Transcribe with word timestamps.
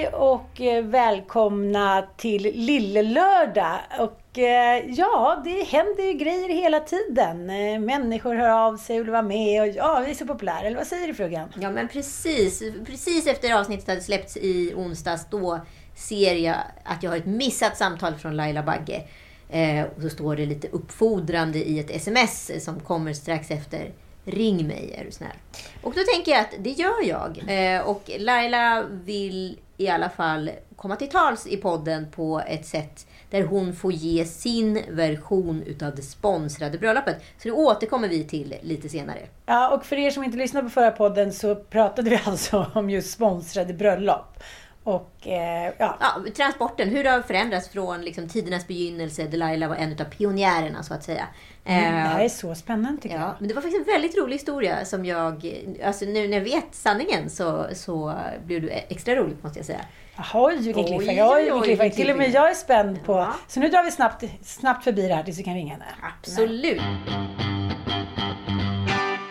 Hej 0.00 0.08
och 0.08 0.60
eh, 0.60 0.84
välkomna 0.84 2.06
till 2.16 2.42
Lillelördag. 2.42 3.78
Och 3.98 4.38
eh, 4.38 4.84
ja, 4.88 5.42
det 5.44 5.62
händer 5.62 6.04
ju 6.04 6.12
grejer 6.12 6.48
hela 6.48 6.80
tiden. 6.80 7.50
Eh, 7.50 7.80
människor 7.80 8.34
hör 8.34 8.48
av 8.48 8.76
sig 8.76 9.00
och 9.00 9.04
vill 9.04 9.10
vara 9.10 9.22
med 9.22 9.62
och 9.62 9.68
ja, 9.68 10.02
vi 10.04 10.10
är 10.10 10.14
så 10.14 10.26
populära. 10.26 10.60
Eller 10.60 10.76
vad 10.76 10.86
säger 10.86 11.06
du 11.06 11.14
frugan? 11.14 11.48
Ja 11.60 11.70
men 11.70 11.88
precis. 11.88 12.62
Precis 12.86 13.26
efter 13.26 13.54
avsnittet 13.54 13.88
hade 13.88 14.00
släppts 14.00 14.36
i 14.36 14.74
onsdags 14.76 15.26
då 15.30 15.60
ser 15.94 16.34
jag 16.34 16.56
att 16.84 17.02
jag 17.02 17.10
har 17.10 17.16
ett 17.16 17.26
missat 17.26 17.76
samtal 17.76 18.14
från 18.14 18.36
Laila 18.36 18.62
Bagge. 18.62 19.02
Eh, 19.50 19.84
och 19.96 20.02
så 20.02 20.10
står 20.10 20.36
det 20.36 20.46
lite 20.46 20.68
uppfordrande 20.68 21.58
i 21.58 21.78
ett 21.78 21.90
sms 21.90 22.64
som 22.64 22.80
kommer 22.80 23.12
strax 23.12 23.50
efter. 23.50 23.90
Ring 24.24 24.66
mig 24.66 24.94
är 24.98 25.04
du 25.04 25.10
snäll. 25.10 25.36
Och 25.82 25.94
då 25.94 26.00
tänker 26.14 26.32
jag 26.32 26.40
att 26.40 26.54
det 26.58 26.70
gör 26.70 27.04
jag. 27.04 27.42
Eh, 27.48 27.80
och 27.80 28.10
Laila 28.18 28.84
vill 28.90 29.58
i 29.76 29.88
alla 29.88 30.10
fall 30.10 30.50
komma 30.76 30.96
till 30.96 31.08
tals 31.08 31.46
i 31.46 31.56
podden 31.56 32.10
på 32.10 32.42
ett 32.46 32.66
sätt 32.66 33.06
där 33.30 33.42
hon 33.42 33.74
får 33.74 33.92
ge 33.92 34.24
sin 34.24 34.82
version 34.90 35.62
utav 35.62 35.94
det 35.94 36.02
sponsrade 36.02 36.78
bröllopet. 36.78 37.16
Så 37.38 37.48
det 37.48 37.52
återkommer 37.52 38.08
vi 38.08 38.24
till 38.24 38.54
lite 38.62 38.88
senare. 38.88 39.18
Ja, 39.46 39.70
och 39.70 39.84
för 39.84 39.96
er 39.96 40.10
som 40.10 40.24
inte 40.24 40.38
lyssnade 40.38 40.64
på 40.64 40.70
förra 40.70 40.90
podden 40.90 41.32
så 41.32 41.54
pratade 41.54 42.10
vi 42.10 42.20
alltså 42.24 42.66
om 42.74 42.90
just 42.90 43.10
sponsrade 43.10 43.74
bröllop. 43.74 44.42
Och 44.84 45.26
eh, 45.26 45.72
ja, 45.78 45.96
Ja, 46.00 46.16
transporten, 46.36 46.88
hur 46.88 47.04
det 47.04 47.10
har 47.10 47.20
förändrats 47.22 47.68
från 47.68 48.00
liksom, 48.02 48.28
tidernas 48.28 48.66
begynnelse. 48.66 49.24
där 49.26 49.38
Laila 49.38 49.68
var 49.68 49.76
en 49.76 49.92
av 49.92 50.04
pionjärerna 50.04 50.82
så 50.82 50.94
att 50.94 51.04
säga. 51.04 51.26
mm, 51.64 51.82
det 51.94 51.98
Eh, 52.00 52.04
här 52.06 52.24
är 52.24 52.28
så 52.28 52.54
spännande 52.54 53.02
tycker 53.02 53.16
Ja, 53.16 53.22
jag. 53.22 53.34
men 53.38 53.48
det 53.48 53.54
var 53.54 53.62
faktiskt 53.62 53.86
en 53.88 53.92
väldigt 53.94 54.16
rolig 54.18 54.32
historia 54.34 54.84
som 54.84 55.04
jag... 55.04 55.54
Alltså 55.84 56.04
nu 56.04 56.28
när 56.28 56.36
jag 56.36 56.44
vet 56.44 56.66
sanningen 56.74 57.30
så, 57.30 57.66
så 57.74 58.14
blir 58.44 58.60
du 58.60 58.70
extra 58.70 59.14
roligt 59.16 59.42
måste 59.42 59.58
jag 59.58 59.66
säga. 59.66 59.80
Jaha, 60.16 60.48
vilken 60.48 60.84
cliffhanger. 60.84 61.90
Till 61.90 62.10
och 62.10 62.16
med 62.16 62.30
jag 62.30 62.50
är 62.50 62.54
spänd 62.54 63.04
på... 63.04 63.12
Ja. 63.12 63.34
Så 63.48 63.60
nu 63.60 63.68
drar 63.68 63.84
vi 63.84 63.90
snabbt, 63.90 64.24
snabbt 64.42 64.84
förbi 64.84 65.08
det 65.08 65.14
här 65.14 65.22
tills 65.22 65.38
vi 65.38 65.42
kan 65.42 65.54
ringa 65.54 65.72
henne. 65.72 65.84
Absolut. 66.18 66.82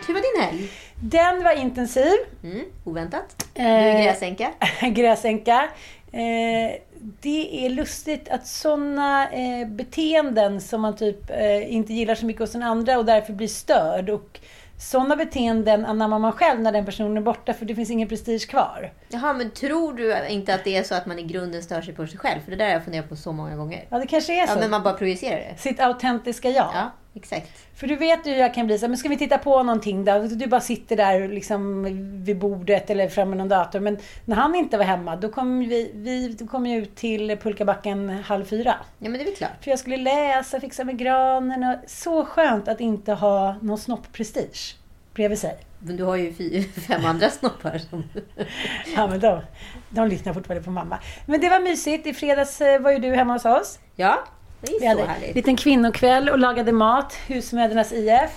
Hur 0.06 0.14
var 0.14 0.20
din 0.20 0.42
helg? 0.44 0.70
Den 1.00 1.44
var 1.44 1.52
intensiv. 1.60 2.12
Mm, 2.44 2.64
oväntat. 2.84 3.46
Du 3.54 3.62
Eh, 3.62 3.68
är 3.96 4.02
gräsänka. 4.04 4.50
gräsänka. 4.82 5.68
Eh, 6.12 6.72
det 7.20 7.66
är 7.66 7.70
lustigt 7.70 8.28
att 8.28 8.46
sådana 8.46 9.30
eh, 9.30 9.68
beteenden 9.68 10.60
som 10.60 10.80
man 10.80 10.96
typ 10.96 11.30
eh, 11.30 11.74
inte 11.74 11.92
gillar 11.92 12.14
så 12.14 12.26
mycket 12.26 12.40
hos 12.40 12.52
den 12.52 12.62
andra 12.62 12.98
och 12.98 13.04
därför 13.04 13.32
blir 13.32 13.48
störd. 13.48 14.10
Och 14.10 14.40
sådana 14.78 15.16
beteenden 15.16 15.86
anammar 15.86 16.18
man 16.18 16.32
själv 16.32 16.60
när 16.60 16.72
den 16.72 16.84
personen 16.86 17.16
är 17.16 17.20
borta 17.20 17.52
för 17.52 17.64
det 17.66 17.74
finns 17.74 17.90
ingen 17.90 18.08
prestige 18.08 18.48
kvar. 18.48 18.92
Jaha, 19.08 19.32
men 19.32 19.50
tror 19.50 19.92
du 19.92 20.26
inte 20.28 20.54
att 20.54 20.64
det 20.64 20.76
är 20.76 20.82
så 20.82 20.94
att 20.94 21.06
man 21.06 21.18
i 21.18 21.22
grunden 21.22 21.62
stör 21.62 21.82
sig 21.82 21.94
på 21.94 22.06
sig 22.06 22.18
själv? 22.18 22.40
För 22.44 22.50
det 22.50 22.56
där 22.56 22.64
har 22.64 22.72
jag 22.72 22.84
funderat 22.84 23.08
på 23.08 23.16
så 23.16 23.32
många 23.32 23.56
gånger. 23.56 23.84
Ja, 23.88 23.98
det 23.98 24.06
kanske 24.06 24.42
är 24.42 24.46
så. 24.46 24.52
Ja, 24.52 24.60
men 24.60 24.70
man 24.70 24.82
bara 24.82 24.94
projicerar 24.94 25.36
det. 25.36 25.58
Sitt 25.60 25.80
autentiska 25.80 26.48
jag. 26.50 26.70
Ja, 26.74 26.90
exakt. 27.14 27.50
För 27.74 27.86
du 27.86 27.96
vet 27.96 28.26
ju 28.26 28.30
hur 28.30 28.38
jag 28.38 28.54
kan 28.54 28.66
bli 28.66 28.78
så 28.78 28.88
men 28.88 28.96
ska 28.96 29.08
vi 29.08 29.18
titta 29.18 29.38
på 29.38 29.62
någonting 29.62 30.04
då? 30.04 30.18
Du 30.18 30.46
bara 30.46 30.60
sitter 30.60 30.96
där 30.96 31.28
liksom 31.28 31.84
vid 32.24 32.38
bordet 32.38 32.90
eller 32.90 33.08
framme 33.08 33.36
någon 33.36 33.48
dator. 33.48 33.80
Men 33.80 33.98
när 34.24 34.36
han 34.36 34.54
inte 34.54 34.78
var 34.78 34.84
hemma, 34.84 35.16
då 35.16 35.28
kom 35.28 35.58
vi, 35.58 35.90
vi 35.94 36.28
då 36.28 36.46
kom 36.46 36.66
ut 36.66 36.96
till 36.96 37.36
pulkabacken 37.36 38.08
halv 38.08 38.44
fyra. 38.44 38.74
Ja, 38.98 39.08
men 39.08 39.12
det 39.12 39.20
är 39.20 39.24
väl 39.24 39.34
klart. 39.34 39.64
För 39.64 39.70
jag 39.70 39.78
skulle 39.78 39.96
läsa, 39.96 40.60
fixa 40.60 40.84
med 40.84 40.98
granen 40.98 41.64
och 41.64 41.90
så 41.90 42.24
skönt 42.24 42.68
att 42.68 42.80
inte 42.80 43.12
ha 43.12 43.56
någon 43.60 43.78
snoppprestige 43.78 44.76
bredvid 45.14 45.38
sig. 45.38 45.58
Men 45.78 45.96
du 45.96 46.04
har 46.04 46.16
ju 46.16 46.32
fem 46.88 47.04
andra 47.04 47.30
snoppar 47.30 47.78
som... 47.78 48.04
Ja, 48.96 49.06
men 49.06 49.20
de, 49.20 49.40
de 49.88 50.08
lyssnar 50.08 50.34
fortfarande 50.34 50.64
på 50.64 50.70
mamma. 50.70 50.98
Men 51.26 51.40
det 51.40 51.48
var 51.48 51.60
mysigt. 51.60 52.06
I 52.06 52.14
fredags 52.14 52.60
eh, 52.60 52.80
var 52.80 52.90
ju 52.90 52.98
du 52.98 53.14
hemma 53.14 53.32
hos 53.32 53.44
oss. 53.44 53.78
Ja, 53.96 54.24
det 54.60 54.72
är 54.72 54.80
Vi 54.80 54.86
hade 54.86 55.02
en 55.02 55.34
liten 55.34 55.56
kvinnokväll 55.56 56.28
och 56.28 56.38
lagade 56.38 56.72
mat. 56.72 57.14
Husmödrarnas 57.26 57.92
IF. 57.92 58.30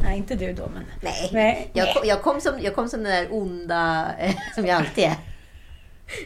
Nej, 0.00 0.18
inte 0.18 0.34
du 0.34 0.52
då, 0.52 0.70
men... 0.74 0.84
Nej, 1.02 1.30
Nej. 1.32 1.70
Jag, 1.72 1.94
kom, 1.94 2.08
jag, 2.08 2.22
kom 2.22 2.40
som, 2.40 2.52
jag 2.60 2.74
kom 2.74 2.88
som 2.88 3.02
den 3.02 3.12
där 3.12 3.26
onda, 3.30 4.06
eh, 4.18 4.34
som 4.54 4.66
jag 4.66 4.76
alltid 4.76 5.04
är. 5.04 5.14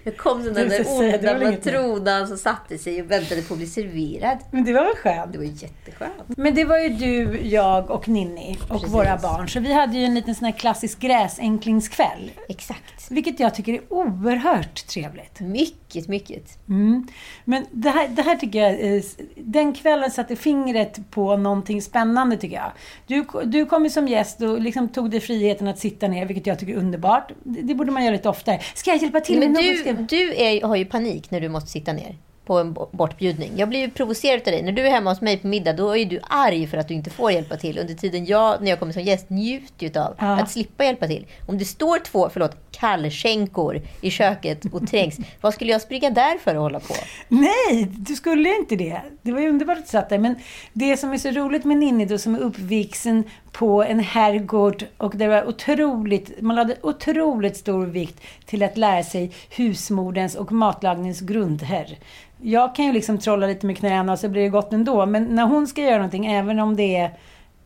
Jag 0.05 0.17
kom 0.17 0.45
som 0.45 0.55
den 0.55 0.69
Du 0.69 0.77
där 0.79 0.87
onda 0.89 1.51
matronan 1.51 2.29
som 2.29 2.39
satte 2.39 2.79
sig 2.79 3.03
och 3.03 3.11
väntade 3.11 3.43
på 3.43 3.55
att 3.55 3.59
bli 3.59 3.67
serverad. 3.67 4.39
Men 4.51 4.65
det 4.65 4.73
var 4.73 4.85
väl 4.85 4.97
skönt? 4.97 5.33
Det 5.33 5.39
var 5.39 5.45
jätteskönt. 5.45 6.37
Men 6.37 6.55
det 6.55 6.65
var 6.65 6.79
ju 6.79 6.89
du, 6.89 7.41
jag 7.43 7.91
och 7.91 8.09
Ninni 8.09 8.59
och 8.63 8.69
Precis. 8.69 8.89
våra 8.89 9.17
barn. 9.17 9.49
Så 9.49 9.61
vi 9.61 9.73
hade 9.73 9.99
ju 9.99 10.05
en 10.05 10.15
liten 10.15 10.35
sån 10.35 10.45
här 10.45 10.53
klassisk 10.53 10.99
gräsänklinskväll. 10.99 12.31
Exakt. 12.49 13.11
Vilket 13.11 13.41
jag 13.41 13.55
tycker 13.55 13.73
är 13.73 13.81
oerhört 13.89 14.87
trevligt. 14.87 15.41
Mycket, 15.41 16.09
mycket. 16.09 16.69
Mm. 16.69 17.09
Men 17.45 17.67
det 17.71 17.91
här, 17.91 18.09
det 18.09 18.23
här 18.23 18.37
tycker 18.37 18.59
jag, 18.59 18.97
eh, 18.97 19.03
den 19.37 19.73
kvällen 19.73 20.11
satte 20.11 20.37
fingret 20.37 21.11
på 21.11 21.37
någonting 21.37 21.83
spännande 21.83 22.37
tycker 22.37 22.57
jag. 22.57 22.73
Du, 23.07 23.25
du 23.45 23.67
kom 23.67 23.85
ju 23.85 23.91
som 23.91 24.09
gäst 24.09 24.41
och 24.43 24.61
liksom 24.61 24.89
tog 24.89 25.11
dig 25.11 25.21
friheten 25.21 25.69
att 25.69 25.79
sitta 25.79 26.09
ner, 26.09 26.27
vilket 26.27 26.47
jag 26.47 26.59
tycker 26.59 26.73
är 26.73 26.77
underbart. 26.77 27.33
Det, 27.43 27.63
det 27.63 27.75
borde 27.75 27.91
man 27.93 28.05
göra 28.05 28.13
lite 28.13 28.29
oftare. 28.29 28.61
Ska 28.75 28.91
jag 28.91 29.03
hjälpa 29.03 29.21
till? 29.21 29.39
Men 29.39 29.53
med 29.53 29.65
något? 29.65 29.72
Du, 29.73 29.93
du 30.17 30.35
är, 30.37 30.63
har 30.67 30.77
ju 30.77 30.85
panik 30.85 31.31
när 31.31 31.41
du 31.41 31.49
måste 31.49 31.71
sitta 31.71 31.93
ner 31.93 32.17
på 32.47 32.59
en 32.59 32.73
bo- 32.73 32.89
bortbjudning. 32.93 33.51
Jag 33.57 33.69
blir 33.69 33.81
ju 33.81 33.91
provocerad 33.91 34.39
av 34.41 34.45
dig. 34.45 34.63
När 34.63 34.73
du 34.73 34.87
är 34.87 34.91
hemma 34.91 35.11
hos 35.11 35.21
mig 35.21 35.37
på 35.39 35.47
middag, 35.47 35.73
då 35.73 35.97
är 35.97 36.05
du 36.05 36.21
arg 36.23 36.67
för 36.67 36.79
att 36.79 36.89
du 36.89 36.95
inte 36.95 37.11
får 37.11 37.33
hjälpa 37.33 37.57
till. 37.57 37.79
Under 37.79 37.95
tiden 37.95 38.27
jag, 38.27 38.63
när 38.63 38.71
jag 38.71 38.79
kommer 38.79 38.93
som 38.93 39.03
gäst, 39.03 39.31
njuter 39.31 39.87
ju 39.87 40.01
av 40.01 40.15
Ja. 40.19 40.41
att 40.41 40.51
slippa 40.51 40.85
hjälpa 40.85 41.07
till. 41.07 41.27
Om 41.49 41.59
det 41.59 41.65
står 41.65 41.99
två, 41.99 42.29
förlåt, 42.33 42.57
kallskänkor 42.71 43.81
i 44.01 44.11
köket 44.11 44.65
och 44.73 44.87
trängs, 44.91 45.17
vad 45.41 45.55
skulle 45.55 45.73
jag 45.73 45.81
springa 45.81 46.11
där 46.11 46.39
för 46.39 46.51
att 46.51 46.57
hålla 46.61 46.81
på? 46.81 46.95
Nej, 47.29 47.89
du 47.99 48.15
skulle 48.15 48.57
inte 48.57 48.77
det. 48.77 49.01
Det 49.23 49.33
var 49.33 49.41
ju 49.41 49.49
underbart 49.49 49.79
att 49.79 49.85
du 49.85 49.91
satt 49.91 50.09
där. 50.09 50.19
Men 50.19 50.35
det 50.73 50.97
som 50.97 51.13
är 51.13 51.19
så 51.19 51.31
roligt 51.31 51.65
med 51.65 51.77
Ninni 51.77 52.05
då, 52.05 52.19
som 52.19 52.35
är 52.35 52.39
uppvuxen 52.39 53.25
på 53.53 53.83
en 53.83 54.01
herrgård 54.01 54.85
och 54.97 55.17
det 55.17 55.29
var 55.29 55.49
otroligt, 55.49 56.43
man 56.43 56.57
lade 56.57 56.77
otroligt 56.83 57.57
stor 57.57 57.87
vikt 57.87 58.21
till 58.47 58.63
att 58.63 58.77
lära 58.77 59.03
sig 59.03 59.33
husmodens 59.51 60.35
och 60.35 60.53
matlagningens 60.53 61.21
grundherr. 61.21 61.99
Jag 62.41 62.75
kan 62.75 62.85
ju 62.85 62.93
liksom 62.93 63.19
trolla 63.19 63.47
lite 63.47 63.67
med 63.67 63.79
knäna 63.79 64.13
och 64.13 64.19
så 64.19 64.29
blir 64.29 64.43
det 64.43 64.49
gott 64.49 64.73
ändå. 64.73 65.07
Men 65.07 65.25
när 65.25 65.45
hon 65.45 65.67
ska 65.67 65.83
göra 65.83 65.97
någonting, 65.97 66.27
även 66.27 66.59
om 66.59 66.77
det 66.77 66.97
är 66.97 67.11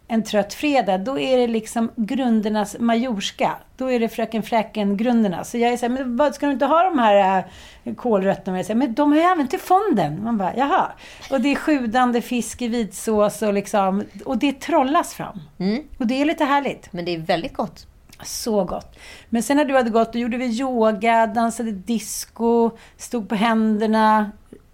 en 0.09 0.25
trött 0.25 0.55
fredag, 0.55 0.99
då 0.99 1.19
är 1.19 1.39
det 1.39 1.47
liksom 1.47 1.91
grundernas 1.97 2.77
majorska. 2.79 3.57
Då 3.77 3.91
är 3.91 4.01
det 4.01 4.09
fröken 4.09 4.43
Fräken-grunderna. 4.43 5.45
Så 5.45 5.59
jag 5.59 5.73
är 5.73 5.77
så 5.77 5.87
här, 5.87 5.91
men 5.91 6.17
vad, 6.17 6.35
ska 6.35 6.47
du 6.47 6.53
inte 6.53 6.67
ha 6.67 6.83
de 6.83 6.99
här 6.99 7.45
äh, 7.85 7.95
kålrötterna? 7.95 8.57
Jag 8.57 8.67
säger, 8.67 8.79
men 8.79 8.95
de 8.95 9.13
har 9.13 9.19
jag 9.19 9.33
även 9.33 9.49
till 9.49 9.59
fonden. 9.59 10.25
Man 10.25 10.39
bara, 10.39 10.57
jaha. 10.57 10.93
Och 11.31 11.41
det 11.41 11.53
är 11.53 11.57
sjudande 11.57 12.23
fisk 12.23 12.63
i 12.63 12.69
vitsås 12.69 13.43
och 13.43 13.53
liksom, 13.53 14.05
och 14.25 14.39
det 14.39 14.61
trollas 14.61 15.15
fram. 15.15 15.41
Mm. 15.59 15.83
Och 15.99 16.07
det 16.07 16.21
är 16.21 16.25
lite 16.25 16.45
härligt. 16.45 16.93
Men 16.93 17.05
det 17.05 17.15
är 17.15 17.19
väldigt 17.19 17.55
gott. 17.55 17.87
Så 18.25 18.65
gott. 18.65 18.99
Men 19.29 19.43
sen 19.43 19.57
när 19.57 19.65
du 19.65 19.75
hade 19.75 19.91
gått, 19.91 20.13
då 20.13 20.19
gjorde 20.19 20.37
vi 20.37 20.61
yoga, 20.61 21.27
dansade 21.27 21.73
disco, 21.73 22.71
stod 22.97 23.29
på 23.29 23.35
händerna, 23.35 24.31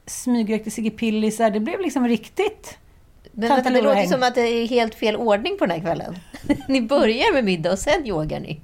smygrökte 0.07 0.71
Sigge 0.71 0.91
Pillisar. 0.91 1.51
Det 1.51 1.61
blev 1.61 1.81
liksom 1.81 2.09
riktigt 2.09 2.79
Men 3.33 3.49
vänta, 3.49 3.71
det 3.71 3.81
låter 3.81 4.07
som 4.07 4.23
att 4.23 4.35
det 4.35 4.41
är 4.41 4.67
helt 4.67 4.95
fel 4.95 5.17
ordning 5.17 5.59
på 5.59 5.67
den 5.67 5.77
här 5.77 5.81
kvällen. 5.81 6.19
Ni 6.69 6.83
börjar 6.83 7.33
med 7.33 7.45
middag 7.45 7.73
och 7.73 7.79
sen 7.79 8.07
yogar 8.07 8.41
ni. 8.41 8.61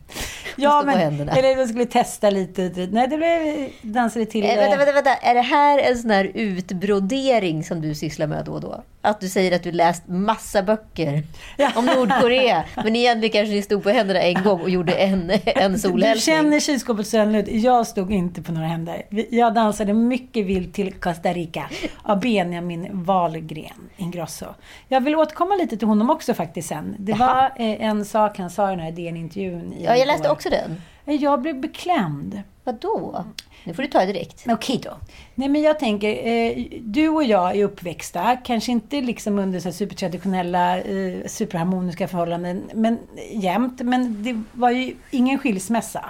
Ja, 0.57 0.83
men, 0.87 1.29
eller 1.29 1.57
vi 1.57 1.69
skulle 1.69 1.87
testa 1.87 2.31
lite. 2.31 2.89
Nej, 2.91 3.09
det 3.09 3.17
blev 3.17 3.69
dansade 3.83 4.27
till... 4.27 4.45
Eh, 4.45 4.49
vänta, 4.49 4.73
eh, 4.73 4.79
vänta, 4.79 4.93
vänta. 4.93 5.15
Är 5.15 5.35
det 5.35 5.41
här 5.41 5.79
en 5.79 5.99
sån 5.99 6.11
här 6.11 6.31
utbrodering 6.35 7.65
som 7.65 7.81
du 7.81 7.95
sysslar 7.95 8.27
med 8.27 8.45
då 8.45 8.53
och 8.53 8.61
då? 8.61 8.83
Att 9.09 9.21
du 9.21 9.29
säger 9.29 9.57
att 9.57 9.63
du 9.63 9.73
läst 9.73 10.03
massa 10.09 10.63
böcker 10.63 11.23
Ja. 11.57 11.71
om 11.77 11.87
Nordkorea, 11.87 12.65
men 12.77 12.97
egentligen 12.97 13.33
kanske 13.33 13.55
ni 13.55 13.63
stod 13.63 13.83
på 13.83 13.91
händerna 13.91 14.21
en 14.21 14.43
gång 14.43 14.61
och 14.61 14.71
gjorde 14.71 14.93
en, 14.93 15.31
en 15.45 15.73
Du 15.73 15.79
solhälsning. 15.79 16.37
känner 16.37 16.61
kylskåpet 16.61 17.07
sönder. 17.07 17.45
Jag 17.51 17.87
stod 17.87 18.13
inte 18.13 18.43
på 18.43 18.53
några 18.53 18.67
händer. 18.67 19.03
Jag 19.31 19.55
dansade 19.55 19.93
mycket 19.93 20.47
vilt 20.47 20.75
till 20.75 20.93
Costa 20.93 21.33
Rica 21.33 21.71
av 22.03 22.21
Benjamin 22.21 22.89
Wahlgren 23.05 23.89
Ingrosso. 23.97 24.47
Jag 24.89 25.01
vill 25.01 25.15
återkomma 25.17 25.55
lite 25.55 25.77
till 25.77 25.89
honom 25.89 26.11
också 26.11 26.35
faktiskt 26.35 26.69
sen. 26.69 26.97
Det 26.99 27.13
var 27.13 27.45
eh, 27.57 27.83
en 27.87 28.05
sak 28.05 28.39
han 28.39 28.51
sa 28.51 28.67
i 28.69 28.71
den 28.71 28.81
här 28.85 28.93
DN-intervjun. 28.93 29.75
Ja, 29.81 29.97
jag 29.97 30.07
läste 30.07 30.25
igår. 30.25 30.33
också 30.33 30.49
den. 30.51 30.83
Jag 31.19 31.41
blev 31.43 31.61
beklämd. 31.61 32.43
Vadå? 32.65 33.25
Nu 33.69 33.75
får 33.75 33.83
du 33.83 33.89
ta 33.89 33.99
det 34.01 34.07
direkt. 34.13 34.47
Men 34.47 34.55
Okej 34.57 34.81
då. 34.85 34.91
Nej 35.35 35.49
men 35.49 35.63
jag 35.63 35.79
tänker, 35.79 36.27
eh, 36.27 36.65
du 36.81 37.09
och 37.09 37.25
jag 37.25 37.57
är 37.57 37.65
uppväxta, 37.65 38.37
kanske 38.45 38.73
inte 38.73 39.01
liksom 39.01 39.39
under 39.39 39.61
så 39.61 39.73
supertraditionella, 39.73 40.79
eh, 40.79 41.15
superharmoniska 41.27 42.09
förhållanden, 42.09 42.71
men 42.75 42.99
jämt. 43.33 43.81
Men 43.83 44.23
det 44.25 44.43
var 44.53 44.71
ju 44.71 44.95
ingen 45.11 45.39
skilsmässa. 45.39 46.05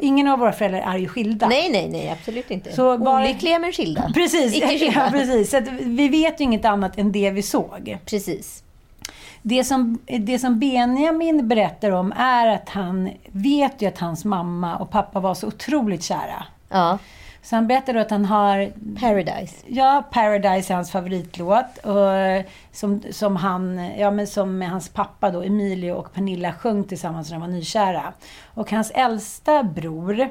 Ingen 0.00 0.28
av 0.28 0.38
våra 0.38 0.52
föräldrar 0.52 0.80
är 0.94 0.98
ju 0.98 1.08
skilda. 1.08 1.48
Nej, 1.48 1.70
nej, 1.70 1.88
nej, 1.88 2.10
absolut 2.10 2.50
inte. 2.50 2.72
Så 2.72 2.98
bara- 2.98 3.22
Olyckliga 3.24 3.58
men 3.58 3.72
skilda. 3.72 4.10
Precis, 4.14 4.54
Icke 4.56 4.68
skilda. 4.68 4.92
ja, 5.04 5.10
precis. 5.10 5.50
Så 5.50 5.60
vi 5.80 6.08
vet 6.08 6.40
ju 6.40 6.44
inget 6.44 6.64
annat 6.64 6.98
än 6.98 7.12
det 7.12 7.30
vi 7.30 7.42
såg. 7.42 7.98
Precis. 8.06 8.63
Det 9.46 9.64
som, 9.64 9.98
det 10.06 10.38
som 10.38 10.58
Benjamin 10.58 11.48
berättar 11.48 11.90
om 11.90 12.12
är 12.16 12.46
att 12.46 12.68
han 12.68 13.10
vet 13.32 13.82
ju 13.82 13.88
att 13.88 13.98
hans 13.98 14.24
mamma 14.24 14.76
och 14.76 14.90
pappa 14.90 15.20
var 15.20 15.34
så 15.34 15.46
otroligt 15.46 16.02
kära. 16.02 16.44
Ja, 16.68 16.98
Så 17.42 17.56
han 17.56 17.66
berättar 17.66 17.94
då 17.94 18.00
att 18.00 18.10
han 18.10 18.24
har 18.24 18.72
Paradise. 19.00 19.56
Ja, 19.66 20.04
Paradise 20.10 20.72
är 20.72 20.74
hans 20.74 20.90
favoritlåt. 20.90 21.78
Och 21.82 22.10
som, 22.74 23.02
som, 23.10 23.36
han, 23.36 23.90
ja, 23.98 24.10
men 24.10 24.26
som 24.26 24.62
hans 24.62 24.88
pappa 24.88 25.30
då, 25.30 25.42
Emilio 25.42 25.92
och 25.92 26.12
Pernilla 26.12 26.52
sjöng 26.52 26.84
tillsammans 26.84 27.30
när 27.30 27.38
de 27.38 27.40
var 27.40 27.48
nykära. 27.56 28.12
Och 28.54 28.70
hans 28.70 28.90
äldsta 28.90 29.62
bror, 29.62 30.28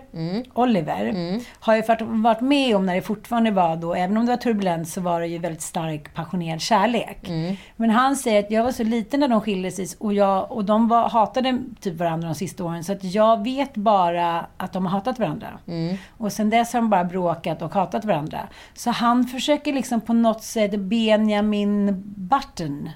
Oliver, 0.53 1.13
har 1.59 1.75
ju 1.75 1.81
varit, 1.81 2.41
med 2.41 2.75
om 2.75 2.85
när 2.85 2.95
det 2.95 3.01
fortfarande 3.01 3.51
var 3.51 3.75
då, 3.75 3.93
även 3.95 4.17
om 4.17 4.25
det 4.25 4.31
var 4.31 4.37
turbulent, 4.37 4.87
så 4.87 5.01
var 5.01 5.19
det 5.19 5.27
ju 5.27 5.37
väldigt 5.37 5.61
stark 5.61 6.13
passionerad 6.13 6.61
kärlek. 6.61 7.17
Men 7.75 7.89
han 7.89 8.15
säger 8.15 8.39
att 8.39 8.51
jag 8.51 8.63
var 8.63 8.71
så 8.71 8.83
liten 8.83 9.19
när 9.19 9.27
de 9.27 9.41
skildes 9.41 9.95
och, 9.95 10.13
jag, 10.13 10.51
och 10.51 10.65
de 10.65 10.87
var, 10.87 11.09
hatade 11.09 11.59
typ 11.81 11.95
varandra 11.99 12.27
de 12.27 12.35
sista 12.35 12.63
åren. 12.63 12.83
Så 12.83 12.91
att 12.91 13.03
jag 13.03 13.43
vet 13.43 13.75
bara 13.75 14.45
att 14.57 14.73
de 14.73 14.85
har 14.85 14.91
hatat 14.91 15.19
varandra. 15.19 15.47
Och 16.17 16.31
sen 16.31 16.49
dess 16.49 16.73
har 16.73 16.81
de 16.81 16.89
bara 16.89 17.03
bråkat 17.03 17.61
och 17.61 17.73
hatat 17.73 18.05
varandra. 18.05 18.39
Så 18.73 18.91
han 18.91 19.23
försöker 19.25 19.73
liksom 19.73 20.01
på 20.01 20.13
något 20.13 20.43
sätt 20.43 20.79
Benjamin 20.79 22.03
Button 22.39 22.89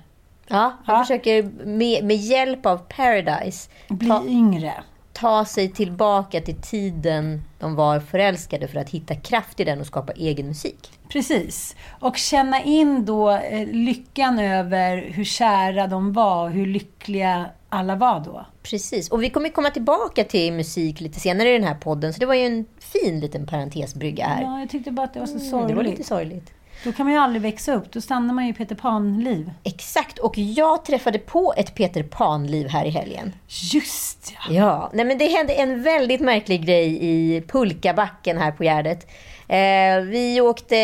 Ja, 0.48 0.74
han 0.86 0.95
Ja. 0.95 1.04
försöker 1.04 1.44
med, 1.66 2.04
med 2.04 2.18
hjälp 2.18 2.66
av 2.66 2.78
Paradise 2.78 3.69
bli 3.88 4.10
ta, 4.10 4.25
yngre. 4.28 4.74
ta 5.13 5.45
sig 5.45 5.72
tillbaka 5.72 6.42
till 6.42 6.56
tiden 6.62 7.42
de 7.60 7.75
var 7.75 8.00
förälskade 8.00 8.68
för 8.68 8.80
att 8.80 8.89
hitta 8.89 9.16
kraft 9.16 9.60
i 9.60 9.63
den 9.63 9.80
och 9.80 9.88
skapa 9.88 10.12
egen 10.12 10.48
musik. 10.48 10.92
Precis. 11.10 11.75
Och 12.00 12.18
känna 12.18 12.63
in 12.63 13.06
då 13.06 13.31
eh, 13.31 13.68
lyckan 13.68 14.39
över 14.39 14.98
hur 15.12 15.24
kära 15.24 15.88
de 15.88 16.13
var 16.13 16.44
och 16.44 16.51
hur 16.51 16.66
lyckliga 16.66 17.45
alla 17.69 17.95
var 17.95 18.19
då. 18.19 18.45
Precis. 18.63 19.10
Och 19.10 19.24
vi 19.24 19.30
kommer 19.30 19.50
komma 19.50 19.69
tillbaka 19.69 20.24
till 20.24 20.54
musik 20.54 21.01
lite 21.01 21.19
senare 21.19 21.50
i 21.50 21.54
den 21.54 21.63
här 21.68 21.75
podden, 21.75 22.13
så 22.13 22.19
det 22.19 22.25
var 22.25 22.33
ju 22.36 22.45
en 22.45 22.66
fin 22.80 23.19
liten 23.19 23.45
parentesbrygga 23.48 24.25
här. 24.28 24.42
Ja, 24.42 24.60
jag 24.60 24.69
tyckte 24.69 24.92
bara 24.92 25.04
att 25.06 25.13
det 25.13 25.19
var 25.19 25.28
så 25.28 25.36
Mm, 25.38 25.50
sorgligt. 25.50 25.68
det 25.69 25.75
var 25.75 25.83
lite 25.83 26.04
sorgligt. 26.04 26.51
Då 26.84 26.92
kan 26.92 27.06
man 27.06 27.14
ju 27.14 27.20
aldrig 27.20 27.42
växa 27.42 27.74
upp. 27.74 27.92
Då 27.92 28.02
stannar 28.02 28.34
man 28.34 28.46
ju 28.46 28.52
i 28.52 28.54
Peter 28.54 28.76
Pan-liv. 28.76 29.52
Exakt, 29.64 30.20
och 30.20 30.38
jag 30.38 30.86
träffade 30.86 31.20
på 31.20 31.54
ett 31.58 31.76
Peter 31.76 32.04
Pan-liv 32.04 32.68
här 32.68 32.86
i 32.86 32.90
helgen. 32.90 33.34
Just 33.48 34.34
ja! 34.50 34.54
Ja, 34.54 34.92
nej 34.94 35.06
men 35.06 35.18
det 35.18 35.28
hände 35.28 35.54
en 35.54 35.84
väldigt 35.84 36.22
märklig 36.22 36.66
grej 36.66 36.98
i 37.02 37.42
pulkabacken 37.42 38.38
här 38.38 38.52
på 38.52 38.64
Gärdet. 38.64 39.08
Eh, 39.48 40.02
vi 40.04 40.42
åkte 40.42 40.76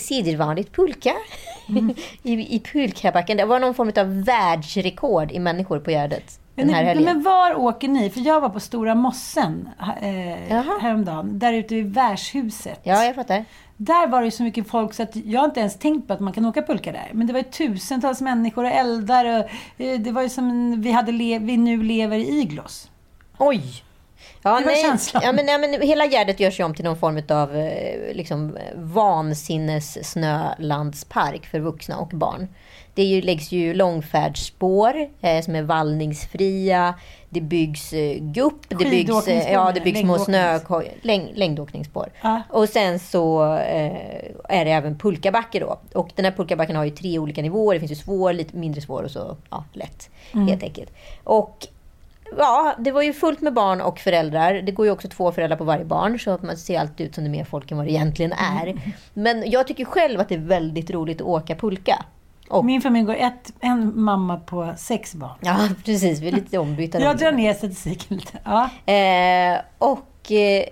sidovanligt 0.00 0.72
pulka 0.72 1.14
i, 2.22 2.56
i 2.56 2.60
pulkabacken. 2.72 3.36
Det 3.36 3.44
var 3.44 3.60
någon 3.60 3.74
form 3.74 3.92
av 3.96 4.24
världsrekord 4.24 5.32
i 5.32 5.38
människor 5.38 5.78
på 5.78 5.90
Gärdet 5.90 6.39
den 6.60 6.66
Men, 6.66 6.74
här 6.76 6.84
helgen. 6.84 7.04
men 7.04 7.22
var 7.22 7.54
åker 7.54 7.88
ni? 7.88 8.10
För 8.10 8.20
jag 8.20 8.40
var 8.40 8.48
på 8.48 8.60
Stora 8.60 8.94
Mossen 8.94 9.68
eh, 10.02 10.52
Jaha. 10.52 10.78
häromdagen. 10.80 11.38
Där 11.38 11.52
ute 11.52 11.74
vid 11.74 11.94
värdshuset. 11.94 12.80
Ja, 12.82 13.04
jag 13.04 13.14
fattar. 13.14 13.44
Där 13.76 14.06
var 14.06 14.20
det 14.20 14.24
ju 14.24 14.30
så 14.30 14.42
mycket 14.42 14.68
folk 14.68 14.94
så 14.94 15.02
att 15.02 15.16
jag 15.16 15.44
inte 15.44 15.60
ens 15.60 15.78
tänkt 15.78 16.06
på 16.06 16.12
att 16.12 16.20
man 16.20 16.32
kan 16.32 16.44
åka 16.46 16.62
pulka 16.62 16.92
där. 16.92 17.10
Men 17.12 17.26
det 17.26 17.32
var 17.32 17.40
ju 17.40 17.46
tusentals 17.50 18.20
människor 18.20 18.64
och 18.64 18.70
eldar 18.70 19.24
och 19.24 19.48
eh, 19.84 20.00
det 20.00 20.10
var 20.12 20.22
ju 20.22 20.28
som 20.28 20.74
vi, 20.82 20.92
hade 20.92 21.12
vi 21.38 21.56
nu 21.56 21.82
lever 21.82 22.16
i 22.18 22.40
iglos. 22.40 22.90
Oj! 23.38 23.62
Ja, 24.42 24.50
Det 24.58 24.64
var 24.64 24.72
nej, 24.72 24.82
känslan. 24.82 25.22
ja, 25.26 25.32
men, 25.32 25.46
ja, 25.46 25.58
men 25.58 25.80
hela 25.82 26.06
Gärdet 26.06 26.40
görs 26.40 26.60
ju 26.60 26.64
om 26.64 26.74
till 26.74 26.84
någon 26.84 26.98
form 26.98 27.22
av 27.28 27.56
eh, 27.56 28.14
liksom, 28.14 28.56
vansinnes-snölandspark 28.74 31.46
för 31.46 31.60
vuxna 31.60 31.98
och 31.98 32.08
barn. 32.08 32.48
Det 32.94 33.02
ju, 33.02 33.22
läggs 33.22 33.52
ju 33.52 33.74
långfärdsspår 33.74 35.08
eh, 35.20 35.42
som 35.42 35.54
är 35.54 35.62
vallningsfria. 35.62 36.94
Det 37.28 37.40
byggs 37.40 37.92
eh, 37.92 38.18
gupp. 38.20 38.68
Det 38.68 38.74
byggs, 38.74 39.28
eh, 39.28 39.52
ja, 39.52 39.72
det 39.72 39.80
byggs 39.80 40.00
små 40.00 40.16
längdåknings. 40.16 40.66
snö, 40.66 40.80
läng, 41.02 41.32
längdåkningsspår. 41.34 42.08
Ja. 42.22 42.42
Och 42.48 42.68
sen 42.68 42.98
så 42.98 43.54
eh, 43.54 43.92
är 44.48 44.64
det 44.64 44.70
även 44.70 44.98
pulkabacke 44.98 45.60
då. 45.60 45.78
Och 45.94 46.10
den 46.14 46.24
här 46.24 46.32
pulkabacken 46.32 46.76
har 46.76 46.84
ju 46.84 46.90
tre 46.90 47.18
olika 47.18 47.42
nivåer. 47.42 47.74
Det 47.74 47.80
finns 47.80 47.92
ju 47.92 47.96
svår, 47.96 48.32
lite 48.32 48.56
mindre 48.56 48.80
svår 48.80 49.02
och 49.02 49.10
så 49.10 49.36
ja, 49.50 49.64
lätt. 49.72 50.10
Helt 50.32 50.62
enkelt. 50.62 50.90
Och 51.24 51.66
Ja, 52.38 52.74
det 52.78 52.90
var 52.90 53.02
ju 53.02 53.12
fullt 53.12 53.40
med 53.40 53.54
barn 53.54 53.80
och 53.80 53.98
föräldrar. 53.98 54.54
Det 54.54 54.72
går 54.72 54.86
ju 54.86 54.92
också 54.92 55.08
två 55.08 55.32
föräldrar 55.32 55.56
på 55.56 55.64
varje 55.64 55.84
barn, 55.84 56.18
så 56.18 56.30
att 56.30 56.42
man 56.42 56.56
ser 56.56 56.80
alltid 56.80 57.06
ut 57.06 57.14
som 57.14 57.24
det 57.24 57.28
är 57.28 57.32
mer 57.32 57.44
folk 57.44 57.70
än 57.70 57.76
vad 57.76 57.86
det 57.86 57.92
egentligen 57.92 58.32
är. 58.32 58.74
Men 59.14 59.50
jag 59.50 59.66
tycker 59.66 59.84
själv 59.84 60.20
att 60.20 60.28
det 60.28 60.34
är 60.34 60.38
väldigt 60.38 60.90
roligt 60.90 61.20
att 61.20 61.26
åka 61.26 61.54
pulka. 61.54 62.04
Och, 62.50 62.64
Min 62.64 62.80
familj 62.80 63.06
går 63.06 63.14
ett, 63.14 63.52
en 63.60 64.00
mamma 64.00 64.36
på 64.36 64.74
sex 64.76 65.14
barn. 65.14 65.38
ja, 65.40 65.68
precis. 65.84 66.20
Vi 66.20 66.28
är 66.28 66.32
lite 66.32 66.58
ombytta. 66.58 67.00
Jag 67.00 67.18
drar 67.18 67.32
ner 67.32 67.54
statistiken 67.54 68.16
lite. 68.16 68.38
Ja. 68.44 68.92
Eh, 68.92 69.60
och 69.78 70.32
eh, 70.32 70.64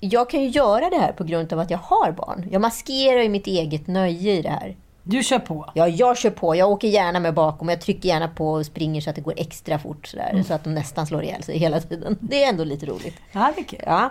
jag 0.00 0.30
kan 0.30 0.40
ju 0.42 0.48
göra 0.48 0.90
det 0.90 0.98
här 0.98 1.12
på 1.12 1.24
grund 1.24 1.52
av 1.52 1.58
att 1.58 1.70
jag 1.70 1.78
har 1.78 2.12
barn. 2.12 2.48
Jag 2.50 2.60
maskerar 2.60 3.22
ju 3.22 3.28
mitt 3.28 3.46
eget 3.46 3.86
nöje 3.86 4.32
i 4.32 4.42
det 4.42 4.48
här. 4.48 4.76
Du 5.02 5.22
kör 5.22 5.38
på. 5.38 5.70
Ja, 5.74 5.88
jag 5.88 6.18
kör 6.18 6.30
på. 6.30 6.56
Jag 6.56 6.70
åker 6.70 6.88
gärna 6.88 7.20
med 7.20 7.34
bakom. 7.34 7.68
Jag 7.68 7.80
trycker 7.80 8.08
gärna 8.08 8.28
på 8.28 8.52
och 8.52 8.66
springer 8.66 9.00
så 9.00 9.10
att 9.10 9.16
det 9.16 9.22
går 9.22 9.34
extra 9.36 9.78
fort. 9.78 10.06
Sådär, 10.06 10.42
Så 10.46 10.54
att 10.54 10.64
de 10.64 10.74
nästan 10.74 11.06
slår 11.06 11.22
ihjäl 11.22 11.42
sig 11.42 11.58
hela 11.58 11.80
tiden. 11.80 12.16
Det 12.20 12.44
är 12.44 12.48
ändå 12.48 12.64
lite 12.64 12.86
roligt. 12.86 13.16
Ja, 13.32 13.52
det 13.56 13.60
är 13.60 13.64
kul. 13.64 13.80
Ja. 13.86 14.10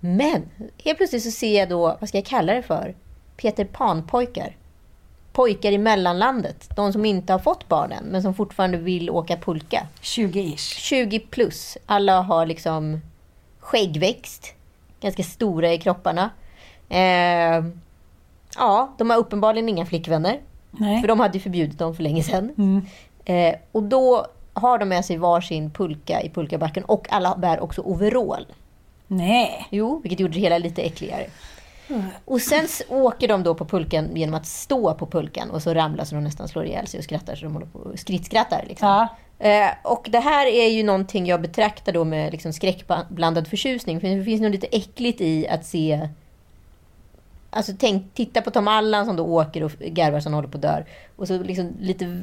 Men 0.00 0.42
helt 0.84 0.96
plötsligt 0.98 1.22
så 1.22 1.30
ser 1.30 1.58
jag 1.58 1.68
då, 1.68 1.96
vad 2.00 2.08
ska 2.08 2.18
jag 2.18 2.26
kalla 2.26 2.52
det 2.54 2.62
för? 2.62 2.94
Peter 3.36 3.64
Pan-pojkar. 3.64 4.56
Pojkar 5.32 5.72
i 5.72 5.78
mellanlandet. 5.78 6.76
De 6.76 6.92
som 6.92 7.04
inte 7.04 7.32
har 7.32 7.40
fått 7.40 7.68
barnen, 7.68 8.04
men 8.04 8.22
som 8.22 8.34
fortfarande 8.34 8.78
vill 8.78 9.10
åka 9.10 9.36
pulka. 9.36 9.86
20-ish. 10.02 10.78
20 10.78 11.18
plus. 11.18 11.78
Alla 11.86 12.20
har 12.20 12.46
liksom 12.46 13.00
skäggväxt. 13.60 14.54
Ganska 15.00 15.22
stora 15.22 15.72
i 15.72 15.78
kropparna. 15.78 16.30
Eh, 16.88 17.64
ja, 18.56 18.94
de 18.98 19.10
har 19.10 19.16
uppenbarligen 19.16 19.68
inga 19.68 19.86
flickvänner. 19.86 20.40
Nej. 20.70 21.00
För 21.00 21.08
de 21.08 21.20
hade 21.20 21.38
ju 21.38 21.42
förbjudit 21.42 21.78
dem 21.78 21.96
för 21.96 22.02
länge 22.02 22.22
sedan. 22.22 22.54
Mm. 22.58 22.86
Eh, 23.24 23.54
och 23.72 23.82
då 23.82 24.26
har 24.52 24.78
de 24.78 24.88
med 24.88 25.04
sig 25.04 25.16
varsin 25.16 25.70
pulka 25.70 26.22
i 26.22 26.30
pulkabacken 26.30 26.84
och 26.84 27.12
alla 27.12 27.36
bär 27.36 27.60
också 27.60 27.82
overall. 27.82 28.46
Nej. 29.06 29.66
Jo, 29.70 30.00
vilket 30.02 30.20
gjorde 30.20 30.34
det 30.34 30.40
hela 30.40 30.58
lite 30.58 30.82
äckligare. 30.82 31.26
Och 32.24 32.40
sen 32.40 32.66
åker 32.88 33.28
de 33.28 33.42
då 33.42 33.54
på 33.54 33.64
pulkan 33.64 34.16
genom 34.16 34.34
att 34.34 34.46
stå 34.46 34.94
på 34.94 35.06
pulkan 35.06 35.50
och 35.50 35.62
så 35.62 35.74
ramlar 35.74 36.04
så 36.04 36.14
de 36.14 36.24
nästan 36.24 36.48
slår 36.48 36.64
ihjäl 36.64 36.86
sig 36.86 36.98
och 36.98 37.04
skrattar 37.04 37.34
så 37.36 37.44
de 37.44 37.52
håller 37.52 37.66
på 37.66 37.78
och 37.78 37.98
skrittskrattar. 37.98 38.64
Liksom. 38.68 38.88
Ja. 38.88 39.08
Eh, 39.48 39.70
och 39.82 40.08
det 40.10 40.20
här 40.20 40.46
är 40.46 40.68
ju 40.68 40.82
någonting 40.82 41.26
jag 41.26 41.40
betraktar 41.40 41.92
då 41.92 42.04
med 42.04 42.32
liksom 42.32 42.52
skräckblandad 42.52 43.48
förtjusning. 43.48 44.00
För 44.00 44.08
det 44.08 44.24
finns 44.24 44.40
något 44.40 44.52
lite 44.52 44.66
äckligt 44.66 45.20
i 45.20 45.48
att 45.48 45.66
se... 45.66 46.08
Alltså 47.50 47.72
tänk, 47.78 48.14
titta 48.14 48.42
på 48.42 48.50
Tom 48.50 48.68
Allan 48.68 49.06
som 49.06 49.16
då 49.16 49.24
åker 49.26 49.62
och 49.62 49.72
garvar 49.72 50.20
som 50.20 50.34
håller 50.34 50.48
på 50.48 50.56
att 50.56 50.62
dör. 50.62 50.86
Och 51.16 51.28
så 51.28 51.42
liksom 51.42 51.72
lite 51.80 52.22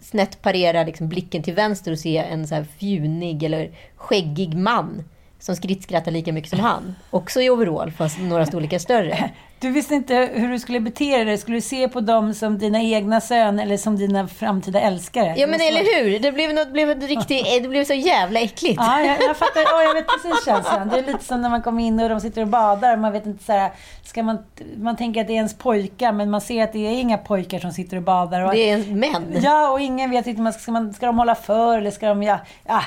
snett 0.00 0.42
parera 0.42 0.84
liksom 0.84 1.08
blicken 1.08 1.42
till 1.42 1.54
vänster 1.54 1.92
och 1.92 1.98
se 1.98 2.16
en 2.16 2.46
så 2.46 2.54
här 2.54 2.64
fjunig 2.64 3.42
eller 3.42 3.70
skäggig 3.96 4.54
man 4.54 5.04
som 5.42 5.56
skrittskrattar 5.56 6.10
lika 6.12 6.32
mycket 6.32 6.50
som 6.50 6.60
han. 6.60 6.96
Också 7.10 7.40
i 7.40 7.50
overall, 7.50 7.90
fast 7.90 8.18
några 8.20 8.46
storlekar 8.46 8.78
större. 8.78 9.30
Du 9.62 9.70
visste 9.70 9.94
inte 9.94 10.30
hur 10.32 10.48
du 10.48 10.58
skulle 10.58 10.80
bete 10.80 11.24
dig. 11.24 11.38
Skulle 11.38 11.56
du 11.56 11.60
se 11.60 11.88
på 11.88 12.00
dem 12.00 12.34
som 12.34 12.58
dina 12.58 12.80
egna 12.80 13.20
söner 13.20 13.62
eller 13.62 13.76
som 13.76 13.96
dina 13.96 14.28
framtida 14.28 14.80
älskare? 14.80 15.34
Ja 15.36 15.46
men 15.46 15.60
eller 15.60 15.80
hur! 15.80 16.18
Det 16.18 16.32
blev, 16.32 16.54
något, 16.54 16.72
blev 16.72 16.90
ett 16.90 17.02
riktigt, 17.02 17.62
det 17.62 17.68
blev 17.68 17.84
så 17.84 17.94
jävla 17.94 18.40
äckligt. 18.40 18.76
Ja, 18.76 19.00
jag, 19.00 19.22
jag 19.22 19.36
fattar. 19.36 19.60
Ja, 19.60 19.82
jag 19.82 19.94
vet 19.94 20.06
precis 20.06 20.44
känslan. 20.44 20.88
Det 20.88 20.98
är 20.98 21.06
lite 21.06 21.24
som 21.24 21.42
när 21.42 21.48
man 21.48 21.62
kommer 21.62 21.82
in 21.82 22.00
och 22.00 22.08
de 22.08 22.20
sitter 22.20 22.42
och 22.42 22.48
badar. 22.48 22.96
Man 22.96 23.12
vet 23.12 23.26
inte 23.26 23.44
så 23.44 23.52
här, 23.52 23.72
ska 24.04 24.22
man, 24.22 24.38
man 24.76 24.96
tänker 24.96 25.20
att 25.20 25.26
det 25.26 25.32
är 25.32 25.36
ens 25.36 25.58
pojkar, 25.58 26.12
men 26.12 26.30
man 26.30 26.40
ser 26.40 26.64
att 26.64 26.72
det 26.72 26.86
är 26.86 27.00
inga 27.00 27.18
pojkar 27.18 27.58
som 27.58 27.72
sitter 27.72 27.96
och 27.96 28.02
badar. 28.02 28.40
Och, 28.40 28.52
Det 28.52 28.70
är 28.70 28.94
män. 28.94 29.40
Ja, 29.42 29.70
och 29.70 29.80
ingen 29.80 30.10
vet 30.10 30.26
inte, 30.26 30.42
man, 30.42 30.52
ska, 30.52 30.72
man, 30.72 30.94
ska 30.94 31.06
de 31.06 31.18
hålla 31.18 31.34
för 31.34 31.78
eller 31.78 31.90
ska 31.90 32.08
de... 32.08 32.22
Ja, 32.22 32.38
ja, 32.64 32.82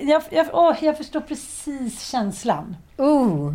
jag, 0.00 0.22
jag, 0.30 0.46
åh, 0.52 0.74
jag 0.80 0.96
förstår 0.96 1.20
precis 1.20 2.10
känslan. 2.10 2.76
Uh. 3.00 3.52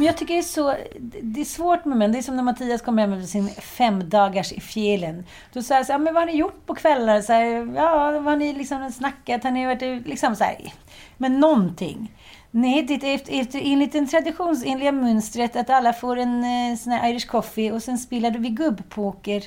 Men 0.00 0.06
jag 0.06 0.16
tycker 0.16 0.34
det 0.34 0.40
är 0.40 0.42
så... 0.42 0.74
Det 1.22 1.40
är 1.40 1.44
svårt 1.44 1.84
med 1.84 1.98
män. 1.98 2.12
Det 2.12 2.18
är 2.18 2.22
som 2.22 2.36
när 2.36 2.42
Mattias 2.42 2.82
kom 2.82 2.98
hem 2.98 3.12
efter 3.12 3.26
sin 3.26 3.48
fem 3.48 4.08
dagars 4.08 4.52
i 4.52 4.60
fjällen. 4.60 5.24
Då 5.52 5.62
sa 5.62 5.74
jag 5.74 5.86
så 5.86 5.92
här, 5.92 5.98
men 5.98 6.14
vad 6.14 6.22
har 6.22 6.26
ni 6.26 6.38
gjort 6.38 6.66
på 6.66 6.74
kvällar? 6.74 7.20
Så 7.20 7.32
här, 7.32 7.74
ja, 7.76 8.10
vad 8.10 8.24
har 8.24 8.36
ni 8.36 8.52
liksom 8.52 8.92
snackat? 8.92 9.44
Har 9.44 9.50
ni 9.50 9.66
varit 9.66 9.82
ut- 9.82 10.08
liksom 10.08 10.36
så 10.36 10.44
här, 10.44 10.72
Men 11.16 11.40
någonting. 11.40 12.12
Nej, 12.50 12.82
det 12.82 12.94
är 12.94 13.14
efter, 13.14 13.40
efter, 13.40 13.60
enligt 13.64 13.92
den 13.92 14.06
traditionsenliga 14.06 14.92
mönstret 14.92 15.56
att 15.56 15.70
alla 15.70 15.92
får 15.92 16.16
en 16.16 16.44
eh, 16.44 16.76
sån 16.76 16.92
här 16.92 17.10
Irish 17.10 17.26
coffee 17.26 17.72
och 17.72 17.82
sen 17.82 17.98
spelade 17.98 18.38
vi 18.38 18.48
gubbpoker. 18.48 19.44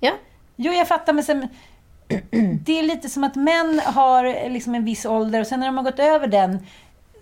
Ja. 0.00 0.12
Jo, 0.56 0.72
jag 0.72 0.88
fattar, 0.88 1.12
men 1.12 1.24
sen, 1.24 1.48
det 2.64 2.78
är 2.78 2.82
lite 2.82 3.08
som 3.08 3.24
att 3.24 3.34
män 3.34 3.80
har 3.84 4.24
eh, 4.24 4.50
liksom 4.50 4.74
en 4.74 4.84
viss 4.84 5.06
ålder 5.06 5.40
och 5.40 5.46
sen 5.46 5.60
när 5.60 5.66
de 5.66 5.76
har 5.76 5.84
gått 5.84 5.98
över 5.98 6.26
den, 6.26 6.66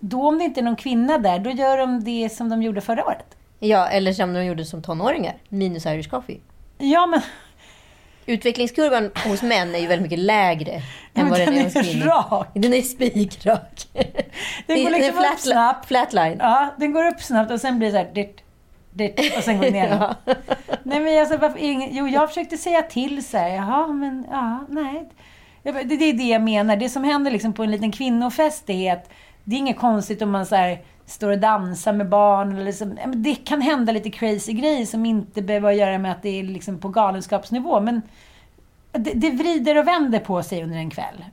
då 0.01 0.27
om 0.27 0.37
det 0.37 0.43
inte 0.43 0.59
är 0.59 0.63
någon 0.63 0.75
kvinna 0.75 1.17
där, 1.17 1.39
då 1.39 1.49
gör 1.49 1.77
de 1.77 2.03
det 2.03 2.29
som 2.29 2.49
de 2.49 2.63
gjorde 2.63 2.81
förra 2.81 3.05
året. 3.05 3.37
Ja, 3.59 3.87
eller 3.87 4.13
som 4.13 4.33
de 4.33 4.45
gjorde 4.45 4.65
som 4.65 4.81
tonåringar. 4.81 5.35
Minus 5.49 5.85
Irish 5.85 6.09
coffee. 6.09 6.39
Ja, 6.77 7.05
men, 7.05 7.21
Utvecklingskurvan 8.25 9.11
hos 9.25 9.41
män 9.41 9.75
är 9.75 9.79
ju 9.79 9.87
väldigt 9.87 10.03
mycket 10.03 10.19
lägre 10.19 10.71
än 10.73 10.81
men 11.13 11.29
vad 11.29 11.39
den 11.39 11.47
den 11.47 11.57
är 11.57 11.63
hos 11.63 11.73
kvinnor. 11.73 12.05
rak. 12.05 12.47
Den 12.53 12.73
är 12.73 12.81
spikrak. 12.81 13.87
Den 14.67 14.83
går 14.83 14.89
liksom 14.89 15.09
upp 15.09 15.21
flat, 15.21 15.39
snabbt. 15.39 15.87
Flatline. 15.87 16.37
ja, 16.39 16.69
den 16.77 16.91
går 16.93 17.07
upp 17.07 17.21
snabbt 17.21 17.51
och 17.51 17.61
sen 17.61 17.79
blir 17.79 17.87
det 17.87 17.91
så 17.91 17.97
här, 17.97 18.11
ditt, 18.13 18.37
ditt, 18.91 19.37
och 19.37 19.43
sen 19.43 19.57
går 19.57 19.63
den 19.63 19.73
ner. 19.89 19.89
Ja. 19.89 20.33
Nej, 20.83 20.99
men 20.99 21.19
alltså, 21.19 21.37
varför, 21.37 21.59
ingen, 21.59 21.89
jo, 21.91 22.07
jag 22.07 22.29
försökte 22.29 22.57
säga 22.57 22.81
till 22.81 23.25
så 23.25 23.37
här, 23.37 23.49
jaha, 23.49 23.87
men 23.87 24.25
ja, 24.31 24.65
nej. 24.69 25.09
Det, 25.63 25.71
det 25.71 26.09
är 26.09 26.13
det 26.13 26.23
jag 26.23 26.41
menar. 26.41 26.75
Det 26.75 26.89
som 26.89 27.03
händer 27.03 27.31
liksom 27.31 27.53
på 27.53 27.63
en 27.63 27.71
liten 27.71 27.91
kvinnofest 27.91 28.69
är 28.69 28.93
att 28.93 29.09
det 29.51 29.55
är 29.55 29.59
inget 29.59 29.77
konstigt 29.77 30.21
om 30.21 30.31
man 30.31 30.45
så 30.45 30.55
här, 30.55 30.81
står 31.05 31.29
och 31.29 31.39
dansar 31.39 31.93
med 31.93 32.09
barn. 32.09 32.51
Eller 32.51 32.65
liksom, 32.65 32.97
ja, 33.01 33.07
men 33.07 33.23
det 33.23 33.35
kan 33.35 33.61
hända 33.61 33.91
lite 33.91 34.09
crazy 34.09 34.53
grejer 34.53 34.85
som 34.85 35.05
inte 35.05 35.41
behöver 35.41 35.71
göra 35.71 35.97
med 35.97 36.11
att 36.11 36.23
det 36.23 36.39
är 36.39 36.43
liksom 36.43 36.79
på 36.79 36.87
galenskapsnivå. 36.87 37.79
Men 37.79 38.01
det, 38.91 39.11
det 39.13 39.29
vrider 39.29 39.77
och 39.77 39.87
vänder 39.87 40.19
på 40.19 40.43
sig 40.43 40.63
under 40.63 40.77
en 40.77 40.89
kväll. 40.89 41.25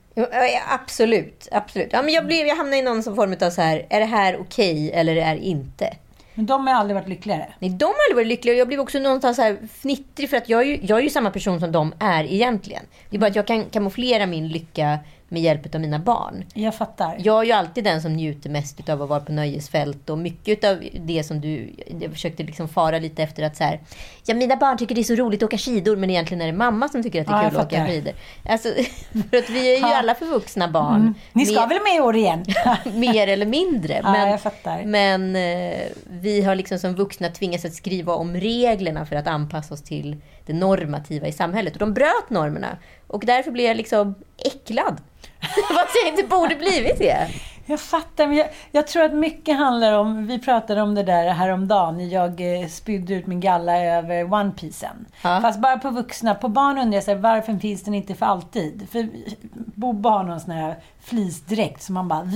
Absolut. 0.68 1.48
absolut. 1.52 1.88
Ja, 1.92 2.02
men 2.02 2.14
jag, 2.14 2.26
blev, 2.26 2.46
jag 2.46 2.56
hamnade 2.56 2.76
i 2.76 2.82
någon 2.82 3.02
som 3.02 3.16
form 3.16 3.36
av 3.40 3.50
så 3.50 3.62
här, 3.62 3.86
är 3.90 4.00
det 4.00 4.06
här 4.06 4.40
okej 4.40 4.92
eller 4.92 5.16
är 5.16 5.34
det 5.34 5.40
inte? 5.40 5.96
Men 6.34 6.46
de 6.46 6.66
har 6.66 6.74
aldrig 6.74 6.94
varit 6.94 7.08
lyckligare. 7.08 7.46
Nej, 7.58 7.70
de 7.70 7.84
har 7.84 7.94
aldrig 8.08 8.16
varit 8.16 8.26
lyckliga 8.26 8.54
och 8.54 8.60
jag 8.60 8.68
blev 8.68 8.80
också 8.80 8.98
någonstans 8.98 9.36
så 9.36 9.42
här 9.42 9.56
fnittrig 9.72 10.30
för 10.30 10.36
att 10.36 10.48
jag 10.48 10.60
är, 10.60 10.66
ju, 10.66 10.78
jag 10.82 10.98
är 10.98 11.02
ju 11.02 11.10
samma 11.10 11.30
person 11.30 11.60
som 11.60 11.72
de 11.72 11.94
är 11.98 12.24
egentligen. 12.24 12.82
Det 13.10 13.16
är 13.16 13.20
bara 13.20 13.26
att 13.26 13.36
jag 13.36 13.46
kan 13.46 13.64
kamouflera 13.64 14.26
min 14.26 14.48
lycka 14.48 14.98
med 15.30 15.42
hjälp 15.42 15.74
av 15.74 15.80
mina 15.80 15.98
barn. 15.98 16.44
Jag 16.54 16.74
fattar. 16.74 17.16
Jag 17.18 17.40
är 17.40 17.44
ju 17.46 17.52
alltid 17.52 17.84
den 17.84 18.02
som 18.02 18.12
njuter 18.12 18.50
mest 18.50 18.88
av 18.88 19.02
att 19.02 19.08
vara 19.08 19.20
på 19.20 19.32
nöjesfält 19.32 20.10
och 20.10 20.18
mycket 20.18 20.64
av 20.64 20.82
det 21.00 21.24
som 21.24 21.40
du... 21.40 21.74
Jag 22.00 22.12
försökte 22.12 22.42
liksom 22.42 22.68
fara 22.68 22.98
lite 22.98 23.22
efter 23.22 23.42
att 23.42 23.56
så 23.56 23.64
här, 23.64 23.80
ja 24.26 24.34
mina 24.34 24.56
barn 24.56 24.78
tycker 24.78 24.94
det 24.94 25.00
är 25.00 25.02
så 25.04 25.14
roligt 25.14 25.42
att 25.42 25.46
åka 25.46 25.58
skidor 25.58 25.96
men 25.96 26.10
egentligen 26.10 26.40
är 26.40 26.46
det 26.46 26.52
mamma 26.52 26.88
som 26.88 27.02
tycker 27.02 27.20
att 27.20 27.26
det 27.26 27.32
är 27.32 27.42
Ja, 27.42 27.50
kul 27.50 27.58
att 27.58 27.66
åka 27.66 27.86
skidor. 27.86 28.12
Alltså, 28.48 28.68
för 29.30 29.36
att 29.38 29.50
vi 29.50 29.72
är 29.72 29.76
ju 29.76 29.80
Ja. 29.80 29.96
alla 29.98 30.14
förvuxna 30.14 30.68
barn. 30.68 31.00
Mm. 31.00 31.14
Ni 31.32 31.46
ska 31.46 31.60
Mer- 31.60 31.68
väl 31.68 31.78
med 31.82 31.96
i 31.96 32.00
år 32.00 32.16
igen? 32.16 32.44
mer 33.00 33.28
eller 33.28 33.46
mindre. 33.46 34.00
Ja, 34.02 34.12
Men, 34.12 34.28
jag 34.30 34.40
fattar. 34.40 34.82
men 34.84 35.36
eh, 35.36 35.78
vi 36.10 36.42
har 36.42 36.54
liksom 36.54 36.78
som 36.78 36.94
vuxna 36.94 37.28
tvingats 37.28 37.64
att 37.64 37.74
skriva 37.74 38.12
om 38.14 38.36
reglerna 38.36 39.06
för 39.06 39.16
att 39.16 39.26
anpassa 39.26 39.74
oss 39.74 39.82
till 39.82 40.16
det 40.46 40.52
normativa 40.52 41.26
i 41.26 41.32
samhället. 41.32 41.72
Och 41.72 41.78
de 41.78 41.94
bröt 41.94 42.30
normerna. 42.30 42.78
Och 43.06 43.22
därför 43.26 43.50
blev 43.50 43.66
jag 43.66 43.76
liksom 43.76 44.14
äcklad. 44.36 44.96
Fast 45.40 45.96
jag 46.02 46.12
inte 46.12 46.22
borde 46.22 46.56
blivit 46.56 46.98
det. 46.98 47.28
Jag 47.70 47.80
fattar, 47.80 48.26
men 48.26 48.36
jag, 48.36 48.48
jag 48.72 48.86
tror 48.86 49.02
att 49.04 49.14
mycket 49.14 49.56
handlar 49.56 49.92
om, 49.92 50.26
vi 50.26 50.38
pratade 50.38 50.82
om 50.82 50.94
det 50.94 51.02
där 51.02 51.28
häromdagen, 51.28 52.10
jag 52.10 52.60
eh, 52.60 52.68
spydde 52.68 53.14
ut 53.14 53.26
min 53.26 53.40
galla 53.40 53.78
över 53.84 54.32
One 54.32 54.50
Piecen. 54.50 55.06
Ja. 55.22 55.40
Fast 55.42 55.60
bara 55.60 55.78
på 55.78 55.90
vuxna. 55.90 56.34
På 56.34 56.48
barn 56.48 56.78
undrar 56.78 56.96
jag 56.96 57.04
så 57.04 57.10
här, 57.10 57.18
varför 57.18 57.58
finns 57.58 57.82
den 57.82 57.94
inte 57.94 58.14
för 58.14 58.26
alltid? 58.26 58.88
För 58.90 59.08
Bobbe 59.54 60.08
har 60.08 60.24
någon 60.24 60.40
sån 60.40 60.50
här 60.50 60.76
fleecedräkt 61.00 61.82
som 61.82 61.94
man 61.94 62.08
bara... 62.08 62.30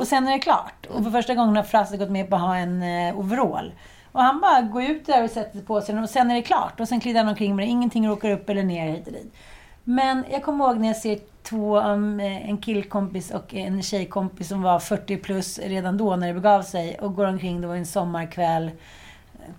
Och 0.00 0.06
sen 0.06 0.28
är 0.28 0.32
det 0.32 0.38
klart. 0.38 0.86
Och 0.86 1.04
för 1.04 1.10
första 1.10 1.34
gången 1.34 1.56
har 1.56 1.62
Frasse 1.62 1.96
gått 1.96 2.10
med 2.10 2.30
på 2.30 2.36
att 2.36 2.42
ha 2.42 2.56
en 2.56 2.82
eh, 2.82 3.18
overall. 3.18 3.72
Och 4.12 4.22
han 4.22 4.40
bara 4.40 4.60
går 4.60 4.82
ut 4.82 5.06
där 5.06 5.24
och 5.24 5.30
sätter 5.30 5.60
på 5.60 5.80
sig 5.80 5.94
den 5.94 6.04
och 6.04 6.10
sen 6.10 6.30
är 6.30 6.34
det 6.34 6.42
klart. 6.42 6.80
Och 6.80 6.88
sen 6.88 6.98
glider 6.98 7.20
han 7.20 7.28
omkring 7.28 7.56
med 7.56 7.66
det. 7.66 7.70
Ingenting 7.70 8.08
råkar 8.08 8.30
upp 8.30 8.50
eller 8.50 8.62
ner 8.62 8.88
hit 8.88 9.06
och 9.06 9.12
dit. 9.12 9.34
Men 9.84 10.24
jag 10.30 10.42
kommer 10.42 10.64
ihåg 10.64 10.78
när 10.78 10.88
jag 10.88 10.96
ser 10.96 11.18
två, 11.42 11.80
um, 11.80 12.20
eh, 12.20 12.50
en 12.50 12.58
killkompis 12.58 13.30
och 13.30 13.54
en 13.54 13.82
tjejkompis 13.82 14.48
som 14.48 14.62
var 14.62 14.78
40 14.78 15.16
plus 15.16 15.58
redan 15.58 15.96
då 15.96 16.16
när 16.16 16.28
det 16.28 16.34
begav 16.34 16.62
sig 16.62 16.98
och 16.98 17.14
går 17.14 17.26
omkring, 17.26 17.60
det 17.60 17.66
var 17.66 17.76
en 17.76 17.86
sommarkväll 17.86 18.66
eh, 18.66 18.72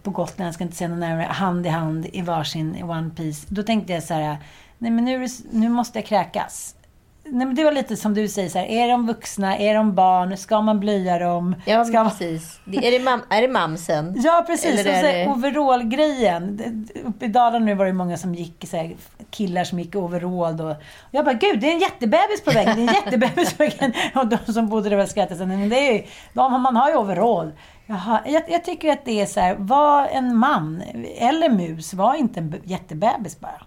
på 0.03 0.11
Gotland, 0.11 0.47
jag 0.47 0.53
ska 0.53 0.63
inte 0.63 0.75
säga 0.75 0.87
något 0.87 0.99
närmare, 0.99 1.25
hand 1.25 1.65
i 1.65 1.69
hand 1.69 2.05
i 2.13 2.21
varsin 2.21 2.83
One 2.83 3.09
Piece. 3.09 3.47
Då 3.49 3.63
tänkte 3.63 3.93
jag 3.93 4.03
så 4.03 4.13
här, 4.13 4.37
nej 4.77 4.91
men 4.91 5.05
nu, 5.05 5.27
nu 5.51 5.69
måste 5.69 5.99
jag 5.99 6.05
kräkas. 6.05 6.75
Nej, 7.23 7.47
men 7.47 7.55
det 7.55 7.63
var 7.63 7.71
lite 7.71 7.97
som 7.97 8.13
du 8.13 8.27
säger, 8.27 8.49
så 8.49 8.57
här, 8.59 8.65
är 8.65 8.87
de 8.87 9.07
vuxna, 9.07 9.57
är 9.57 9.75
de 9.75 9.95
barn, 9.95 10.37
ska 10.37 10.61
man 10.61 10.79
blöja 10.79 11.19
dem? 11.19 11.55
Ja, 11.65 11.85
ska 11.85 12.03
precis. 12.03 12.59
Är, 12.71 12.91
det 12.91 12.99
mam, 12.99 13.21
är 13.29 13.41
det 13.41 13.47
mamsen? 13.47 14.13
Ja, 14.23 14.43
precis. 14.47 14.79
Eller 14.79 14.91
Och 14.91 14.95
så 14.97 15.01
det- 15.05 15.27
overall-grejen. 15.27 16.87
Uppe 17.05 17.25
i 17.25 17.27
Dalarna 17.27 17.65
nu 17.65 17.75
var 17.75 17.85
det 17.85 17.93
många 17.93 18.17
som 18.17 18.35
gick, 18.35 18.65
så 18.67 18.77
här, 18.77 18.95
killar 19.29 19.63
som 19.63 19.79
gick 19.79 19.95
i 19.95 19.97
overall. 19.97 20.57
Då. 20.57 20.65
Och 20.69 20.75
jag 21.11 21.25
bara, 21.25 21.33
gud, 21.33 21.59
det 21.59 21.67
är 21.67 21.71
en 21.73 21.79
jättebebis 21.79 22.41
på 22.45 22.51
vägen. 22.51 22.75
Det 22.75 22.81
är 22.83 22.87
en 22.87 22.93
jättebebis 23.05 23.53
på 23.53 23.63
vägen. 23.63 23.93
Och 24.15 24.27
de 24.27 24.53
som 24.53 24.67
bodde 24.69 24.89
där 24.89 25.05
skrattade. 25.05 25.39
så, 25.39 25.45
Men 25.45 25.69
det 25.69 25.75
är 25.89 25.93
ju, 25.93 26.03
de, 26.33 26.61
man 26.61 26.75
har 26.75 26.89
ju 26.89 26.95
overall. 26.95 27.51
Jaha, 27.85 28.19
jag, 28.25 28.43
jag 28.49 28.63
tycker 28.63 28.91
att 28.91 29.05
det 29.05 29.21
är 29.21 29.25
så 29.25 29.39
här, 29.39 29.55
var 29.59 30.07
en 30.07 30.35
man 30.37 30.83
eller 31.17 31.49
mus, 31.49 31.93
var 31.93 32.15
inte 32.15 32.39
en 32.39 32.49
be- 32.49 32.59
jättebebis 32.63 33.39
bara. 33.39 33.61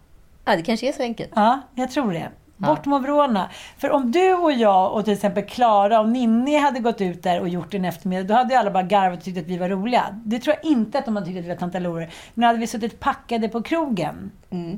Ja, 0.45 0.57
det 0.57 0.63
kanske 0.63 0.89
är 0.89 0.93
så 0.93 1.03
enkelt. 1.03 1.31
Ja, 1.35 1.61
jag 1.75 1.91
tror 1.91 2.13
det. 2.13 2.29
Bort 2.57 2.87
med 2.87 2.97
overallerna. 2.97 3.51
För 3.79 3.91
om 3.91 4.13
du 4.13 4.35
och 4.35 4.53
jag 4.53 4.93
och 4.93 5.05
till 5.05 5.15
exempel 5.15 5.45
Klara 5.45 6.01
och 6.01 6.09
Ninni 6.09 6.59
hade 6.59 6.81
gått 6.81 7.01
ut 7.01 7.23
där 7.23 7.41
och 7.41 7.49
gjort 7.49 7.75
en 7.75 7.85
eftermiddag, 7.85 8.25
då 8.25 8.35
hade 8.35 8.55
ju 8.55 8.61
alla 8.61 8.71
bara 8.71 8.83
garvat 8.83 9.19
och 9.19 9.25
tyckt 9.25 9.39
att 9.39 9.45
vi 9.45 9.59
var 9.59 9.69
roliga. 9.69 10.05
Det 10.25 10.39
tror 10.39 10.57
jag 10.63 10.71
inte 10.71 10.99
att 10.99 11.05
de 11.05 11.17
hade 11.17 11.27
tyckt 11.27 11.39
att 11.39 11.45
vi 11.45 11.49
var 11.49 11.57
tantalorer. 11.57 12.11
Men 12.35 12.47
hade 12.47 12.59
vi 12.59 12.67
suttit 12.67 13.01
packade 13.01 13.49
på 13.49 13.63
krogen, 13.63 14.31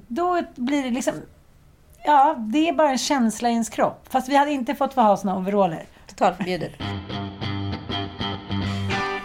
då 0.09 0.43
blir 0.55 0.83
det 0.83 0.91
liksom... 0.91 1.15
Ja, 2.05 2.35
det 2.39 2.69
är 2.69 2.73
bara 2.73 2.91
en 2.91 2.99
känsla 2.99 3.49
i 3.49 3.53
ens 3.53 3.69
kropp. 3.69 4.07
Fast 4.09 4.29
vi 4.29 4.37
hade 4.37 4.51
inte 4.51 4.75
fått 4.75 4.95
få 4.95 5.01
ha 5.01 5.17
såna 5.17 5.37
overaller. 5.37 5.85
Totalförbjudet. 6.07 6.73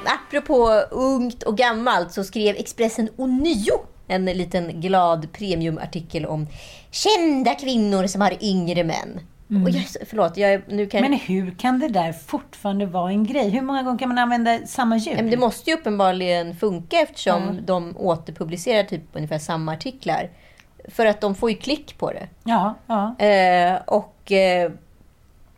Apropå 0.05 0.69
ungt 0.91 1.43
och 1.43 1.57
gammalt 1.57 2.11
så 2.11 2.23
skrev 2.23 2.55
Expressen 2.55 3.09
ånyo 3.17 3.79
en 4.11 4.25
liten 4.25 4.81
glad 4.81 5.33
premiumartikel 5.33 6.25
om 6.25 6.47
kända 6.91 7.55
kvinnor 7.55 8.07
som 8.07 8.21
har 8.21 8.33
yngre 8.43 8.83
män. 8.83 9.19
Och 9.63 9.69
jag, 9.69 9.83
förlåt, 10.09 10.37
jag, 10.37 10.61
nu 10.67 10.85
kan 10.87 11.01
Men 11.01 11.13
hur 11.13 11.51
kan 11.51 11.79
det 11.79 11.87
där 11.87 12.11
fortfarande 12.13 12.85
vara 12.85 13.11
en 13.11 13.23
grej? 13.23 13.49
Hur 13.49 13.61
många 13.61 13.83
gånger 13.83 13.99
kan 13.99 14.09
man 14.09 14.17
använda 14.17 14.59
samma 14.65 14.97
ljud? 14.97 15.15
Men 15.15 15.29
det 15.29 15.37
måste 15.37 15.69
ju 15.69 15.75
uppenbarligen 15.77 16.55
funka 16.55 16.97
eftersom 16.99 17.43
Ja. 17.43 17.61
de 17.65 17.97
återpublicerar 17.97 18.83
typ 18.83 19.01
ungefär 19.13 19.39
samma 19.39 19.71
artiklar. 19.73 20.29
För 20.89 21.05
att 21.05 21.21
de 21.21 21.35
får 21.35 21.49
ju 21.51 21.55
klick 21.57 21.97
på 21.97 22.11
det. 22.11 22.27
Ja, 22.43 22.75
ja. 22.87 23.15
Eh, 23.25 23.79
och 23.87 24.31
eh, 24.31 24.71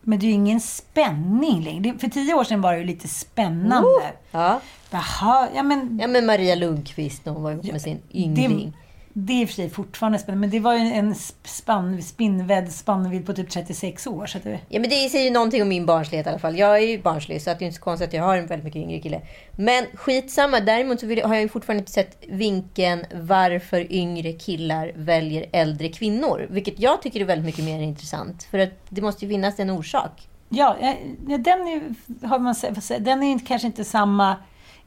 Men 0.03 0.19
det 0.19 0.25
är 0.25 0.27
ju 0.27 0.33
ingen 0.33 0.60
spänning 0.60 1.63
längre. 1.63 1.98
För 2.00 2.07
tio 2.07 2.33
år 2.33 2.43
sedan 2.43 2.62
var 2.62 2.74
det 2.74 2.79
ju 2.79 2.86
lite 2.86 3.07
spännande. 3.07 3.88
Oh, 3.88 4.03
ja. 4.31 4.60
Jaha, 4.91 5.48
ja 5.55 5.63
men 5.63 6.00
ja, 6.01 6.07
men 6.07 6.25
Maria 6.25 6.55
Lundqvist 6.55 7.25
när 7.25 7.33
hon 7.33 7.43
var 7.43 7.51
ihop 7.51 7.72
med 7.72 7.81
sin 7.81 8.01
yngling. 8.13 8.74
Det 9.13 9.34
är 9.34 9.41
i 9.41 9.46
och 9.46 9.50
för 9.50 9.55
sig 9.55 9.70
fortfarande 9.70 10.20
spännande. 10.20 10.41
Men 10.41 10.50
det 10.50 10.60
var 10.60 10.74
ju 10.74 10.79
en 10.79 11.15
spann, 11.43 12.03
spinnvedd 12.03 12.72
spannvidd 12.72 13.25
på 13.25 13.34
typ 13.34 13.50
36 13.50 14.08
år. 14.08 14.25
Så 14.25 14.38
att 14.38 14.43
det, 14.43 14.60
Ja, 14.70 14.79
men 14.79 14.89
det 14.89 15.10
säger 15.10 15.25
ju 15.25 15.32
någonting 15.32 15.62
om 15.62 15.67
min 15.67 15.86
barnslighet 15.86 16.27
i 16.27 16.29
alla 16.29 16.39
fall. 16.39 16.58
Jag 16.58 16.75
är 16.77 16.88
ju 16.88 17.01
barnslig, 17.01 17.41
så 17.41 17.51
att 17.51 17.60
det 17.60 17.65
är 17.65 17.67
inte 17.67 17.77
så 17.77 17.84
konstigt 17.84 18.08
att 18.08 18.13
jag 18.13 18.24
har 18.24 18.38
en 18.38 18.48
väldigt 18.48 18.65
mycket 18.65 18.82
yngre 18.82 19.00
kille. 19.00 19.22
Men 19.51 19.86
skitsamma, 19.93 20.60
däremot 20.60 21.00
så 21.00 21.05
har 21.05 21.34
jag 21.34 21.41
ju 21.41 21.50
fortfarande 21.50 21.79
inte 21.79 21.91
sett 21.91 22.17
vinkeln 22.27 23.05
varför 23.13 23.93
yngre 23.93 24.34
killar 24.34 24.91
väljer 24.96 25.46
äldre 25.51 25.89
kvinnor. 25.89 26.48
Vilket 26.50 26.79
jag 26.79 27.01
tycker 27.01 27.20
är 27.20 27.25
väldigt 27.25 27.46
mycket 27.46 27.63
mer 27.63 27.82
intressant. 27.82 28.43
För 28.43 28.60
att 28.60 28.72
det 28.89 29.01
måste 29.01 29.25
ju 29.25 29.32
finnas 29.32 29.60
en 29.60 29.70
orsak. 29.70 30.27
ja, 30.50 30.77
eh, 30.79 30.96
den 31.39 31.67
är, 31.67 31.82
har 32.27 32.39
man, 32.39 32.55
den 33.00 33.24
är 33.24 33.46
kanske 33.46 33.67
inte 33.67 33.84
samma... 33.84 34.36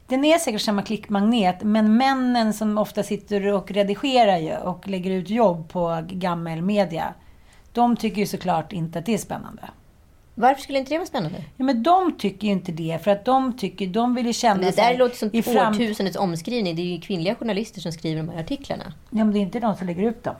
Den 0.07 0.25
är 0.25 0.37
säkert 0.37 0.61
samma 0.61 0.81
klickmagnet, 0.81 1.63
men 1.63 1.97
männen 1.97 2.53
som 2.53 2.77
ofta 2.77 3.03
sitter 3.03 3.53
och 3.53 3.71
redigerar 3.71 4.37
ju 4.37 4.55
och 4.57 4.87
lägger 4.87 5.11
ut 5.11 5.29
jobb 5.29 5.69
på 5.69 6.03
gammelmedia, 6.09 7.13
de 7.73 7.95
tycker 7.97 8.17
ju 8.17 8.25
såklart 8.27 8.73
inte 8.73 8.99
att 8.99 9.05
det 9.05 9.13
är 9.13 9.17
spännande. 9.17 9.61
Varför 10.35 10.61
skulle 10.61 10.79
inte 10.79 10.93
det 10.93 10.97
vara 10.97 11.07
spännande? 11.07 11.43
Ja, 11.57 11.65
men 11.65 11.83
de 11.83 12.17
tycker 12.17 12.47
ju 12.47 12.53
inte 12.53 12.71
det, 12.71 12.99
för 13.03 13.11
att 13.11 13.25
de 13.25 13.57
tycker, 13.57 13.87
de 13.87 14.15
vill 14.15 14.25
ju 14.25 14.33
känna 14.33 14.55
Men 14.55 14.65
det 14.65 14.75
där 14.75 14.97
låter 14.97 15.15
som 15.15 15.43
fram- 15.43 15.73
årtusendets 15.73 16.17
omskrivning. 16.17 16.75
Det 16.75 16.81
är 16.81 16.85
ju 16.95 17.01
kvinnliga 17.01 17.35
journalister 17.35 17.81
som 17.81 17.91
skriver 17.91 18.23
de 18.23 18.29
här 18.29 18.39
artiklarna. 18.39 18.83
Ja, 19.09 19.17
men 19.17 19.31
det 19.31 19.39
är 19.39 19.41
inte 19.41 19.59
de 19.59 19.75
som 19.75 19.87
lägger 19.87 20.03
ut 20.09 20.23
dem. 20.23 20.35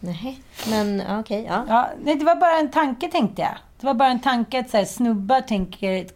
Nej, 0.00 0.40
men 0.68 1.02
okej. 1.20 1.46
ja. 1.48 1.64
Ja, 1.68 1.88
nej, 2.04 2.14
det 2.14 2.24
var 2.24 2.36
bara 2.36 2.58
en 2.58 2.70
tanke 2.70 3.08
tänkte 3.08 3.42
jag. 3.42 3.54
Det 3.82 3.86
var 3.86 3.94
bara 3.94 4.08
en 4.08 4.20
tanke 4.20 4.58
att 4.60 4.70
så 4.70 4.76
här, 4.76 4.84
snubbar 4.84 5.40
tänker, 5.40 6.06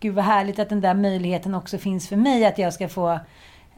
gud 0.00 0.14
vad 0.14 0.24
härligt 0.24 0.58
att 0.58 0.68
den 0.68 0.80
där 0.80 0.94
möjligheten 0.94 1.54
också 1.54 1.78
finns 1.78 2.08
för 2.08 2.16
mig, 2.16 2.44
att 2.44 2.58
jag 2.58 2.72
ska 2.74 2.88
få 2.88 3.18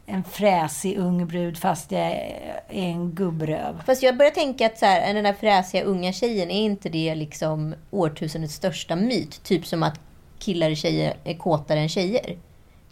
en 0.05 0.23
fräsig 0.23 0.97
ung 0.97 1.27
brud 1.27 1.57
fast 1.57 1.91
jag 1.91 2.01
är 2.01 2.59
en 2.69 3.11
gubbröv. 3.11 3.83
Fast 3.85 4.03
jag 4.03 4.17
börjar 4.17 4.31
tänka 4.31 4.65
att 4.65 4.77
så 4.77 4.85
här, 4.85 5.13
den 5.13 5.23
där 5.23 5.33
fräsiga 5.33 5.83
unga 5.83 6.13
tjejen, 6.13 6.51
är 6.51 6.61
inte 6.61 6.89
det 6.89 7.15
liksom 7.15 7.75
årtusendets 7.91 8.53
största 8.53 8.95
myt? 8.95 9.43
Typ 9.43 9.65
som 9.65 9.83
att 9.83 9.99
killar 10.39 10.71
och 10.71 10.77
tjejer 10.77 11.13
är 11.23 11.33
kåtare 11.33 11.79
än 11.79 11.89
tjejer. 11.89 12.37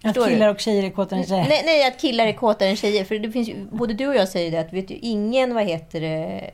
Att 0.03 0.13
Förstår 0.13 0.25
du? 0.25 0.31
killar 0.31 0.49
och 0.49 0.59
tjejer 0.59 0.83
är 0.83 0.89
kåtare 0.89 1.19
än 1.19 1.25
tjejer. 1.25 1.45
Nej, 1.49 1.61
nej, 1.65 1.87
att 1.87 2.01
killar 2.01 2.27
är 2.27 2.33
kåtare 2.33 2.69
än 2.69 2.75
tjejer. 2.75 3.03
För 3.03 3.19
det 3.19 3.31
finns 3.31 3.49
ju, 3.49 3.65
både 3.71 3.93
du 3.93 4.07
och 4.07 4.15
jag 4.15 4.29
säger 4.29 4.51
det, 4.51 4.59
att 4.59 4.73
vet 4.73 4.91
ju 4.91 4.95
ingen, 4.95 5.53
vad 5.53 5.63
heter 5.63 6.01
det, 6.01 6.51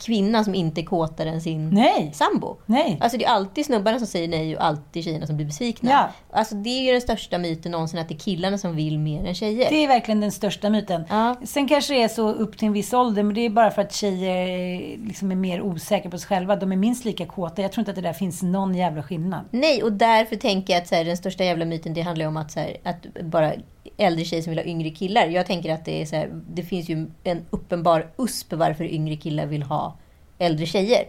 kvinna 0.00 0.44
som 0.44 0.54
inte 0.54 0.80
är 0.80 0.84
kåtare 0.84 1.30
än 1.30 1.40
sin 1.40 1.70
Nej. 1.70 2.10
sambo. 2.14 2.56
Nej. 2.66 2.98
Alltså 3.00 3.18
det 3.18 3.24
är 3.24 3.30
alltid 3.30 3.66
snubbarna 3.66 3.98
som 3.98 4.06
säger 4.06 4.28
nej 4.28 4.56
och 4.56 4.64
alltid 4.64 5.04
tjejerna 5.04 5.26
som 5.26 5.36
blir 5.36 5.46
besvikna. 5.46 5.90
Ja. 5.90 6.08
Alltså 6.38 6.54
det 6.54 6.70
är 6.70 6.82
ju 6.82 6.92
den 6.92 7.00
största 7.00 7.38
myten 7.38 7.72
någonsin, 7.72 8.00
att 8.00 8.08
det 8.08 8.14
är 8.14 8.18
killarna 8.18 8.58
som 8.58 8.76
vill 8.76 8.98
mer 8.98 9.24
än 9.24 9.34
tjejer. 9.34 9.70
Det 9.70 9.84
är 9.84 9.88
verkligen 9.88 10.20
den 10.20 10.32
största 10.32 10.70
myten. 10.70 11.04
Ja. 11.08 11.36
Sen 11.44 11.68
kanske 11.68 11.94
det 11.94 12.02
är 12.02 12.08
så 12.08 12.28
upp 12.32 12.58
till 12.58 12.66
en 12.66 12.72
viss 12.72 12.92
ålder, 12.92 13.22
men 13.22 13.34
det 13.34 13.40
är 13.40 13.50
bara 13.50 13.70
för 13.70 13.82
att 13.82 13.94
tjejer 13.94 14.48
eh, 14.48 15.06
liksom 15.06 15.32
är 15.32 15.36
mer 15.36 15.62
osäkra 15.62 16.10
på 16.10 16.18
sig 16.18 16.28
själva. 16.28 16.56
De 16.56 16.72
är 16.72 16.76
minst 16.76 17.04
lika 17.04 17.26
kåta. 17.26 17.62
Jag 17.62 17.72
tror 17.72 17.82
inte 17.82 17.90
att 17.90 17.96
det 17.96 18.02
där 18.02 18.12
finns 18.12 18.42
någon 18.42 18.74
jävla 18.74 19.02
skillnad. 19.02 19.44
Nej, 19.50 19.82
och 19.82 19.92
därför 19.92 20.36
tänker 20.36 20.72
jag 20.72 20.82
att 20.82 20.88
så 20.88 20.94
här, 20.94 21.04
den 21.04 21.16
största 21.16 21.44
jävla 21.44 21.64
myten 21.64 21.94
det 21.94 22.00
handlar 22.00 22.24
ju 22.24 22.28
om 22.28 22.36
att, 22.36 22.50
så 22.50 22.60
här, 22.60 22.76
att 22.84 23.06
bara 23.22 23.52
äldre 24.00 24.24
tjejer 24.24 24.42
som 24.42 24.50
vill 24.50 24.58
ha 24.58 24.66
yngre 24.66 24.90
killar. 24.90 25.26
Jag 25.26 25.46
tänker 25.46 25.74
att 25.74 25.84
det 25.84 26.02
är 26.02 26.06
så 26.06 26.16
här, 26.16 26.30
det 26.48 26.62
finns 26.62 26.88
ju 26.88 27.10
en 27.24 27.46
uppenbar 27.50 28.10
USP 28.18 28.52
varför 28.52 28.84
yngre 28.84 29.16
killar 29.16 29.46
vill 29.46 29.62
ha 29.62 29.96
äldre 30.38 30.66
tjejer. 30.66 31.04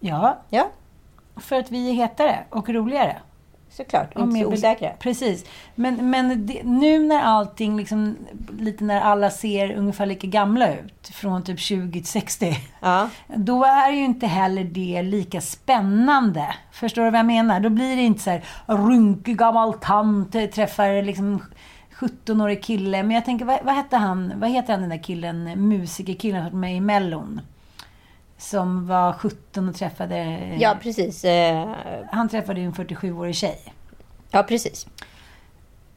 Ja, 0.00 0.42
Ja, 0.50 0.70
för 1.36 1.56
att 1.56 1.70
vi 1.70 1.90
är 1.90 1.92
hetare 1.92 2.44
och 2.50 2.68
roligare. 2.68 3.16
Såklart. 3.70 4.10
Ja, 4.14 4.22
Inte 4.22 4.40
så 4.40 4.46
osäkra. 4.46 4.90
Precis. 4.98 5.44
Men, 5.74 6.10
men 6.10 6.46
det, 6.46 6.62
nu 6.64 6.98
när 6.98 7.22
allting, 7.22 7.76
liksom, 7.76 8.16
lite 8.58 8.84
när 8.84 9.00
alla 9.00 9.30
ser 9.30 9.72
ungefär 9.72 10.06
lika 10.06 10.26
gamla 10.26 10.74
ut, 10.74 11.08
från 11.12 11.42
typ 11.44 11.60
20 11.60 11.92
till 12.00 12.06
60, 12.10 12.56
Ja. 12.80 13.08
då 13.26 13.64
är 13.64 13.90
ju 13.90 14.04
inte 14.04 14.26
heller 14.26 14.64
det 14.64 15.02
lika 15.02 15.40
spännande. 15.40 16.54
Förstår 16.72 17.04
du 17.04 17.10
vad 17.10 17.18
jag 17.18 17.26
menar? 17.26 17.60
Då 17.60 17.68
blir 17.68 17.96
det 17.96 18.02
inte 18.02 18.22
så 18.22 18.30
här 18.30 18.44
runkig 18.66 19.38
gammal 19.38 19.72
tant 19.74 20.34
eh, 20.34 20.44
träffar 20.46 21.02
liksom 21.02 21.42
17-årig 21.98 22.62
kille. 22.62 23.02
Men 23.02 23.10
jag 23.14 23.24
tänker, 23.24 23.44
vad, 23.44 23.58
vad 23.64 23.74
hette 23.74 23.96
han? 23.96 24.32
Vad 24.36 24.50
heter 24.50 24.72
han 24.72 24.80
den 24.80 24.90
där 24.90 25.02
killen, 25.02 25.68
musikerkillen 25.68 26.42
som 26.44 26.52
var 26.52 26.60
med 26.60 26.76
i 26.76 26.80
Mellon? 26.80 27.40
Som 28.40 28.86
var 28.86 29.12
17 29.12 29.68
och 29.68 29.74
träffade... 29.74 30.16
eh, 30.16 30.62
ja, 30.62 30.76
precis. 30.82 31.24
Eh, 31.24 31.68
Han 32.12 32.28
träffade 32.28 32.60
ju 32.60 32.66
en 32.66 32.72
47-årig 32.72 33.34
tjej. 33.34 33.74
Ja, 34.30 34.42
precis. 34.42 34.86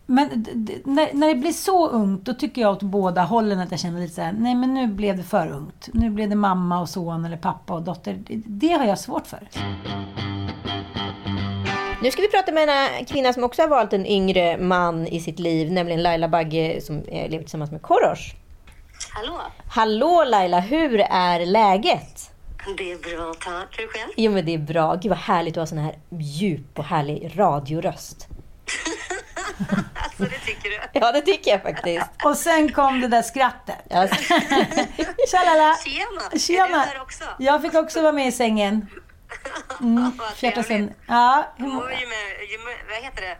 Men 0.05 0.45
när, 0.85 1.13
när 1.13 1.27
det 1.27 1.35
blir 1.35 1.51
så 1.51 1.87
ungt, 1.89 2.25
då 2.25 2.33
tycker 2.33 2.61
jag 2.61 2.71
åt 2.71 2.81
båda 2.83 3.23
hållen 3.23 3.59
att 3.59 3.71
jag 3.71 3.79
känner 3.79 3.99
lite 3.99 4.13
så 4.15 4.21
här, 4.21 4.31
nej 4.33 4.55
men 4.55 4.73
nu 4.73 4.87
blev 4.87 5.17
det 5.17 5.23
för 5.23 5.47
ungt. 5.47 5.89
Nu 5.93 6.09
blev 6.09 6.29
det 6.29 6.35
mamma 6.35 6.81
och 6.81 6.89
son 6.89 7.25
eller 7.25 7.37
pappa 7.37 7.73
och 7.73 7.81
dotter. 7.81 8.13
Det, 8.27 8.41
det 8.45 8.73
har 8.73 8.85
jag 8.85 8.99
svårt 8.99 9.27
för. 9.27 9.47
Nu 12.01 12.11
ska 12.11 12.21
vi 12.21 12.27
prata 12.27 12.51
med 12.51 12.69
en 12.99 13.05
kvinna 13.05 13.33
som 13.33 13.43
också 13.43 13.61
har 13.61 13.69
valt 13.69 13.93
en 13.93 14.05
yngre 14.05 14.57
man 14.57 15.07
i 15.07 15.19
sitt 15.19 15.39
liv, 15.39 15.71
nämligen 15.71 16.03
Laila 16.03 16.27
Bagge 16.27 16.81
som 16.81 16.97
eh, 16.97 17.29
lever 17.29 17.43
tillsammans 17.43 17.71
med 17.71 17.81
Korosh. 17.81 18.35
Hallå? 19.13 19.41
Hallå 19.69 20.23
Laila, 20.27 20.59
hur 20.59 20.99
är 20.99 21.45
läget? 21.45 22.32
Det 22.77 22.91
är 22.91 22.97
bra, 23.17 23.33
tack. 23.33 23.75
Hur 23.79 23.87
själv? 23.87 24.11
Jo 24.17 24.31
men 24.31 24.45
det 24.45 24.53
är 24.53 24.57
bra. 24.57 24.95
Gud 24.95 25.09
vad 25.09 25.19
härligt 25.19 25.53
att 25.57 25.61
ha 25.61 25.65
sån 25.67 25.77
här 25.77 25.95
djup 26.19 26.79
och 26.79 26.85
härlig 26.85 27.31
radioröst. 27.35 28.27
Alltså, 29.95 30.23
det 30.23 30.39
tycker 30.45 30.69
du? 30.69 30.79
Ja, 30.99 31.11
det 31.11 31.21
tycker 31.21 31.51
jag 31.51 31.61
faktiskt. 31.61 32.05
Och 32.25 32.37
sen 32.37 32.71
kom 32.71 33.01
det 33.01 33.07
där 33.07 33.21
skrattet. 33.21 33.75
Ja, 33.89 34.07
Tjalala! 35.31 35.75
Tjena! 35.85 36.39
Tjena! 36.39 36.83
Är 36.83 36.87
du 36.87 36.93
där 36.93 37.01
också? 37.01 37.23
Jag 37.39 37.61
fick 37.61 37.73
också 37.73 38.01
vara 38.01 38.11
med 38.11 38.27
i 38.27 38.31
sängen. 38.31 38.87
Mm, 39.81 40.11
Vad 40.17 40.29
fjärta 40.29 40.63
trevligt. 40.63 40.91
sen. 40.97 41.05
Ja, 41.07 41.45
Du 41.57 41.63
hur 41.63 41.71
mår 41.71 41.83
med, 41.83 42.77
vad 42.89 43.03
heter 43.03 43.21
det? 43.21 43.37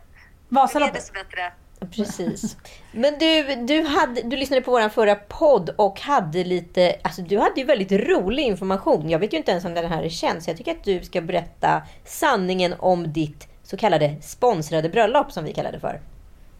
Vasaloppet. 0.50 0.94
desto 0.96 1.14
bättre 1.14 1.54
precis. 1.86 2.58
Men 2.92 3.20
du, 3.20 3.56
du, 3.56 3.84
hade, 3.84 4.22
du 4.22 4.38
lyssnade 4.38 4.62
på 4.62 4.72
vår 4.72 4.90
förra 4.90 5.16
podd 5.16 5.70
och 5.78 6.00
hade 6.00 6.44
lite, 6.44 6.96
alltså 7.02 7.22
du 7.22 7.38
hade 7.40 7.60
ju 7.60 7.66
väldigt 7.66 7.92
rolig 7.92 8.44
information. 8.44 9.10
Jag 9.10 9.20
vet 9.20 9.34
ju 9.34 9.38
inte 9.38 9.52
ens 9.52 9.66
om 9.66 9.74
den 9.74 9.86
här 9.86 10.04
är 10.04 10.10
känd, 10.10 10.44
så 10.44 10.50
jag 10.50 10.58
tycker 10.58 10.72
att 10.72 10.84
du 10.84 11.04
ska 11.04 11.22
berätta 11.22 11.82
sanningen 12.06 12.76
om 12.80 13.14
ditt 13.14 13.48
så 13.64 13.78
kallade 13.78 14.22
sponsrade 14.22 14.90
bröllop 14.90 15.32
som 15.32 15.46
vi 15.46 15.54
kallar 15.54 15.72
det 15.72 15.80
för. 15.80 16.02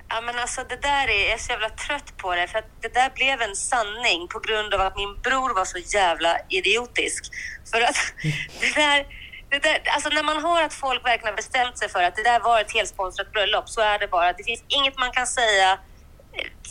Ja, 0.10 0.22
men 0.22 0.40
alltså 0.40 0.62
det 0.70 0.82
där 0.82 1.08
är, 1.08 1.24
jag 1.24 1.34
är 1.34 1.38
så 1.38 1.52
jävla 1.52 1.70
trött 1.70 2.18
på 2.18 2.36
det. 2.36 2.48
För 2.48 2.60
att 2.60 2.70
det 2.82 2.94
där 2.94 3.12
blev 3.16 3.42
en 3.42 3.56
sanning 3.56 4.28
på 4.28 4.40
grund 4.40 4.74
av 4.74 4.82
att 4.82 4.96
min 4.96 5.16
bror 5.24 5.56
var 5.56 5.66
så 5.66 5.78
jävla 5.78 6.38
idiotisk. 6.50 7.24
För 7.72 7.82
att 7.82 7.96
det 8.62 8.76
där, 8.76 9.06
det 9.54 9.60
där, 9.60 9.82
alltså 9.86 10.10
när 10.10 10.24
man 10.24 10.44
har 10.44 10.62
att 10.62 10.74
folk 10.74 11.06
verkligen 11.06 11.32
har 11.34 11.36
bestämt 11.36 11.78
sig 11.78 11.90
för 11.90 12.04
att 12.04 12.16
det 12.16 12.24
där 12.24 12.40
var 12.40 12.62
ett 12.62 12.74
helsponsrat 12.74 13.32
bröllop 13.32 13.70
så 13.70 13.82
är 13.82 14.00
det 14.00 14.08
bara. 14.08 14.34
Det 14.34 14.44
finns 14.44 14.64
inget 14.68 14.98
man 14.98 15.12
kan 15.12 15.28
säga. 15.28 15.80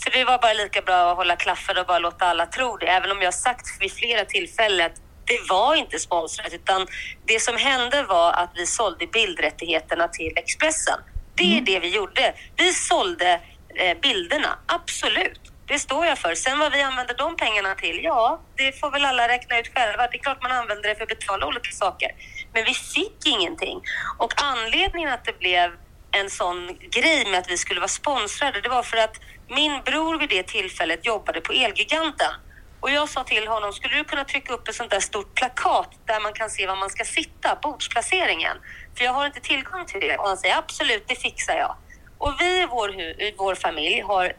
För 0.05 0.11
det 0.11 0.25
var 0.25 0.39
bara 0.39 0.53
lika 0.53 0.83
bra 0.83 1.11
att 1.11 1.17
hålla 1.17 1.37
klaffen 1.37 1.79
och 1.79 1.87
bara 1.87 1.99
låta 1.99 2.25
alla 2.25 2.47
tro 2.47 2.77
det. 2.77 2.87
Även 2.87 3.11
om 3.11 3.23
jag 3.23 3.35
sagt 3.35 3.67
vid 3.81 3.93
flera 3.93 4.25
tillfällen 4.25 4.87
att 4.87 4.97
det 5.25 5.39
var 5.49 5.75
inte 5.75 5.99
sponsrat 5.99 6.53
utan 6.53 6.87
det 7.27 7.41
som 7.41 7.57
hände 7.57 8.03
var 8.03 8.33
att 8.33 8.51
vi 8.55 8.67
sålde 8.67 9.07
bildrättigheterna 9.07 10.09
till 10.09 10.33
Expressen. 10.37 10.99
Det 11.35 11.59
är 11.59 11.61
det 11.61 11.79
vi 11.79 11.89
gjorde. 11.89 12.35
Vi 12.57 12.73
sålde 12.73 13.41
eh, 13.75 13.99
bilderna, 13.99 14.59
absolut. 14.67 15.52
Det 15.67 15.79
står 15.79 16.07
jag 16.07 16.19
för. 16.19 16.35
Sen 16.35 16.59
vad 16.59 16.73
vi 16.73 16.83
använder 16.83 17.15
de 17.15 17.37
pengarna 17.37 17.75
till, 17.75 18.01
ja, 18.05 18.41
det 18.57 18.81
får 18.81 18.91
väl 18.91 19.05
alla 19.05 19.29
räkna 19.29 19.59
ut 19.59 19.69
själva. 19.75 20.07
Det 20.07 20.17
är 20.17 20.23
klart 20.23 20.43
man 20.43 20.53
använder 20.53 20.89
det 20.89 20.95
för 20.95 21.03
att 21.03 21.09
betala 21.09 21.47
olika 21.47 21.71
saker. 21.71 22.11
Men 22.53 22.65
vi 22.65 22.75
fick 22.75 23.27
ingenting. 23.27 23.81
Och 24.19 24.33
anledningen 24.43 25.13
att 25.13 25.25
det 25.25 25.39
blev 25.39 25.71
en 26.11 26.31
sån 26.31 26.79
grej 26.91 27.25
med 27.31 27.39
att 27.39 27.51
vi 27.51 27.59
skulle 27.59 27.81
vara 27.81 27.89
sponsrade, 27.89 28.61
det 28.61 28.69
var 28.69 28.83
för 28.83 28.97
att 28.97 29.17
min 29.49 29.81
bror 29.85 30.19
vid 30.19 30.29
det 30.29 30.43
tillfället 30.43 31.07
jobbade 31.07 31.41
på 31.41 31.53
Elgiganten. 31.53 32.33
Och 32.81 32.91
jag 32.91 33.09
sa 33.09 33.25
till 33.25 33.49
honom, 33.49 33.73
skulle 33.73 33.97
du 33.97 34.05
kunna 34.05 34.25
trycka 34.25 34.53
upp 34.55 34.69
ett 34.69 34.75
sånt 34.75 34.91
där 34.91 35.01
stort 35.01 35.35
plakat 35.35 35.91
där 36.07 36.21
man 36.21 36.33
kan 36.33 36.51
se 36.51 36.67
var 36.67 36.77
man 36.77 36.91
ska 36.91 37.05
sitta, 37.05 37.59
bordsplaceringen? 37.63 38.57
För 38.97 39.05
jag 39.05 39.13
har 39.13 39.27
inte 39.27 39.41
tillgång 39.41 39.87
till 39.87 40.01
det. 40.01 40.17
Och 40.17 40.29
han 40.29 40.37
säger 40.37 40.59
absolut, 40.59 41.05
det 41.09 41.15
fixar 41.15 41.57
jag. 41.57 41.77
Och 42.19 42.35
vi 42.41 42.63
i 42.63 42.67
vår, 42.67 43.01
i 43.01 43.35
vår 43.39 43.55
familj 43.55 44.01
har 44.01 44.33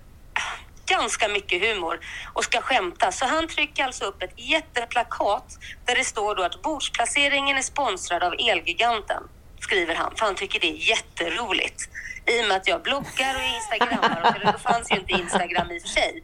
ganska 0.85 1.27
mycket 1.27 1.61
humor 1.61 1.99
och 2.33 2.43
ska 2.43 2.61
skämta. 2.61 3.11
Så 3.11 3.25
han 3.25 3.47
trycker 3.47 3.83
alltså 3.83 4.05
upp 4.05 4.23
ett 4.23 4.33
jätteplakat 4.35 5.57
där 5.85 5.95
det 5.95 6.03
står 6.03 6.35
då 6.35 6.43
att 6.43 6.61
bordsplaceringen 6.61 7.57
är 7.57 7.61
sponsrad 7.61 8.23
av 8.23 8.33
Elgiganten, 8.39 9.23
skriver 9.59 9.95
han, 9.95 10.15
för 10.15 10.25
han 10.25 10.35
tycker 10.35 10.59
det 10.59 10.67
är 10.67 10.89
jätteroligt. 10.89 11.89
I 12.25 12.41
och 12.41 12.47
med 12.47 12.57
att 12.57 12.67
jag 12.67 12.81
bloggar 12.81 13.35
och 13.35 13.55
instagrammar, 13.55 14.35
och 14.45 14.53
då 14.53 14.59
fanns 14.59 14.91
ju 14.91 14.95
inte 14.95 15.13
Instagram 15.13 15.71
i 15.71 15.77
och 15.77 15.81
för 15.81 15.89
sig. 15.89 16.23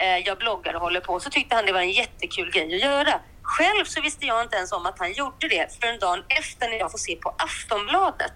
Eh, 0.00 0.18
jag 0.18 0.38
bloggar 0.38 0.74
och 0.74 0.80
håller 0.80 1.00
på, 1.00 1.20
så 1.20 1.30
tyckte 1.30 1.54
han 1.54 1.66
det 1.66 1.72
var 1.72 1.80
en 1.80 1.90
jättekul 1.90 2.50
grej 2.50 2.74
att 2.74 2.80
göra. 2.80 3.20
själv 3.42 3.84
så 3.84 4.00
visste 4.00 4.26
jag 4.26 4.42
inte 4.42 4.56
ens 4.56 4.72
om 4.72 4.86
att 4.86 4.98
han 4.98 5.12
gjorde 5.12 5.48
det 5.48 5.78
förrän 5.80 5.98
dagen 5.98 6.24
efter 6.28 6.68
när 6.68 6.78
jag 6.78 6.90
får 6.90 6.98
se 6.98 7.16
på 7.16 7.34
Aftonbladet. 7.38 8.32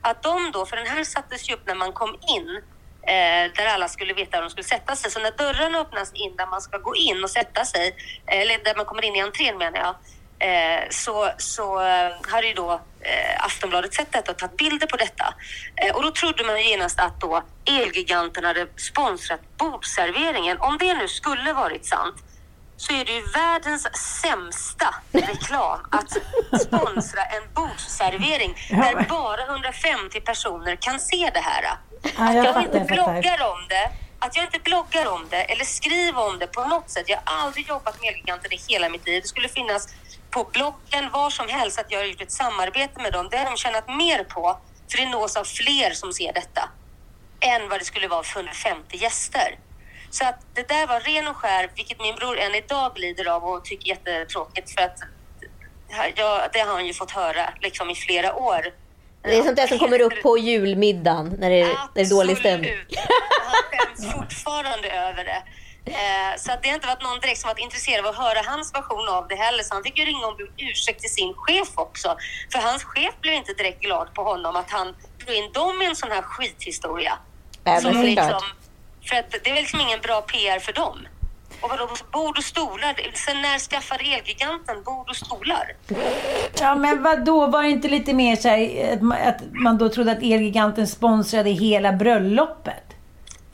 Att 0.00 0.22
de 0.22 0.50
då, 0.52 0.66
för 0.66 0.76
den 0.76 0.86
här 0.86 1.04
sattes 1.04 1.50
ju 1.50 1.54
upp 1.54 1.66
när 1.66 1.74
man 1.74 1.92
kom 1.92 2.14
in, 2.36 2.62
eh, 3.06 3.52
där 3.56 3.66
alla 3.74 3.88
skulle 3.88 4.14
veta 4.14 4.36
var 4.36 4.42
de 4.42 4.50
skulle 4.50 4.64
sätta 4.64 4.96
sig. 4.96 5.10
Så 5.10 5.20
när 5.20 5.30
dörrarna 5.30 5.78
öppnas 5.78 6.12
in 6.12 6.36
där 6.36 6.46
man 6.46 6.60
ska 6.60 6.78
gå 6.78 6.96
in 6.96 7.24
och 7.24 7.30
sätta 7.30 7.64
sig, 7.64 7.96
eh, 8.26 8.40
eller 8.40 8.64
där 8.64 8.74
man 8.76 8.84
kommer 8.84 9.04
in 9.04 9.16
i 9.16 9.20
entrén 9.20 9.58
menar 9.58 9.78
jag, 9.78 9.94
eh, 10.38 10.80
så, 10.90 11.30
så 11.38 11.80
eh, 11.80 12.10
har 12.30 12.42
ju 12.42 12.54
då 12.54 12.72
eh, 13.00 13.44
Aftonbladet 13.44 13.94
sett 13.94 14.12
detta 14.12 14.30
och 14.32 14.38
tagit 14.38 14.56
bilder 14.56 14.86
på 14.86 14.96
detta. 14.96 15.34
Eh, 15.76 15.96
och 15.96 16.02
då 16.02 16.10
trodde 16.10 16.44
man 16.44 16.62
genast 16.62 17.00
att 17.00 17.20
då 17.20 17.42
Elgiganten 17.64 18.44
hade 18.44 18.66
sponsrat 18.76 19.40
bordserveringen. 19.56 20.58
Om 20.60 20.78
det 20.78 20.94
nu 20.94 21.08
skulle 21.08 21.52
varit 21.52 21.86
sant 21.86 22.16
så 22.76 22.92
är 22.92 23.04
det 23.04 23.12
ju 23.12 23.22
världens 23.26 23.86
sämsta 24.22 24.94
reklam 25.12 25.80
att 25.90 26.10
sponsra 26.60 27.22
en 27.22 27.42
bordsservering 27.54 28.54
där 28.70 29.06
bara 29.08 29.42
150 29.44 30.20
personer 30.20 30.76
kan 30.76 31.00
se 31.00 31.30
det 31.34 31.40
här. 31.40 31.64
Att 32.16 32.34
jag 32.34 32.62
inte 32.62 32.80
bloggar 32.80 33.42
om 33.52 33.66
det, 33.68 33.90
att 34.18 34.36
jag 34.36 34.44
inte 34.44 34.58
bloggar 34.58 35.06
om 35.06 35.26
det 35.30 35.42
eller 35.42 35.64
skriver 35.64 36.28
om 36.28 36.38
det 36.38 36.46
på 36.46 36.64
något 36.64 36.90
sätt. 36.90 37.08
Jag 37.08 37.18
har 37.24 37.44
aldrig 37.44 37.68
jobbat 37.68 38.00
med 38.00 38.08
Elgiganten 38.08 38.52
i 38.52 38.60
hela 38.68 38.88
mitt 38.88 39.06
liv. 39.06 39.22
Det 39.22 39.28
skulle 39.28 39.48
finnas 39.48 39.88
på 40.30 40.48
bloggen 40.52 41.10
var 41.12 41.30
som 41.30 41.48
helst 41.48 41.78
att 41.78 41.90
jag 41.90 41.98
har 41.98 42.04
gjort 42.04 42.20
ett 42.20 42.32
samarbete 42.32 43.02
med 43.02 43.12
dem. 43.12 43.28
Det 43.30 43.36
har 43.36 43.44
de 43.44 43.56
tjänat 43.56 43.88
mer 43.88 44.24
på, 44.24 44.58
för 44.90 44.98
det 44.98 45.08
nås 45.08 45.36
av 45.36 45.44
fler 45.44 45.90
som 45.90 46.12
ser 46.12 46.32
detta 46.32 46.68
än 47.40 47.68
vad 47.68 47.80
det 47.80 47.84
skulle 47.84 48.08
vara 48.08 48.22
för 48.22 48.40
150 48.40 48.96
gäster. 48.96 49.58
Så 50.18 50.24
att 50.24 50.40
det 50.54 50.68
där 50.68 50.86
var 50.86 51.00
ren 51.00 51.28
och 51.28 51.36
skär, 51.36 51.70
vilket 51.74 52.00
min 52.00 52.14
bror 52.14 52.38
än 52.38 52.54
idag 52.54 52.98
lider 52.98 53.28
av 53.28 53.44
och 53.44 53.64
tycker 53.64 53.88
jättetråkigt 53.88 54.70
för 54.74 54.82
att 54.82 54.98
ja, 56.16 56.48
det 56.52 56.58
har 56.58 56.74
han 56.74 56.86
ju 56.86 56.94
fått 56.94 57.10
höra 57.10 57.44
liksom 57.60 57.90
i 57.90 57.94
flera 57.94 58.34
år. 58.34 58.62
Det 59.22 59.36
är 59.36 59.42
sånt 59.42 59.56
där 59.56 59.66
som 59.66 59.78
kommer 59.78 60.00
upp 60.00 60.22
på 60.22 60.38
julmiddagen 60.38 61.36
när 61.38 61.50
det, 61.50 61.64
när 61.64 61.88
det 61.94 62.00
är 62.00 62.10
dålig 62.10 62.38
stämning. 62.38 62.70
Absolut. 62.70 62.98
Han 63.44 63.62
skäms 63.70 64.12
fortfarande 64.12 64.90
över 64.90 65.24
det. 65.24 65.42
Eh, 65.86 66.36
så 66.38 66.52
att 66.52 66.62
det 66.62 66.68
har 66.68 66.74
inte 66.74 66.86
varit 66.86 67.02
någon 67.02 67.20
direkt 67.20 67.40
som 67.40 67.48
varit 67.48 67.58
intresserad 67.58 68.06
av 68.06 68.10
att 68.10 68.18
höra 68.18 68.40
hans 68.46 68.74
version 68.74 69.08
av 69.08 69.28
det 69.28 69.34
heller. 69.34 69.62
Så 69.62 69.74
han 69.74 69.82
fick 69.82 69.98
ju 69.98 70.04
ringa 70.04 70.26
om 70.26 70.36
ursäkt 70.56 71.00
till 71.00 71.10
sin 71.10 71.34
chef 71.36 71.68
också. 71.74 72.16
För 72.52 72.58
hans 72.58 72.84
chef 72.84 73.14
blev 73.20 73.34
inte 73.34 73.52
direkt 73.52 73.80
glad 73.80 74.14
på 74.14 74.22
honom 74.22 74.56
att 74.56 74.70
han 74.70 74.94
drog 75.24 75.36
in 75.36 75.52
dem 75.52 75.82
i 75.82 75.86
en 75.86 75.96
sån 75.96 76.10
här 76.10 76.22
skithistoria. 76.22 77.18
Nej, 77.64 77.82
Som 77.82 78.02
liksom 78.02 78.42
för 79.08 79.16
att 79.16 79.30
det 79.44 79.50
är 79.50 79.54
liksom 79.54 79.80
ingen 79.80 80.00
bra 80.00 80.20
PR 80.20 80.58
för 80.58 80.72
dem. 80.72 80.98
Och 81.60 81.70
vadå, 81.70 81.88
bord 82.12 82.38
och 82.38 82.44
stolar? 82.44 82.94
Sen 83.14 83.42
när 83.42 83.58
skaffade 83.58 84.04
Elgiganten 84.04 84.82
bord 84.82 85.08
och 85.10 85.16
stolar? 85.16 85.74
Ja, 86.60 86.74
men 86.74 87.02
vadå, 87.02 87.46
Var 87.46 87.62
det 87.62 87.68
inte 87.68 87.88
lite 87.88 88.14
mer 88.14 88.36
så 88.36 88.48
här, 88.48 88.98
att 89.28 89.40
man 89.52 89.78
då 89.78 89.88
trodde 89.88 90.12
att 90.12 90.22
Elgiganten 90.22 90.86
sponsrade 90.86 91.50
hela 91.50 91.92
bröllopet? 91.92 92.85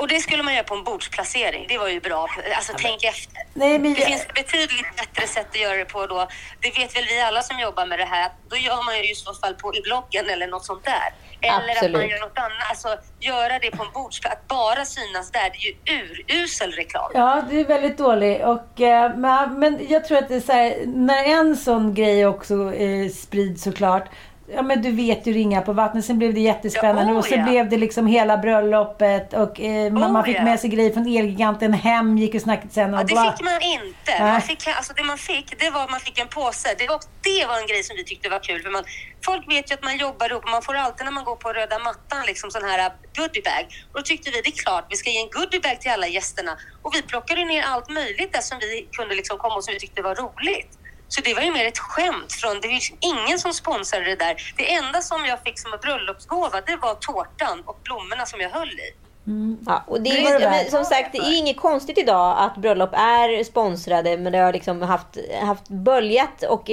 Och 0.02 0.08
det 0.08 0.20
skulle 0.20 0.42
man 0.42 0.54
göra 0.54 0.64
på 0.64 0.74
en 0.74 0.84
bordsplacering. 0.84 1.66
Det 1.68 1.78
var 1.78 1.88
ju 1.88 2.00
bra. 2.00 2.26
Alltså 2.56 2.72
tänk 2.76 3.04
efter. 3.04 3.42
Nej, 3.54 3.78
men 3.78 3.94
Det 3.94 4.00
finns 4.00 4.26
betydligt 4.28 4.96
bättre 4.96 5.26
sätt 5.26 5.46
att 5.50 5.60
göra 5.60 5.76
det 5.76 5.84
på 5.84 6.06
då. 6.06 6.28
Det 6.60 6.78
vet 6.78 6.96
väl 6.96 7.04
vi 7.08 7.20
alla 7.20 7.42
som 7.42 7.60
jobbar 7.60 7.86
med 7.86 7.98
det 7.98 8.04
här. 8.04 8.30
Då 8.48 8.56
gör 8.56 8.84
man 8.84 8.96
ju 8.96 9.10
i 9.10 9.14
så 9.14 9.34
fall 9.34 9.54
på 9.54 9.74
i 9.74 9.80
bloggen 9.80 10.30
eller 10.30 10.46
något 10.46 10.64
sånt 10.64 10.84
där. 10.84 11.08
Eller 11.40 11.56
att 11.56 11.66
man 11.66 11.70
Absolut. 11.70 12.10
gör 12.10 12.20
något 12.20 12.38
annat. 12.38 12.70
Alltså 12.70 12.88
göra 13.20 13.58
det 13.58 13.70
på 13.70 13.82
en 13.82 13.92
bordsplats. 13.92 14.36
Att 14.36 14.48
bara 14.48 14.84
synas 14.84 15.30
där, 15.30 15.50
det 15.52 15.92
är 15.92 15.94
ju 15.96 16.04
urusel 16.34 16.72
reklam. 16.72 17.10
Ja, 17.14 17.42
det 17.50 17.60
är 17.60 17.64
väldigt 17.64 17.98
dålig. 17.98 18.44
Och, 18.46 18.80
eh, 18.80 19.16
men, 19.16 19.58
men 19.58 19.86
jag 19.88 20.04
tror 20.04 20.18
att 20.18 20.28
det 20.28 20.34
är 20.34 20.40
så 20.40 20.52
här, 20.52 20.74
när 20.86 21.24
en 21.24 21.56
sån 21.56 21.94
grej 21.94 22.26
också 22.26 22.74
eh, 22.74 23.08
sprids 23.08 23.62
såklart. 23.62 24.08
Ja, 24.54 24.62
men 24.62 24.82
du 24.82 24.90
vet 24.90 25.26
ju 25.26 25.32
ringa 25.32 25.60
på 25.60 25.72
vattnet. 25.72 26.04
Sen 26.04 26.18
blev 26.18 26.34
det 26.34 26.40
jättespännande 26.40 27.02
Ja, 27.02 27.12
oh, 27.12 27.18
och 27.18 27.24
så 27.24 27.34
ja. 27.34 27.42
blev 27.42 27.68
det 27.68 27.76
liksom 27.76 28.06
hela 28.06 28.38
bröllopet 28.38 29.32
och 29.32 29.60
eh, 29.60 29.92
man, 29.92 30.02
Oh, 30.02 30.12
man 30.12 30.24
fick 30.24 30.36
ja. 30.36 30.44
med 30.44 30.60
sig 30.60 30.70
grejer 30.70 30.92
från 30.92 31.06
Elgiganten 31.06 31.72
hem, 31.72 32.18
gick 32.18 32.34
och 32.34 32.40
snackade 32.40 32.72
sen 32.72 32.94
och 32.94 33.00
Ja, 33.00 33.04
det 33.04 33.14
bla. 33.14 33.32
fick 33.32 33.44
man 33.44 33.62
inte. 33.62 34.12
Nej. 34.18 34.32
Man 34.32 34.42
fick, 34.42 34.66
alltså 34.66 34.92
det 34.92 35.04
man 35.04 35.18
fick, 35.18 35.58
det 35.60 35.70
var 35.70 35.88
man 35.88 36.00
fick 36.00 36.18
en 36.18 36.28
påse. 36.28 36.68
Det 36.78 36.86
var, 36.88 37.00
det 37.22 37.46
var 37.46 37.58
en 37.60 37.66
grej 37.66 37.82
som 37.82 37.96
vi 37.96 38.04
tyckte 38.04 38.28
var 38.28 38.38
kul. 38.38 38.62
För 38.62 38.70
man, 38.70 38.84
folk 39.24 39.50
vet 39.50 39.70
ju 39.70 39.74
att 39.74 39.84
man 39.84 39.96
jobbar 39.96 40.30
ihop 40.30 40.44
och 40.44 40.50
man 40.50 40.62
får 40.62 40.74
alltid 40.74 41.04
när 41.04 41.12
man 41.12 41.24
går 41.24 41.36
på 41.36 41.52
röda 41.52 41.78
mattan 41.78 42.22
liksom 42.26 42.50
sån 42.50 42.64
här 42.64 42.78
uh, 42.86 42.92
goodiebag. 43.16 43.64
Och 43.92 43.98
då 44.00 44.02
tyckte 44.02 44.30
vi 44.30 44.40
det 44.40 44.48
är 44.48 44.62
klart 44.64 44.86
vi 44.90 44.96
ska 44.96 45.10
ge 45.10 45.20
en 45.20 45.30
goodiebag 45.30 45.80
till 45.80 45.90
alla 45.90 46.06
gästerna. 46.06 46.52
Och 46.82 46.94
vi 46.94 47.02
plockade 47.02 47.44
ner 47.44 47.62
allt 47.62 47.88
möjligt 47.90 48.32
där 48.32 48.40
som 48.40 48.58
vi 48.60 48.88
kunde 48.92 49.14
liksom 49.14 49.38
komma 49.38 49.54
och 49.54 49.64
som 49.64 49.74
vi 49.74 49.80
tyckte 49.80 50.02
var 50.02 50.14
roligt. 50.14 50.78
Så 51.14 51.20
det 51.20 51.34
var 51.34 51.42
ju 51.42 51.52
mer 51.52 51.66
ett 51.66 51.78
skämt 51.78 52.32
från, 52.32 52.60
det 52.60 52.68
var 52.68 52.74
ju 52.74 52.96
ingen 53.00 53.38
som 53.38 53.52
sponsrade 53.52 54.04
det 54.04 54.16
där. 54.16 54.36
Det 54.56 54.74
enda 54.74 55.00
som 55.00 55.26
jag 55.26 55.42
fick 55.42 55.58
som 55.58 55.72
en 55.72 55.78
bröllopsgåva, 55.80 56.60
det 56.60 56.76
var 56.76 56.94
tårtan 56.94 57.62
och 57.64 57.78
blommorna 57.84 58.26
som 58.26 58.40
jag 58.40 58.50
höll 58.50 58.68
i. 58.70 58.88
Ja, 59.66 59.84
och 59.86 60.02
det 60.02 60.10
Det 60.10 60.26
är, 60.26 60.50
men, 60.50 60.70
som 60.70 60.84
sagt, 60.84 61.12
det 61.12 61.18
är 61.18 61.38
inget 61.38 61.56
konstigt 61.56 61.98
idag 61.98 62.36
att 62.38 62.56
bröllop 62.56 62.90
är 62.92 63.44
sponsrade. 63.44 64.16
Men 64.18 64.32
det 64.32 64.38
har 64.38 64.52
liksom 64.52 64.82
haft, 64.82 65.18
haft 65.42 65.68
böljat 65.68 66.42
och 66.42 66.70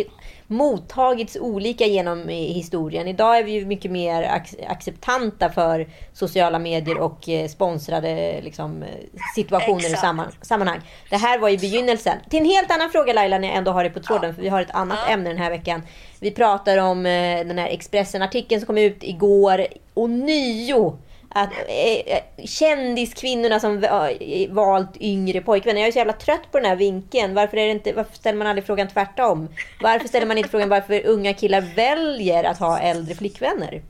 mottagits 0.52 1.38
olika 1.42 1.86
genom 1.86 2.30
i 2.30 2.54
historien. 2.54 3.08
Idag 3.08 3.38
är 3.38 3.44
vi 3.44 3.52
ju 3.52 3.66
mycket 3.66 3.92
mer 3.92 4.24
ac- 4.24 4.66
acceptanta 4.68 5.50
för 5.50 5.88
sociala 6.14 6.60
medier 6.60 6.98
och 7.00 7.30
eh, 7.30 7.48
sponsrade 7.48 8.42
liksom, 8.42 8.84
eh, 8.84 8.90
situationer 9.36 9.94
och 9.94 10.00
samman, 10.00 10.32
sammanhang. 10.42 10.80
Det 11.10 11.18
här 11.18 11.40
var 11.40 11.50
ju 11.50 11.58
begynnelsen. 11.58 12.18
Till 12.30 12.40
en 12.40 12.46
helt 12.46 12.72
annan 12.72 12.90
fråga 12.90 13.14
Laila, 13.14 13.38
när 13.38 13.48
jag 13.48 13.58
ändå 13.58 13.72
har 13.72 13.84
det 13.84 13.90
på 13.90 14.00
tråden. 14.00 14.36
För 14.36 14.42
vi 14.42 14.50
har 14.50 14.62
ett 14.62 14.72
annat 14.72 15.00
Ja. 15.08 15.14
ämne 15.14 15.30
den 15.30 15.38
här 15.38 15.50
veckan. 15.50 15.82
Vi 16.20 16.32
pratar 16.32 16.78
om 16.78 17.06
eh, 17.06 17.46
den 17.48 17.58
här 17.58 17.68
Expressen-artikeln 17.68 18.62
som 18.62 18.68
kom 18.68 18.78
ut 18.78 19.04
igår. 19.04 19.66
Och 19.94 20.10
nio 20.10 20.98
att 21.30 21.52
eh, 21.68 22.16
eh, 22.16 22.46
kändiskvinnorna 22.46 23.60
som 23.60 23.84
eh, 23.84 24.50
valt 24.50 24.98
yngre 25.02 25.42
pojkvänner. 25.42 25.82
Jag 25.82 25.88
är 25.88 25.92
så 25.92 25.98
jävla 25.98 26.14
trött 26.14 26.52
på 26.52 26.60
den 26.60 26.70
här 26.70 26.76
vinkeln. 26.76 27.34
Varför, 27.34 27.58
är 27.58 27.66
det 27.66 27.72
inte, 27.72 27.94
varför 27.94 28.16
ställer 28.16 28.38
man 28.38 28.48
aldrig 28.48 28.66
frågan 28.66 28.88
tvärtom? 28.88 29.48
Varför 29.82 30.08
ställer 30.08 30.28
man 30.28 30.38
inte 30.38 30.50
frågan 30.50 30.70
varför 30.70 31.06
unga 31.06 31.34
killar 31.34 31.76
väljer 31.76 32.44
att 32.44 32.60
ha 32.60 32.80
äldre 32.80 33.16
flickvänner? 33.16 33.82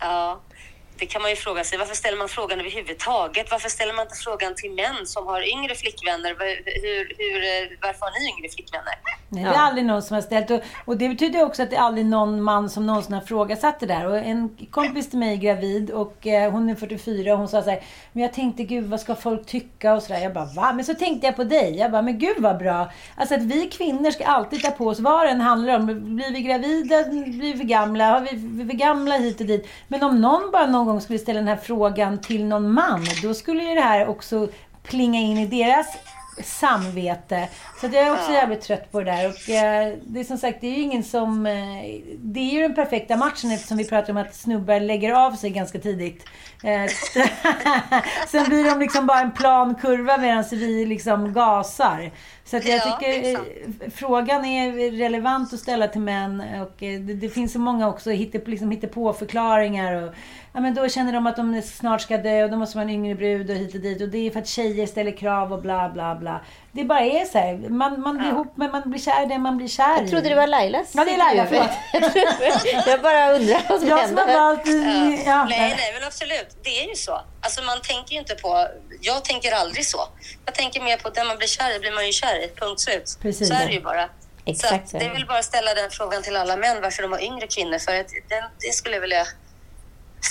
Ja, 0.00 0.40
det 0.98 1.06
kan 1.06 1.22
man 1.22 1.30
ju 1.30 1.36
fråga 1.36 1.64
sig. 1.64 1.78
Varför 1.78 1.94
ställer 1.96 2.18
man 2.18 2.28
frågan 2.28 2.60
överhuvudtaget? 2.60 3.50
Varför 3.50 3.68
ställer 3.68 3.92
man 3.92 4.02
inte 4.02 4.16
frågan 4.16 4.54
till 4.54 4.70
män 4.72 5.06
som 5.06 5.26
har 5.26 5.48
yngre 5.48 5.74
flickvänner? 5.74 6.28
Hur, 6.64 7.14
hur, 7.18 7.78
varför 7.82 8.00
har 8.00 8.20
ni 8.20 8.26
yngre 8.38 8.48
flickvänner? 8.54 8.94
Nej, 9.28 9.44
det 9.44 9.48
är 9.50 9.52
Ja. 9.54 9.60
aldrig 9.60 9.86
någon 9.86 10.02
som 10.02 10.14
har 10.14 10.22
ställt. 10.22 10.50
Och, 10.50 10.60
och 10.84 10.96
det 10.96 11.08
betyder 11.08 11.42
också 11.44 11.62
att 11.62 11.70
det 11.70 11.76
är 11.76 11.80
aldrig 11.80 12.06
någon 12.06 12.42
man 12.42 12.70
som 12.70 12.86
någonsin 12.86 13.14
har 13.14 13.20
frågasatt 13.20 13.80
det 13.80 13.86
där. 13.86 14.06
Och 14.06 14.16
en 14.18 14.56
kompis 14.70 15.10
till 15.10 15.18
mig 15.18 15.32
är 15.32 15.36
gravid 15.36 15.90
och 15.90 16.26
eh, 16.26 16.50
hon 16.52 16.68
är 16.68 16.74
44 16.74 17.32
och 17.32 17.38
hon 17.38 17.48
sa 17.48 17.62
så 17.62 17.70
här, 17.70 17.80
men 18.12 18.22
jag 18.22 18.32
tänkte 18.32 18.62
gud 18.62 18.84
vad 18.84 19.00
ska 19.00 19.14
folk 19.14 19.46
tycka 19.46 19.94
och 19.94 20.02
sådär. 20.02 20.20
Jag 20.20 20.32
bara 20.32 20.44
va? 20.44 20.72
Men 20.72 20.84
så 20.84 20.94
tänkte 20.94 21.26
jag 21.26 21.36
på 21.36 21.44
dig. 21.44 21.76
Jag 21.78 21.90
bara, 21.90 22.02
men 22.02 22.18
gud 22.18 22.36
vad 22.38 22.58
bra. 22.58 22.90
Alltså 23.16 23.34
att 23.34 23.42
vi 23.42 23.68
kvinnor 23.68 24.10
ska 24.10 24.24
alltid 24.24 24.62
ta 24.62 24.70
på 24.70 24.86
oss 24.86 25.00
vad 25.00 25.26
den 25.26 25.40
handlar 25.40 25.76
om. 25.76 25.86
Blir 26.16 26.32
vi 26.32 26.40
gravida? 26.42 27.04
Blir 27.04 27.52
vi 27.52 27.58
för 27.58 27.64
gamla? 27.64 28.10
Har 28.10 28.20
vi, 28.20 28.64
vi 28.64 28.74
gamla 28.74 29.16
hit 29.16 29.40
och 29.40 29.46
dit? 29.46 29.68
Men 29.88 30.02
om 30.02 30.20
någon 30.20 30.50
bara 30.50 30.66
någon 30.66 30.85
gång 30.86 31.00
skulle 31.00 31.18
ställa 31.18 31.38
den 31.38 31.48
här 31.48 31.56
frågan 31.56 32.20
till 32.20 32.44
någon 32.44 32.72
man, 32.72 33.04
då 33.22 33.34
skulle 33.34 33.62
ju 33.62 33.74
det 33.74 33.80
här 33.80 34.06
också 34.06 34.48
plinga 34.82 35.20
in 35.20 35.38
i 35.38 35.46
deras 35.46 35.86
samvete. 36.44 37.48
Så 37.80 37.86
jag 37.86 37.94
är 37.94 38.12
också 38.12 38.32
jävligt 38.32 38.60
trött 38.60 38.92
på 38.92 39.00
det 39.00 39.10
där. 39.10 39.28
Och 39.28 39.50
eh, 39.50 39.94
det 40.06 40.20
är 40.20 40.24
som 40.24 40.38
sagt, 40.38 40.60
det 40.60 40.66
är 40.66 40.76
ju 40.76 40.82
ingen 40.82 41.04
som... 41.04 41.46
Eh, 41.46 41.54
det 42.18 42.40
är 42.40 42.52
ju 42.52 42.62
den 42.62 42.74
perfekta 42.74 43.16
matchen 43.16 43.50
eftersom 43.50 43.76
vi 43.76 43.88
pratar 43.88 44.12
om 44.12 44.16
att 44.16 44.34
snubbar 44.34 44.80
lägger 44.80 45.12
av 45.12 45.32
sig 45.32 45.50
ganska 45.50 45.78
tidigt. 45.78 46.24
Eh, 46.64 46.90
sen 48.28 48.44
blir 48.44 48.64
de 48.64 48.80
liksom 48.80 49.06
bara 49.06 49.20
en 49.20 49.32
plan 49.32 49.74
kurva 49.74 50.18
medan 50.18 50.44
vi 50.50 50.86
liksom 50.86 51.32
gasar. 51.32 52.10
Så 52.46 52.56
jag 52.56 52.64
Ja, 52.64 52.98
tycker 53.00 53.12
är 53.12 53.34
eh, 53.34 53.90
frågan 53.90 54.44
är 54.44 54.90
relevant 54.90 55.52
att 55.52 55.60
ställa 55.60 55.88
till 55.88 56.00
män. 56.00 56.40
Och 56.40 56.82
eh, 56.82 57.00
det, 57.00 57.14
det 57.14 57.28
finns 57.28 57.52
så 57.52 57.58
många 57.58 57.88
också 57.88 58.10
hitte, 58.10 58.40
liksom, 58.50 58.70
hittepå 58.70 59.12
förklaringar. 59.12 60.02
Och, 60.02 60.14
ja, 60.52 60.60
men 60.60 60.74
då 60.74 60.88
känner 60.88 61.12
de 61.12 61.26
att 61.26 61.36
de 61.36 61.62
snart 61.62 62.00
ska 62.00 62.18
dö 62.18 62.44
och 62.44 62.50
då 62.50 62.56
måste 62.56 62.76
vara 62.76 62.84
en 62.84 62.94
yngre 62.94 63.14
brud 63.14 63.50
och 63.50 63.56
hit 63.56 63.74
och 63.74 63.80
dit. 63.80 64.02
Och 64.02 64.08
det 64.08 64.18
är 64.18 64.30
för 64.30 64.40
att 64.40 64.48
tjejer 64.48 64.86
ställer 64.86 65.10
krav 65.12 65.52
och 65.52 65.62
bla 65.62 65.88
bla 65.88 66.14
bla. 66.14 66.40
Det 66.76 66.84
bara 66.84 67.00
är 67.00 67.24
så 67.24 67.38
här. 67.38 67.54
Man, 67.68 68.00
man 68.00 68.18
blir 68.18 68.28
ihop 68.28 68.56
med, 68.56 68.70
man 68.70 68.90
blir 68.90 69.00
kär 69.00 69.22
i 69.22 69.26
den 69.26 69.42
man 69.42 69.56
blir 69.56 69.68
kär 69.68 69.96
Jag 69.96 70.06
i. 70.06 70.10
trodde 70.10 70.28
det 70.28 70.34
var 70.34 70.46
Lailas 70.46 70.88
Ja, 70.94 71.04
det 71.04 71.10
är 71.10 71.18
Laila, 71.18 71.42
intervju. 71.42 72.80
Jag 72.90 73.02
bara 73.02 73.32
undrar 73.32 73.60
vad 73.68 73.80
som 73.80 73.88
Jag 73.88 74.08
som 74.08 74.16
har 74.16 74.24
hände. 74.26 74.40
valt... 74.40 74.66
i- 74.68 75.22
Ja, 75.26 75.44
Nej, 75.44 75.74
nej, 75.78 75.92
men 75.94 76.04
absolut. 76.06 76.56
Det 76.62 76.84
är 76.84 76.88
ju 76.88 76.94
så. 76.94 77.20
Alltså 77.40 77.62
man 77.62 77.80
tänker 77.82 78.12
ju 78.12 78.18
inte 78.18 78.34
på... 78.34 78.68
Jag 79.00 79.24
tänker 79.24 79.52
aldrig 79.52 79.86
så. 79.86 80.00
Jag 80.44 80.54
tänker 80.54 80.80
mer 80.80 80.96
på 80.96 81.08
att 81.08 81.14
den 81.14 81.26
man 81.26 81.36
blir 81.36 81.48
kär 81.48 81.76
i 81.76 81.80
blir 81.80 81.92
man 81.92 82.06
ju 82.06 82.12
kär 82.12 82.44
i. 82.44 82.48
Punkt 82.60 82.80
slut. 82.80 83.18
Precis. 83.22 83.48
Så 83.48 83.54
är 83.54 83.66
det 83.66 83.72
ju 83.72 83.80
bara. 83.80 84.08
Exakt 84.44 84.88
så 84.88 84.98
det 84.98 85.08
väl 85.08 85.26
bara 85.26 85.42
ställa 85.42 85.74
den 85.74 85.90
frågan 85.90 86.22
till 86.22 86.36
alla 86.36 86.56
män 86.56 86.82
varför 86.82 87.02
de 87.02 87.12
har 87.12 87.22
yngre 87.24 87.46
kvinnor. 87.46 87.78
För 87.78 88.00
att 88.00 88.08
den, 88.28 88.44
det 88.60 88.72
skulle 88.74 88.94
jag 88.96 89.00
vilja 89.00 89.26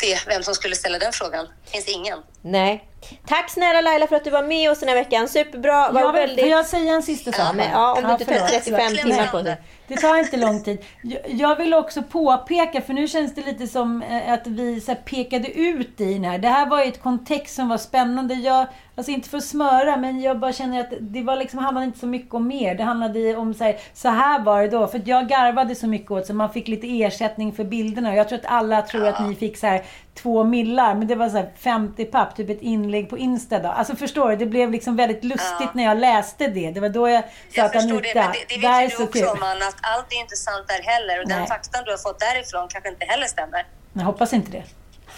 se 0.02 0.18
vem 0.28 0.44
som 0.44 0.54
skulle 0.56 0.76
ställa 0.76 1.00
den 1.00 1.12
frågan. 1.14 1.48
Finns 1.66 1.88
ingen? 1.88 2.20
Nej. 2.42 2.84
Tack 3.28 3.50
snälla 3.50 3.82
Laila 3.82 4.08
för 4.08 4.16
att 4.16 4.24
du 4.24 4.30
var 4.30 4.44
med 4.44 4.72
oss 4.72 4.80
den 4.80 4.90
här 4.90 4.96
veckan. 4.96 5.28
Superbra. 5.28 5.92
Var 5.92 6.02
Jag 6.02 6.14
vill, 6.14 6.22
väldigt... 6.22 6.40
Får 6.40 6.50
jag 6.50 6.66
säga 6.66 6.94
en 6.94 7.04
sista 7.04 7.32
sak? 7.32 7.46
Ja, 7.48 7.54
men, 7.54 7.72
ja, 7.72 7.94
om 7.94 8.04
du 8.04 8.12
inte 8.12 8.26
tar 8.26 8.34
förlåt. 8.34 8.50
35 8.50 8.96
timmar 8.96 9.28
på 9.28 9.42
dig. 9.42 9.58
Det 9.88 9.96
tar 9.96 10.18
inte 10.18 10.38
lång 10.38 10.64
tid. 10.64 10.86
Jag- 11.04 11.22
Jag 11.28 11.56
vill 11.56 11.74
också 11.74 12.02
påpeka, 12.04 12.82
för 12.82 12.94
nu 12.94 13.08
känns 13.08 13.36
det 13.36 13.42
lite 13.46 13.68
som 13.68 14.02
eh, 14.02 14.34
att 14.34 14.48
vi 14.48 14.82
så 14.82 14.92
här 14.92 15.00
pekade 15.00 15.52
ut 15.60 16.02
i 16.02 16.14
den 16.14 16.24
här. 16.24 16.38
Det 16.38 16.48
här 16.48 16.66
var 16.70 16.84
ju 16.84 16.88
ett 16.90 17.02
kontext 17.04 17.56
som 17.56 17.70
var 17.70 17.78
spännande. 17.78 18.34
Jag, 18.34 18.66
alltså 18.96 19.12
inte 19.12 19.30
för 19.30 19.38
att 19.38 19.44
smöra, 19.44 19.98
men 19.98 20.22
jag 20.22 20.40
bara 20.40 20.54
känner 20.54 20.80
att 20.82 20.94
det 21.00 21.22
var 21.22 21.36
liksom, 21.36 21.60
handlade 21.60 21.86
inte 21.86 22.00
så 22.00 22.08
mycket 22.08 22.34
om 22.34 22.48
mer. 22.48 22.76
Det 22.76 22.84
handlade 22.84 23.36
om 23.36 23.54
så 23.54 23.64
här, 23.64 23.76
så 23.94 24.10
här 24.10 24.40
var 24.40 24.62
det 24.62 24.68
då. 24.68 24.88
För 24.88 25.02
jag 25.06 25.28
garvade 25.28 25.76
så 25.76 25.88
mycket 25.88 26.12
åt 26.12 26.26
så 26.28 26.34
man 26.34 26.50
fick 26.54 26.68
lite 26.68 26.88
ersättning 27.04 27.54
för 27.54 27.64
bilderna. 27.64 28.10
Och 28.10 28.16
Jag 28.16 28.30
tror 28.30 28.40
att 28.40 28.46
alla 28.46 28.82
tror 28.82 29.08
att 29.08 29.28
ni 29.28 29.36
fick 29.36 29.58
så 29.58 29.68
här 29.68 29.82
två 30.22 30.44
millar, 30.44 30.96
men 30.96 31.08
det 31.08 31.16
var 31.16 31.30
så 31.30 31.38
här 31.38 31.50
50 31.60 32.06
papp, 32.06 32.36
typ 32.36 32.50
ett 32.50 32.62
inlägg 32.62 33.10
på 33.10 33.18
Insta 33.18 33.60
då. 33.60 33.70
Alltså 33.70 33.96
förstår 33.96 34.30
du? 34.30 34.36
Det 34.36 34.46
blev 34.46 34.72
liksom 34.72 34.96
väldigt 34.96 35.24
lustigt 35.24 35.74
när 35.74 35.84
jag 35.84 35.98
läste 35.98 36.48
det. 36.48 36.72
Det 36.72 36.80
var 36.80 36.90
då 36.90 37.10
jag 37.10 37.24
sa 37.24 37.28
Jag 37.50 37.66
att 37.66 37.72
förstår 37.74 38.02
det, 38.02 38.10
Anita, 38.12 38.22
men 38.22 38.32
det, 38.50 38.58
det 38.62 38.68
är 38.68 38.82
ju 38.82 38.90
så 38.90 38.98
du 38.98 39.04
också 39.04 39.20
kul. 39.20 39.28
om 39.28 39.44
Anna, 39.44 39.66
att 39.66 39.76
allt 39.82 40.06
är 40.14 40.20
inte 40.20 40.36
sant 40.36 40.68
där 40.68 40.82
heller. 40.84 41.22
Och 41.22 41.28
Nej. 41.28 41.38
den 41.38 41.48
faktan 41.48 41.84
du 41.86 41.92
har 41.92 41.98
fått 41.98 42.20
därifrån 42.20 42.68
kanske 42.68 42.90
inte 42.90 43.06
heller 43.06 43.28
stämmer. 43.28 43.66
Jag 43.94 44.02
hoppas 44.04 44.34
inte 44.34 44.52
det. 44.52 44.64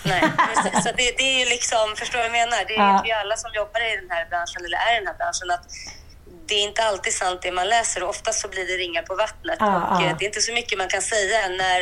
Nej, 0.06 0.22
precis. 0.54 0.84
Så 0.84 0.90
det, 0.98 1.08
det 1.18 1.24
är 1.34 1.40
ju 1.40 1.46
liksom, 1.56 1.86
förstår 1.98 2.20
du 2.20 2.30
vad 2.30 2.38
jag 2.38 2.48
menar? 2.50 2.58
Det 2.68 2.74
Ja. 2.74 2.94
vet 2.94 3.06
vi 3.06 3.12
alla 3.12 3.36
som 3.38 3.52
jobbar 3.54 3.82
i 3.94 3.96
den 4.02 4.10
här 4.16 4.26
branschen, 4.32 4.66
eller 4.66 4.78
är 4.88 4.94
i 4.96 4.98
den 5.02 5.08
här 5.08 5.18
branschen, 5.22 5.52
att 5.52 5.66
det 6.48 6.56
är 6.56 6.64
inte 6.64 6.82
alltid 6.84 7.14
sant 7.14 7.40
det 7.42 7.52
man 7.52 7.68
läser 7.68 8.04
och 8.04 8.10
oftast 8.10 8.40
så 8.42 8.48
blir 8.48 8.66
det 8.68 8.74
ringar 8.84 9.02
på 9.02 9.16
vattnet. 9.16 9.58
Ja, 9.60 9.76
och 9.76 10.02
ja. 10.02 10.06
eh, 10.06 10.16
det 10.18 10.26
är 10.26 10.28
inte 10.28 10.42
så 10.42 10.54
mycket 10.54 10.78
man 10.78 10.88
kan 10.88 11.02
säga 11.02 11.40
när 11.64 11.82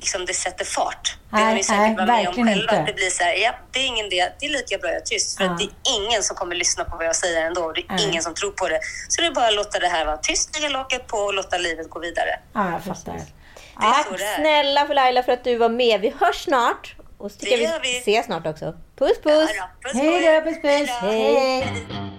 liksom, 0.00 0.24
det 0.26 0.34
sätter 0.34 0.64
fart. 0.64 1.16
Det 1.30 1.36
har 1.36 1.54
ni 1.54 1.62
säkert 1.62 1.78
nej, 1.80 1.94
varit 1.96 2.06
med 2.08 2.18
om 2.18 2.24
verkligen 2.24 2.48
själva. 2.48 2.62
inte. 2.62 2.80
Att 2.80 2.86
det 2.86 2.92
blir 2.92 3.10
så 3.10 3.22
här, 3.24 3.32
ja, 3.34 3.54
det 3.72 3.78
är 3.78 3.86
ingen 3.86 4.06
idé. 4.06 4.28
Det 4.40 4.46
är 4.46 4.50
lika 4.50 4.78
bra 4.78 4.88
jag 4.90 4.96
är 4.96 5.04
tyst. 5.04 5.36
För 5.38 5.44
Ja. 5.44 5.50
att 5.50 5.58
det 5.58 5.64
är 5.64 5.70
ingen 6.00 6.22
som 6.22 6.36
kommer 6.36 6.54
lyssna 6.54 6.84
på 6.84 6.96
vad 6.96 7.06
jag 7.06 7.16
säger 7.16 7.46
ändå. 7.46 7.62
Och 7.64 7.74
det 7.74 7.80
är 7.80 7.84
Nej. 7.94 8.08
ingen 8.08 8.22
som 8.22 8.34
tror 8.34 8.50
på 8.50 8.68
det. 8.68 8.80
Så 9.08 9.20
det 9.20 9.26
är 9.26 9.32
bara 9.34 9.46
att 9.48 9.54
låta 9.54 9.78
det 9.78 9.88
här 9.88 10.04
vara 10.06 10.16
tyst, 10.16 10.54
lägga 10.60 10.68
locket 10.78 11.06
på 11.06 11.16
och 11.16 11.34
låta 11.34 11.58
livet 11.58 11.90
gå 11.90 11.98
vidare. 12.00 12.40
Ja, 12.54 12.70
jag 12.72 12.84
fattar. 12.84 13.20
Tack 13.80 14.06
snälla 14.36 14.86
för 14.86 14.94
Laila 14.94 15.22
för 15.22 15.32
att 15.32 15.44
du 15.44 15.56
var 15.56 15.68
med. 15.68 16.00
Vi 16.00 16.14
hörs 16.20 16.44
snart. 16.44 16.94
Och 17.18 17.30
så 17.30 17.38
tycker 17.38 17.56
Det 17.56 17.62
gör 17.62 17.80
vi 17.82 17.92
vi. 17.92 17.98
ses 17.98 18.26
snart 18.26 18.46
också. 18.46 18.74
Puss 18.98 19.20
puss! 19.22 19.50
Ja, 19.56 19.68
då. 19.82 19.88
Puss 19.88 20.00
Hej 20.00 20.40
då, 20.40 20.50
puss 20.50 20.62
puss. 20.62 20.90
Hej 21.00 22.17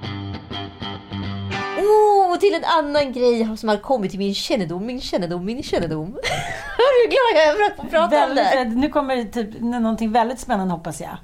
och 2.31 2.39
till 2.39 2.53
en 2.53 2.63
annan 2.65 3.13
grej 3.13 3.57
som 3.57 3.69
har 3.69 3.77
kommit 3.77 4.11
till 4.11 4.19
min 4.19 4.35
kännedom, 4.35 4.85
min 4.85 5.01
kännedom, 5.01 5.45
min 5.45 5.63
kännedom. 5.63 6.05
Hur 6.77 7.09
glad 7.09 7.35
jag 7.35 7.47
är 7.47 7.53
för 7.53 7.63
att 7.63 7.75
få 7.75 7.91
prata 7.91 8.25
om 8.25 8.35
det. 8.35 8.43
Väldigt, 8.43 8.77
nu 8.77 8.89
kommer 8.89 9.15
det 9.15 9.25
typ 9.25 9.61
någonting 9.61 10.11
väldigt 10.11 10.39
spännande 10.39 10.73
hoppas 10.73 11.01
jag. 11.01 11.17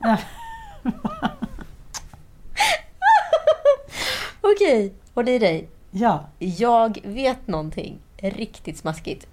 Ja. 0.00 0.16
Okej, 4.40 4.94
håll 5.14 5.28
i 5.28 5.38
dig. 5.38 5.68
Ja. 5.90 6.24
Jag 6.38 6.98
vet 7.04 7.46
någonting 7.46 7.98
riktigt 8.16 8.78
smaskigt. 8.78 9.26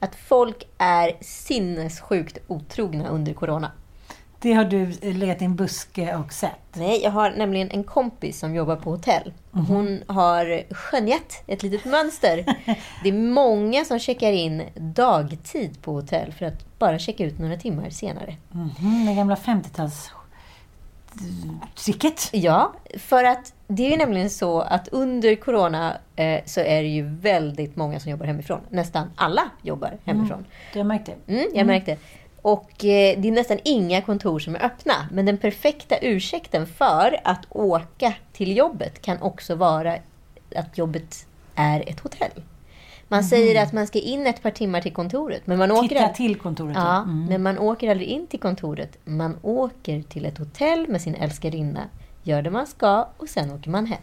Att 0.00 0.14
folk 0.14 0.68
är 0.78 1.12
sinnessjukt 1.20 2.38
otrogna 2.46 3.08
under 3.08 3.32
corona. 3.32 3.72
Det 4.42 4.52
har 4.52 4.64
du 4.64 4.86
legat 5.00 5.42
i 5.42 5.44
en 5.44 5.56
buske 5.56 6.16
och 6.16 6.32
sett. 6.32 6.50
Nej, 6.72 7.00
jag 7.02 7.10
har 7.10 7.30
nämligen 7.30 7.70
en 7.70 7.84
kompis 7.84 8.38
som 8.38 8.54
jobbar 8.54 8.76
på 8.76 8.90
hotell. 8.90 9.32
Hon 9.50 10.02
har 10.06 10.74
skönjat 10.74 11.42
ett 11.46 11.62
litet 11.62 11.84
mönster. 11.84 12.44
Det 13.02 13.08
är 13.08 13.12
många 13.12 13.84
som 13.84 13.98
checkar 13.98 14.32
in 14.32 14.62
dagtid 14.74 15.82
på 15.82 15.92
hotell 15.92 16.32
för 16.32 16.46
att 16.46 16.78
bara 16.78 16.98
checka 16.98 17.24
ut 17.24 17.38
några 17.38 17.56
timmar 17.56 17.90
senare. 17.90 18.36
Mhm, 18.52 19.06
det 19.06 19.14
gamla 19.14 19.34
50-tals 19.34 20.10
tricket. 21.84 22.28
Ja, 22.32 22.72
för 22.98 23.24
att 23.24 23.52
det 23.68 23.86
är 23.86 23.90
ju 23.90 23.96
nämligen 23.96 24.30
så 24.30 24.60
att 24.60 24.88
under 24.88 25.34
corona 25.34 25.96
eh, 26.16 26.40
så 26.44 26.60
är 26.60 26.82
det 26.82 26.88
ju 26.88 27.02
väldigt 27.02 27.76
många 27.76 28.00
som 28.00 28.10
jobbar 28.10 28.26
hemifrån. 28.26 28.60
Nästan 28.68 29.10
alla 29.16 29.50
jobbar 29.62 29.98
hemifrån. 30.04 30.44
Du 30.72 30.78
har 30.78 30.84
märkt 30.84 31.06
det? 31.06 31.32
Mm, 31.34 31.46
jag 31.54 31.66
märkte. 31.66 31.96
Och 32.42 32.84
eh, 32.84 33.20
det 33.20 33.28
är 33.28 33.32
nästan 33.32 33.58
inga 33.64 34.02
kontor 34.02 34.38
som 34.38 34.54
är 34.54 34.64
öppna. 34.64 35.08
Men 35.12 35.26
den 35.26 35.38
perfekta 35.38 35.98
ursäkten 36.02 36.66
för 36.66 37.20
att 37.24 37.46
åka 37.50 38.14
till 38.32 38.56
jobbet 38.56 39.02
kan 39.02 39.22
också 39.22 39.54
vara 39.54 39.94
att 40.56 40.78
jobbet 40.78 41.26
är 41.54 41.84
ett 41.90 42.00
hotell. 42.00 42.42
Man 43.08 43.24
säger 43.24 43.62
att 43.62 43.72
man 43.72 43.86
ska 43.86 43.98
in 43.98 44.26
ett 44.26 44.42
par 44.42 44.50
timmar 44.50 44.80
till 44.80 44.92
kontoret. 44.92 45.46
Men 45.46 45.58
man 45.58 45.70
åker 45.70 45.82
aldrig- 45.96 46.14
till 46.14 46.36
kontoret. 46.36 46.76
Ja, 46.76 46.96
Mm. 46.96 47.24
men 47.26 47.42
man 47.42 47.58
åker 47.58 47.90
aldrig 47.90 48.08
in 48.08 48.26
till 48.26 48.40
kontoret. 48.40 48.98
Man 49.04 49.36
åker 49.42 50.02
till 50.02 50.24
ett 50.26 50.38
hotell 50.38 50.88
med 50.88 51.00
sin 51.02 51.14
älskarinna, 51.14 51.80
gör 52.22 52.42
det 52.42 52.50
man 52.50 52.66
ska 52.66 53.08
och 53.16 53.28
sen 53.28 53.50
åker 53.52 53.70
man 53.70 53.86
hem. 53.86 53.98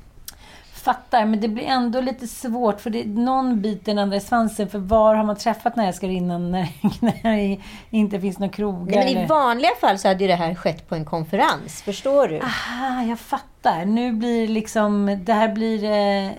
Fattar, 0.88 1.26
men 1.26 1.40
det 1.42 1.48
blir 1.48 1.64
ändå 1.64 2.02
lite 2.02 2.28
svårt 2.28 2.82
för 2.82 2.90
det, 2.90 3.06
någon 3.06 3.62
biter 3.62 3.86
den 3.86 4.00
andra 4.00 4.18
i 4.18 4.20
svansen. 4.20 4.70
För 4.70 4.80
var 4.80 5.16
har 5.16 5.24
man 5.24 5.36
träffat 5.36 5.76
den 5.76 5.82
här 5.82 5.88
älskarinnan 5.88 6.52
när, 6.52 6.68
när 7.02 7.38
det 7.38 7.60
inte 7.90 8.20
finns 8.20 8.40
några 8.40 8.54
krogar? 8.54 8.96
Nej, 8.96 9.16
men 9.16 9.24
I 9.24 9.28
vanliga 9.28 9.72
fall 9.82 10.00
så 10.00 10.08
hade 10.08 10.24
ju 10.24 10.28
det 10.28 10.36
här 10.36 10.56
skett 10.56 10.90
på 10.90 10.96
en 10.96 11.06
konferens, 11.06 11.82
förstår 11.82 12.28
du? 12.28 12.40
Aha, 12.40 13.04
jag 13.04 13.20
fattar. 13.20 13.86
Nu 13.86 14.12
blir 14.12 14.48
liksom, 14.48 15.20
det 15.26 15.34
här 15.34 15.48
blir 15.48 15.84
eh, 15.84 16.32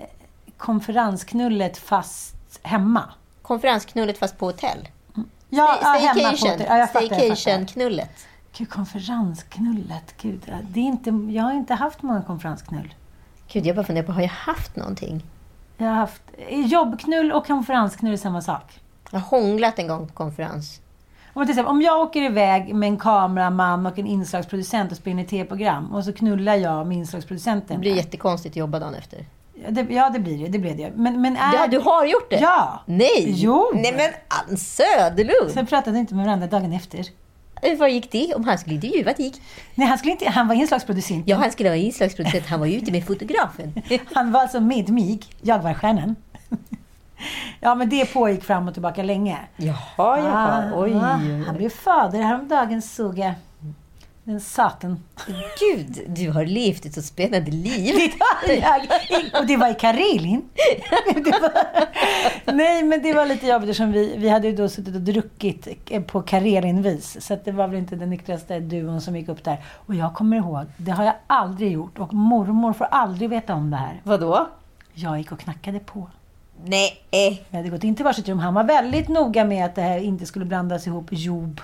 konferensknullet 0.57 1.77
fast 1.77 2.59
hemma. 2.63 3.03
Konferensknullet 3.41 4.17
fast 4.17 4.37
på 4.37 4.45
hotell. 4.45 4.87
Ja, 5.49 5.79
ja 5.81 5.87
hemma 5.87 6.31
på 6.31 6.47
hotell. 6.47 6.65
Ja, 6.69 6.77
jag 6.77 6.79
jag. 6.79 6.89
Staycation-knullet. 6.89 8.27
Gud, 8.57 8.69
konferensknullet. 8.69 10.15
Gud, 10.21 10.53
det 10.61 10.79
är 10.79 10.83
inte, 10.83 11.09
jag 11.09 11.43
har 11.43 11.53
inte 11.53 11.73
haft 11.73 12.01
många 12.01 12.21
konferensknull. 12.21 12.93
Gud, 13.51 13.65
jag 13.65 13.75
bara 13.75 13.85
funderar 13.85 14.05
på, 14.05 14.11
har 14.11 14.21
jag 14.21 14.29
haft 14.29 14.75
någonting? 14.75 15.23
Jag 15.77 15.87
har 15.87 15.93
haft 15.95 16.21
jobbknull 16.49 17.31
och 17.31 17.47
konferensknull 17.47 18.13
är 18.13 18.17
samma 18.17 18.41
sak. 18.41 18.79
Jag 19.11 19.19
har 19.19 19.39
hånglat 19.39 19.79
en 19.79 19.87
gång 19.87 20.07
på 20.07 20.13
konferens. 20.13 20.81
Om, 21.33 21.43
till 21.45 21.49
exempel, 21.51 21.71
om 21.71 21.81
jag 21.81 21.99
åker 21.99 22.21
iväg 22.21 22.75
med 22.75 22.87
en 22.87 22.97
kameraman 22.97 23.85
och 23.85 23.99
en 23.99 24.07
inslagsproducent 24.07 24.91
och 24.91 24.97
spelar 24.97 25.11
in 25.11 25.19
ett 25.19 25.29
tv-program 25.29 25.95
och 25.95 26.03
så 26.05 26.13
knullar 26.13 26.55
jag 26.55 26.87
med 26.87 26.97
Det 26.97 26.99
inslagsproducenten. 26.99 27.79
blir 27.79 27.95
jättekonstigt 27.95 28.53
att 28.53 28.57
jobba 28.57 28.79
dagen 28.79 28.93
efter. 28.95 29.25
Ja, 29.65 29.71
det, 29.71 29.81
ja, 29.89 30.09
det 30.09 30.19
blir 30.19 30.37
det. 30.43 30.47
Det 30.47 30.59
blir 30.59 30.75
det. 30.75 30.91
Men, 30.95 31.21
men 31.21 31.37
är... 31.37 31.53
Ja, 31.53 31.67
du 31.67 31.79
har 31.79 32.05
gjort 32.05 32.29
det? 32.29 32.39
Ja! 32.39 32.79
Nej! 32.85 33.25
Jo! 33.27 33.71
Nej 33.73 33.93
men 33.93 34.09
Ann 34.27 34.57
Söderlund! 34.57 35.51
Sen 35.53 35.65
pratade 35.67 35.99
inte 35.99 36.15
med 36.15 36.25
varandra 36.25 36.47
dagen 36.47 36.73
efter. 36.73 37.05
Vad 37.77 37.91
gick 37.91 38.11
det? 38.11 38.33
Om 38.35 38.43
han 38.43 38.57
skulle 38.57 38.75
intervjua, 38.75 39.13
det 39.17 39.23
gick? 39.23 39.41
Nej, 39.75 39.87
han, 39.87 39.97
skulle 39.97 40.11
inte, 40.11 40.29
han 40.29 40.47
var 40.47 40.55
inslagsproducent. 40.55 41.27
Ja, 41.27 41.37
han 41.37 41.51
skulle 41.51 41.69
vara 41.69 41.77
inslagsproducent. 41.77 42.45
Han 42.47 42.59
var 42.59 42.67
ute 42.67 42.91
med 42.91 43.05
fotografen. 43.07 43.73
Han 44.13 44.31
var 44.31 44.41
alltså 44.41 44.59
med 44.59 44.89
mig. 44.89 45.19
Jag 45.41 45.59
var 45.59 45.73
stjärnan. 45.73 46.15
ja, 47.59 47.75
men 47.75 47.89
det 47.89 48.13
pågick 48.13 48.43
fram 48.43 48.67
och 48.67 48.73
tillbaka 48.73 49.03
länge. 49.03 49.37
Jaha, 49.57 49.77
jaha. 49.97 50.69
Ah, 50.73 50.81
Oj, 50.81 50.93
ah, 50.95 51.19
oj, 51.21 51.43
Han 51.47 51.57
blev 51.57 51.69
fader 51.69 52.21
häromdagen 52.21 52.81
såg 52.81 53.19
jag. 53.19 53.33
Den 54.29 54.39
saken. 54.39 55.03
Gud, 55.59 55.99
du 56.07 56.31
har 56.31 56.45
levt 56.45 56.85
ett 56.85 56.93
så 56.93 57.01
spännande 57.01 57.51
liv. 57.51 57.95
Det 58.47 58.55
jag. 58.55 58.81
Och 59.39 59.47
det 59.47 59.57
var 59.57 59.69
i 59.69 59.73
Karelin. 59.73 60.49
Var, 61.15 62.53
nej, 62.53 62.83
men 62.83 63.01
det 63.01 63.13
var 63.13 63.25
lite 63.25 63.47
jobbigt 63.47 63.69
eftersom 63.69 63.91
vi, 63.91 64.17
vi 64.17 64.29
hade 64.29 64.47
ju 64.47 64.55
då 64.55 64.69
suttit 64.69 64.95
och 64.95 65.01
druckit 65.01 65.67
på 66.07 66.21
Karelinvis. 66.21 67.25
Så 67.25 67.37
det 67.43 67.51
var 67.51 67.67
väl 67.67 67.77
inte 67.77 67.95
den 67.95 68.09
nyktraste 68.09 68.59
duon 68.59 69.01
som 69.01 69.15
gick 69.15 69.29
upp 69.29 69.43
där. 69.43 69.63
Och 69.85 69.95
jag 69.95 70.13
kommer 70.13 70.37
ihåg, 70.37 70.65
det 70.77 70.91
har 70.91 71.03
jag 71.03 71.15
aldrig 71.27 71.71
gjort. 71.71 71.99
Och 71.99 72.13
mormor 72.13 72.73
får 72.73 72.85
aldrig 72.85 73.29
veta 73.29 73.53
om 73.53 73.71
det 73.71 73.77
här. 73.77 74.01
Vadå? 74.03 74.47
Jag 74.93 75.17
gick 75.17 75.31
och 75.31 75.39
knackade 75.39 75.79
på. 75.79 76.09
Nej. 76.63 77.01
eh. 77.11 77.37
Vi 77.49 77.57
hade 77.57 77.69
gått 77.69 77.83
in 77.83 77.95
till 77.95 78.05
varsitt 78.05 78.27
rum. 78.27 78.39
Han 78.39 78.53
var 78.53 78.63
väldigt 78.63 79.07
noga 79.07 79.45
med 79.45 79.65
att 79.65 79.75
det 79.75 79.81
här 79.81 79.99
inte 79.99 80.25
skulle 80.25 80.45
blandas 80.45 80.87
ihop 80.87 81.07
jobb 81.09 81.61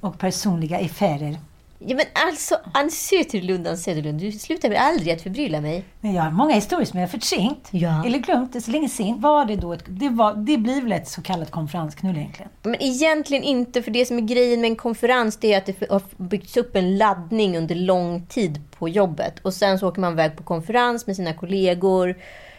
och 0.00 0.18
personliga 0.18 0.78
affärer. 0.78 1.38
Ja, 1.86 1.96
men 1.96 2.06
alltså, 2.28 2.56
Ann 2.74 2.90
Söderlund, 2.90 3.66
Ann 3.66 3.78
Söderlund, 3.78 4.20
du 4.20 4.32
slutar 4.32 4.68
väl 4.68 4.78
aldrig 4.78 5.12
att 5.12 5.22
förbrylla 5.22 5.60
mig? 5.60 5.84
Men 6.00 6.14
jag 6.14 6.22
har 6.22 6.30
många 6.30 6.54
historier 6.54 6.86
som 6.86 7.00
jag 7.00 7.06
har 7.06 7.10
förträngt. 7.10 7.68
Ja. 7.70 8.04
Eller 8.06 8.18
glömt. 8.18 8.52
Det 8.52 8.58
är 8.58 8.60
så 8.60 8.70
länge 8.70 8.88
sedan. 8.88 9.20
Var 9.20 9.44
det 9.44 9.56
då 9.56 9.72
ett, 9.72 9.84
det, 9.86 10.08
var, 10.08 10.34
det 10.34 10.58
blir 10.58 10.82
väl 10.82 10.92
ett 10.92 11.08
så 11.08 11.22
kallat 11.22 11.50
konferensknull 11.50 12.16
egentligen? 12.16 12.50
Men 12.62 12.82
egentligen 12.82 13.42
inte, 13.42 13.82
för 13.82 13.90
det 13.90 14.06
som 14.06 14.18
är 14.18 14.22
grejen 14.22 14.60
med 14.60 14.70
en 14.70 14.76
konferens 14.76 15.36
det 15.36 15.52
är 15.52 15.58
att 15.58 15.66
det 15.66 15.90
har 15.90 16.02
byggts 16.16 16.56
upp 16.56 16.76
en 16.76 16.96
laddning 16.98 17.58
under 17.58 17.74
lång 17.74 18.26
tid 18.26 18.60
på 18.78 18.88
jobbet. 18.88 19.38
Och 19.38 19.54
sen 19.54 19.78
så 19.78 19.88
åker 19.88 20.00
man 20.00 20.12
iväg 20.12 20.36
på 20.36 20.42
konferens 20.42 21.06
med 21.06 21.16
sina 21.16 21.32
kollegor. 21.32 22.16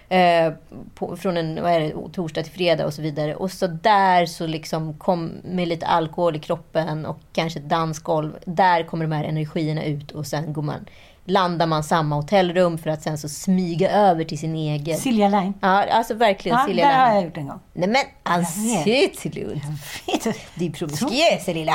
Eh, 0.10 0.54
på, 0.96 1.18
från 1.18 1.38
en 1.38 1.64
vad 1.64 1.72
är 1.72 1.80
det, 1.80 1.94
torsdag 2.14 2.44
till 2.44 2.52
fredag 2.52 2.86
och 2.86 2.94
så 2.94 3.02
vidare. 3.02 3.36
Och 3.36 3.52
så 3.52 3.68
där 3.68 4.26
så 4.26 4.48
liksom 4.48 4.94
kom 4.94 5.32
med 5.44 5.68
lite 5.68 5.86
alkohol 5.86 6.36
i 6.36 6.40
kroppen 6.40 7.06
och 7.06 7.20
kanske 7.34 7.60
ett 7.60 7.70
dansgolv. 7.70 8.38
Där 8.46 8.84
kommer 8.84 9.06
de 9.06 9.12
här 9.16 9.24
energierna 9.24 9.84
ut 9.84 10.12
och 10.12 10.28
sen 10.28 10.54
går 10.54 10.62
man, 10.62 10.86
landar 11.26 11.66
man 11.68 11.84
samma 11.84 12.16
hotellrum 12.16 12.78
för 12.78 12.90
att 12.90 13.02
sen 13.02 13.18
så 13.18 13.30
smyga 13.30 13.92
över 13.92 14.24
till 14.24 14.38
sin 14.40 14.56
egen. 14.56 14.98
Silja 14.98 15.30
Line. 15.30 15.54
Ja, 15.62 15.84
alltså 15.92 16.14
verkligen 16.14 16.58
Ja, 16.58 16.66
Silja 16.66 16.88
där 16.88 16.94
har 17.00 17.06
Line. 17.08 17.16
jag 17.16 17.24
gjort 17.26 17.38
en 17.38 17.48
gång. 17.48 17.60
Nej 17.74 17.90
men. 17.90 18.46
Söderlund. 18.46 19.62
Vet 20.08 20.24
du, 20.56 20.66
är 20.66 20.70
promiskuös 20.72 21.48
lilla 21.48 21.74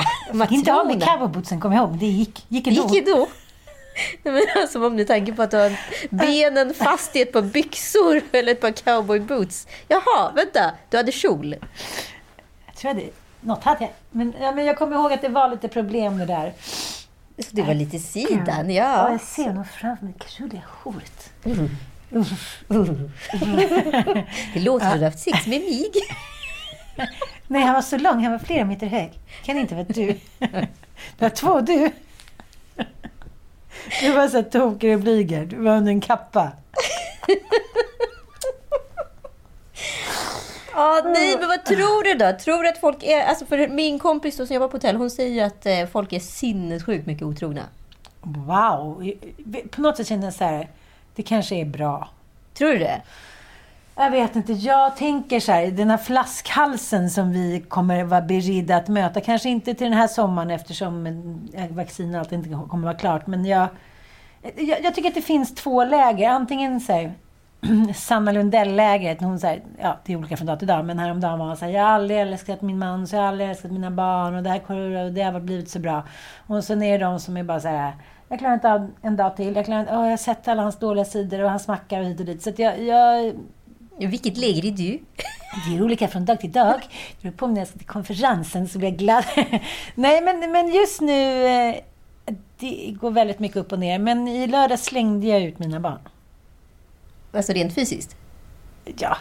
Inte 0.51 0.75
av 0.75 0.87
med 0.87 0.97
matrona. 0.97 1.13
cowboybootsen, 1.19 1.61
kommer 1.61 1.77
jag 1.77 1.83
ihåg. 1.83 1.91
men 1.91 1.99
Det 1.99 2.07
gick. 2.07 2.45
Gick 2.49 2.67
ändå. 2.67 2.83
Gick 2.83 3.07
ju 3.07 3.13
då. 3.15 3.27
Nej, 4.23 4.35
men 4.35 4.63
alltså, 4.63 4.87
om 4.87 4.97
ni 4.97 5.05
tänker 5.05 5.33
på 5.33 5.43
att 5.43 5.51
du 5.51 5.57
har 5.57 5.73
benen 6.11 6.75
fast 6.75 7.17
i 7.17 7.21
ett 7.23 7.33
par 7.33 7.43
byxor 7.43 8.21
eller 8.33 8.53
ett 8.53 8.61
par 8.61 8.73
cowboyboots. 8.73 9.67
Jaha, 9.89 10.33
vänta. 10.35 10.71
Du 10.91 10.97
hade 10.97 11.13
kjol. 11.13 11.57
Jag 12.67 12.77
tror 12.77 12.95
det. 12.95 13.11
Något 13.41 13.65
hade 13.65 13.85
jag. 13.85 13.91
Men, 14.11 14.35
ja, 14.41 14.53
men 14.53 14.65
jag 14.65 14.79
kommer 14.79 14.97
ihåg 14.97 15.13
att 15.13 15.23
det 15.23 15.29
var 15.29 15.49
lite 15.51 15.69
problem 15.69 16.19
det 16.19 16.27
där. 16.27 16.53
Så 17.39 17.49
det 17.51 17.63
var 17.63 17.75
lite 17.75 17.99
sidan, 17.99 18.71
Ja, 18.71 18.85
ja. 18.85 19.11
jag 19.11 19.21
ser 19.21 19.53
nog 19.53 19.67
framför 19.67 20.05
mig 20.05 20.15
krulliga 20.19 20.63
håret. 20.67 21.33
Det 24.55 24.61
låter 24.61 24.87
som 24.91 24.99
du 24.99 25.05
har 25.05 25.11
haft 25.11 25.19
sex 25.19 25.47
med 25.47 25.61
mig. 25.61 25.91
Nej, 27.47 27.63
han 27.63 27.75
var 27.75 27.83
så 27.83 27.99
lång. 27.99 28.23
Han 28.23 28.33
var 28.33 28.39
flera 28.39 28.65
meter 28.65 28.87
hög. 28.87 29.19
Kan 29.45 29.59
inte 29.59 29.75
vara 29.75 29.85
du. 29.89 30.17
Det 30.39 30.69
var 31.19 31.31
två 31.31 31.61
du. 31.61 31.91
Du 34.01 34.13
var 34.13 34.29
så 34.29 34.43
tokig 34.43 34.95
och 34.95 35.01
blyger. 35.01 35.45
Du 35.45 35.57
var 35.57 35.77
under 35.77 35.93
en 35.93 36.01
kappa. 36.01 36.53
Ja, 40.75 41.03
nej, 41.05 41.37
men 41.39 41.49
vad 41.49 41.65
tror 41.65 42.05
du 42.05 42.15
då? 42.15 42.39
Tror 42.39 42.63
du 42.63 42.69
att 42.69 42.79
folk 42.79 43.03
är... 43.03 43.25
Alltså 43.25 43.47
för 43.47 43.69
min 43.69 43.99
kompis 43.99 44.37
då, 44.37 44.47
som 44.47 44.55
jobbar 44.55 44.69
på 44.69 44.77
hotell, 44.77 44.97
hon 44.97 45.11
säger 45.11 45.31
ju 45.31 45.41
att 45.41 45.67
eh, 45.67 45.87
folk 45.87 46.13
är 46.13 46.21
sinnessjukt 46.21 47.07
mycket 47.07 47.23
otrogna. 47.23 47.63
Wow! 48.21 49.13
På 49.71 49.81
något 49.81 49.97
sätt 49.97 50.07
känner 50.07 50.25
jag 50.25 50.35
så 50.35 50.45
här, 50.45 50.69
det 51.15 51.23
kanske 51.23 51.55
är 51.55 51.65
bra. 51.65 52.09
Tror 52.55 52.69
du 52.69 52.79
det? 52.79 53.03
Jag 54.03 54.11
vet 54.11 54.37
inte. 54.37 54.53
Jag 54.53 54.97
tänker 54.97 55.41
så 55.41 55.53
här, 55.53 55.67
den 55.67 55.91
här 55.91 55.97
flaskhalsen 55.97 57.11
som 57.11 57.33
vi 57.33 57.65
kommer 57.69 58.05
vara 58.05 58.21
beredda 58.21 58.77
att 58.77 58.89
möta. 58.89 59.21
Kanske 59.21 59.49
inte 59.49 59.75
till 59.75 59.85
den 59.85 59.99
här 59.99 60.07
sommaren 60.07 60.51
eftersom 60.51 61.07
eh, 61.55 61.69
vaccin 61.71 62.15
och 62.15 62.21
allt 62.21 62.33
inte 62.33 62.49
kommer 62.49 62.85
vara 62.85 62.99
klart. 62.99 63.27
Men 63.27 63.45
jag, 63.45 63.69
jag, 64.43 64.85
jag 64.85 64.95
tycker 64.95 65.09
att 65.09 65.15
det 65.15 65.23
finns 65.23 65.55
två 65.55 65.85
läger. 65.85 66.29
Antingen 66.31 66.81
så 66.81 66.93
här, 66.93 67.13
Sanna 67.95 68.33
Lundell-lägret. 68.33 69.21
Hon 69.21 69.39
säger, 69.39 69.63
ja 69.81 69.99
det 70.05 70.13
är 70.13 70.17
olika 70.17 70.37
från 70.37 70.47
dag 70.47 70.59
till 70.59 70.69
dag. 70.69 70.85
Men 70.85 70.99
häromdagen 70.99 71.39
var 71.39 71.47
hon 71.47 71.57
så 71.57 71.65
här, 71.65 71.73
jag 71.73 71.83
har 71.83 71.91
aldrig 71.91 72.21
älskat 72.21 72.63
min 72.63 72.79
man, 72.79 73.07
så 73.07 73.17
jag 73.17 73.23
har 73.23 73.29
aldrig 73.29 73.51
älskat 73.51 73.71
mina 73.71 73.91
barn. 73.91 74.35
Och 74.35 74.43
det, 74.43 74.51
här, 74.51 74.71
och 75.05 75.13
det 75.13 75.23
har 75.23 75.41
blivit 75.41 75.71
så 75.71 75.79
bra. 75.79 76.03
Och 76.47 76.65
sen 76.65 76.83
är 76.83 76.99
det 76.99 77.05
de 77.05 77.21
som 77.21 77.37
är 77.37 77.43
bara 77.43 77.61
så 77.61 77.69
här, 77.69 77.93
jag 78.29 78.39
klarar 78.39 78.55
inte 78.55 78.73
av 78.73 78.91
en 79.03 79.17
dag 79.17 79.37
till. 79.37 79.57
Jag, 79.57 79.65
klarar 79.65 79.81
inte, 79.81 79.93
oh, 79.93 80.03
jag 80.03 80.11
har 80.11 80.17
sett 80.17 80.49
alla 80.49 80.63
hans 80.63 80.79
dåliga 80.79 81.05
sidor 81.05 81.43
och 81.43 81.51
han 81.51 81.61
smackar 81.61 82.01
och 82.01 82.07
hit 82.07 82.21
och 82.21 82.27
dit. 82.27 82.43
Så 82.43 82.51
att 82.51 82.59
jag, 82.59 82.83
jag 82.83 83.35
vilket 84.09 84.37
läger 84.37 84.65
är 84.67 84.71
du? 84.71 84.99
det 85.69 85.77
är 85.77 85.83
olika 85.83 86.09
från 86.09 86.25
dag 86.25 86.41
till 86.41 86.53
dag. 86.53 86.81
Det 87.17 87.23
beror 87.23 87.33
på 87.33 87.45
om 87.45 87.57
jag 87.57 87.69
ska 87.69 87.79
till 87.79 87.87
konferensen 87.87 88.69
så 88.69 88.79
blir 88.79 88.89
jag 88.89 88.99
glad. 88.99 89.25
Nej, 89.95 90.21
men, 90.23 90.53
men 90.53 90.69
just 90.75 91.01
nu... 91.01 91.47
eh, 91.47 91.75
Det 92.59 92.97
går 93.01 93.11
väldigt 93.11 93.39
mycket 93.39 93.57
upp 93.57 93.73
och 93.73 93.79
ner. 93.79 93.99
Men 93.99 94.29
i 94.29 94.47
lördag 94.47 94.79
slängde 94.79 95.27
jag 95.27 95.43
ut 95.43 95.59
mina 95.59 95.81
barn. 95.81 95.99
Alltså 97.33 97.53
rent 97.53 97.75
fysiskt? 97.75 98.17
Ja, 98.99 99.17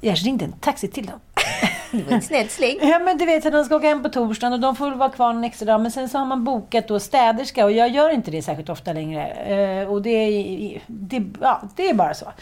jag 0.00 0.26
ringde 0.26 0.44
en 0.44 0.52
taxi 0.52 0.88
till 0.88 1.06
dem. 1.06 1.20
Det 1.92 2.02
var 2.10 2.16
ett 2.18 2.24
snällt 2.24 2.50
släng. 2.50 2.76
Ja, 2.80 2.98
men 2.98 3.18
du 3.18 3.26
vet 3.26 3.46
att 3.46 3.52
de 3.52 3.64
ska 3.64 3.76
åka 3.76 3.86
hem 3.88 4.02
på 4.02 4.08
torsdagen 4.08 4.52
och 4.52 4.60
de 4.60 4.76
får 4.76 4.90
väl 4.90 4.98
vara 4.98 5.08
kvar 5.10 5.30
en 5.30 5.44
extra 5.44 5.66
dag. 5.66 5.80
Men 5.80 5.90
sen 5.90 6.08
så 6.08 6.18
har 6.18 6.24
man 6.26 6.44
bokat 6.44 6.88
då 6.88 7.00
städerska 7.00 7.64
och 7.64 7.72
jag 7.72 7.88
gör 7.88 8.10
inte 8.10 8.30
det 8.30 8.42
särskilt 8.42 8.68
ofta 8.68 8.92
längre. 8.92 9.26
Eh, 9.28 9.88
och 9.88 10.02
det 10.02 10.10
är, 10.10 10.82
det, 10.86 11.22
ja, 11.40 11.62
det 11.76 11.88
är 11.90 11.94
bara 11.94 12.14
så. 12.14 12.32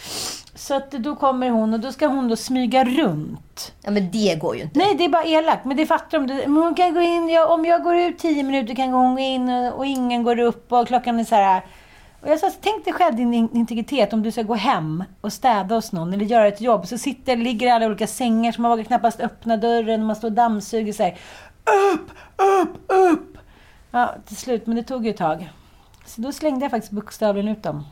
Så 0.60 0.74
att 0.74 0.90
då 0.90 1.16
kommer 1.16 1.50
hon 1.50 1.74
och 1.74 1.80
då 1.80 1.92
ska 1.92 2.06
hon 2.06 2.28
då 2.28 2.36
smyga 2.36 2.84
runt. 2.84 3.72
Ja, 3.82 3.90
men 3.90 4.10
det 4.10 4.38
går 4.40 4.56
ju 4.56 4.62
inte. 4.62 4.78
Nej, 4.78 4.94
det 4.94 5.04
är 5.04 5.08
bara 5.08 5.24
elakt. 5.24 5.64
Men 5.64 5.76
det 5.76 5.86
fattar 5.86 6.18
de. 6.18 6.34
Men 6.34 6.56
hon 6.56 6.74
kan 6.74 6.94
gå 6.94 7.00
in, 7.00 7.28
ja, 7.28 7.46
om 7.46 7.64
jag 7.64 7.82
går 7.82 7.96
ut 7.96 8.18
tio 8.18 8.42
minuter 8.42 8.74
kan 8.74 8.92
hon 8.92 9.14
gå 9.14 9.20
in 9.20 9.48
och, 9.48 9.74
och 9.78 9.86
ingen 9.86 10.22
går 10.22 10.38
upp 10.38 10.72
och 10.72 10.86
klockan 10.86 11.20
är 11.20 11.24
så 11.24 11.34
här. 11.34 11.64
Och 12.22 12.28
jag 12.28 12.38
sa, 12.38 12.50
tänk 12.60 12.84
dig 12.84 12.92
själv 12.94 13.16
din 13.16 13.34
in- 13.34 13.48
integritet 13.54 14.12
om 14.12 14.22
du 14.22 14.30
ska 14.30 14.42
gå 14.42 14.54
hem 14.54 15.04
och 15.20 15.32
städa 15.32 15.74
hos 15.74 15.92
någon 15.92 16.12
eller 16.12 16.24
göra 16.24 16.46
ett 16.48 16.60
jobb. 16.60 16.86
Så 16.86 16.98
sitter, 16.98 17.36
ligger 17.36 17.72
alla 17.72 17.86
olika 17.86 18.06
sängar 18.06 18.52
så 18.52 18.60
man 18.60 18.70
vågar 18.70 18.84
knappast 18.84 19.20
öppna 19.20 19.56
dörren 19.56 20.00
och 20.00 20.06
man 20.06 20.16
står 20.16 20.28
och 20.28 20.32
dammsuger 20.32 20.92
sig. 20.92 21.18
Upp, 21.94 22.10
upp, 22.36 22.76
upp! 22.86 23.38
Ja, 23.90 24.14
till 24.26 24.36
slut, 24.36 24.66
men 24.66 24.76
det 24.76 24.82
tog 24.82 25.04
ju 25.04 25.10
ett 25.10 25.16
tag. 25.16 25.50
Så 26.06 26.20
då 26.20 26.32
slängde 26.32 26.64
jag 26.64 26.70
faktiskt 26.70 26.92
bokstavligen 26.92 27.48
ut 27.48 27.62
dem. 27.62 27.84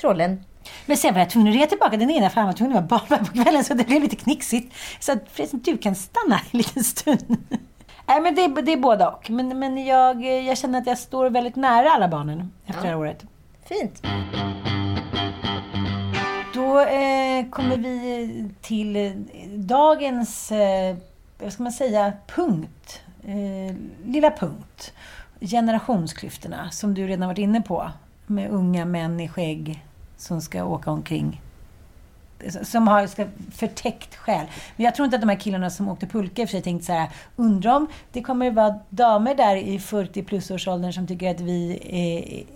Trollen. 0.00 0.44
Men 0.86 0.96
sen 0.96 1.14
var 1.14 1.20
jag 1.20 1.30
tvungen 1.30 1.48
att 1.52 1.54
rea 1.58 1.66
tillbaka 1.66 1.96
den 1.96 2.10
ena 2.10 2.30
för 2.30 2.40
han 2.40 2.46
var 2.46 2.52
tvungen 2.54 2.76
att 2.76 2.90
vara 2.90 3.00
barnvakt 3.08 3.32
på 3.32 3.42
kvällen 3.42 3.64
så 3.64 3.74
det 3.74 3.84
blev 3.86 4.02
lite 4.02 4.16
knixigt. 4.16 4.74
Så 5.00 5.12
att, 5.12 5.18
förresten, 5.32 5.60
du 5.64 5.78
kan 5.78 5.94
stanna 5.94 6.34
en 6.50 6.58
liten 6.58 6.84
stund. 6.84 7.36
Nej, 8.06 8.20
men 8.20 8.34
det, 8.34 8.44
är- 8.44 8.62
det 8.62 8.72
är 8.72 8.76
båda 8.76 9.08
och. 9.10 9.30
Men, 9.30 9.58
men 9.58 9.84
jag, 9.86 10.24
jag 10.24 10.58
känner 10.58 10.78
att 10.78 10.86
jag 10.86 10.98
står 10.98 11.30
väldigt 11.30 11.56
nära 11.56 11.90
alla 11.90 12.08
barnen 12.08 12.52
efter 12.66 12.82
det 12.82 12.88
här 12.88 12.96
året. 12.98 13.24
Fint. 13.68 14.02
Då 16.54 16.80
eh, 16.80 17.46
kommer 17.50 17.76
vi 17.76 18.50
till 18.62 19.12
dagens, 19.56 20.52
eh, 20.52 20.96
vad 21.42 21.52
ska 21.52 21.62
man 21.62 21.72
säga, 21.72 22.12
punkt. 22.34 23.00
Eh, 23.26 23.76
lilla 24.04 24.30
punkt. 24.30 24.92
Generationsklyftorna, 25.40 26.70
som 26.70 26.94
du 26.94 27.06
redan 27.06 27.28
varit 27.28 27.38
inne 27.38 27.60
på. 27.62 27.90
Med 28.26 28.50
unga 28.50 28.84
män 28.84 29.20
i 29.20 29.28
skägg 29.28 29.84
som 30.24 30.40
ska 30.40 30.64
åka 30.64 30.90
omkring. 30.90 31.40
Som 32.62 32.88
har 32.88 33.06
ska, 33.06 33.26
förtäckt 33.52 34.16
själ. 34.16 34.46
Men 34.76 34.84
jag 34.84 34.94
tror 34.94 35.04
inte 35.04 35.14
att 35.16 35.20
de 35.22 35.28
här 35.28 35.36
killarna 35.40 35.70
som 35.70 35.88
åkte 35.88 36.06
pulka 36.06 36.42
i 36.42 36.44
och 36.44 36.48
för 36.48 36.52
sig 36.52 36.62
tänkte 36.62 36.86
så 36.86 36.92
här, 36.92 37.08
undrar 37.36 37.76
om 37.76 37.86
det 38.12 38.22
kommer 38.22 38.48
att 38.48 38.54
vara 38.54 38.78
damer 38.90 39.34
där 39.34 39.56
i 39.56 39.78
40 39.78 40.22
plusårsåldern 40.22 40.92
som 40.92 41.06
tycker 41.06 41.30
att, 41.30 41.40
vi 41.40 41.78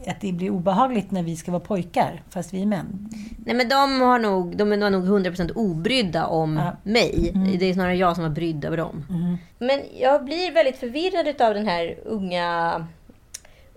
är, 0.04 0.10
att 0.10 0.20
det 0.20 0.32
blir 0.32 0.50
obehagligt 0.50 1.10
när 1.10 1.22
vi 1.22 1.36
ska 1.36 1.50
vara 1.50 1.60
pojkar, 1.60 2.22
fast 2.30 2.54
vi 2.54 2.62
är 2.62 2.66
män. 2.66 3.08
Nej, 3.44 3.54
men 3.54 3.68
de, 3.68 4.00
har 4.00 4.18
nog, 4.18 4.56
de 4.56 4.72
är 4.72 4.90
nog 4.90 5.04
100% 5.04 5.52
obrydda 5.54 6.26
om 6.26 6.56
Ja. 6.56 6.76
mig. 6.82 7.32
Det 7.60 7.66
är 7.66 7.74
snarare 7.74 7.96
jag 7.96 8.14
som 8.14 8.24
var 8.24 8.30
brydd 8.30 8.64
över 8.64 8.76
dem. 8.76 9.04
Men 9.58 9.80
jag 10.00 10.24
blir 10.24 10.52
väldigt 10.54 10.76
förvirrad 10.76 11.42
av 11.48 11.54
den 11.54 11.66
här 11.66 11.98
unga, 12.04 12.86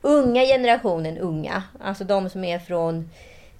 unga 0.01 0.41
generationen 0.41 1.17
unga. 1.17 1.63
Alltså 1.83 2.03
de 2.03 2.29
som 2.29 2.43
är 2.43 2.59
från 2.59 3.09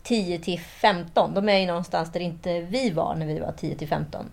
10 0.04 0.40
till 0.40 0.60
15. 0.60 1.34
De 1.34 1.50
är 1.50 1.58
ju 1.58 1.66
någonstans 1.66 2.12
där 2.12 2.20
inte 2.20 2.60
vi 2.62 2.90
var 2.90 3.16
när 3.16 3.26
vi 3.26 3.40
var 3.40 3.52
10 3.52 3.76
till 3.76 3.88
15. 3.88 4.26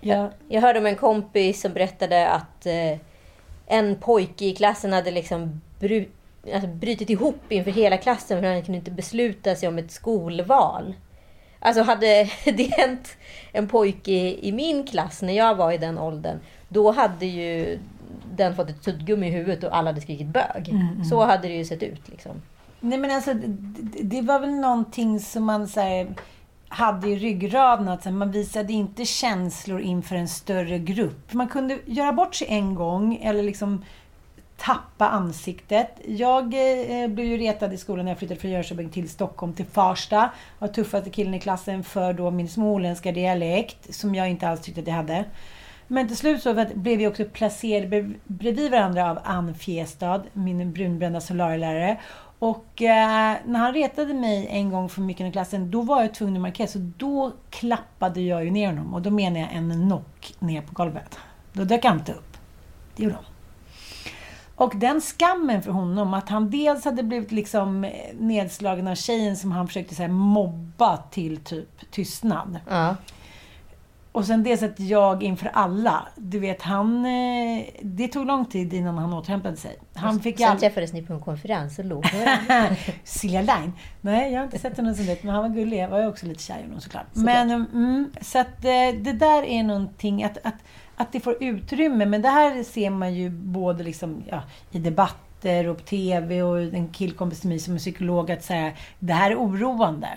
Ja. 0.00 0.30
Jag 0.48 0.60
hörde 0.60 0.78
om 0.78 0.86
en 0.86 0.96
kompis 0.96 1.60
som 1.60 1.72
berättade 1.72 2.28
att 2.28 2.66
eh, 2.66 2.98
en 3.66 3.96
pojke 3.96 4.44
i 4.44 4.54
klassen 4.54 4.92
hade 4.92 5.10
liksom 5.10 5.60
bru- 5.80 6.08
alltså 6.54 6.68
brutit 6.68 7.10
ihop 7.10 7.52
inför 7.52 7.70
hela 7.70 7.96
klassen 7.96 8.40
för 8.42 8.48
han 8.48 8.62
kunde 8.62 8.78
inte 8.78 8.90
besluta 8.90 9.54
sig 9.54 9.68
om 9.68 9.78
ett 9.78 9.90
skolval. 9.90 10.94
Alltså 11.58 11.82
hade 11.82 12.30
det 12.44 12.70
hänt 12.76 13.16
en 13.52 13.68
pojke 13.68 14.10
i, 14.12 14.48
i 14.48 14.52
min 14.52 14.86
klass 14.86 15.22
när 15.22 15.32
jag 15.32 15.54
var 15.54 15.72
i 15.72 15.78
den 15.78 15.98
åldern, 15.98 16.38
då 16.68 16.90
hade 16.90 17.26
ju 17.26 17.78
den 18.34 18.56
fått 18.56 18.70
ett 18.70 18.84
suddgummi 18.84 19.26
i 19.26 19.30
huvudet 19.30 19.64
och 19.64 19.76
alla 19.76 19.90
hade 19.90 20.00
skrikit 20.00 20.26
bög. 20.26 20.72
Så 21.10 21.24
hade 21.24 21.48
det 21.48 21.54
ju 21.54 21.64
sett 21.64 21.82
ut. 21.82 22.08
Liksom. 22.08 22.42
Nej 22.80 22.98
men 22.98 23.10
alltså, 23.10 23.34
det, 23.34 24.02
det 24.02 24.22
var 24.22 24.40
väl 24.40 24.54
någonting 24.54 25.20
som 25.20 25.44
man 25.44 25.68
så 25.68 25.80
här, 25.80 26.14
hade 26.68 27.08
i 27.08 27.16
ryggraden. 27.16 27.88
Att 27.88 28.02
så 28.02 28.08
här, 28.08 28.16
man 28.16 28.30
visade 28.30 28.72
inte 28.72 29.04
känslor 29.04 29.80
inför 29.80 30.16
en 30.16 30.28
större 30.28 30.78
grupp. 30.78 31.32
Man 31.32 31.48
kunde 31.48 31.78
göra 31.84 32.12
bort 32.12 32.34
sig 32.34 32.46
en 32.50 32.74
gång 32.74 33.16
eller 33.22 33.42
liksom 33.42 33.84
tappa 34.56 35.08
ansiktet. 35.08 36.00
Jag 36.06 36.44
eh, 36.44 37.08
blev 37.08 37.26
ju 37.26 37.36
retad 37.36 37.72
i 37.72 37.76
skolan 37.76 38.04
när 38.04 38.12
jag 38.12 38.18
flyttade 38.18 38.40
från 38.40 38.50
Jönköping 38.50 38.90
till 38.90 39.08
Stockholm, 39.08 39.52
till 39.52 39.66
Farsta. 39.66 40.30
Var 40.58 40.68
tuffaste 40.68 41.10
killen 41.10 41.34
i 41.34 41.40
klassen 41.40 41.84
för 41.84 42.12
då 42.12 42.30
min 42.30 42.48
småländska 42.48 43.12
dialekt, 43.12 43.94
som 43.94 44.14
jag 44.14 44.30
inte 44.30 44.48
alls 44.48 44.60
tyckte 44.60 44.80
att 44.80 44.86
jag 44.86 44.94
hade. 44.94 45.24
Men 45.88 46.08
till 46.08 46.16
slut 46.16 46.42
så 46.42 46.66
blev 46.74 46.98
vi 46.98 47.06
också 47.06 47.24
placerade 47.24 48.10
bredvid 48.24 48.70
varandra 48.70 49.10
av 49.10 49.18
Ann 49.24 49.54
Fjestad, 49.54 50.22
min 50.32 50.72
brunbrända 50.72 51.20
solarielärare. 51.20 52.00
Och 52.38 52.82
eh, 52.82 53.36
när 53.44 53.58
han 53.58 53.72
retade 53.72 54.14
mig 54.14 54.46
en 54.50 54.70
gång 54.70 54.88
för 54.88 55.00
mycket 55.00 55.26
i 55.26 55.32
klassen, 55.32 55.70
då 55.70 55.82
var 55.82 56.02
jag 56.02 56.14
tvungen 56.14 56.36
att 56.36 56.42
markera. 56.42 56.66
Så 56.66 56.78
då 56.78 57.32
klappade 57.50 58.20
jag 58.20 58.44
ju 58.44 58.50
ner 58.50 58.66
honom. 58.66 58.94
Och 58.94 59.02
då 59.02 59.10
menar 59.10 59.40
jag 59.40 59.52
en 59.52 59.72
knock 59.72 60.34
ner 60.38 60.62
på 60.62 60.72
golvet. 60.72 61.18
Då 61.52 61.64
dök 61.64 61.84
han 61.84 61.98
inte 61.98 62.12
upp. 62.12 62.36
Det 62.96 63.02
gjorde 63.02 63.14
han. 63.14 63.24
Och 64.56 64.76
den 64.76 65.00
skammen 65.00 65.62
för 65.62 65.70
honom, 65.70 66.14
att 66.14 66.28
han 66.28 66.50
dels 66.50 66.84
hade 66.84 67.02
blivit 67.02 67.32
liksom 67.32 67.84
eh, 67.84 67.92
nedslagen 68.18 68.88
av 68.88 68.94
tjejen 68.94 69.36
som 69.36 69.52
han 69.52 69.66
försökte 69.66 69.94
så 69.94 70.02
här, 70.02 70.08
mobba 70.08 70.96
till 70.96 71.36
typ 71.36 71.90
tystnad. 71.90 72.58
Ja. 72.68 72.96
Och 74.16 74.24
sen 74.24 74.42
dels 74.42 74.62
att 74.62 74.80
jag 74.80 75.22
inför 75.22 75.50
alla, 75.52 76.08
du 76.16 76.38
vet 76.38 76.62
han... 76.62 77.06
eh, 77.06 77.64
Det 77.82 78.08
tog 78.08 78.26
lång 78.26 78.44
tid 78.44 78.72
innan 78.74 78.98
han 78.98 79.12
återhämtade 79.12 79.56
sig. 79.56 79.76
Han 79.94 80.20
fick 80.20 80.38
Sen 80.38 80.48
all... 80.48 80.58
träffades 80.60 80.92
ni 80.92 81.02
på 81.02 81.12
en 81.12 81.20
konferens 81.20 81.78
och 81.78 81.84
låg. 81.84 82.04
Silja 83.04 83.40
Line. 83.40 83.72
Nej, 84.00 84.32
jag 84.32 84.38
har 84.40 84.44
inte 84.44 84.58
sett 84.58 84.76
honom 84.76 84.94
sen 84.94 85.06
dess, 85.06 85.22
men 85.22 85.34
han 85.34 85.42
var 85.42 85.48
gullig. 85.56 85.78
Jag 85.78 85.88
var 85.88 86.06
också 86.08 86.26
lite 86.26 86.42
kär 86.42 86.58
i 86.58 86.62
honom 86.62 86.80
såklart. 86.80 87.06
Men, 87.12 87.50
mm, 87.50 88.10
så 88.20 88.38
att 88.38 88.64
eh, 88.64 89.00
det 89.00 89.12
där 89.12 89.42
är 89.42 89.62
någonting, 89.62 90.24
att, 90.24 90.38
att, 90.46 90.54
att 90.96 91.12
det 91.12 91.20
får 91.20 91.42
utrymme. 91.42 92.06
Men 92.06 92.22
det 92.22 92.28
här 92.28 92.62
ser 92.62 92.90
man 92.90 93.14
ju 93.14 93.30
både 93.30 93.84
liksom, 93.84 94.22
ja, 94.30 94.42
i 94.70 94.78
debatt 94.78 95.16
och 95.70 95.76
på 95.78 95.84
TV 95.84 96.42
och 96.42 96.60
en 96.60 96.88
killkompis 96.88 97.40
till 97.40 97.48
mig 97.48 97.58
som 97.58 97.74
är 97.74 97.78
psykolog 97.78 98.30
att 98.30 98.44
säga 98.44 98.72
det 98.98 99.12
här 99.12 99.30
är 99.30 99.36
oroande. 99.36 100.08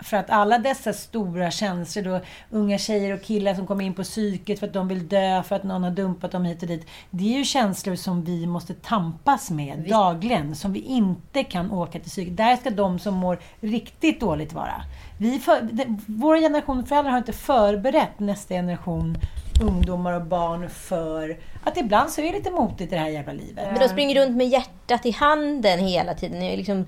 För 0.00 0.16
att 0.16 0.30
alla 0.30 0.58
dessa 0.58 0.92
stora 0.92 1.50
känslor 1.50 2.02
då, 2.04 2.20
unga 2.50 2.78
tjejer 2.78 3.14
och 3.14 3.22
killar 3.22 3.54
som 3.54 3.66
kommer 3.66 3.84
in 3.84 3.94
på 3.94 4.02
psyket 4.02 4.58
för 4.58 4.66
att 4.66 4.72
de 4.72 4.88
vill 4.88 5.08
dö, 5.08 5.42
för 5.42 5.56
att 5.56 5.64
någon 5.64 5.84
har 5.84 5.90
dumpat 5.90 6.32
dem 6.32 6.44
hit 6.44 6.62
och 6.62 6.68
dit. 6.68 6.86
Det 7.10 7.34
är 7.34 7.38
ju 7.38 7.44
känslor 7.44 7.96
som 7.96 8.24
vi 8.24 8.46
måste 8.46 8.74
tampas 8.74 9.50
med 9.50 9.76
Visst. 9.76 9.90
dagligen, 9.90 10.56
som 10.56 10.72
vi 10.72 10.80
inte 10.80 11.44
kan 11.44 11.70
åka 11.70 11.92
till 11.98 12.10
psyket. 12.10 12.36
Där 12.36 12.56
ska 12.56 12.70
de 12.70 12.98
som 12.98 13.14
mår 13.14 13.38
riktigt 13.60 14.20
dåligt 14.20 14.52
vara. 14.52 14.82
Vi 15.18 15.38
för, 15.38 15.62
det, 15.72 15.96
vår 16.06 16.36
generation 16.36 16.86
föräldrar 16.86 17.10
har 17.10 17.18
inte 17.18 17.32
förberett 17.32 18.18
nästa 18.18 18.54
generation 18.54 19.18
ungdomar 19.62 20.12
och 20.12 20.26
barn 20.26 20.70
för 20.70 21.38
att 21.64 21.76
ibland 21.76 22.10
så 22.10 22.20
är 22.20 22.32
det 22.32 22.38
lite 22.38 22.50
motigt 22.50 22.92
i 22.92 22.94
det 22.94 23.00
här 23.00 23.08
jävla 23.08 23.32
livet. 23.32 23.68
Men 23.72 23.80
de 23.80 23.88
springer 23.88 24.26
runt 24.26 24.36
med 24.36 24.48
hjärtat 24.48 25.06
i 25.06 25.10
handen 25.10 25.78
hela 25.78 26.14
tiden. 26.14 26.40
Liksom, 26.40 26.86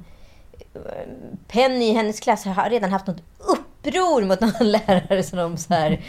Penny 1.48 1.84
i 1.84 1.92
hennes 1.92 2.20
klass 2.20 2.44
har 2.44 2.70
redan 2.70 2.90
haft 2.90 3.06
något 3.06 3.22
uppror 3.38 4.24
mot 4.24 4.40
någon 4.40 4.70
lärare 4.70 5.22
som 5.22 5.38
de 5.38 5.56
så 5.56 5.74
här, 5.74 6.00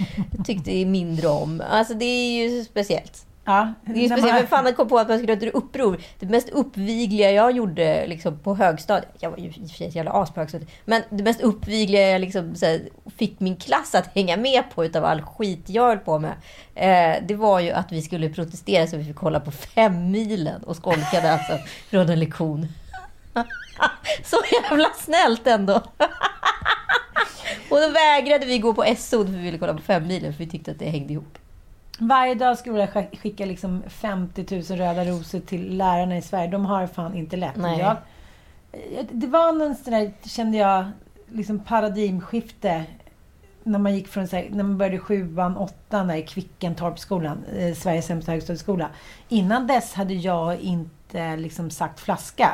tyckte 0.46 0.86
mindre 0.86 1.28
om. 1.28 1.64
Alltså 1.70 1.94
det 1.94 2.06
är 2.06 2.44
ju 2.44 2.64
speciellt. 2.64 3.26
Ja, 3.46 3.74
Det 3.86 3.92
är 3.92 3.96
ju 3.96 4.10
speciellt. 4.10 4.42
Vem 4.42 4.48
fan 4.48 4.74
kom 4.74 4.88
på 4.88 5.00
att 5.00 5.08
man 5.08 5.18
skulle 5.18 5.34
göra 5.34 5.48
ett 5.48 5.56
uppror? 5.56 6.02
Det 6.20 6.26
mest 6.26 6.50
uppvigliga 6.50 7.32
jag 7.32 7.52
gjorde 7.52 8.08
liksom, 8.08 8.40
på 8.40 8.56
högstadiet, 8.56 9.12
jag 9.20 9.30
var 9.30 9.38
ju 9.38 9.46
i 9.46 9.50
och 9.50 9.54
för 9.54 9.78
sig 9.78 9.88
ett 9.88 9.96
jävla 9.96 10.12
as 10.12 10.32
på 10.32 10.40
högstadiet, 10.40 10.70
men 10.86 11.02
det 11.10 11.24
mest 11.24 11.42
uppvigliga 11.42 12.10
jag 12.10 12.22
liksom, 12.22 12.56
så 12.56 12.66
här, 12.66 12.82
fick 13.18 13.40
min 13.40 13.56
klass 13.56 13.96
att 13.96 14.16
hänga 14.16 14.38
med 14.38 14.64
på 14.76 14.86
utav 14.86 15.06
all 15.06 15.22
skit 15.22 15.64
jag 15.66 15.88
höll 15.88 15.98
på 15.98 16.20
med, 16.20 16.34
eh, 16.76 17.24
det 17.28 17.36
var 17.36 17.60
ju 17.60 17.72
att 17.72 17.92
vi 17.92 18.02
skulle 18.02 18.30
protestera 18.30 18.88
så 18.88 18.98
vi 18.98 19.06
fick 19.06 19.18
hålla 19.18 19.40
på 19.40 19.52
fem 19.52 20.12
milen 20.12 20.64
och 20.64 20.76
skolkade 20.76 21.32
alltså 21.32 21.58
från 21.90 22.10
en 22.10 22.20
lektion. 22.20 22.68
så 24.24 24.38
jävla 24.52 24.90
snällt 24.96 25.48
ändå! 25.48 25.74
och 27.70 27.78
då 27.78 27.90
vägrade 27.90 28.46
vi 28.46 28.60
gå 28.60 28.74
på 28.74 28.84
SO 28.98 29.26
för 29.26 29.32
vi 29.32 29.42
ville 29.42 29.58
kolla 29.58 29.74
på 29.74 29.82
fem 29.82 30.08
milen 30.08 30.34
för 30.34 30.40
vi 30.44 30.52
tyckte 30.52 30.72
att 30.72 30.80
det 30.80 30.90
hängde 30.90 31.14
ihop. 31.14 31.38
Varje 32.00 32.36
dag 32.36 32.58
skulle 32.58 32.80
jag 32.80 33.20
skicka 33.22 33.46
liksom 33.46 33.84
50 33.88 34.46
000 34.52 34.62
röda 34.62 35.06
rosor 35.06 35.40
till 35.40 35.78
lärarna 35.78 36.18
i 36.18 36.22
Sverige. 36.22 36.48
De 36.48 36.66
har 36.66 36.88
fan 36.88 37.16
inte 37.16 37.38
lätt. 37.38 37.56
Nej. 37.56 37.80
Jag, 37.80 37.98
det 39.12 39.28
var 39.28 39.52
någon 39.52 39.76
sån 39.76 39.94
där, 39.94 40.14
kände 40.26 40.58
jag, 40.58 40.86
liksom 41.30 41.60
paradigmskifte 41.60 42.86
när 43.64 43.80
man 43.80 43.96
gick 43.96 44.08
från, 44.08 44.28
här, 44.28 44.48
när 44.52 44.64
man 44.64 44.78
började 44.78 45.00
sjuan, 45.00 45.58
åttan 45.58 46.08
där 46.08 46.16
i 46.16 46.24
Kvickentorpsskolan, 46.24 47.44
eh, 47.58 47.76
Sveriges 47.76 48.06
sämsta 48.06 48.32
högstadieskola. 48.32 48.90
Innan 49.30 49.68
dess 49.68 49.94
hade 49.94 50.14
jag 50.14 50.60
inte 50.60 51.36
liksom 51.36 51.70
sagt 51.70 52.00
flaska. 52.00 52.50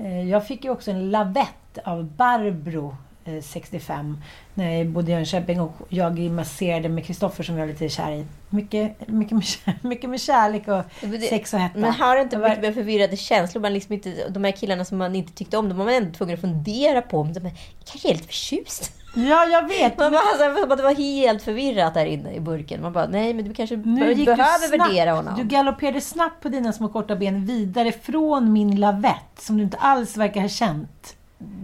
Eh, 0.00 0.28
jag 0.30 0.46
fick 0.46 0.64
ju 0.64 0.70
också 0.70 0.90
en 0.90 1.10
lavett 1.10 1.78
av 1.84 2.04
Barbro 2.04 2.96
eh, 3.24 3.42
65 3.42 4.18
när 4.54 4.70
jag 4.72 4.86
bodde 4.88 5.10
i 5.10 5.14
Jönköping 5.14 5.60
och 5.60 5.72
jag 5.88 6.18
masserade 6.18 6.88
med 6.88 7.04
Kristoffer 7.04 7.44
som 7.44 7.56
jag 7.58 7.66
var 7.66 7.72
lite 7.72 7.88
kär 7.88 8.12
i. 8.12 8.26
Mycket, 8.50 9.08
mycket, 9.08 9.32
med, 9.32 9.42
kär- 9.44 9.78
mycket 9.82 10.10
med 10.10 10.20
kärlek 10.20 10.68
och 10.68 10.82
det- 11.00 11.20
sex 11.20 11.54
och 11.54 11.60
hetta. 11.60 11.78
Men 11.78 11.92
har 11.92 12.16
det 12.16 12.22
inte 12.22 12.36
Det 12.36 12.42
var- 12.42 12.48
mycket 12.48 12.62
med 12.64 12.74
förvirrade 12.74 13.16
känslor? 13.16 13.62
Man 13.62 13.72
liksom 13.74 13.92
inte, 13.94 14.28
de 14.28 14.44
här 14.44 14.52
killarna 14.52 14.84
som 14.84 14.98
man 14.98 15.14
inte 15.14 15.32
tyckte 15.32 15.56
om, 15.56 15.68
de 15.68 15.78
var 15.78 15.84
man 15.84 15.94
ändå 15.94 16.10
tvungen 16.14 16.34
att 16.34 16.40
fundera 16.40 17.02
på. 17.02 17.24
Men 17.24 17.32
de 17.32 17.46
är, 17.46 17.52
kanske 17.84 18.08
är 18.08 18.12
lite 18.14 18.26
förtjust. 18.26 18.92
Ja, 19.14 19.44
jag 19.44 19.68
vet. 19.68 19.98
Man 19.98 20.12
bara, 20.12 20.20
alltså, 20.20 20.76
det 20.76 20.82
var 20.82 20.94
helt 20.94 21.42
förvirrat 21.42 21.94
där 21.94 22.06
inne 22.06 22.34
i 22.34 22.40
burken. 22.40 22.82
Man 22.82 22.92
bara, 22.92 23.06
nej 23.06 23.34
men 23.34 23.44
du 23.44 23.54
kanske 23.54 23.76
Nu 23.76 24.08
gick 24.08 24.18
du 24.18 24.24
behöver 24.24 24.68
snabbt, 24.68 24.90
värdera 24.90 25.12
honom. 25.12 25.34
Du 25.36 25.44
galopperade 25.44 26.00
snabbt 26.00 26.42
på 26.42 26.48
dina 26.48 26.72
små 26.72 26.88
korta 26.88 27.16
ben 27.16 27.46
vidare 27.46 27.92
från 27.92 28.52
min 28.52 28.80
lavett 28.80 29.38
som 29.38 29.56
du 29.56 29.62
inte 29.62 29.76
alls 29.76 30.16
verkar 30.16 30.40
ha 30.40 30.48
känt. 30.48 31.16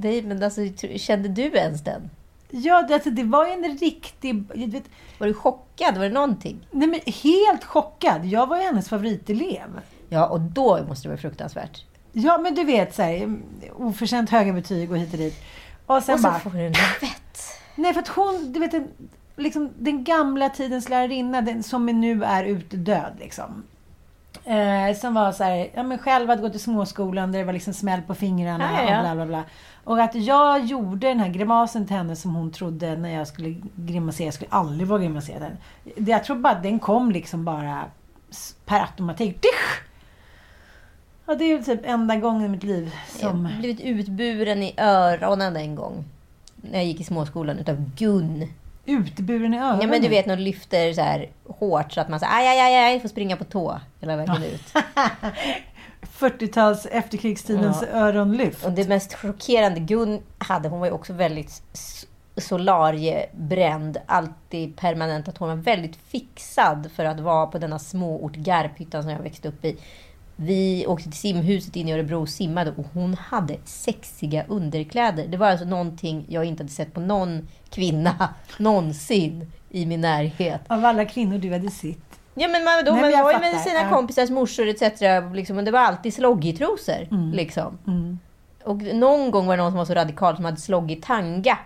Nej, 0.02 0.22
men 0.22 0.42
alltså, 0.42 0.60
kände 0.96 1.28
du 1.28 1.42
ens 1.42 1.84
den? 1.84 2.10
Ja, 2.50 2.82
det, 2.82 2.94
alltså, 2.94 3.10
det 3.10 3.24
var 3.24 3.46
ju 3.46 3.52
en 3.52 3.78
riktig... 3.78 4.44
Vet, 4.54 4.84
Var 5.18 5.26
du 5.26 5.34
chockad? 5.34 5.96
Var 5.96 6.04
det 6.04 6.10
någonting? 6.10 6.66
nej, 6.70 6.88
men 6.88 7.00
helt 7.22 7.64
chockad. 7.64 8.24
Jag 8.26 8.46
var 8.46 8.56
ju 8.56 8.62
hennes 8.62 8.88
favoritelev. 8.88 9.80
Ja, 10.08 10.26
och 10.26 10.40
då 10.40 10.84
måste 10.88 11.08
det 11.08 11.08
vara 11.08 11.20
fruktansvärt. 11.20 11.84
Ja, 12.12 12.38
men 12.38 12.54
du 12.54 12.64
vet 12.64 12.94
så 12.94 13.02
här, 13.02 13.38
oförtjänt 13.76 14.30
höga 14.30 14.52
betyg 14.52 14.90
och 14.90 14.98
hit 14.98 15.12
och 15.12 15.18
dit. 15.18 15.42
Och 15.86 16.02
sen 16.02 16.14
och 16.14 16.20
så 16.20 16.28
bara... 16.28 16.38
får 16.38 16.50
du 16.50 16.58
en 16.58 16.72
lavett. 16.72 17.22
Nej, 17.76 17.92
för 17.94 18.00
att 18.00 18.08
hon, 18.08 18.52
du 18.52 18.60
vet, 18.60 18.70
den, 18.70 18.88
liksom, 19.36 19.70
den 19.78 20.04
gamla 20.04 20.50
tidens 20.50 20.88
lärarinna, 20.88 21.40
den 21.40 21.62
som 21.62 21.86
nu 21.86 22.24
är 22.24 22.44
utdöd 22.44 23.12
liksom. 23.18 23.64
Eh, 24.44 24.96
som 24.96 25.14
var 25.14 25.32
så 25.32 25.44
här, 25.44 25.70
ja 25.74 25.82
men 25.82 25.98
själv 25.98 26.28
hade 26.28 26.42
gått 26.42 26.54
i 26.54 26.58
småskolan 26.58 27.32
där 27.32 27.38
det 27.38 27.44
var 27.44 27.52
liksom 27.52 27.74
smäll 27.74 28.02
på 28.02 28.14
fingrarna 28.14 28.70
Ja, 28.72 28.98
och 28.98 29.02
bla 29.02 29.14
bla 29.14 29.26
bla. 29.26 29.44
Och 29.84 30.00
att 30.00 30.14
jag 30.14 30.64
gjorde 30.64 31.08
den 31.08 31.20
här 31.20 31.28
grimasen 31.28 31.86
till 31.86 31.96
henne 31.96 32.16
som 32.16 32.34
hon 32.34 32.52
trodde 32.52 32.96
när 32.96 33.14
jag 33.14 33.26
skulle 33.26 33.56
grimasera, 33.74 34.24
jag 34.24 34.34
skulle 34.34 34.50
aldrig 34.50 34.88
våga 34.88 35.02
grimasera 35.02 35.38
den. 35.38 35.56
Jag 36.06 36.24
tror 36.24 36.36
bara 36.36 36.52
att 36.52 36.62
den 36.62 36.78
kom 36.78 37.10
liksom 37.10 37.44
bara 37.44 37.84
per 38.64 38.80
automatik. 38.80 39.42
Dish! 39.42 39.82
Ja, 41.26 41.34
det 41.34 41.44
är 41.44 41.48
ju 41.48 41.62
typ 41.62 41.80
enda 41.84 42.16
gången 42.16 42.44
i 42.44 42.48
mitt 42.48 42.62
liv 42.62 42.94
som... 43.08 43.46
Jag 43.46 43.58
blivit 43.58 43.80
utburen 43.80 44.62
i 44.62 44.74
öronen 44.78 45.56
en 45.56 45.74
gång. 45.74 46.04
När 46.56 46.78
jag 46.78 46.84
gick 46.84 47.00
i 47.00 47.04
småskolan 47.04 47.58
utav 47.58 47.90
Gun. 47.96 48.48
Utburen 48.84 49.54
i 49.54 49.58
öronen. 49.58 49.80
Ja 49.80 49.86
men 49.86 50.02
du 50.02 50.08
vet 50.08 50.26
när 50.26 50.36
de 50.36 50.42
lyfter 50.42 50.92
så 50.92 51.00
här 51.00 51.30
hårt 51.44 51.92
så 51.92 52.00
att 52.00 52.08
man 52.08 52.20
säger 52.20 52.32
aj, 52.32 52.48
aj, 52.48 52.60
aj, 52.60 52.84
aj, 52.84 53.00
får 53.00 53.08
springa 53.08 53.36
på 53.36 53.44
tå 53.44 53.80
hela 54.00 54.16
vägen 54.16 54.42
ut. 54.42 54.72
40-tals 56.18 56.86
efterkrigstidens 56.86 57.82
öronlyft. 57.82 58.64
Och 58.64 58.72
det 58.72 58.88
mest 58.88 59.14
chockerande 59.14 59.80
Gun 59.80 60.22
hade, 60.38 60.68
hon 60.68 60.80
var 60.80 60.86
ju 60.86 60.92
också 60.92 61.12
väldigt 61.12 61.62
solariebränd, 62.36 63.98
alltid 64.06 64.76
permanentat 64.76 65.38
hår. 65.38 65.48
Hon 65.48 65.56
var 65.56 65.64
väldigt 65.64 65.96
fixad 65.96 66.90
för 66.94 67.04
att 67.04 67.20
vara 67.20 67.46
på 67.46 67.58
denna 67.58 67.78
småort 67.78 68.36
Garphyttan 68.36 69.02
som 69.02 69.12
jag 69.12 69.18
växte 69.18 69.48
upp 69.48 69.64
i. 69.64 69.76
Vi 70.36 70.86
åkte 70.86 71.10
till 71.10 71.18
simhuset 71.20 71.76
inne 71.76 71.90
i 71.90 71.94
Örebro 71.94 72.20
och 72.20 72.28
simmade 72.28 72.70
och 72.76 72.86
hon 72.92 73.14
hade 73.14 73.56
sexiga 73.64 74.44
underkläder. 74.48 75.26
Det 75.26 75.36
var 75.36 75.50
alltså 75.50 75.64
någonting 75.66 76.24
jag 76.28 76.44
inte 76.44 76.62
hade 76.62 76.72
sett 76.72 76.94
på 76.94 77.00
någon 77.00 77.48
kvinna 77.70 78.34
någonsin 78.58 79.52
i 79.70 79.86
min 79.86 80.00
närhet. 80.00 80.60
Av 80.68 80.84
alla 80.84 81.04
kvinnor 81.04 81.38
du 81.38 81.52
hade 81.52 81.70
sett. 81.70 81.98
Ja 82.34 82.48
men 82.48 82.64
man, 82.64 82.84
då, 82.84 82.92
Nej, 82.92 83.00
man 83.14 83.24
var 83.24 83.32
ju 83.32 83.38
med 83.38 83.60
sina 83.60 83.80
Ja. 83.82 83.90
kompisars 83.90 84.30
morsor 84.30 84.68
etc. 84.68 84.82
Liksom, 85.34 85.58
och 85.58 85.64
det 85.64 85.70
var 85.70 85.80
alltid 85.80 86.12
sloggy-trosor. 86.12 87.32
Liksom. 87.34 87.78
Mm. 87.86 88.18
Och 88.64 88.82
någon 88.82 89.30
gång 89.30 89.46
var 89.46 89.56
det 89.56 89.62
någon 89.62 89.72
som 89.72 89.78
var 89.78 89.84
så 89.84 89.94
radikal 89.94 90.36
som 90.36 90.44
hade 90.44 90.56
sloggy 90.56 90.96
tanga. 90.96 91.58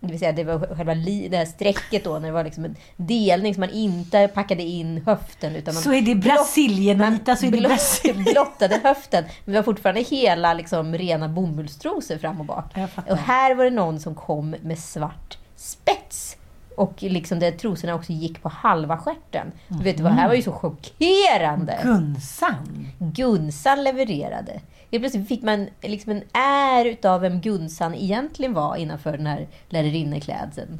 Det 0.00 0.06
vill 0.06 0.18
säga 0.18 0.32
det 0.32 0.44
var 0.44 0.76
själva 0.76 0.94
li, 0.94 1.28
det 1.28 1.36
här 1.36 1.44
strecket 1.44 2.04
då 2.04 2.18
när 2.18 2.26
det 2.28 2.32
var 2.32 2.44
liksom 2.44 2.64
en 2.64 2.76
delning 2.96 3.54
som 3.54 3.60
man 3.60 3.70
inte 3.70 4.28
packade 4.28 4.62
in 4.62 5.02
höften. 5.06 5.56
Utan 5.56 5.74
man 5.74 5.82
Så 5.82 5.92
är 5.92 6.02
det 6.02 6.14
Brasilien, 6.14 7.00
Anita, 7.00 7.36
så 7.36 7.46
är 7.46 7.50
det 7.50 7.60
Brasilien. 7.60 8.24
blottade 8.24 8.80
höften. 8.84 9.24
Men 9.44 9.52
det 9.52 9.58
var 9.58 9.64
fortfarande 9.64 10.00
hela 10.00 10.54
liksom, 10.54 10.94
rena 10.94 11.28
bomullstrosor 11.28 12.18
fram 12.18 12.40
och 12.40 12.46
bak. 12.46 12.64
Och 13.10 13.16
här 13.16 13.54
var 13.54 13.64
det 13.64 13.70
någon 13.70 14.00
som 14.00 14.14
kom 14.14 14.50
med 14.50 14.78
svart 14.78 15.38
spets. 15.56 16.36
Och 16.76 17.02
liksom 17.02 17.38
där 17.38 17.50
trosorna 17.50 17.94
också 17.94 18.12
gick 18.12 18.42
på 18.42 18.48
halva 18.48 18.98
stjärten. 18.98 19.52
Du 19.68 19.84
vet, 19.84 19.96
det 19.96 20.08
här 20.08 20.28
var 20.28 20.34
ju 20.34 20.42
så 20.42 20.52
chockerande. 20.52 21.78
Gunsan. 21.82 22.88
Gunsan 22.98 23.84
levererade. 23.84 24.60
Helt 24.90 25.02
plötsligt 25.02 25.28
fick 25.28 25.42
man 25.42 25.68
liksom 25.82 26.12
en 26.12 26.22
är 26.42 26.84
utav 26.84 27.20
vem 27.20 27.40
Gunsan 27.40 27.94
egentligen 27.94 28.54
var 28.54 28.76
innanför 28.76 29.12
den 29.16 29.26
här 29.26 29.48
lärarinneklädseln. 29.68 30.78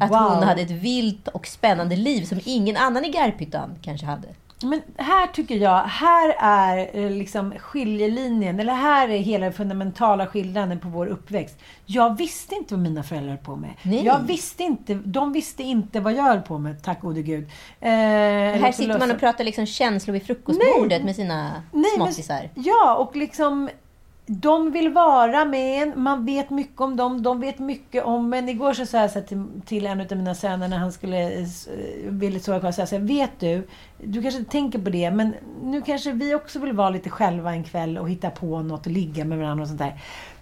Att 0.00 0.10
Wow. 0.10 0.18
hon 0.18 0.42
hade 0.42 0.62
ett 0.62 0.70
vilt 0.70 1.28
och 1.28 1.46
spännande 1.46 1.96
liv 1.96 2.24
som 2.24 2.40
ingen 2.44 2.76
annan 2.76 3.04
i 3.04 3.08
Garphyttan 3.08 3.74
kanske 3.82 4.06
hade. 4.06 4.28
Men 4.62 4.82
här 4.96 5.26
tycker 5.26 5.54
jag, 5.54 5.82
här 5.82 6.34
är 6.38 6.90
eh, 7.04 7.10
liksom 7.10 7.52
skiljelinjen, 7.58 8.60
eller 8.60 8.72
här 8.74 9.08
är 9.08 9.18
hela 9.18 9.46
det 9.46 9.52
fundamentala 9.52 10.26
skillnaden 10.26 10.80
på 10.80 10.88
vår 10.88 11.06
uppväxt. 11.06 11.56
Jag 11.86 12.16
visste 12.18 12.54
inte 12.54 12.74
vad 12.74 12.82
mina 12.82 13.02
föräldrar 13.02 13.28
höll 13.28 13.38
på 13.44 13.56
med. 13.56 13.70
Nej. 13.82 14.04
Jag 14.04 14.20
visste 14.20 14.62
inte, 14.62 14.94
de 14.94 15.32
visste 15.32 15.62
inte 15.62 16.00
vad 16.00 16.12
jag 16.12 16.22
höll 16.22 16.40
på 16.40 16.58
med, 16.58 16.82
tack 16.82 17.00
gode 17.00 17.22
gud. 17.22 17.44
Eh, 17.80 17.88
Här 17.90 18.72
sitter 18.72 18.98
man 18.98 19.10
och 19.10 19.18
pratar 19.18 19.44
liksom 19.44 19.66
känslor 19.66 20.12
vid 20.12 20.26
frukostbordet 20.26 21.04
med 21.04 21.16
sina 21.16 21.62
Nej, 21.72 21.90
småttisar. 21.96 22.50
Ja, 22.54 22.96
och 22.96 23.16
liksom 23.16 23.68
de 24.30 24.70
vill 24.70 24.92
vara 24.92 25.44
med 25.44 25.82
en, 25.82 26.02
man 26.02 26.24
vet 26.24 26.50
mycket 26.50 26.80
om 26.80 26.96
dem, 26.96 27.22
de 27.22 27.40
vet 27.40 27.58
mycket 27.58 28.04
om 28.04 28.34
en. 28.34 28.48
Igår 28.48 28.72
så 28.72 28.86
sa 28.86 28.98
jag 28.98 29.10
så 29.10 29.20
till, 29.20 29.44
till 29.66 29.86
en 29.86 30.00
av 30.00 30.06
mina 30.10 30.34
söner 30.34 30.68
när 30.68 30.78
han 30.78 30.92
skulle, 30.92 31.32
eh, 31.32 31.46
ville 32.08 32.40
sova 32.40 32.60
kvar, 32.60 32.72
så 32.72 32.80
jag 32.80 32.88
sa, 32.88 32.98
vet 32.98 33.40
du, 33.40 33.68
du 33.98 34.22
kanske 34.22 34.38
inte 34.38 34.50
tänker 34.50 34.78
på 34.78 34.90
det, 34.90 35.10
men 35.10 35.34
nu 35.62 35.82
kanske 35.82 36.12
vi 36.12 36.34
också 36.34 36.58
vill 36.58 36.72
vara 36.72 36.90
lite 36.90 37.10
själva 37.10 37.52
en 37.52 37.64
kväll 37.64 37.98
och 37.98 38.10
hitta 38.10 38.30
på 38.30 38.62
något 38.62 38.86
och 38.86 38.92
ligga 38.92 39.24
med 39.24 39.38
varandra 39.38 39.62
och 39.62 39.68
sånt 39.68 39.80
där. 39.80 40.00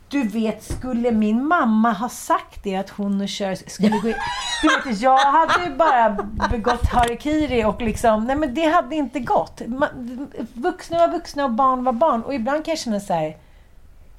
Du 0.09 0.23
vet, 0.23 0.65
skulle 0.65 1.13
min 1.13 1.47
mamma 1.47 1.93
ha 1.93 2.09
sagt 2.09 2.65
det 2.65 2.77
att 2.77 2.91
hon 2.91 3.21
och 3.21 3.31
Cher 3.31 3.55
skulle 3.55 3.97
gå. 3.97 4.13
Du 4.63 4.91
vet, 4.91 5.01
jag 5.01 5.19
hade 5.19 5.65
ju 5.65 5.77
bara 5.77 6.29
begått 6.51 6.87
harikiri 6.87 7.65
och 7.65 7.83
liksom... 7.83 8.25
Nej 8.25 8.37
men 8.37 8.55
det 8.55 8.65
hade 8.65 8.97
inte 8.97 9.21
gått. 9.21 9.63
Man, 9.67 9.89
vuxna 10.53 10.99
var 10.99 11.09
vuxna 11.09 11.45
och 11.45 11.51
barn 11.51 11.85
var 11.85 11.93
barn. 11.93 12.23
Och 12.23 12.35
ibland 12.35 12.65
kan 12.65 12.73
jag 12.73 12.79
känna 12.79 13.01
så 13.01 13.13
här... 13.13 13.37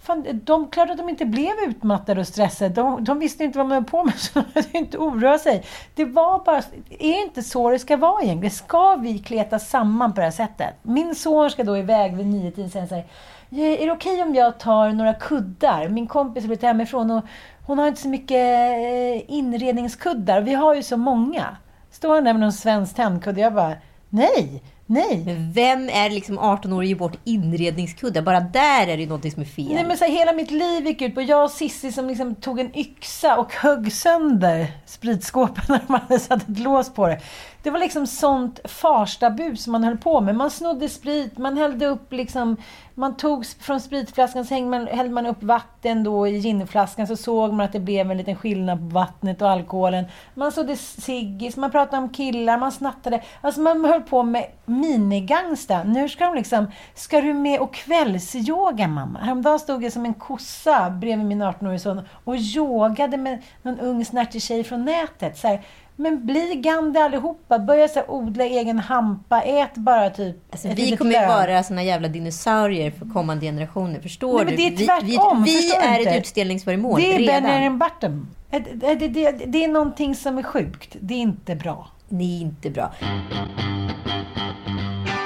Fan, 0.07 0.25
de, 0.43 0.67
klart 0.67 0.89
att 0.89 0.97
de 0.97 1.09
inte 1.09 1.25
blev 1.25 1.51
utmattade 1.67 2.21
och 2.21 2.27
stressade. 2.27 2.69
De, 2.69 3.03
de 3.03 3.19
visste 3.19 3.43
inte 3.43 3.57
vad 3.57 3.67
man 3.67 3.75
höll 3.75 3.83
på 3.83 4.03
med, 4.03 4.13
så 4.17 4.39
de 4.39 4.45
behövde 4.53 4.77
inte 4.77 4.97
oroa 4.97 5.37
sig. 5.37 5.65
Det 5.95 6.05
var 6.05 6.43
bara... 6.45 6.61
Är 6.99 7.21
inte 7.23 7.43
så 7.43 7.69
det 7.69 7.79
ska 7.79 7.97
vara 7.97 8.23
egentligen? 8.23 8.51
Ska 8.51 8.95
vi 8.95 9.19
kleta 9.19 9.59
samman 9.59 10.13
på 10.13 10.19
det 10.19 10.25
här 10.25 10.31
sättet? 10.31 10.73
Min 10.81 11.15
son 11.15 11.49
ska 11.49 11.63
då 11.63 11.77
iväg 11.77 12.15
vid 12.15 12.27
nio 12.27 12.51
tiden 12.51 12.71
sen 12.71 12.87
säger 12.87 13.05
är 13.49 13.85
det 13.85 13.91
okej 13.91 14.21
om 14.21 14.35
jag 14.35 14.59
tar 14.59 14.89
några 14.89 15.13
kuddar? 15.13 15.89
Min 15.89 16.07
kompis 16.07 16.43
har 16.43 16.47
blivit 16.47 16.63
hemifrån 16.63 17.11
och 17.11 17.23
hon 17.65 17.79
har 17.79 17.87
inte 17.87 18.01
så 18.01 18.07
mycket 18.07 18.37
eh, 18.37 19.31
inredningskuddar. 19.31 20.41
Vi 20.41 20.53
har 20.53 20.75
ju 20.75 20.83
så 20.83 20.97
många. 20.97 21.57
Står 21.91 22.15
han 22.15 22.23
där 22.23 22.33
med 22.33 22.39
någon 22.39 22.53
svensk 22.53 22.95
tändkudde? 22.95 23.41
Jag 23.41 23.53
bara, 23.53 23.73
nej, 24.09 24.63
nej. 24.87 25.23
Men 25.25 25.51
vem 25.51 25.89
är 25.89 26.09
liksom 26.09 26.39
18 26.39 26.73
år 26.73 26.77
och 26.77 26.85
ger 26.85 26.95
bort 26.95 27.17
inredningskuddar? 27.23 28.21
Bara 28.21 28.39
där 28.39 28.87
är 28.87 28.97
det 28.97 29.03
ju 29.03 29.07
någonting 29.07 29.31
som 29.31 29.41
är 29.41 29.45
fel. 29.45 29.73
Nej, 29.73 29.85
men 29.85 29.97
så 29.97 30.05
här, 30.05 30.11
hela 30.11 30.33
mitt 30.33 30.51
liv 30.51 30.85
gick 30.85 31.01
ut 31.01 31.15
på 31.15 31.21
jag 31.21 31.43
och 31.43 31.51
Sissi 31.51 31.91
som 31.91 32.07
liksom 32.07 32.35
tog 32.35 32.59
en 32.59 32.77
yxa 32.77 33.37
och 33.37 33.53
högg 33.53 33.91
sönder 33.91 34.71
spritskåpen 34.85 35.63
när 35.67 35.81
de 35.87 35.93
hade 35.93 36.19
satt 36.19 36.49
ett 36.49 36.59
lås 36.59 36.93
på 36.93 37.07
det. 37.07 37.19
Det 37.67 37.71
var 37.71 37.79
liksom 37.79 38.07
sånt 38.07 38.59
farstabus 38.63 39.63
som 39.63 39.71
man 39.71 39.83
höll 39.83 39.97
på 39.97 40.21
med. 40.21 40.35
Man 40.35 40.51
snodde 40.51 40.89
sprit, 40.89 41.37
man 41.37 41.57
hällde 41.57 41.85
upp 41.85 42.13
liksom 42.13 42.57
man 42.97 43.17
tog 43.17 43.45
från 43.45 43.79
spritflaskan 43.79 44.45
så 44.45 44.61
man, 44.61 44.87
hällde 44.87 45.13
man 45.13 45.25
upp 45.25 45.43
vatten 45.43 46.03
då 46.03 46.27
i 46.27 46.37
ginflaskan 46.37 47.07
så 47.07 47.15
såg 47.15 47.53
man 47.53 47.65
att 47.65 47.71
det 47.71 47.79
blev 47.79 48.11
en 48.11 48.17
liten 48.17 48.35
skillnad 48.35 48.79
på 48.79 48.85
vattnet 48.85 49.41
och 49.41 49.49
alkoholen. 49.49 50.05
Man 50.33 50.51
sådde 50.51 50.75
ciggis, 50.75 51.57
man 51.57 51.71
pratade 51.71 51.97
om 51.97 52.09
killar, 52.09 52.57
man 52.57 52.71
snattade. 52.71 53.23
Alltså 53.41 53.61
man 53.61 53.85
höll 53.85 54.01
på 54.01 54.23
med 54.23 54.45
minigangsta. 54.65 55.83
Nu 55.83 56.09
ska 56.09 56.25
de 56.25 56.35
liksom, 56.35 56.71
ska 56.93 57.21
du 57.21 57.33
med 57.33 57.59
och 57.59 57.73
kvällsyoga 57.73 58.87
mamma? 58.87 59.19
Häromdagen 59.19 59.59
stod 59.59 59.83
jag 59.83 59.93
som 59.93 60.05
en 60.05 60.13
kossa 60.13 60.89
bredvid 60.89 61.25
min 61.25 61.43
18-årige 61.43 61.79
son 61.79 62.01
och 62.23 62.35
yogade 62.35 63.17
med 63.17 63.43
någon 63.61 63.79
ung 63.79 64.05
snärtig 64.05 64.41
tjej 64.41 64.63
från 64.63 64.85
nätet. 64.85 65.37
Så 65.37 65.47
här, 65.47 65.61
men 65.99 66.25
bli 66.25 66.55
Gandhi 66.55 66.99
allihopa. 66.99 67.59
Börja 67.59 67.87
så 67.87 67.99
här, 67.99 68.11
odla 68.11 68.43
egen 68.43 68.79
hampa. 68.79 69.41
Ät 69.41 69.75
bara 69.75 70.09
typ 70.09 70.35
alltså, 70.51 70.67
Vi 70.67 70.97
kommer 70.97 71.21
ju 71.21 71.27
vara 71.27 71.63
såna 71.63 71.83
jävla 71.83 72.07
dinosaurier 72.07 72.91
för 72.91 73.09
kommande 73.13 73.45
generationer. 73.45 73.99
Förstår 73.99 74.43
Nej, 74.43 74.55
du? 74.55 74.55
Det 74.55 74.83
är 74.83 74.85
tvärtom. 74.85 75.43
Vi, 75.43 75.51
vi, 75.51 75.61
vi 75.61 75.75
är 75.75 75.99
inte? 75.99 76.11
ett 76.11 76.19
utställningsföremål 76.19 77.01
Det 77.01 77.13
är 77.13 77.19
redan. 77.19 77.43
Benjamin 77.43 77.79
Button. 77.79 78.27
Det, 78.49 78.95
det, 78.95 79.07
det, 79.07 79.31
det 79.31 79.63
är 79.63 79.67
någonting 79.67 80.15
som 80.15 80.37
är 80.37 80.43
sjukt. 80.43 80.95
Det 80.99 81.13
är 81.13 81.19
inte 81.19 81.55
bra. 81.55 81.87
Det 82.09 82.23
är 82.23 82.41
inte 82.41 82.69
bra. 82.69 82.91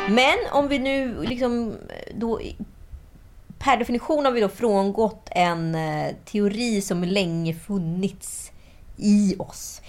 Men 0.10 0.36
om 0.52 0.68
vi 0.68 0.80
nu 0.80 1.24
liksom 1.24 1.76
då 2.16 2.40
per 3.60 3.78
definition 3.78 4.26
har 4.26 4.32
vi 4.32 4.42
då 4.42 4.50
frångått 4.50 5.30
en 5.32 5.76
eh, 5.76 6.16
teori 6.26 6.82
som 6.82 7.04
länge 7.04 7.54
funnits 7.54 8.52
i 8.98 9.36
oss. 9.40 9.82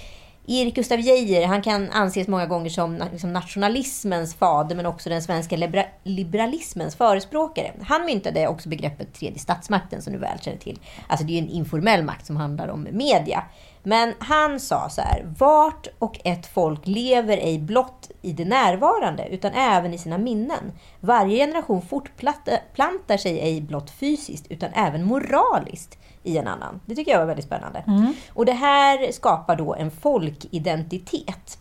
Erik 0.47 0.75
Gustaf 0.75 1.01
Geijer 1.01 1.47
han 1.47 1.63
kan 1.63 1.91
anses 1.91 2.29
många 2.29 2.47
gånger 2.47 2.71
som 2.71 3.03
liksom 3.13 3.33
nationalismens 3.33 4.35
fader 4.35 4.77
men 4.77 4.87
också 4.87 5.11
den 5.11 5.23
svenska 5.23 5.57
libera 5.57 5.85
liberalismens 6.03 6.97
förespråkare. 6.97 7.73
Han 7.83 8.05
myntade 8.07 8.49
också 8.49 8.69
begreppet 8.69 9.15
tredje 9.15 9.39
statsmakten 9.39 10.03
som 10.03 10.13
du 10.13 10.19
väl 10.19 10.39
känner 10.41 10.59
till. 10.59 10.79
Alltså 11.07 11.27
det 11.27 11.33
är 11.33 11.35
ju 11.35 11.47
en 11.47 11.49
informell 11.49 12.05
makt 12.05 12.27
som 12.27 12.37
handlar 12.37 12.69
om 12.69 12.89
media. 12.91 13.45
Men 13.83 14.15
han 14.19 14.61
sa 14.61 14.89
så 14.89 15.01
här, 15.01 15.35
vart 15.39 15.87
och 15.99 16.21
ett 16.25 16.47
folk 16.47 16.87
lever 16.87 17.37
ej 17.37 17.59
blott 17.59 18.11
i 18.23 18.33
det 18.33 18.45
närvarande 18.45 19.29
utan 19.29 19.53
även 19.53 19.95
i 19.95 19.99
sina 19.99 20.19
minnen. 20.19 20.73
Varje 21.01 21.37
generation 21.37 21.83
fortplantar 21.83 23.17
sig 23.17 23.41
ej 23.41 23.61
blott 23.61 23.91
fysiskt 23.91 24.47
utan 24.49 24.71
även 24.73 25.05
moraliskt 25.05 25.99
i 26.23 26.39
en 26.39 26.47
annan. 26.47 26.81
Det 26.87 26.95
tycker 26.95 27.13
jag 27.13 27.19
var 27.19 27.27
väldigt 27.27 27.45
spännande. 27.45 27.85
Mm. 27.87 28.15
Och 28.35 28.47
det 28.47 28.53
här 28.53 29.13
skapar 29.13 29.57
då 29.57 29.75
en 29.75 29.91
folkidentitet. 29.91 31.59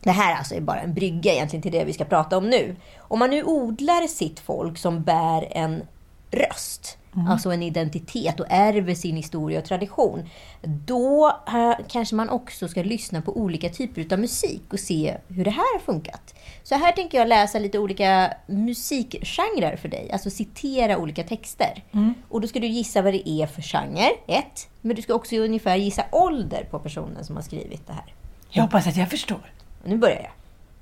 Det 0.00 0.10
här 0.10 0.36
alltså 0.36 0.54
är 0.54 0.60
bara 0.60 0.80
en 0.80 0.94
brygga 0.94 1.32
egentligen 1.32 1.62
till 1.62 1.72
det 1.72 1.84
vi 1.84 1.92
ska 1.92 2.04
prata 2.04 2.38
om 2.38 2.50
nu. 2.50 2.76
Om 2.98 3.18
man 3.18 3.30
nu 3.30 3.44
odlar 3.44 4.06
sitt 4.06 4.40
folk 4.40 4.78
som 4.78 5.02
bär 5.02 5.48
en 5.50 5.82
röst, 6.30 6.98
mm. 7.16 7.26
alltså 7.26 7.50
en 7.50 7.62
identitet 7.62 8.40
och 8.40 8.46
ärver 8.48 8.94
sin 8.94 9.16
historia 9.16 9.58
och 9.58 9.64
tradition, 9.64 10.28
då 10.62 11.38
äh, 11.46 11.86
kanske 11.88 12.14
man 12.14 12.28
också 12.28 12.68
ska 12.68 12.82
lyssna 12.82 13.22
på 13.22 13.36
olika 13.36 13.68
typer 13.68 14.14
av 14.14 14.20
musik 14.20 14.72
och 14.72 14.80
se 14.80 15.16
hur 15.28 15.44
det 15.44 15.50
här 15.50 15.78
har 15.78 15.80
funkat. 15.80 16.34
Så 16.62 16.74
här 16.74 16.92
tänker 16.92 17.18
jag 17.18 17.28
läsa 17.28 17.58
lite 17.58 17.78
olika 17.78 18.34
musikgenrer 18.46 19.76
för 19.76 19.88
dig, 19.88 20.10
alltså 20.12 20.30
citera 20.30 20.98
olika 20.98 21.24
texter. 21.24 21.84
Mm. 21.92 22.14
Och 22.28 22.40
då 22.40 22.48
ska 22.48 22.60
du 22.60 22.66
gissa 22.66 23.02
vad 23.02 23.12
det 23.12 23.28
är 23.28 23.46
för 23.46 23.62
genre, 23.62 24.10
ett. 24.26 24.68
Men 24.80 24.96
du 24.96 25.02
ska 25.02 25.14
också 25.14 25.36
ungefär 25.36 25.76
gissa 25.76 26.04
ålder 26.12 26.64
på 26.70 26.78
personen 26.78 27.24
som 27.24 27.36
har 27.36 27.42
skrivit 27.42 27.86
det 27.86 27.92
här. 27.92 28.14
Jag 28.50 28.62
hoppas 28.62 28.86
att 28.86 28.96
jag 28.96 29.10
förstår. 29.10 29.52
Nu 29.84 29.96
börjar 29.96 30.22
jag. 30.22 30.32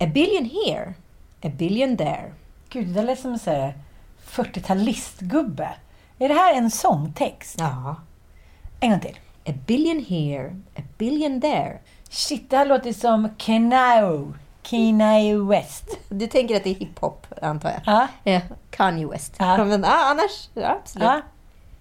A 0.09 0.11
billion 0.15 0.45
here, 0.45 0.95
a 1.43 1.49
billion 1.59 1.97
there. 1.97 2.33
Gud, 2.69 2.89
det 2.89 3.03
lät 3.03 3.21
som 3.21 3.33
en 3.33 3.73
40-talistgubbe. 4.27 5.69
Är 6.23 6.29
det 6.29 6.35
här 6.35 6.55
en 6.55 6.71
sångtext? 6.71 7.57
Ja. 7.59 7.97
En 8.81 8.91
gång 8.91 9.01
till. 9.01 9.19
A 9.47 9.53
billion 9.67 10.05
here, 10.05 10.57
a 10.77 10.83
billion 10.99 11.41
there. 11.41 11.79
Shit, 12.11 12.51
det 12.51 12.57
här 12.57 12.67
låter 12.67 12.93
som 12.93 13.29
Kenao. 13.39 14.35
Kanye 14.63 15.39
West. 15.39 15.99
Du 16.09 16.27
tänker 16.27 16.57
att 16.57 16.65
det 16.65 16.71
är 16.71 16.75
hiphop, 16.75 17.27
antar 17.43 17.71
jag? 17.71 17.81
Ja. 17.87 18.09
ja 18.33 18.41
Kanye 18.71 19.07
West. 19.07 19.35
Ja. 19.39 19.65
Men 19.65 19.83
ja, 19.83 20.11
annars, 20.11 20.49
ja, 20.55 20.79
absolut. 20.83 21.09
Ja. 21.09 21.21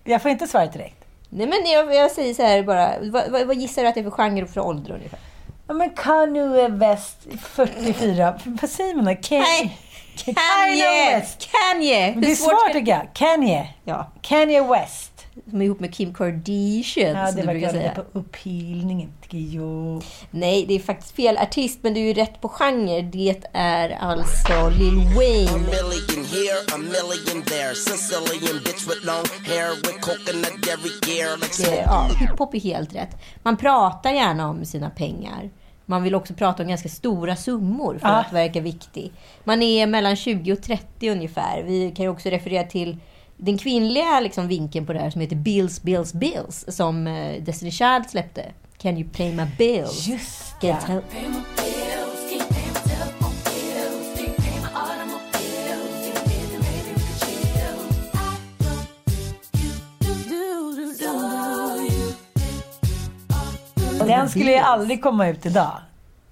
Jag 0.04 0.22
får 0.22 0.32
inte 0.32 0.48
svaret 0.48 0.74
direkt. 0.74 1.06
Nej, 1.30 1.48
men 1.48 1.72
jag, 1.72 1.96
jag 1.96 2.12
säger 2.12 2.34
så 2.34 2.44
här 2.44 2.64
bara. 2.64 2.94
Vad, 3.02 3.32
vad, 3.32 3.48
vad 3.48 3.56
gissar 3.56 3.82
du 3.82 3.88
att 3.88 3.96
det 3.96 4.02
är 4.02 4.04
för 4.04 4.12
genre 4.12 4.44
och 4.44 4.50
för 4.50 4.62
ålder 4.62 4.94
ungefär? 4.94 5.20
Ja, 5.68 5.74
men 5.74 5.90
Kanye 5.90 6.68
West, 6.68 7.28
44. 7.42 8.40
vad 8.46 8.70
säger 8.70 8.96
man 8.96 9.06
då? 9.06 9.16
Ken 9.22 9.40
Nej. 9.40 9.80
Kanye! 10.26 11.26
Kanye! 11.52 12.16
Det 12.22 12.32
är 12.32 12.36
svårt 12.36 12.74
tycker 12.74 12.92
jag. 12.92 13.14
Kanye. 13.14 13.68
Ja. 13.84 14.12
Kanye 14.22 14.62
West. 14.68 15.12
Som 15.50 15.62
är 15.62 15.66
ihop 15.66 15.80
med 15.80 15.94
Kim 15.94 16.14
Kardashian, 16.14 17.16
ja, 17.18 17.28
som 17.28 17.36
det 17.36 17.42
du 17.42 17.48
brukar 17.48 17.70
säga. 17.70 17.92
på 17.92 18.20
upphilningen, 18.20 19.14
tycker 19.22 19.38
jag. 19.38 20.04
Nej, 20.32 20.66
det 20.68 20.74
är 20.74 20.80
faktiskt 20.80 21.16
fel 21.16 21.38
artist, 21.38 21.80
men 21.82 21.94
du 21.94 22.00
är 22.00 22.04
ju 22.04 22.14
rätt 22.14 22.42
på 22.42 22.50
genre. 22.50 23.02
Det 23.02 23.44
är 23.54 23.90
alltså 23.90 24.70
Lil 24.70 24.96
Wayne. 24.96 25.52
A 25.52 25.58
million 25.58 26.26
here, 26.26 26.60
a 26.74 26.78
million 26.78 27.44
there. 27.46 27.76
Sicilian 27.76 28.58
bitch 28.64 28.88
with 28.88 29.06
long 29.06 29.26
hair 29.48 29.70
with 29.76 30.00
coconut 30.02 30.64
dairy 30.66 30.92
gear. 31.08 31.38
Like 31.38 31.82
ja, 31.86 32.10
hiphop 32.20 32.54
är 32.54 32.60
helt 32.60 32.96
rätt. 32.96 33.18
Man 33.44 33.58
pratar 33.58 34.12
gärna 34.12 34.50
om 34.50 34.66
sina 34.66 34.90
pengar. 34.90 35.50
Man 35.90 36.04
vill 36.04 36.16
också 36.16 36.34
prata 36.34 36.64
om 36.64 36.70
ganska 36.70 36.90
stora 36.90 37.36
summor 37.36 37.98
för 37.98 38.08
ah. 38.08 38.12
att 38.12 38.34
verka 38.34 38.62
viktig. 38.62 39.12
Man 39.44 39.62
är 39.62 39.88
mellan 39.88 40.16
20 40.16 40.54
och 40.54 40.62
30 40.62 41.10
ungefär. 41.10 41.64
Vi 41.64 41.92
kan 41.92 42.04
ju 42.04 42.10
också 42.10 42.30
referera 42.30 42.64
till 42.64 42.98
den 43.38 43.58
kvinnliga 43.58 44.20
liksom, 44.20 44.48
vinkeln 44.48 44.86
på 44.86 44.94
det 44.94 45.00
här 45.00 45.10
som 45.10 45.22
heter 45.22 45.36
Bills, 45.36 45.82
Bills, 45.82 46.14
Bills 46.14 46.66
som 46.68 47.08
uh, 47.08 47.44
Destiny 47.44 47.72
Child 47.72 48.10
släppte. 48.10 48.46
Can 48.78 48.98
you 48.98 49.10
pay 49.10 49.36
my 49.36 49.46
bills? 49.58 50.08
Just 50.08 50.62
det. 50.62 51.02
Den 64.10 64.30
skulle 64.30 64.52
ju 64.52 64.58
aldrig 64.58 65.04
komma 65.04 65.28
ut 65.28 65.46
idag. 65.46 65.72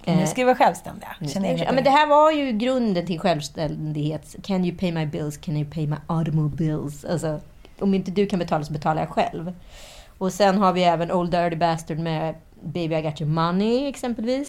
Nu 0.05 0.27
ska 0.27 0.41
vi 0.41 0.43
vara 0.43 0.55
självständiga. 0.55 1.15
Ja, 1.65 1.71
men 1.71 1.83
det 1.83 1.89
här 1.89 2.07
var 2.07 2.31
ju 2.31 2.51
grunden 2.51 3.05
till 3.05 3.19
självständighet. 3.19 4.35
Can 4.43 4.65
you 4.65 4.77
pay 4.77 4.91
my 4.91 5.05
bills? 5.05 5.37
Can 5.37 5.57
you 5.57 5.69
pay 5.71 5.87
my 5.87 5.95
automobiles? 6.07 7.05
Alltså, 7.05 7.39
om 7.79 7.93
inte 7.93 8.11
du 8.11 8.25
kan 8.25 8.39
betala 8.39 8.63
så 8.63 8.73
betalar 8.73 9.01
jag 9.01 9.09
själv. 9.09 9.53
Och 10.17 10.33
sen 10.33 10.57
har 10.57 10.73
vi 10.73 10.83
även 10.83 11.11
Old 11.11 11.31
Dirty 11.31 11.55
Bastard 11.55 11.99
med 11.99 12.35
Baby 12.61 12.95
I 12.95 13.01
got 13.01 13.21
your 13.21 13.31
money 13.31 13.87
exempelvis. 13.87 14.47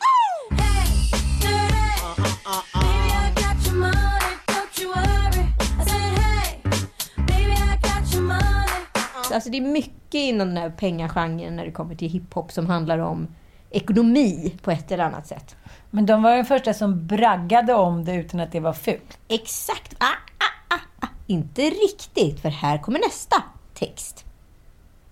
Alltså 9.32 9.50
det 9.50 9.56
är 9.56 9.62
mycket 9.62 10.14
inom 10.14 10.48
den 10.48 10.56
här 10.56 10.70
pengagenren 10.70 11.56
när 11.56 11.64
det 11.64 11.72
kommer 11.72 11.94
till 11.94 12.10
hiphop 12.10 12.52
som 12.52 12.66
handlar 12.66 12.98
om 12.98 13.28
ekonomi 13.70 14.54
på 14.62 14.70
ett 14.70 14.92
eller 14.92 15.04
annat 15.04 15.26
sätt. 15.26 15.56
Men 15.90 16.06
de 16.06 16.22
var 16.22 16.36
de 16.36 16.44
första 16.44 16.74
som 16.74 17.06
braggade 17.06 17.74
om 17.74 18.04
det 18.04 18.14
utan 18.14 18.40
att 18.40 18.52
det 18.52 18.60
var 18.60 18.72
fult. 18.72 19.18
Exakt. 19.28 19.94
Ah, 19.98 20.04
ah, 20.38 20.76
ah, 20.76 21.06
ah. 21.06 21.08
Inte 21.26 21.62
riktigt, 21.62 22.40
för 22.40 22.48
här 22.48 22.78
kommer 22.78 22.98
nästa 22.98 23.42
text. 23.74 24.24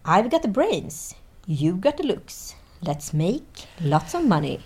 I've 0.04 0.30
got 0.30 0.42
the 0.42 0.48
brains. 0.48 1.16
You 1.46 1.74
got 1.76 1.96
the 1.96 2.02
looks. 2.02 2.56
Let's 2.80 3.16
make 3.16 3.66
lots 3.76 4.14
of 4.14 4.22
money. 4.22 4.58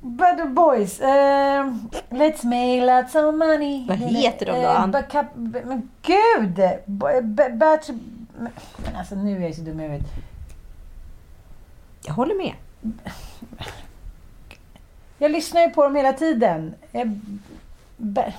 But 0.00 0.36
the 0.38 0.44
boys, 0.44 1.00
eh, 1.00 1.72
let's 2.10 2.44
make 2.44 2.80
lots 2.86 3.14
of 3.14 3.34
money. 3.34 3.86
Vad 3.88 3.96
heter 3.98 4.46
de 4.46 4.52
då? 4.52 4.58
Eh, 4.68 4.86
but 4.86 5.08
cap- 5.08 5.34
men 5.36 5.90
gud! 6.02 6.54
B- 6.86 7.20
b- 7.22 7.50
but, 7.50 7.90
men 8.38 8.96
alltså 8.98 9.14
nu 9.14 9.36
är 9.36 9.40
jag 9.46 9.54
så 9.54 9.62
dum 9.62 9.80
i 9.80 9.82
huvudet. 9.82 10.06
Jag 12.06 12.14
håller 12.14 12.34
med. 12.34 12.52
Jag 15.18 15.30
lyssnar 15.30 15.60
ju 15.60 15.70
på 15.70 15.84
dem 15.84 15.96
hela 15.96 16.12
tiden. 16.12 16.74
Eh, 16.92 17.06
b- 17.96 18.32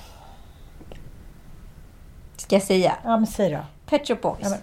Ska 2.36 2.56
jag 2.56 2.62
säga? 2.62 2.96
ja, 3.04 3.16
men 3.16 3.26
säg 3.26 3.50
då. 3.52 3.58
Pet 3.86 4.08
Shop 4.08 4.14
Boys. 4.22 4.38
Ja, 4.42 4.48
men, 4.50 4.58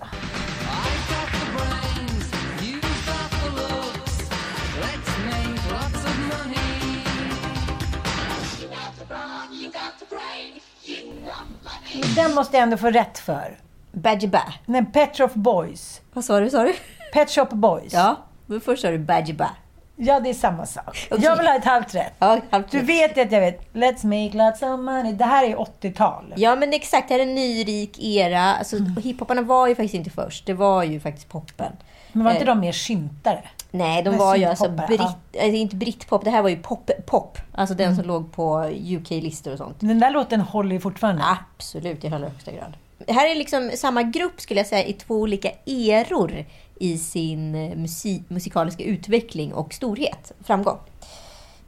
den 12.15 12.33
måste 12.35 12.57
jag 12.57 12.63
ändå 12.63 12.77
få 12.77 12.89
rätt 12.89 13.17
för. 13.19 13.57
Badger 13.91 14.27
Ba. 14.27 14.41
Nej, 14.65 14.85
Pet 14.85 15.17
Shop 15.17 15.29
Boys. 15.33 16.01
Vad 16.13 16.25
sa 16.25 16.39
du? 16.39 16.49
Sa 16.49 16.63
du? 16.63 16.73
Pet 17.13 17.29
Shop 17.31 17.45
Boys. 17.51 17.93
Ja, 17.93 18.15
men 18.45 18.61
först 18.61 18.81
sa 18.81 18.89
du 18.91 18.97
Badger 18.99 19.33
Ba. 19.33 19.49
Ja, 19.97 20.19
det 20.19 20.29
är 20.29 20.33
samma 20.33 20.65
sak. 20.65 21.07
Okej. 21.11 21.23
Jag 21.25 21.35
vill 21.37 21.47
ha 21.47 21.55
ett 21.55 21.65
halvt 21.65 21.95
rätt. 21.95 22.13
Ja, 22.19 22.39
halvt 22.49 22.71
Du 22.71 22.79
vet 22.81 23.17
att 23.17 23.31
jag 23.31 23.41
vet. 23.41 23.73
Let's 23.73 24.05
make 24.05 24.37
lots 24.45 24.61
of 24.61 24.79
money. 24.79 25.13
Det 25.13 25.25
här 25.25 25.45
är 25.45 25.55
80-tal. 25.55 26.33
Ja, 26.37 26.55
men 26.55 26.73
exakt. 26.73 27.07
Det 27.07 27.13
här 27.13 27.19
är 27.19 27.23
en 27.27 27.35
nyrik 27.35 27.99
era. 28.03 28.41
Alltså, 28.55 28.75
Mm. 28.75 28.95
Hiphoparna 29.03 29.41
var 29.41 29.67
ju 29.67 29.75
faktiskt 29.75 29.93
inte 29.93 30.09
först. 30.09 30.45
Det 30.45 30.53
var 30.53 30.83
ju 30.83 30.99
faktiskt 30.99 31.29
poppen. 31.29 31.71
Men 32.11 32.23
var 32.23 32.31
inte 32.31 32.43
Eh. 32.43 32.47
de 32.47 32.59
mer 32.59 32.71
syntare? 32.71 33.43
Nej, 33.77 34.03
de 34.03 34.17
var 34.17 34.35
ju 34.35 34.45
alltså 34.45 34.69
britt, 34.69 34.99
ja. 34.99 35.05
alltså 35.05 35.43
inte 35.55 35.75
brittpop. 35.75 36.23
Det 36.23 36.29
här 36.31 36.41
var 36.41 36.49
ju 36.49 36.57
pop. 36.57 36.91
pop. 37.05 37.37
Alltså 37.51 37.75
den 37.75 37.85
Mm. 37.85 37.95
som 37.97 38.05
låg 38.07 38.31
på 38.31 38.63
UK-listor 38.97 39.51
och 39.51 39.57
sånt. 39.57 39.75
Den 39.79 39.99
där 39.99 40.11
låten 40.11 40.41
håller 40.41 40.71
ju 40.71 40.79
fortfarande. 40.79 41.23
Absolut, 41.25 42.03
i 42.03 42.07
allra 42.07 42.29
högsta 42.29 42.51
grad. 42.51 42.73
Här 43.07 43.31
är 43.31 43.35
liksom 43.35 43.71
samma 43.75 44.03
grupp 44.03 44.41
skulle 44.41 44.59
jag 44.59 44.67
säga 44.67 44.85
i 44.85 44.93
två 44.93 45.15
olika 45.15 45.51
eror 45.65 46.45
i 46.79 46.97
sin 46.97 47.51
musik, 47.81 48.21
musikaliska 48.27 48.83
utveckling 48.83 49.53
och 49.53 49.73
storhet, 49.73 50.31
framgång. 50.43 50.77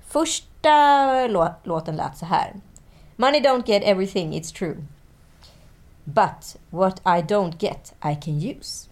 Första 0.07 0.69
lå- 1.27 1.53
låten 1.63 1.95
lät 1.95 2.17
så 2.17 2.25
här. 2.25 2.53
Money 3.15 3.41
don't 3.41 3.63
get 3.69 3.83
everything, 3.85 4.33
it's 4.33 4.53
true. 4.57 4.75
But 6.03 6.57
what 6.69 6.99
I 6.99 7.21
don't 7.33 7.53
get, 7.59 7.93
I 8.05 8.15
can 8.21 8.33
use. 8.41 8.89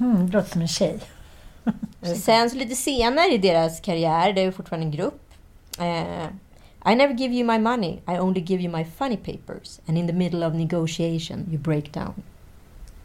Mm, 0.00 0.26
det 0.26 0.32
låter 0.32 0.50
som 0.50 0.60
en 0.60 0.68
tjej. 0.68 0.98
Sen 2.02 2.50
så 2.50 2.56
lite 2.56 2.74
senare 2.74 3.32
i 3.32 3.38
deras 3.38 3.80
karriär, 3.80 4.32
det 4.32 4.40
är 4.40 4.44
ju 4.44 4.52
fortfarande 4.52 4.86
en 4.86 4.90
grupp. 4.90 5.32
Eh, 5.78 6.26
I 6.92 6.94
never 6.94 7.14
give 7.14 7.34
you 7.34 7.46
my 7.46 7.58
money, 7.58 7.92
I 7.92 8.18
only 8.18 8.40
give 8.40 8.62
you 8.62 8.76
my 8.76 8.84
funny 8.84 9.16
papers. 9.16 9.80
And 9.86 9.98
in 9.98 10.06
the 10.06 10.12
middle 10.12 10.46
of 10.46 10.54
negotiation 10.54 11.46
you 11.50 11.58
break 11.58 11.92
down. 11.92 12.22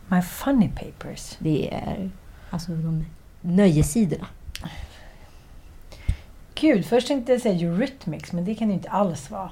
My 0.08 0.22
funny 0.22 0.70
papers. 0.70 1.36
Det 1.40 1.74
är 1.74 2.10
alltså 2.50 2.72
de 2.72 3.06
nöjessidorna. 3.42 4.28
Gud, 6.56 6.86
först 6.86 7.08
tänkte 7.08 7.32
jag 7.32 7.42
säga 7.42 7.68
Eurythmics, 7.68 8.32
men 8.32 8.46
det 8.46 8.56
kan 8.56 8.68
det 8.68 8.72
ju 8.72 8.78
inte 8.78 8.90
alls 8.90 9.32
vara. 9.32 9.52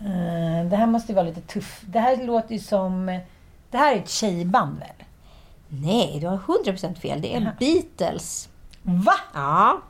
Eh, 0.00 0.68
det 0.70 0.76
här 0.76 0.86
måste 0.86 1.12
ju 1.12 1.16
vara 1.16 1.26
lite 1.26 1.40
tuff. 1.40 1.82
Det 1.86 2.00
här 2.00 2.26
låter 2.26 2.54
ju 2.54 2.60
som... 2.60 3.20
Det 3.70 3.78
här 3.78 3.94
är 3.94 3.98
ett 3.98 4.10
tjejband 4.10 4.78
väl? 4.78 5.04
Nej, 5.68 6.18
du 6.20 6.26
har 6.26 6.38
100% 6.38 6.94
fel. 6.94 7.20
Det 7.22 7.34
är 7.34 7.56
Beatles. 7.58 8.47
Va? 8.84 9.16
Ja. 9.34 9.82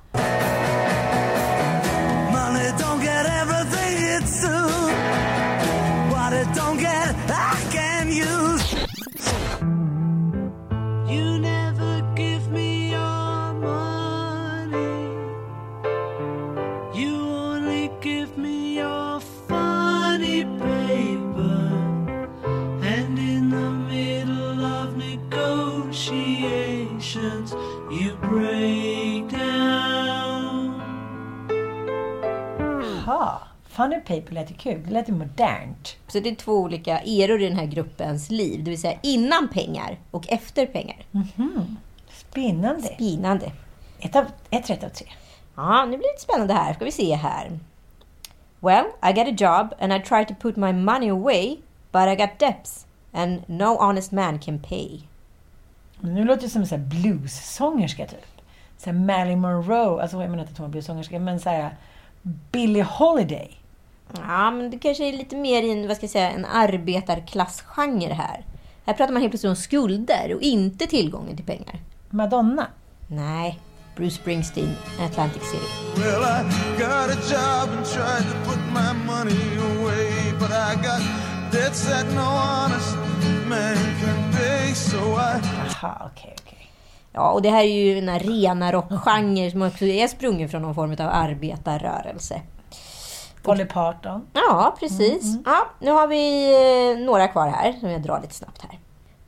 Money 2.32 2.72
don't 2.78 3.00
get 3.00 3.26
everything 3.26 3.96
it's 4.16 4.40
true. 4.40 4.87
Funny 33.78 34.00
paper 34.00 34.32
lät 34.34 34.50
ju 34.50 34.54
kul. 34.54 34.82
Det 34.86 34.90
lät 34.90 35.08
ju 35.08 35.12
modernt. 35.12 35.96
Så 36.08 36.20
det 36.20 36.28
är 36.28 36.34
två 36.34 36.52
olika 36.52 37.00
eror 37.00 37.42
i 37.42 37.48
den 37.48 37.58
här 37.58 37.66
gruppens 37.66 38.30
liv. 38.30 38.64
Det 38.64 38.70
vill 38.70 38.80
säga 38.80 38.98
innan 39.02 39.48
pengar 39.48 39.98
och 40.10 40.28
efter 40.28 40.66
pengar. 40.66 40.96
Spännande. 42.10 42.82
Spännande. 42.82 43.52
Ett, 44.00 44.16
av, 44.16 44.24
ett 44.50 44.70
rätt 44.70 44.84
av 44.84 44.88
tre. 44.88 45.06
Ja, 45.56 45.84
nu 45.84 45.90
blir 45.90 45.98
det 45.98 46.12
lite 46.12 46.22
spännande 46.22 46.54
här. 46.54 46.74
Ska 46.74 46.84
vi 46.84 46.92
se 46.92 47.14
här. 47.14 47.58
Well, 48.60 48.84
I 49.02 49.12
got 49.12 49.28
a 49.28 49.34
job 49.38 49.74
and 49.80 49.92
I 49.92 50.00
try 50.00 50.24
to 50.24 50.34
put 50.40 50.56
my 50.56 50.72
money 50.72 51.10
away, 51.10 51.56
but 51.92 52.08
I 52.08 52.16
got 52.16 52.38
debts 52.38 52.86
and 53.12 53.42
no 53.46 53.76
honest 53.86 54.12
man 54.12 54.38
can 54.38 54.58
pay. 54.58 55.00
Nu 56.00 56.24
låter 56.24 56.42
det 56.42 56.48
som 56.48 56.62
en 56.62 56.88
blues-sångerska 56.88 58.06
typ. 58.06 58.42
Så 58.78 58.90
här 58.90 58.98
Marilyn 58.98 59.40
Monroe. 59.40 60.02
Alltså 60.02 60.20
jag 60.20 60.30
menar 60.30 60.42
inte 60.42 60.52
att 60.52 60.58
hon 60.58 60.66
var 60.66 60.72
blues-sångerska, 60.72 61.18
men 61.18 61.40
så 61.40 61.50
här 61.50 61.76
Billie 62.22 62.82
Holiday. 62.82 63.57
Ja, 64.12 64.50
men 64.50 64.70
det 64.70 64.78
kanske 64.78 65.08
är 65.08 65.12
lite 65.12 65.36
mer 65.36 65.62
i 65.62 65.70
en, 65.70 65.88
vad 65.88 65.96
ska 65.96 66.04
jag 66.04 66.10
säga, 66.10 66.30
en 66.30 66.44
arbetarklassgenre 66.44 68.12
här. 68.12 68.44
Här 68.86 68.94
pratar 68.94 69.12
man 69.12 69.22
helt 69.22 69.32
plötsligt 69.32 69.50
om 69.50 69.56
skulder 69.56 70.34
och 70.34 70.42
inte 70.42 70.86
tillgången 70.86 71.36
till 71.36 71.46
pengar. 71.46 71.80
Madonna. 72.10 72.66
Nej, 73.06 73.60
Bruce 73.96 74.14
Springsteen, 74.14 74.74
Atlantic 75.00 75.42
City. 75.42 75.64
Well, 75.96 76.22
I 76.22 76.42
got 76.78 77.10
a 77.10 77.20
job 77.30 77.76
and 77.76 77.86
tried 77.86 78.24
to 78.30 78.50
put 78.50 78.60
my 78.72 78.92
money 79.06 79.58
away, 79.58 80.32
but 80.38 80.50
I 80.50 80.74
got 80.74 81.02
debts 81.52 81.88
that 81.88 82.06
no 82.14 82.20
honest 82.20 82.96
man 83.48 83.76
can 84.00 84.32
pay, 84.32 84.74
so 84.74 84.96
I 84.96 85.40
okej, 86.06 86.34
okej. 86.42 86.70
Ja, 87.12 87.30
och 87.30 87.42
det 87.42 87.50
här 87.50 87.62
är 87.62 87.84
ju 87.84 87.98
en 87.98 88.18
rena 88.18 88.72
rockgenre 88.72 89.50
som 89.50 89.62
också 89.62 89.84
är 89.84 90.08
sprungen 90.08 90.48
från 90.48 90.62
någon 90.62 90.74
form 90.74 90.92
av 90.92 91.08
arbetarrörelse. 91.12 92.40
Dolly 93.42 93.64
Parton. 93.64 94.26
Ja, 94.32 94.76
precis. 94.80 95.36
Ja, 95.44 95.66
nu 95.80 95.90
har 95.90 96.06
vi 96.06 96.44
eh, 97.00 97.04
några 97.06 97.28
kvar 97.28 97.48
här 97.48 97.72
som 97.72 97.90
jag 97.90 98.02
drar 98.02 98.20
lite 98.20 98.34
snabbt 98.34 98.62
här. 98.62 98.78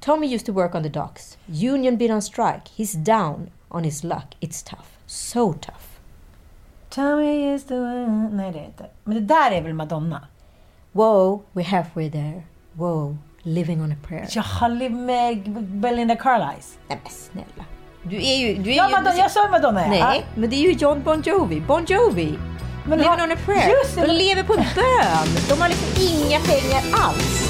Tommy 0.01 0.35
used 0.35 0.47
to 0.47 0.53
work 0.53 0.75
on 0.75 0.83
the 0.83 0.89
docks. 0.89 1.39
Union 1.49 1.97
been 1.97 2.13
on 2.13 2.23
strike. 2.23 2.61
He's 2.77 2.97
down 2.97 3.51
on 3.69 3.85
his 3.85 4.05
luck. 4.05 4.37
It's 4.41 4.71
tough. 4.71 4.83
So 5.07 5.53
tough. 5.53 5.85
Tommy 6.91 7.55
is 7.55 7.65
the 7.65 7.75
one... 7.75 8.29
Nej, 8.33 8.53
det 8.53 8.59
är 8.59 8.65
inte. 8.65 8.87
Men 9.05 9.15
det 9.15 9.35
där 9.35 9.51
är 9.51 9.63
väl 9.63 9.75
Madonna? 9.75 10.21
Whoa, 10.93 11.43
we're 11.53 11.65
halfway 11.67 12.11
there. 12.11 12.43
Whoa, 12.73 13.17
living 13.43 13.83
on 13.83 13.93
a 13.93 13.97
prayer. 14.09 14.27
Jaha, 14.31 14.69
live 14.69 14.95
med 14.95 15.51
Belinda 15.63 16.17
Carlisle. 16.17 16.81
Nej 16.89 17.01
men 17.03 17.13
snälla. 17.13 17.65
Du 18.03 18.17
är 18.17 18.37
ju... 18.37 18.55
Du 18.63 18.71
är 18.71 18.77
Ja, 18.77 18.87
ju 18.89 18.93
Madonna, 18.97 19.17
jag 19.17 19.31
sa 19.31 19.49
Madonna. 19.51 19.83
ja. 19.83 19.89
Nej, 20.09 20.27
men 20.35 20.51
det 20.51 20.57
är 20.57 20.61
ju 20.63 20.73
John 20.73 21.03
Bon 21.03 21.23
Jovi. 21.23 21.61
Bon 21.61 21.85
Jovi. 21.89 22.39
Men 22.85 22.99
Living 22.99 23.09
har- 23.11 23.23
on 23.25 23.33
a 23.33 23.37
prayer. 23.45 23.69
Just 23.69 23.95
det, 23.95 24.07
De 24.07 24.13
lever 24.13 24.43
på 24.43 24.55
bön. 24.55 25.29
De 25.49 25.61
har 25.61 25.69
liksom 25.69 25.89
inga 26.01 26.41
pengar 26.41 26.83
alls. 26.93 27.47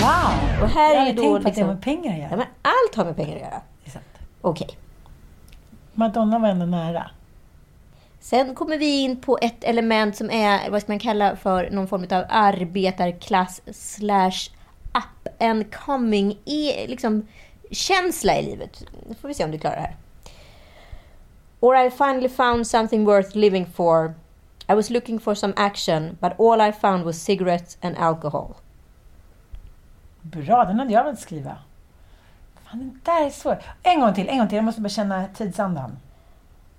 Wow! 0.00 0.62
Och 0.62 0.68
här 0.68 0.94
jag 0.94 1.02
är 1.02 1.06
ju 1.06 1.12
då 1.12 1.22
tänkt 1.22 1.30
på 1.30 1.36
att 1.36 1.42
det 1.42 1.48
liksom... 1.48 1.66
har 1.66 1.74
med 1.74 1.82
pengar 1.82 2.12
att 2.12 2.18
Ja, 2.18 2.24
göra. 2.24 2.36
men 2.36 2.46
allt 2.62 2.94
har 2.96 3.04
med 3.04 3.16
pengar 3.16 3.34
att 3.36 3.42
göra. 3.42 3.60
Det 3.84 3.88
är 3.88 3.90
sant. 3.90 4.04
Okej. 4.40 4.68
Madonna 5.94 6.38
var 6.38 6.48
ändå 6.48 6.66
nära. 6.66 7.10
Sen 8.24 8.54
kommer 8.54 8.78
vi 8.78 9.00
in 9.00 9.20
på 9.20 9.38
ett 9.42 9.64
element 9.64 10.16
som 10.16 10.30
är, 10.30 10.70
vad 10.70 10.82
ska 10.82 10.92
man 10.92 10.98
kalla 10.98 11.36
för, 11.36 11.70
någon 11.70 11.88
form 11.88 12.06
av 12.10 12.24
arbetarklass 12.28 13.60
slash 13.72 14.50
up 14.94 15.42
and 15.42 15.74
coming 15.74 16.38
e, 16.44 16.86
liksom, 16.88 17.26
känsla 17.70 18.38
i 18.38 18.42
livet. 18.42 18.84
Nu 19.08 19.14
får 19.14 19.28
vi 19.28 19.34
se 19.34 19.44
om 19.44 19.50
du 19.50 19.58
klarar 19.58 19.76
det 19.76 19.82
här. 19.82 19.96
Or 21.60 21.76
I 21.76 21.90
finally 21.90 22.28
found 22.28 22.66
something 22.66 23.04
worth 23.04 23.36
living 23.36 23.66
for. 23.66 24.14
I 24.68 24.74
was 24.74 24.90
looking 24.90 25.20
for 25.20 25.34
some 25.34 25.52
action, 25.56 26.18
but 26.20 26.40
all 26.40 26.68
I 26.68 26.72
found 26.72 27.04
was 27.04 27.24
cigarettes 27.24 27.78
and 27.80 27.96
alcohol. 27.98 28.54
Bra, 30.22 30.64
den 30.64 30.78
hade 30.78 30.92
jag 30.92 31.04
velat 31.04 31.20
skriva. 31.20 31.56
Fan, 32.64 32.78
den 32.78 33.00
där 33.04 33.26
är 33.26 33.30
svår. 33.30 33.62
En 33.82 34.00
gång 34.00 34.14
till, 34.14 34.28
en 34.28 34.38
gång 34.38 34.48
till. 34.48 34.56
Jag 34.56 34.64
måste 34.64 34.80
bara 34.80 34.88
känna 34.88 35.26
tidsandan. 35.26 35.96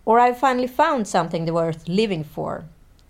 Or 0.05 0.19
I 0.19 0.33
finally 0.33 0.67
found 0.67 1.07
something 1.07 1.51
worth 1.51 1.87
living 1.87 2.23
for. 2.23 2.63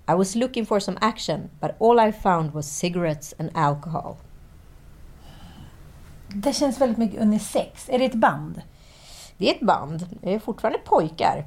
I 0.07 0.13
was 0.13 0.35
looking 0.35 0.65
for 0.65 0.79
some 0.79 0.97
action, 1.01 1.49
but 1.59 1.75
all 1.79 1.99
I 1.99 2.11
found 2.11 2.53
was 2.53 2.65
cigarettes 2.65 3.33
and 3.39 3.49
alcohol. 3.53 4.17
Det 6.27 6.53
känns 6.53 6.81
väldigt 6.81 6.97
mycket 6.97 7.21
unisex. 7.21 7.89
Är 7.89 7.99
det 7.99 8.05
ett 8.05 8.13
band? 8.13 8.61
Det 9.37 9.49
är 9.49 9.55
ett 9.55 9.61
band. 9.61 10.07
Det 10.21 10.33
är 10.33 10.39
fortfarande 10.39 10.79
pojkar. 10.79 11.45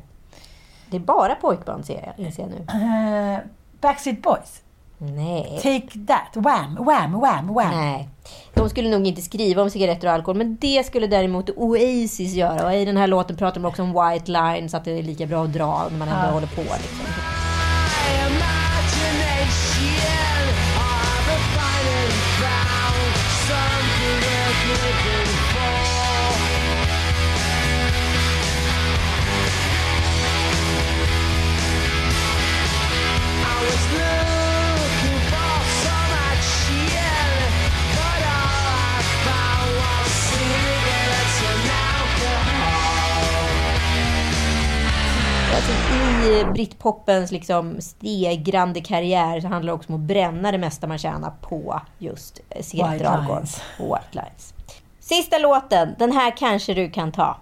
Det 0.91 0.97
är 0.97 1.01
bara 1.01 1.35
pojkband 1.35 1.87
ser 1.87 2.15
jag, 2.17 2.27
inser 2.27 2.43
jag 2.43 2.51
nu. 2.51 2.57
Uh, 2.57 3.39
Backstreet 3.81 4.23
Boys? 4.23 4.63
Nej. 4.99 5.59
Take 5.63 5.99
that. 6.07 6.31
Wham, 6.35 6.77
wham, 6.87 7.13
wham, 7.21 7.55
wham. 7.55 7.71
Nej. 7.71 8.09
De 8.55 8.71
skulle 8.71 8.91
nog 8.91 9.07
inte 9.07 9.23
skriva 9.23 9.63
om 9.63 9.71
cigaretter 9.71 10.09
och 10.09 10.15
alkohol, 10.15 10.37
men 10.37 10.57
det 10.61 10.87
skulle 10.87 11.07
däremot 11.07 11.51
Oasis 11.57 12.35
göra. 12.35 12.67
Och 12.67 12.75
i 12.75 12.85
den 12.85 12.97
här 12.97 13.07
låten 13.07 13.37
pratar 13.37 13.61
de 13.61 13.67
också 13.69 13.83
om 13.83 13.89
white 14.11 14.31
lines, 14.33 14.75
att 14.75 14.85
det 14.85 14.99
är 14.99 15.03
lika 15.03 15.27
bra 15.27 15.45
att 15.45 15.53
dra 15.53 15.87
när 15.91 15.99
man 15.99 16.09
ändå 16.09 16.27
Ja. 16.27 16.31
håller 16.33 16.47
på. 16.47 16.63
Liksom. 16.63 17.38
Alltså, 45.59 45.73
I 46.31 46.45
britpopens 46.53 47.33
liksom 47.33 47.81
stegrande 47.81 48.81
karriär 48.81 49.41
så 49.41 49.49
handlar 49.49 49.73
det 49.73 49.77
också 49.77 49.93
om 49.93 49.95
att 49.95 50.09
bränna 50.09 50.53
det 50.53 50.59
mesta 50.59 50.87
man 50.87 50.99
tjänar 50.99 51.33
på 51.41 51.81
just 51.99 52.41
eh, 52.51 52.57
White 52.57 53.09
och 53.79 53.87
white 53.87 54.09
lines. 54.11 54.55
Sista 55.01 55.39
låten, 55.39 55.95
den 55.99 56.13
här 56.13 56.37
kanske 56.37 56.75
du 56.75 56.91
kan 56.91 57.13
ta. 57.13 57.37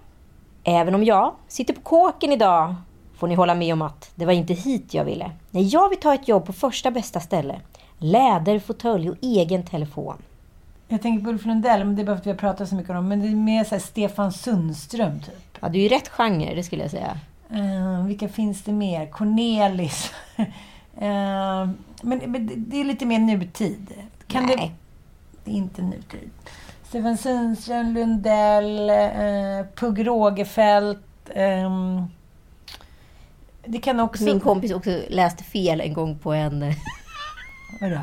Även 0.64 0.94
om 0.94 1.04
jag 1.04 1.34
sitter 1.48 1.74
på 1.74 1.80
kåken 1.80 2.32
idag 2.32 2.74
får 3.18 3.28
ni 3.28 3.34
hålla 3.34 3.54
med 3.54 3.72
om 3.72 3.82
att 3.82 4.10
det 4.14 4.26
var 4.26 4.32
inte 4.32 4.54
hit 4.54 4.94
jag 4.94 5.04
ville. 5.04 5.30
Nej, 5.50 5.68
jag 5.68 5.88
vill 5.88 6.00
ta 6.00 6.14
ett 6.14 6.28
jobb 6.28 6.46
på 6.46 6.52
första 6.52 6.90
bästa 6.90 7.20
ställe. 7.20 7.60
Läderfåtölj 7.98 9.10
och 9.10 9.16
egen 9.22 9.62
telefon. 9.62 10.16
Jag 10.88 11.02
tänker 11.02 11.24
på 11.24 11.30
Ulf 11.30 11.44
Lundell, 11.44 11.84
men 11.84 11.96
det 11.96 12.02
är 12.02 12.06
bara 12.06 12.16
för 12.16 12.20
att 12.20 12.26
vi 12.26 12.30
har 12.30 12.38
pratat 12.38 12.68
så 12.68 12.74
mycket 12.74 12.90
om. 12.90 13.08
Men 13.08 13.20
det 13.20 13.28
är 13.28 13.34
mer 13.34 13.64
så 13.64 13.78
Stefan 13.78 14.32
Sundström, 14.32 15.20
typ. 15.20 15.58
Ja, 15.60 15.68
det 15.68 15.78
är 15.78 15.82
ju 15.82 15.88
rätt 15.88 16.08
genre, 16.08 16.54
det 16.54 16.62
skulle 16.62 16.82
jag 16.82 16.90
säga. 16.90 17.18
Eh, 17.50 18.04
vilka 18.06 18.28
finns 18.28 18.62
det 18.62 18.72
mer? 18.72 19.06
Cornelis. 19.06 20.12
Eh, 20.98 21.68
men, 22.02 22.18
men 22.26 22.64
det- 22.68 22.80
är 22.80 22.84
lite 22.84 23.06
mer 23.06 23.18
nutid. 23.18 23.92
Kan 24.26 24.46
Nej. 24.46 24.56
Det, 24.56 24.70
det 25.44 25.50
är 25.50 25.54
inte 25.54 25.82
nutid. 25.82 26.30
Stefan 26.88 27.16
Sundström, 27.18 27.94
Lundell, 27.94 28.90
eh, 28.90 29.66
Pugh 29.74 30.00
Rogefeldt. 30.04 31.00
ehm, 31.34 32.02
det 33.66 33.78
kan 33.78 34.00
också... 34.00 34.24
Min 34.24 34.40
kompis 34.40 34.72
också 34.72 35.00
läste 35.08 35.44
fel 35.44 35.80
en 35.80 35.92
gång 35.94 36.18
på 36.18 36.32
en... 36.32 36.60
Vadå? 37.80 38.00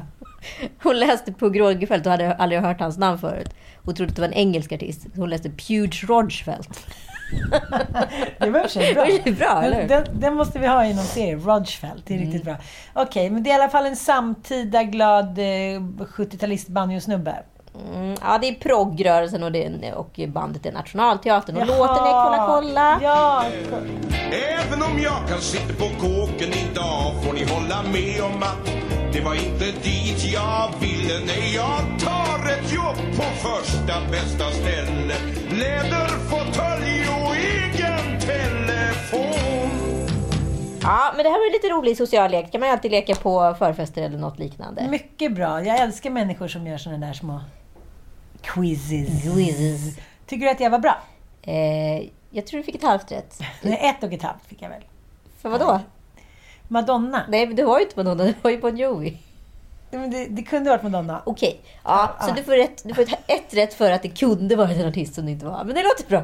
Hon 0.83 0.99
läste 0.99 1.33
Pugh 1.33 1.59
Rogefeldt 1.59 2.05
och 2.05 2.11
hade 2.11 2.33
aldrig 2.35 2.61
hört 2.61 2.79
hans 2.79 2.97
namn 2.97 3.17
förut. 3.19 3.49
Och 3.77 3.95
trodde 3.95 4.09
att 4.09 4.15
det 4.15 4.21
var 4.21 4.27
en 4.29 4.33
engelsk 4.33 4.71
artist. 4.71 5.05
Hon 5.15 5.29
läste 5.29 5.49
Puge 5.49 6.03
Rogefeldt. 6.07 6.87
Det 8.39 8.49
var 8.49 8.81
i 8.81 8.93
bra. 8.93 9.05
Det 9.23 9.31
bra, 9.31 9.61
eller 9.63 9.87
den, 9.87 10.05
den 10.13 10.33
måste 10.35 10.59
vi 10.59 10.67
ha 10.67 10.85
i 10.85 10.93
någon 10.93 11.03
serie. 11.03 11.35
Rodgefeldt. 11.35 12.05
Det 12.05 12.15
är 12.15 12.19
riktigt 12.19 12.43
bra. 12.43 12.55
Okej, 12.93 13.29
men 13.29 13.43
det 13.43 13.49
är 13.49 13.51
i 13.51 13.55
alla 13.61 13.69
fall 13.69 13.85
en 13.85 13.95
samtida 13.95 14.83
glad 14.83 15.37
eh, 15.37 15.41
70-talist 15.41 16.69
banjosnubbe. 16.69 17.35
Mm, 17.93 18.15
ja, 18.21 18.37
det 18.41 18.47
är 18.47 18.53
proggrörelsen 18.53 19.43
och, 19.43 19.51
det, 19.51 19.93
och 19.93 20.19
bandet 20.27 20.65
är 20.65 20.71
Nationalteatern. 20.71 21.55
Och 21.55 21.61
Jaha. 21.61 21.77
låten 21.77 22.03
är 22.03 22.11
Kolla 22.11 22.45
kolla. 22.47 22.99
Ja, 23.03 23.43
Även 24.59 24.81
om 24.83 24.99
jag 24.99 25.29
kan 25.29 25.39
sitta 25.41 25.73
på 25.73 25.85
kåken 25.85 26.49
idag 26.71 27.23
får 27.23 27.33
ni 27.33 27.45
hålla 27.45 27.81
med 27.83 28.23
om 28.23 28.43
att 28.43 28.92
det 29.13 29.21
var 29.21 29.35
inte 29.35 29.65
dit 29.65 30.33
jag 30.33 30.73
ville. 30.81 31.19
Nej, 31.25 31.55
jag 31.55 31.99
tar 31.99 32.49
ett 32.51 32.73
jobb 32.73 32.95
på 33.15 33.23
första 33.23 34.01
bästa 34.11 34.51
ställe. 34.51 35.15
Läderfåtölj 35.51 37.07
och 37.09 37.35
egen 37.35 38.19
telefon. 38.19 39.69
Ja, 40.81 41.13
men 41.15 41.23
det 41.23 41.29
här 41.29 41.39
var 41.39 41.53
lite 41.53 41.69
rolig 41.69 41.97
social 41.97 42.31
lek. 42.31 42.51
kan 42.51 42.59
man 42.59 42.69
ju 42.69 42.73
alltid 42.73 42.91
leka 42.91 43.15
på 43.15 43.55
förfester 43.59 44.01
eller 44.01 44.17
något 44.17 44.39
liknande. 44.39 44.87
mycket 44.89 45.35
bra. 45.35 45.63
Jag 45.63 45.79
älskar 45.79 46.09
människor 46.09 46.47
som 46.47 46.67
gör 46.67 46.77
såna 46.77 46.97
där 46.97 47.13
små 47.13 47.41
quizzes. 48.41 49.23
Quizzes. 49.23 49.97
Tycker 50.25 50.45
du 50.45 50.51
att 50.51 50.59
jag 50.59 50.69
var 50.69 50.79
bra? 50.79 50.97
Eh, 51.41 52.09
jag 52.29 52.47
tror 52.47 52.57
du 52.57 52.63
fick 52.63 52.75
ett 52.75 52.83
halvt 52.83 53.11
rätt. 53.11 53.39
Nej, 53.61 53.79
ett 53.81 54.03
och 54.03 54.13
ett 54.13 54.23
halvt 54.23 54.45
fick 54.47 54.61
jag 54.61 54.69
väl. 54.69 54.81
För 55.41 55.49
vad 55.49 55.59
då? 55.59 55.79
Madonna. 56.73 57.21
Nej, 57.29 57.47
men 57.47 57.55
det 57.55 57.63
var 57.63 57.77
ju 57.79 57.83
inte 57.85 57.97
Madonna, 58.03 58.23
det 58.23 58.33
var 58.41 58.51
ju 58.51 58.57
Bon 58.57 58.77
Jovi. 58.77 59.17
Nej, 59.91 60.01
men 60.01 60.11
Det, 60.11 60.25
det 60.25 60.43
kunde 60.43 60.69
varit 60.69 60.83
Madonna. 60.83 61.21
Okej, 61.25 61.61
ja, 61.83 62.15
så 62.21 62.29
Ja. 62.29 62.33
du 62.35 62.43
får, 62.43 62.51
rätt, 62.51 62.81
du 62.85 62.93
får 62.93 63.01
ett, 63.01 63.19
ett 63.27 63.53
rätt 63.53 63.73
för 63.73 63.91
att 63.91 64.01
det 64.01 64.09
kunde 64.09 64.55
varit 64.55 64.77
en 64.77 64.87
artist 64.87 65.13
som 65.15 65.25
det 65.25 65.31
inte 65.31 65.45
var. 65.45 65.63
Men 65.63 65.75
det 65.75 65.83
låter 65.83 66.05
bra. 66.09 66.23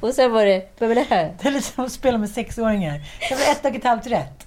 Och 0.00 0.14
sen 0.14 0.32
var 0.32 0.44
det, 0.44 0.68
vad 0.78 0.88
var 0.88 0.94
det 0.94 1.06
här? 1.10 1.34
Det 1.42 1.48
är 1.48 1.52
lite 1.52 1.66
som 1.66 1.84
att 1.84 1.92
spela 1.92 2.18
med 2.18 2.30
sexåringar. 2.30 3.00
Det 3.28 3.34
var 3.34 3.52
ett 3.52 3.64
och 3.64 3.74
ett 3.74 3.84
halvt 3.84 4.06
rätt. 4.06 4.46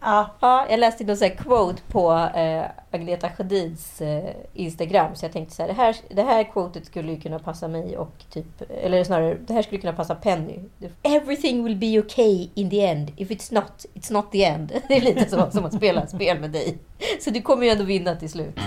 Ja, 0.00 0.30
Ja, 0.40 0.66
jag 0.70 0.80
läste 0.80 1.04
någon 1.04 1.16
här 1.20 1.36
quote 1.36 1.82
på 1.88 2.12
eh, 2.34 2.64
Agneta 2.90 3.30
Sjödins 3.30 4.00
eh, 4.00 4.34
Instagram. 4.54 5.14
Så 5.14 5.24
jag 5.24 5.32
tänkte 5.32 5.54
så 5.54 5.62
här, 5.62 5.68
det 5.68 5.74
här, 5.74 5.96
det 6.08 6.22
här 6.22 6.44
quotet 6.44 6.86
skulle 6.86 7.12
ju 7.12 7.20
kunna 7.20 7.38
passa 7.38 7.68
mig 7.68 7.98
och 7.98 8.24
typ, 8.30 8.62
eller 8.82 9.04
snarare, 9.04 9.38
det 9.46 9.54
här 9.54 9.62
skulle 9.62 9.80
kunna 9.80 9.92
passa 9.92 10.14
Penny. 10.14 10.58
Everything 11.02 11.64
will 11.64 11.76
be 11.76 11.98
okay 11.98 12.48
in 12.54 12.70
the 12.70 12.80
end. 12.86 13.12
If 13.16 13.30
it's 13.30 13.54
not, 13.54 13.86
it's 13.94 14.12
not 14.12 14.32
the 14.32 14.44
end. 14.44 14.72
Det 14.88 14.96
är 14.96 15.00
lite 15.00 15.30
så 15.30 15.50
som 15.50 15.64
att 15.64 15.74
spela 15.74 16.06
spel 16.06 16.40
med 16.40 16.50
dig. 16.50 16.78
Så 17.20 17.30
du 17.30 17.42
kommer 17.42 17.64
ju 17.64 17.70
ändå 17.70 17.84
vinna 17.84 18.16
till 18.16 18.30
slut. 18.30 18.58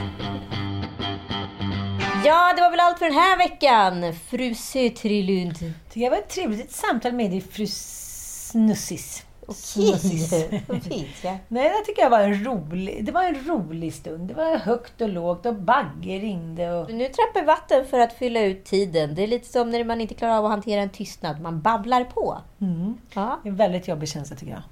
Ja, 2.25 2.53
det 2.55 2.61
var 2.61 2.71
väl 2.71 2.79
allt 2.79 2.99
för 2.99 3.05
den 3.05 3.13
här 3.13 3.37
veckan, 3.37 4.13
fru 4.13 4.55
Sötrilund. 4.55 5.73
jag 5.93 6.09
var 6.09 6.17
ett 6.17 6.29
trevligt 6.29 6.71
samtal 6.71 7.13
med 7.13 7.31
dig, 7.31 7.41
fru 7.41 7.67
Snussis. 7.67 9.26
Okej, 9.47 10.63
vad 10.67 10.83
fint. 10.83 11.07
Ja. 11.23 11.37
Nej, 11.47 11.69
det 11.69 11.85
tycker 11.85 12.01
jag 12.01 12.09
var 12.09 12.19
en 12.19 12.43
rolig, 12.45 13.05
det 13.05 13.11
var 13.11 13.23
en 13.23 13.47
rolig 13.47 13.93
stund. 13.93 14.27
Det 14.27 14.33
var 14.33 14.57
högt 14.57 15.01
och 15.01 15.09
lågt 15.09 15.45
och 15.45 15.55
Bagge 15.55 16.19
ringde 16.19 16.73
och... 16.73 16.93
Nu 16.93 17.07
trappar 17.07 17.45
vatten 17.45 17.85
för 17.85 17.99
att 17.99 18.13
fylla 18.13 18.41
ut 18.41 18.65
tiden. 18.65 19.15
Det 19.15 19.23
är 19.23 19.27
lite 19.27 19.47
som 19.47 19.69
när 19.69 19.83
man 19.83 20.01
inte 20.01 20.13
klarar 20.13 20.37
av 20.37 20.45
att 20.45 20.51
hantera 20.51 20.81
en 20.81 20.89
tystnad. 20.89 21.41
Man 21.41 21.61
babblar 21.61 22.03
på. 22.03 22.41
Mm. 22.61 22.97
Ja. 23.13 23.39
Det 23.43 23.49
är 23.49 23.51
en 23.51 23.57
väldigt 23.57 23.87
jobbig 23.87 24.09
känsla 24.09 24.35
tycker 24.35 24.51
jag. 24.51 24.63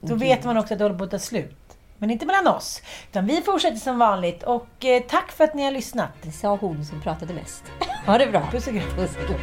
Då 0.00 0.14
vet 0.14 0.44
man 0.44 0.56
också 0.56 0.74
att 0.74 0.78
det 0.78 0.84
håller 0.84 0.98
på 0.98 1.04
att 1.04 1.10
ta 1.10 1.18
slut. 1.18 1.56
Men 1.98 2.10
inte 2.10 2.26
mellan 2.26 2.46
oss. 2.46 2.82
Utan 3.10 3.26
vi 3.26 3.40
fortsätter 3.40 3.76
som 3.76 3.98
vanligt. 3.98 4.42
Och 4.42 4.84
eh, 4.84 5.02
tack 5.02 5.32
för 5.32 5.44
att 5.44 5.54
ni 5.54 5.64
har 5.64 5.70
lyssnat. 5.70 6.10
Det 6.22 6.32
sa 6.32 6.56
hon 6.56 6.84
som 6.84 7.00
pratade 7.00 7.34
mest. 7.34 7.64
Ha 8.06 8.18
det 8.18 8.26
bra. 8.26 8.48
Puss 8.50 8.66
och 8.66 8.72
kram. 8.72 8.90
Puss 8.96 9.16
och 9.16 9.26
kram. 9.26 9.40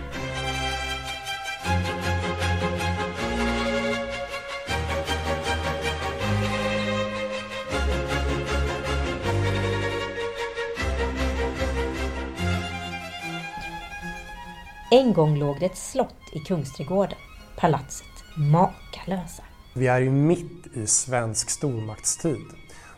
En 14.91 15.13
gång 15.13 15.37
låg 15.37 15.59
det 15.59 15.65
ett 15.65 15.77
slott 15.77 16.15
i 16.33 16.39
Kungsträdgården. 16.39 17.17
Palatset 17.57 18.07
Makalösa. 18.37 19.43
Vi 19.73 19.87
är 19.87 19.99
ju 19.99 20.09
mitt 20.11 20.67
i 20.73 20.87
svensk 20.87 21.49
stormaktstid. 21.49 22.45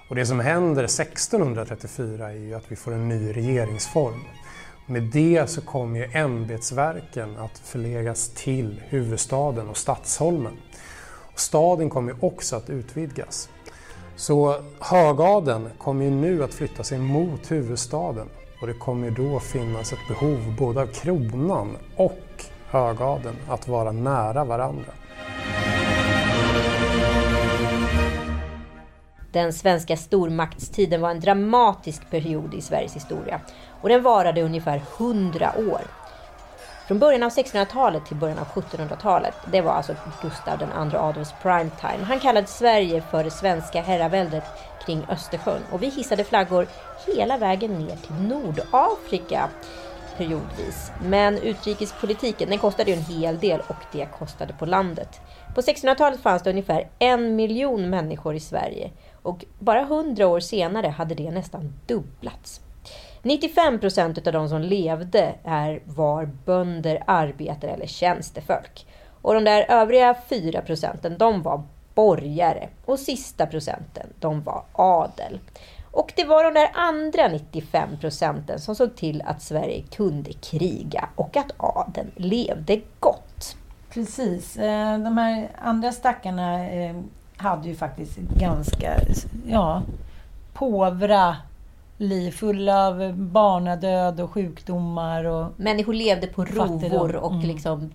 Och 0.09 0.15
det 0.15 0.25
som 0.25 0.39
händer 0.39 0.83
1634 0.83 2.29
är 2.29 2.35
ju 2.35 2.53
att 2.53 2.71
vi 2.71 2.75
får 2.75 2.91
en 2.91 3.09
ny 3.09 3.33
regeringsform. 3.33 4.21
Med 4.85 5.03
det 5.03 5.49
så 5.49 5.61
kommer 5.61 5.99
ju 5.99 6.05
ämbetsverken 6.13 7.37
att 7.37 7.59
förläggas 7.59 8.29
till 8.29 8.81
huvudstaden 8.87 9.69
och 9.69 9.77
Stadsholmen. 9.77 10.57
Och 11.33 11.39
staden 11.39 11.89
kommer 11.89 12.11
ju 12.11 12.17
också 12.21 12.55
att 12.55 12.69
utvidgas. 12.69 13.49
Så 14.15 14.63
högadeln 14.79 15.69
kommer 15.77 16.05
ju 16.05 16.11
nu 16.11 16.43
att 16.43 16.53
flytta 16.53 16.83
sig 16.83 16.99
mot 16.99 17.51
huvudstaden 17.51 18.27
och 18.61 18.67
det 18.67 18.73
kommer 18.73 19.07
ju 19.07 19.13
då 19.13 19.39
finnas 19.39 19.93
ett 19.93 20.07
behov 20.07 20.55
både 20.57 20.81
av 20.81 20.87
kronan 20.87 21.77
och 21.95 22.45
högadeln 22.69 23.37
att 23.49 23.67
vara 23.67 23.91
nära 23.91 24.43
varandra. 24.43 24.91
Den 29.31 29.53
svenska 29.53 29.97
stormaktstiden 29.97 31.01
var 31.01 31.09
en 31.09 31.19
dramatisk 31.19 32.09
period 32.09 32.53
i 32.53 32.61
Sveriges 32.61 32.95
historia 32.95 33.41
och 33.81 33.89
den 33.89 34.03
varade 34.03 34.41
ungefär 34.41 34.81
100 34.97 35.53
år. 35.57 35.81
Från 36.87 36.99
början 36.99 37.23
av 37.23 37.29
1600-talet 37.29 38.05
till 38.05 38.17
början 38.17 38.37
av 38.39 38.47
1700-talet, 38.47 39.33
det 39.51 39.61
var 39.61 39.71
alltså 39.71 39.95
Gustav 40.21 40.61
II 40.61 40.97
Adolfs 40.97 41.33
primetime. 41.41 42.03
Han 42.03 42.19
kallade 42.19 42.47
Sverige 42.47 43.01
för 43.01 43.23
det 43.23 43.31
svenska 43.31 43.81
herraväldet 43.81 44.43
kring 44.89 45.05
Östersjön 45.09 45.61
och 45.71 45.83
vi 45.83 45.89
hissade 45.89 46.23
flaggor 46.23 46.67
hela 47.07 47.37
vägen 47.37 47.79
ner 47.79 47.95
till 47.95 48.27
Nordafrika 48.27 49.49
periodvis. 50.17 50.91
Men 51.05 51.37
utrikespolitiken 51.37 52.49
den 52.49 52.57
kostade 52.57 52.91
ju 52.91 52.97
en 52.97 53.03
hel 53.03 53.39
del 53.39 53.59
och 53.59 53.75
det 53.91 54.05
kostade 54.05 54.53
på 54.53 54.65
landet. 54.65 55.21
På 55.55 55.61
1600-talet 55.61 56.19
fanns 56.19 56.43
det 56.43 56.49
ungefär 56.49 56.89
en 56.99 57.35
miljon 57.35 57.89
människor 57.89 58.35
i 58.35 58.39
Sverige 58.39 58.91
och 59.21 59.45
bara 59.59 59.83
hundra 59.83 60.27
år 60.27 60.39
senare 60.39 60.87
hade 60.87 61.15
det 61.15 61.31
nästan 61.31 61.73
dubblats. 61.87 62.61
95 63.21 63.79
procent 63.79 64.27
av 64.27 64.33
de 64.33 64.49
som 64.49 64.61
levde 64.61 65.35
är, 65.43 65.81
var 65.85 66.25
bönder, 66.45 67.03
arbetare 67.07 67.71
eller 67.71 67.87
tjänstefolk. 67.87 68.85
Och 69.21 69.33
de 69.33 69.43
där 69.43 69.65
övriga 69.69 70.15
4 70.29 70.61
procenten, 70.61 71.17
de 71.17 71.41
var 71.41 71.63
borgare. 71.99 72.69
Och 72.85 72.99
sista 72.99 73.45
procenten, 73.45 74.07
de 74.19 74.41
var 74.43 74.63
adel. 74.71 75.39
Och 75.91 76.13
det 76.15 76.23
var 76.25 76.43
de 76.43 76.53
där 76.53 76.69
andra 76.73 77.27
95 77.27 77.89
procenten 78.01 78.59
som 78.59 78.75
såg 78.75 78.95
till 78.95 79.21
att 79.25 79.41
Sverige 79.41 79.83
kunde 79.91 80.33
kriga 80.33 81.09
och 81.15 81.37
att 81.37 81.51
adeln 81.57 82.11
levde 82.15 82.81
gott. 82.99 83.55
Precis. 83.93 84.57
Eh, 84.57 84.97
De 84.99 85.17
här 85.17 85.49
andra 85.61 85.91
stackarna 85.91 86.69
eh, 86.69 86.95
hade 87.37 87.67
ju 87.67 87.75
faktiskt 87.75 88.17
ganska, 88.17 88.99
ja, 89.47 89.81
påvra 90.53 91.35
liv. 91.97 92.31
Fulla 92.31 92.87
av 92.87 93.13
barnadöd 93.13 94.19
och 94.19 94.31
sjukdomar 94.31 95.23
och... 95.23 95.47
Människor 95.57 95.93
levde 95.93 96.27
på 96.27 96.45
rovor 96.45 97.15
och 97.15 97.31
Mm. 97.33 97.47
liksom 97.47 97.91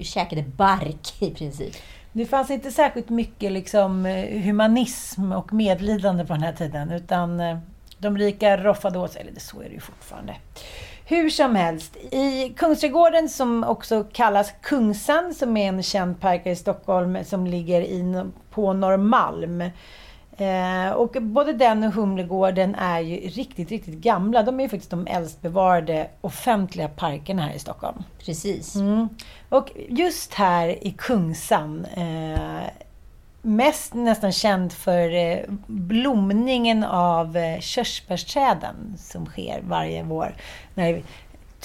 käkade 0.00 0.42
bark 0.42 1.22
i 1.22 1.30
princip. 1.30 1.74
Det 2.16 2.26
fanns 2.26 2.50
inte 2.50 2.70
särskilt 2.70 3.08
mycket 3.08 3.52
liksom, 3.52 4.06
eh, 4.06 4.42
humanism 4.42 5.32
och 5.32 5.52
medlidande 5.52 6.24
på 6.24 6.32
den 6.32 6.42
här 6.42 6.52
tiden. 6.52 6.90
Utan 6.90 7.40
eh, 7.40 7.58
de 7.98 8.18
rika 8.18 8.56
roffade 8.56 8.98
åt 8.98 9.12
sig. 9.12 9.22
Eller 9.22 9.40
så 9.40 9.60
är 9.60 9.64
det 9.64 9.74
ju 9.74 9.80
fortfarande. 9.80 10.34
Hur 11.04 11.30
som 11.30 11.56
helst. 11.56 11.96
I 11.96 12.54
Kungsträdgården 12.56 13.28
som 13.28 13.64
också 13.64 14.04
kallas 14.12 14.52
Kungsan, 14.62 15.34
som 15.34 15.56
är 15.56 15.68
en 15.68 15.82
känd 15.82 16.20
park 16.20 16.46
i 16.46 16.56
Stockholm 16.56 17.18
som 17.24 17.46
ligger 17.46 17.80
i, 17.80 18.24
på 18.50 18.72
Norrmalm. 18.72 19.64
Eh, 20.36 20.92
och 20.92 21.16
både 21.20 21.52
den 21.52 21.84
och 21.84 21.92
Humlegården 21.92 22.74
är 22.74 23.00
ju 23.00 23.16
riktigt, 23.16 23.70
riktigt 23.70 23.94
gamla. 23.94 24.42
De 24.42 24.60
är 24.60 24.64
ju 24.64 24.68
faktiskt 24.68 24.90
de 24.90 25.06
äldst 25.06 25.42
bevarade 25.42 26.08
offentliga 26.20 26.88
parkerna 26.88 27.42
här 27.42 27.54
i 27.54 27.58
Stockholm. 27.58 28.02
Precis. 28.18 28.74
Mm. 28.74 29.08
Och 29.48 29.70
just 29.88 30.34
här 30.34 30.86
i 30.86 30.94
Kungsan, 30.98 31.84
eh, 31.96 32.70
mest 33.42 33.94
nästan 33.94 34.32
känd 34.32 34.72
för 34.72 35.14
eh, 35.14 35.38
blomningen 35.66 36.84
av 36.84 37.36
eh, 37.36 37.60
körsbärsträden 37.60 38.94
som 38.98 39.26
sker 39.26 39.60
varje 39.62 40.02
vår. 40.02 40.34
När 40.74 41.02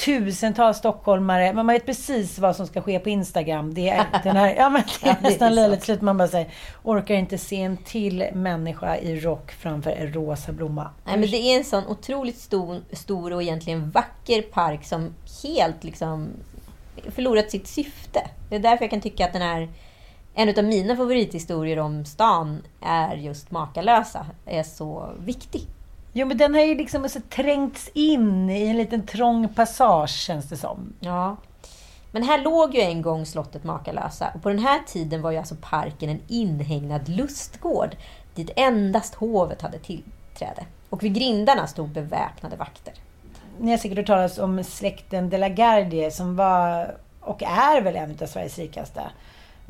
tusentals 0.05 0.77
stockholmare, 0.77 1.45
men 1.53 1.55
man 1.55 1.67
vet 1.67 1.85
precis 1.85 2.39
vad 2.39 2.55
som 2.55 2.67
ska 2.67 2.81
ske 2.81 2.99
på 2.99 3.09
Instagram. 3.09 3.73
Det 3.73 3.89
är 3.89 4.05
den 4.23 4.35
här, 4.35 4.55
ja 4.55 4.69
men 4.69 4.83
det 5.01 5.09
är 5.09 5.17
nästan 5.21 5.55
löjligt 5.55 5.83
slut. 5.83 6.01
Man 6.01 6.17
bara 6.17 6.27
säger, 6.27 6.51
orkar 6.83 7.15
inte 7.15 7.37
se 7.37 7.61
en 7.61 7.77
till 7.77 8.25
människa 8.33 8.97
i 8.97 9.19
rock 9.19 9.51
framför 9.51 9.91
en 9.91 10.13
rosa 10.13 10.51
blomma. 10.51 10.89
Nej, 11.05 11.17
men 11.17 11.31
det 11.31 11.37
är 11.37 11.57
en 11.57 11.63
sån 11.63 11.87
otroligt 11.87 12.37
stor, 12.37 12.81
stor 12.91 13.33
och 13.33 13.43
egentligen 13.43 13.89
vacker 13.89 14.41
park 14.41 14.85
som 14.85 15.13
helt 15.43 15.83
liksom 15.83 16.29
förlorat 17.09 17.51
sitt 17.51 17.67
syfte. 17.67 18.19
Det 18.49 18.55
är 18.55 18.59
därför 18.59 18.83
jag 18.83 18.91
kan 18.91 19.01
tycka 19.01 19.25
att 19.25 19.33
den 19.33 19.41
här 19.41 19.69
en 20.33 20.59
av 20.59 20.63
mina 20.63 20.95
favorithistorier 20.95 21.79
om 21.79 22.05
stan 22.05 22.61
är 22.81 23.15
just 23.15 23.51
Makalösa. 23.51 24.25
Är 24.45 24.63
så 24.63 25.09
viktig. 25.19 25.61
Jo 26.13 26.27
men 26.27 26.37
den 26.37 26.53
har 26.53 26.61
ju 26.61 26.75
liksom 26.75 27.09
så 27.09 27.19
trängts 27.29 27.89
in 27.93 28.49
i 28.49 28.67
en 28.67 28.77
liten 28.77 29.05
trång 29.05 29.47
passage 29.47 30.09
känns 30.09 30.49
det 30.49 30.57
som. 30.57 30.93
Ja. 30.99 31.37
Men 32.11 32.23
här 32.23 32.43
låg 32.43 32.75
ju 32.75 32.81
en 32.81 33.01
gång 33.01 33.25
slottet 33.25 33.63
Makalösa 33.63 34.31
och 34.35 34.43
på 34.43 34.49
den 34.49 34.59
här 34.59 34.79
tiden 34.87 35.21
var 35.21 35.31
ju 35.31 35.37
alltså 35.37 35.55
parken 35.61 36.09
en 36.09 36.21
inhägnad 36.27 37.09
lustgård 37.09 37.95
dit 38.35 38.49
endast 38.55 39.15
hovet 39.15 39.61
hade 39.61 39.79
tillträde. 39.79 40.65
Och 40.89 41.03
vid 41.03 41.13
grindarna 41.13 41.67
stod 41.67 41.89
beväpnade 41.89 42.55
vakter. 42.55 42.93
Ni 43.59 43.71
har 43.71 43.77
säkert 43.77 43.97
hört 43.97 44.07
talas 44.07 44.37
om 44.37 44.63
släkten 44.63 45.29
de 45.29 45.37
la 45.37 45.49
Gardie 45.49 46.11
som 46.11 46.35
var 46.35 46.95
och 47.19 47.43
är 47.43 47.81
väl 47.81 47.95
en 47.95 48.17
av 48.21 48.25
Sveriges 48.25 48.57
rikaste. 48.57 49.01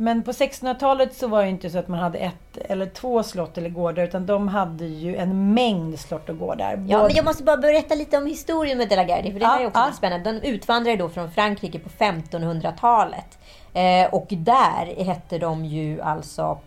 Men 0.01 0.23
på 0.23 0.31
1600-talet 0.31 1.15
så 1.15 1.27
var 1.27 1.43
det 1.43 1.49
inte 1.49 1.69
så 1.69 1.77
att 1.79 1.87
man 1.87 1.99
hade 1.99 2.17
ett 2.17 2.57
eller 2.57 2.85
två 2.85 3.23
slott 3.23 3.57
eller 3.57 3.69
gårdar 3.69 4.03
utan 4.03 4.25
de 4.25 4.47
hade 4.47 4.85
ju 4.85 5.15
en 5.15 5.53
mängd 5.53 5.99
slott 5.99 6.29
och 6.29 6.37
gårdar. 6.37 6.85
Ja, 6.87 7.03
men 7.03 7.15
jag 7.15 7.25
måste 7.25 7.43
bara 7.43 7.57
berätta 7.57 7.95
lite 7.95 8.17
om 8.17 8.25
historien 8.25 8.77
med 8.77 8.89
De 8.89 8.95
la 8.95 9.03
Gardie, 9.03 9.31
för 9.31 9.39
det 9.39 9.45
Ja, 9.45 9.59
är 9.59 9.67
också 9.67 9.79
ja. 9.79 9.91
spännande. 9.91 10.31
De 10.31 10.47
utvandrade 10.47 10.97
då 10.97 11.09
från 11.09 11.31
Frankrike 11.31 11.79
på 11.79 11.89
1500-talet. 11.89 13.39
Eh, 13.73 14.13
och 14.13 14.27
där 14.29 15.03
hette 15.03 15.37
de 15.37 15.65
ju 15.65 16.01
alltså 16.01 16.59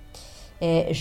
eh, 0.61 0.97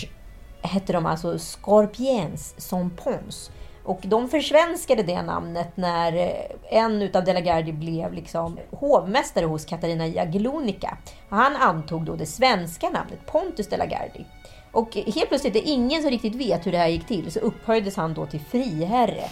hette 0.62 0.92
de 0.92 1.06
alltså 1.06 1.38
Scorpiens 1.38 2.54
som 2.58 2.90
Pons. 2.90 3.50
Och 3.84 4.00
de 4.02 4.28
försvenskade 4.28 5.02
det 5.02 5.22
namnet 5.22 5.76
när 5.76 6.16
eh, 6.16 6.78
en 6.80 7.02
utav 7.02 7.24
De 7.24 7.32
la 7.32 7.40
Gardie 7.40 7.72
blev 7.72 8.12
liksom 8.12 8.58
hovmästare 8.70 9.46
hos 9.46 9.64
Katarina 9.64 10.06
Jagellonica. 10.06 10.98
Han 11.28 11.56
antog 11.56 12.04
då 12.04 12.16
det 12.16 12.26
svenska 12.26 12.90
namnet 12.90 13.26
Pontus 13.26 13.68
De 13.68 13.76
la 13.76 13.86
Gardie. 13.86 14.24
Och 14.72 14.94
helt 14.94 15.28
plötsligt, 15.28 15.52
det 15.52 15.68
är 15.68 15.72
ingen 15.72 16.02
som 16.02 16.10
riktigt 16.10 16.34
vet 16.34 16.66
hur 16.66 16.72
det 16.72 16.78
här 16.78 16.88
gick 16.88 17.06
till, 17.06 17.32
så 17.32 17.38
upphöjdes 17.38 17.96
han 17.96 18.14
då 18.14 18.26
till 18.26 18.40
friherre 18.40 19.24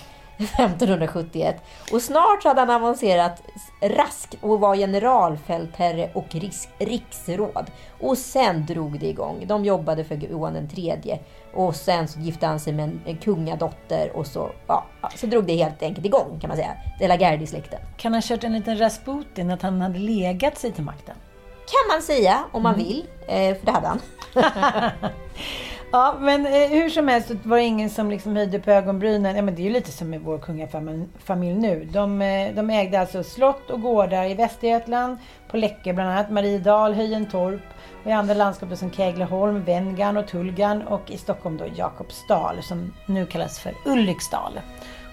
1571. 0.44 1.62
Och 1.92 2.02
snart 2.02 2.44
hade 2.44 2.60
han 2.60 2.70
avancerat 2.70 3.42
raskt 3.80 4.36
och 4.40 4.60
var 4.60 4.76
generalfältherre 4.76 6.10
och 6.14 6.34
riks, 6.34 6.68
riksråd. 6.78 7.70
Och 8.00 8.18
sen 8.18 8.66
drog 8.66 9.00
det 9.00 9.06
igång. 9.06 9.44
De 9.46 9.64
jobbade 9.64 10.04
för 10.04 10.14
Johan 10.14 10.68
tredje. 10.68 11.18
Och 11.54 11.76
sen 11.76 12.08
så 12.08 12.20
gifte 12.20 12.46
han 12.46 12.60
sig 12.60 12.72
med 12.72 12.98
en, 13.06 13.16
kungadotter 13.16 14.16
och 14.16 14.26
så, 14.26 14.50
ja, 14.66 14.84
så 15.16 15.26
drog 15.26 15.44
det 15.44 15.56
helt 15.56 15.82
enkelt 15.82 16.06
igång 16.06 16.38
kan 16.40 16.48
man 16.48 16.56
säga. 16.56 16.76
De 16.98 17.08
la 17.08 17.16
Gardie-släkten. 17.16 17.80
Kan 17.96 18.14
ha 18.14 18.20
kört 18.24 18.44
en 18.44 18.52
liten 18.52 18.78
Rasputin, 18.78 19.50
att 19.50 19.62
han 19.62 19.80
hade 19.80 19.98
legat 19.98 20.58
sig 20.58 20.72
till 20.72 20.84
makten. 20.84 21.14
Kan 21.56 21.96
man 21.96 22.02
säga 22.02 22.44
om 22.52 22.62
man 22.62 22.74
vill, 22.74 23.06
eh, 23.26 23.56
för 23.56 23.66
det 23.66 23.72
hade 23.72 23.86
han. 23.86 24.00
Ja, 25.92 26.16
men 26.20 26.46
eh, 26.46 26.52
hur 26.52 26.88
som 26.88 27.08
helst 27.08 27.30
var 27.42 27.56
det 27.56 27.62
ingen 27.62 27.90
som 27.90 28.10
liksom 28.10 28.36
höjde 28.36 28.58
på 28.58 28.70
ögonbrynen. 28.70 29.36
Ja, 29.36 29.42
men 29.42 29.54
det 29.54 29.62
är 29.62 29.64
ju 29.64 29.70
lite 29.72 29.92
som 29.92 30.10
med 30.10 30.20
vår 30.20 30.38
kungafamilj 30.38 31.54
nu. 31.54 31.88
De, 31.92 32.22
eh, 32.22 32.54
de 32.54 32.70
ägde 32.70 33.00
alltså 33.00 33.22
slott 33.22 33.70
och 33.70 33.82
gårdar 33.82 34.30
i 34.30 34.34
Västergötland, 34.34 35.18
på 35.48 35.56
Läckö 35.56 35.92
bland 35.92 36.10
annat, 36.10 36.30
Mariedal, 36.30 36.94
Höjentorp 36.94 37.60
och 38.04 38.10
i 38.10 38.12
andra 38.12 38.34
landskap 38.34 38.78
som 38.78 38.90
Kägleholm, 38.90 39.64
Venngarn 39.64 40.16
och 40.16 40.26
Tullgarn 40.26 40.82
och 40.82 41.10
i 41.10 41.16
Stockholm 41.16 41.56
då 41.56 41.64
Jakobsdal 41.76 42.62
som 42.62 42.92
nu 43.06 43.26
kallas 43.26 43.58
för 43.58 43.72
Ulriksdal. 43.84 44.52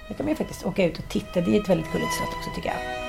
Där 0.08 0.16
kan 0.16 0.26
man 0.26 0.32
ju 0.32 0.36
faktiskt 0.36 0.66
åka 0.66 0.86
ut 0.86 1.00
och 1.00 1.10
titta. 1.10 1.42
Det 1.42 1.56
är 1.56 1.62
ett 1.62 1.70
väldigt 1.70 1.92
gulligt 1.92 2.14
slott 2.14 2.36
också 2.38 2.50
tycker 2.56 2.70
jag. 2.70 3.09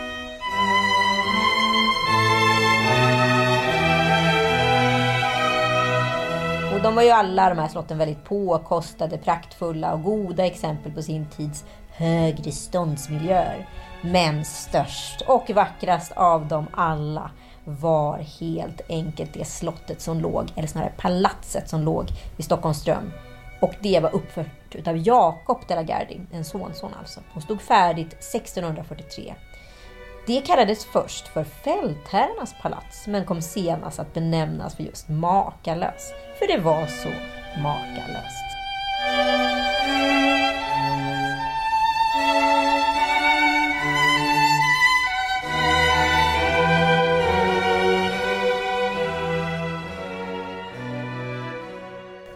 Och 6.81 6.85
de 6.85 6.95
var 6.95 7.03
ju 7.03 7.11
alla 7.11 7.49
de 7.49 7.59
här 7.59 7.69
slotten 7.69 7.99
väldigt 7.99 8.25
påkostade, 8.25 9.19
praktfulla 9.19 9.93
och 9.93 10.03
goda 10.03 10.47
exempel 10.47 10.93
på 10.93 11.03
sin 11.03 11.27
tids 11.27 11.65
högre 11.91 12.53
ståndsmiljöer. 12.53 13.69
Men 14.03 14.45
störst 14.45 15.21
och 15.21 15.51
vackrast 15.51 16.13
av 16.13 16.49
dem 16.49 16.67
alla 16.73 17.31
var 17.65 18.19
helt 18.19 18.81
enkelt 18.89 19.35
det 19.35 19.45
slottet 19.45 20.01
som 20.01 20.21
låg, 20.21 20.53
eller 20.57 20.69
snarare 20.69 20.93
palatset 20.97 21.69
som 21.69 21.83
låg 21.83 22.07
vid 22.37 22.45
Stockholms 22.47 22.79
ström. 22.79 23.13
Och 23.61 23.75
det 23.81 24.01
var 24.01 24.15
uppfört 24.15 24.75
utav 24.75 24.97
Jakob 24.97 25.59
de 25.69 25.75
la 25.75 25.83
Gardie, 25.83 26.21
en 26.33 26.45
sonson 26.45 26.91
alltså. 26.99 27.21
Hon 27.33 27.43
stod 27.43 27.61
färdigt 27.61 28.13
1643. 28.13 29.35
Det 30.27 30.41
kallades 30.41 30.85
först 30.85 31.29
för 31.29 31.45
fältherrarnas 31.45 32.55
palats, 32.63 33.07
men 33.07 33.25
kom 33.25 33.43
senast 33.43 33.99
att 33.99 34.15
benämnas 34.15 34.77
för 34.77 34.83
just 34.83 35.09
makalös. 35.09 36.13
För 36.39 36.47
det 36.47 36.59
var 36.59 36.87
så 36.87 37.09
makalöst. 37.63 38.45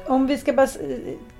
Om 0.06 0.26
vi 0.26 0.38
ska 0.38 0.52
bara 0.52 0.68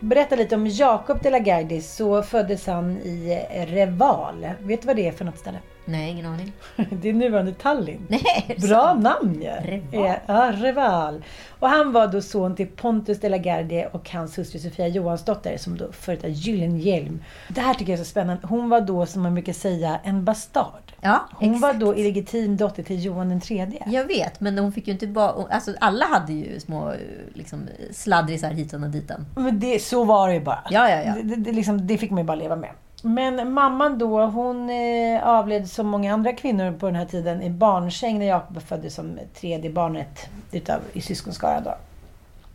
berätta 0.00 0.36
lite 0.36 0.54
om 0.54 0.66
Jakob 0.66 1.22
de 1.22 1.30
la 1.30 1.38
Gardie 1.38 1.82
så 1.82 2.22
föddes 2.22 2.66
han 2.66 2.98
i 2.98 3.46
Reval. 3.68 4.46
Vet 4.60 4.80
du 4.80 4.86
vad 4.86 4.96
det 4.96 5.08
är 5.08 5.12
för 5.12 5.24
något 5.24 5.38
ställe? 5.38 5.58
Nej, 5.84 6.10
ingen 6.10 6.26
aning. 6.26 6.52
Det 7.02 7.08
är 7.08 7.12
nuvarande 7.12 7.52
Tallinn. 7.52 8.06
Nej, 8.08 8.56
Bra 8.60 8.94
namn 8.94 9.42
ju! 9.42 9.48
Reval. 9.48 10.16
Ja, 10.26 10.52
Reval. 10.54 11.24
Och 11.60 11.68
han 11.68 11.92
var 11.92 12.06
då 12.08 12.20
son 12.20 12.56
till 12.56 12.66
Pontus 12.66 13.20
de 13.20 13.28
la 13.28 13.38
Gardie 13.38 13.86
och 13.92 14.10
hans 14.10 14.38
hustru 14.38 14.58
Sofia 14.58 14.88
Johansdotter 14.88 15.56
som 15.56 15.76
då 15.78 15.92
före 15.92 16.16
detta 16.16 16.28
Gyllenhielm. 16.28 17.22
Det 17.48 17.60
här 17.60 17.74
tycker 17.74 17.92
jag 17.92 18.00
är 18.00 18.04
så 18.04 18.10
spännande. 18.10 18.46
Hon 18.46 18.68
var 18.68 18.80
då, 18.80 19.06
som 19.06 19.22
man 19.22 19.34
brukar 19.34 19.52
säga, 19.52 20.00
en 20.04 20.24
bastard. 20.24 20.92
Ja, 21.00 21.28
Hon 21.32 21.54
exakt. 21.54 21.62
var 21.62 21.80
då 21.80 21.96
illegitim 21.96 22.56
dotter 22.56 22.82
till 22.82 23.04
Johan 23.04 23.40
tredje. 23.40 23.82
Jag 23.86 24.04
vet, 24.04 24.40
men 24.40 24.58
hon 24.58 24.72
fick 24.72 24.86
ju 24.86 24.92
inte 24.92 25.06
bara... 25.06 25.46
Alltså, 25.50 25.74
alla 25.80 26.06
hade 26.06 26.32
ju 26.32 26.60
små 26.60 26.92
liksom, 27.34 27.68
sladdrisar 27.92 28.50
hitan 28.50 28.84
och 28.84 28.90
ditan. 28.90 29.26
Men 29.36 29.60
det, 29.60 29.82
så 29.82 30.04
var 30.04 30.28
det 30.28 30.34
ju 30.34 30.40
bara. 30.40 30.64
Ja, 30.70 30.90
ja, 30.90 31.02
ja. 31.02 31.14
Det, 31.14 31.22
det, 31.22 31.36
det, 31.36 31.52
liksom, 31.52 31.86
det 31.86 31.98
fick 31.98 32.10
man 32.10 32.18
ju 32.18 32.24
bara 32.24 32.34
leva 32.34 32.56
med. 32.56 32.70
Men 33.06 33.52
mamman 33.52 33.98
då, 33.98 34.24
hon 34.24 34.70
eh, 34.70 35.26
avled 35.28 35.70
som 35.70 35.86
många 35.86 36.14
andra 36.14 36.32
kvinnor 36.32 36.72
på 36.78 36.86
den 36.86 36.94
här 36.94 37.06
tiden 37.06 37.42
i 37.42 37.50
barnsäng 37.50 38.18
när 38.18 38.26
Jakob 38.26 38.62
föddes 38.62 38.94
som 38.94 39.18
tredje 39.34 39.70
barnet 39.70 40.28
utav, 40.52 40.80
i 40.92 41.00
syskonskaran. 41.00 41.64
Då. 41.64 41.74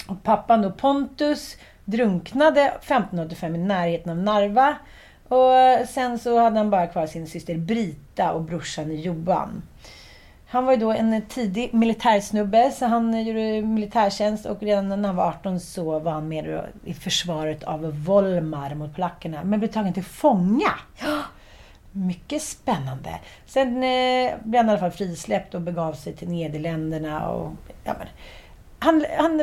Och 0.08 0.24
pappan 0.24 0.62
då, 0.62 0.72
Pontus, 0.72 1.58
drunknade 1.86 2.62
1585 2.62 3.56
i 3.56 3.58
närheten 3.58 4.12
av 4.12 4.18
Narva. 4.18 4.76
Och 5.28 5.88
sen 5.88 6.20
så 6.20 6.39
hade 6.39 6.58
han 6.58 6.70
bara 6.70 6.88
kvar 6.88 7.08
sin 7.08 7.28
syster 7.28 7.58
Brita 7.58 8.32
och 8.32 8.41
brorsan 8.41 8.95
Johan. 8.95 9.62
Han 10.52 10.66
var 10.66 10.74
ju 10.74 10.80
då 10.80 10.91
en 10.91 11.22
tidig 11.22 11.74
militärsnubbe, 11.74 12.72
så 12.72 12.86
han 12.86 13.26
gjorde 13.26 13.62
militärtjänst 13.62 14.45
och 14.45 14.64
redan 14.64 14.89
när 14.89 15.08
han 15.08 15.16
var 15.16 15.28
18 15.28 15.60
så 15.60 16.00
var 16.00 16.12
han 16.12 16.28
med 16.28 16.64
i 16.84 16.93
försvaret 16.93 17.64
av 17.64 18.04
Volmar 18.06 18.76
mot 18.76 18.95
polackerna, 18.95 19.43
men 19.43 19.60
blev 19.60 19.70
tagen 19.70 19.93
till 19.93 20.04
fånga. 20.04 20.72
Mycket 21.91 22.41
spännande. 22.41 23.20
Sen 23.45 23.68
eh, 23.68 24.34
blev 24.43 24.60
han 24.60 24.68
i 24.68 24.70
alla 24.70 24.78
fall 24.80 24.91
frisläppt 24.91 25.56
och 25.56 25.62
begav 25.62 25.93
sig 25.93 26.16
till 26.16 26.30
Nederländerna. 26.30 27.30
Och, 27.30 27.52
ja, 27.84 27.95
men, 27.97 28.08
han, 28.80 29.06
han, 29.18 29.39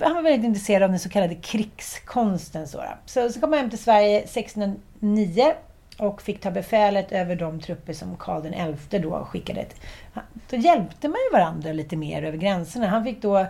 han 0.00 0.14
var 0.14 0.22
väldigt 0.22 0.44
intresserad 0.44 0.82
av 0.82 0.90
den 0.90 0.98
så 0.98 1.08
kallade 1.08 1.34
krigskonsten. 1.34 2.68
Så, 2.68 2.82
så, 3.06 3.28
så 3.28 3.40
kom 3.40 3.52
han 3.52 3.60
hem 3.60 3.70
till 3.70 3.78
Sverige 3.78 4.18
1609 4.18 5.52
och 6.00 6.22
fick 6.22 6.40
ta 6.40 6.50
befälet 6.50 7.12
över 7.12 7.36
de 7.36 7.60
trupper 7.60 7.92
som 7.92 8.16
Karl 8.16 8.76
XI 8.76 8.98
då 8.98 9.24
skickade. 9.24 9.66
Då 10.50 10.56
hjälpte 10.56 11.08
man 11.08 11.16
ju 11.30 11.38
varandra 11.38 11.72
lite 11.72 11.96
mer 11.96 12.22
över 12.22 12.38
gränserna. 12.38 12.86
Han 12.86 13.04
fick 13.04 13.22
då... 13.22 13.46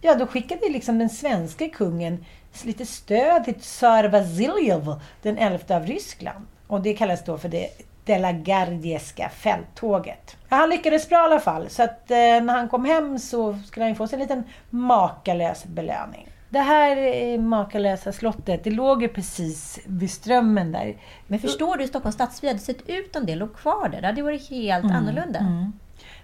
Ja, 0.00 0.14
då 0.14 0.26
skickade 0.26 0.68
liksom 0.68 0.98
den 0.98 1.10
svenska 1.10 1.68
kungen 1.68 2.24
lite 2.64 2.86
stöd 2.86 3.44
till 3.44 3.54
tsar 3.54 4.04
Vasiljev 4.04 5.00
den 5.22 5.38
11 5.38 5.76
av 5.76 5.86
Ryssland. 5.86 6.46
Och 6.66 6.82
det 6.82 6.94
kallas 6.94 7.24
då 7.24 7.38
för 7.38 7.48
det 7.48 7.68
Delagardieska 8.04 9.28
fälttåget. 9.28 10.36
Ja, 10.48 10.56
han 10.56 10.70
lyckades 10.70 11.08
bra 11.08 11.18
i 11.18 11.24
alla 11.24 11.40
fall. 11.40 11.70
Så 11.70 11.82
att 11.82 12.10
eh, 12.10 12.16
när 12.16 12.52
han 12.52 12.68
kom 12.68 12.84
hem 12.84 13.18
så 13.18 13.58
skulle 13.66 13.86
han 13.86 13.94
få 13.94 14.06
sig 14.06 14.16
en 14.16 14.20
liten 14.20 14.44
makalös 14.70 15.64
belöning. 15.64 16.31
Det 16.52 16.58
här 16.60 17.38
makalösa 17.38 18.12
slottet, 18.12 18.64
det 18.64 18.70
låg 18.70 19.02
ju 19.02 19.08
precis 19.08 19.78
vid 19.86 20.10
strömmen 20.10 20.72
där. 20.72 20.96
Men 21.26 21.38
förstår 21.38 21.76
du 21.76 21.82
hur 21.82 21.88
Stockholms 21.88 22.14
stadsby 22.14 22.46
hade 22.48 22.58
sett 22.58 22.88
ut 22.88 23.16
om 23.16 23.26
det 23.26 23.34
låg 23.34 23.56
kvar 23.56 23.88
där? 23.88 24.00
Det 24.00 24.06
hade 24.06 24.22
varit 24.22 24.50
helt 24.50 24.84
Mm, 24.84 24.96
annorlunda. 24.96 25.40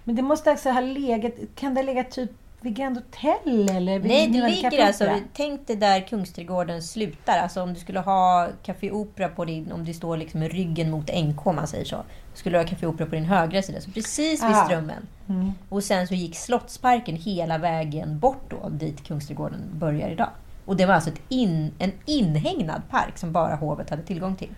Men 0.03 0.15
det 0.15 0.21
måste 0.21 0.51
alltså 0.51 0.69
ha 0.69 0.81
legat, 0.81 1.33
kan 1.55 1.73
det 1.73 1.81
ha 1.81 1.85
legat 1.85 2.11
typ 2.11 2.31
vid 2.61 2.75
Grand 2.75 2.97
Hotel 2.97 3.69
eller? 3.69 3.99
Nej, 3.99 4.27
det 4.27 4.47
ligger 4.49 4.85
alltså... 4.85 5.19
Tänk 5.33 5.67
dig 5.67 5.75
där 5.75 6.07
Kungsträdgården 6.07 6.83
slutar. 6.83 7.37
Alltså 7.37 7.61
om 7.61 7.73
du 7.73 7.79
skulle 7.79 7.99
ha 7.99 8.47
Café 8.63 8.91
Opera 8.91 9.29
på 9.29 9.45
din... 9.45 9.71
Om 9.71 9.85
du 9.85 9.93
står 9.93 10.17
liksom 10.17 10.39
med 10.39 10.51
ryggen 10.51 10.91
mot 10.91 11.09
NK, 11.15 11.47
om 11.47 11.55
man 11.55 11.67
säger 11.67 11.85
så. 11.85 12.03
Skulle 12.33 12.57
du 12.57 12.63
ha 12.63 12.69
Café 12.69 12.87
Opera 12.87 13.05
på 13.07 13.15
din 13.15 13.25
högra 13.25 13.61
sida. 13.61 13.81
Så 13.81 13.91
precis 13.91 14.43
vid 14.43 14.49
Aha. 14.49 14.65
Strömmen. 14.65 15.07
Mm. 15.29 15.51
Och 15.69 15.83
sen 15.83 16.07
så 16.07 16.13
gick 16.13 16.35
Slottsparken 16.35 17.15
hela 17.15 17.57
vägen 17.57 18.19
bort 18.19 18.43
då, 18.49 18.69
dit 18.69 19.03
Kungsträdgården 19.03 19.61
börjar 19.73 20.09
idag. 20.09 20.29
Och 20.65 20.75
det 20.75 20.85
var 20.85 20.93
alltså 20.93 21.11
in, 21.29 21.71
en 21.79 21.91
inhägnad 22.05 22.81
park 22.89 23.17
som 23.17 23.31
bara 23.31 23.55
hovet 23.55 23.89
hade 23.89 24.03
tillgång 24.03 24.35
till. 24.35 24.49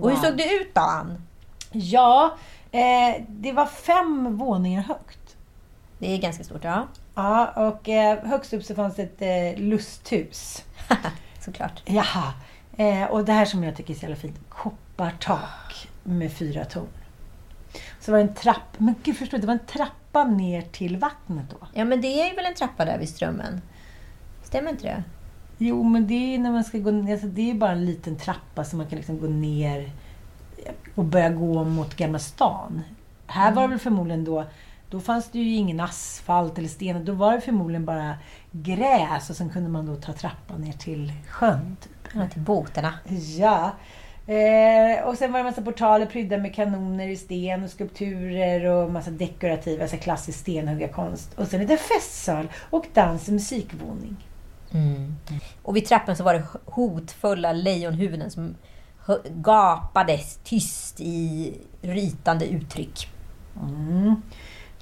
Och 0.00 0.10
hur 0.10 0.16
Wow. 0.16 0.24
såg 0.24 0.36
det 0.36 0.44
ut 0.54 0.74
då, 0.74 0.80
Ann? 0.80 1.22
Ja, 1.72 2.36
eh, 2.72 3.22
det 3.28 3.52
var 3.52 3.66
fem 3.66 4.36
våningar 4.36 4.82
högt. 4.82 5.36
Det 5.98 6.14
är 6.14 6.18
ganska 6.18 6.44
stort, 6.44 6.64
ja. 6.64 6.86
Ja, 7.20 7.46
och 7.46 7.88
eh, 7.88 8.24
högst 8.24 8.52
upp 8.52 8.64
så 8.64 8.74
fanns 8.74 8.98
ett 8.98 9.22
eh, 9.22 9.62
lusthus. 9.62 10.64
Såklart. 11.40 11.82
Jaha. 11.84 12.32
Eh, 12.76 13.04
och 13.04 13.24
det 13.24 13.32
här 13.32 13.44
som 13.44 13.64
jag 13.64 13.76
tycker 13.76 13.94
är 13.94 13.98
så 13.98 14.02
jävla 14.02 14.16
fint. 14.16 14.40
Koppartak 14.48 15.88
med 16.02 16.32
fyra 16.32 16.64
torn. 16.64 16.88
Så 18.00 18.12
var 18.12 18.18
det 18.18 18.24
en 18.24 18.34
trappa. 18.34 18.76
Men 18.78 18.94
gud, 19.02 19.16
förstår 19.16 19.38
du? 19.38 19.40
Det 19.40 19.46
var 19.46 19.54
en 19.54 19.66
trappa 19.66 20.24
ner 20.24 20.62
till 20.62 20.96
vattnet 20.96 21.44
då. 21.50 21.66
Ja, 21.74 21.84
men 21.84 22.00
det 22.00 22.08
är 22.08 22.28
ju 22.28 22.36
väl 22.36 22.44
en 22.44 22.54
trappa 22.54 22.84
där 22.84 22.98
vid 22.98 23.08
Strömmen? 23.08 23.60
Stämmer 24.42 24.70
inte 24.70 24.84
det? 24.84 25.02
Jo, 25.58 25.82
men 25.82 26.06
det 26.06 26.34
är 26.34 26.38
när 26.38 26.52
man 26.52 26.64
ska 26.64 26.78
gå 26.78 26.90
ner. 26.90 27.12
Alltså, 27.12 27.26
det 27.26 27.50
är 27.50 27.54
bara 27.54 27.72
en 27.72 27.86
liten 27.86 28.16
trappa 28.16 28.64
som 28.64 28.78
man 28.78 28.86
kan 28.86 28.96
liksom 28.96 29.20
gå 29.20 29.26
ner 29.26 29.90
och 30.94 31.04
börja 31.04 31.30
gå 31.30 31.64
mot 31.64 31.96
Gamla 31.96 32.18
stan. 32.18 32.82
Här 33.26 33.52
var 33.52 33.62
det 33.62 33.68
väl 33.68 33.78
förmodligen 33.78 34.24
då 34.24 34.46
då 34.90 35.00
fanns 35.00 35.30
det 35.30 35.38
ju 35.38 35.54
ingen 35.54 35.80
asfalt 35.80 36.58
eller 36.58 36.68
sten. 36.68 37.04
Då 37.04 37.12
var 37.12 37.32
det 37.32 37.40
förmodligen 37.40 37.84
bara 37.84 38.14
gräs 38.52 39.30
och 39.30 39.36
sen 39.36 39.50
kunde 39.50 39.68
man 39.68 39.86
då 39.86 39.96
ta 39.96 40.12
trappan 40.12 40.60
ner 40.60 40.72
till 40.72 41.12
sjön. 41.28 41.76
Typ. 41.80 41.92
Ja, 42.14 42.28
till 42.28 42.40
båtarna. 42.40 42.94
Ja. 43.38 43.72
Eh, 44.26 45.04
och 45.04 45.16
sen 45.16 45.32
var 45.32 45.38
det 45.38 45.44
massa 45.44 45.62
portaler 45.62 46.06
prydda 46.06 46.38
med 46.38 46.54
kanoner 46.54 47.08
i 47.08 47.16
sten 47.16 47.64
och 47.64 47.70
skulpturer 47.70 48.64
och 48.64 48.90
massa 48.90 49.10
dekorativa, 49.10 49.82
alltså 49.82 49.96
klassisk 49.96 50.38
stenhuggarkonst. 50.38 51.34
Och 51.34 51.46
sen 51.46 51.60
lite 51.60 51.76
festsal 51.76 52.48
och 52.70 52.86
dans 52.94 53.28
och 53.28 53.34
musikvåning. 53.34 54.16
Mm. 54.70 55.16
Och 55.62 55.76
vid 55.76 55.86
trappan 55.86 56.16
så 56.16 56.24
var 56.24 56.34
det 56.34 56.44
hotfulla 56.64 57.52
lejonhuvuden 57.52 58.30
som 58.30 58.54
gapade 59.24 60.18
tyst 60.44 61.00
i 61.00 61.54
rytande 61.82 62.46
uttryck. 62.46 63.08
Mm. 63.62 64.22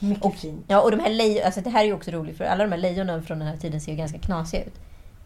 Mycket 0.00 0.24
Och, 0.24 0.34
fint. 0.34 0.64
ja, 0.68 0.80
och 0.80 0.90
de 0.90 1.00
här 1.00 1.10
lejon, 1.10 1.44
alltså 1.44 1.60
det 1.60 1.70
här 1.70 1.80
är 1.80 1.86
ju 1.86 1.92
också 1.92 2.10
roligt 2.10 2.36
för 2.36 2.44
alla 2.44 2.64
de 2.64 2.72
här 2.72 2.78
lejonen 2.78 3.22
från 3.22 3.38
den 3.38 3.48
här 3.48 3.56
tiden 3.56 3.80
ser 3.80 3.92
ju 3.92 3.98
ganska 3.98 4.18
knasiga 4.18 4.64
ut. 4.64 4.74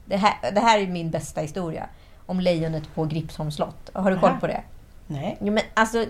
Det 0.05 0.17
här, 0.17 0.53
det 0.53 0.61
här 0.61 0.79
är 0.79 0.87
min 0.87 1.11
bästa 1.11 1.41
historia. 1.41 1.89
Om 2.27 2.41
lejonet 2.41 2.95
på 2.95 3.05
Gripsholms 3.05 3.55
slott. 3.57 3.91
Har 3.93 4.11
du 4.11 4.19
koll 4.19 4.37
på 4.41 4.47
det? 4.47 4.63
Nej. 5.07 5.37
Ja, 5.41 5.51
men 5.51 5.63
alltså, 5.75 6.07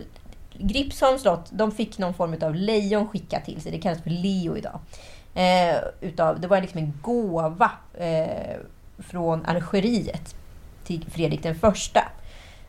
Gripsholms 0.59 1.23
slott, 1.23 1.49
de 1.53 1.73
fick 1.73 1.99
någon 1.99 2.15
form 2.15 2.37
av 2.43 2.55
lejon 2.55 3.09
skickat 3.09 3.45
till 3.45 3.61
sig. 3.63 3.73
Det 3.73 3.79
kallas 3.79 4.03
för 4.03 4.11
leo 4.11 4.57
idag. 4.57 4.81
Eh, 5.35 5.77
utav, 6.01 6.41
det 6.41 6.49
var 6.49 6.61
liksom 6.61 6.79
en 6.79 6.99
gåva 7.03 7.71
eh, 7.95 8.57
från 8.99 9.47
Algeriet 9.47 10.35
till 10.85 11.05
Fredrik 11.11 11.43
den 11.43 11.55
första. 11.55 12.01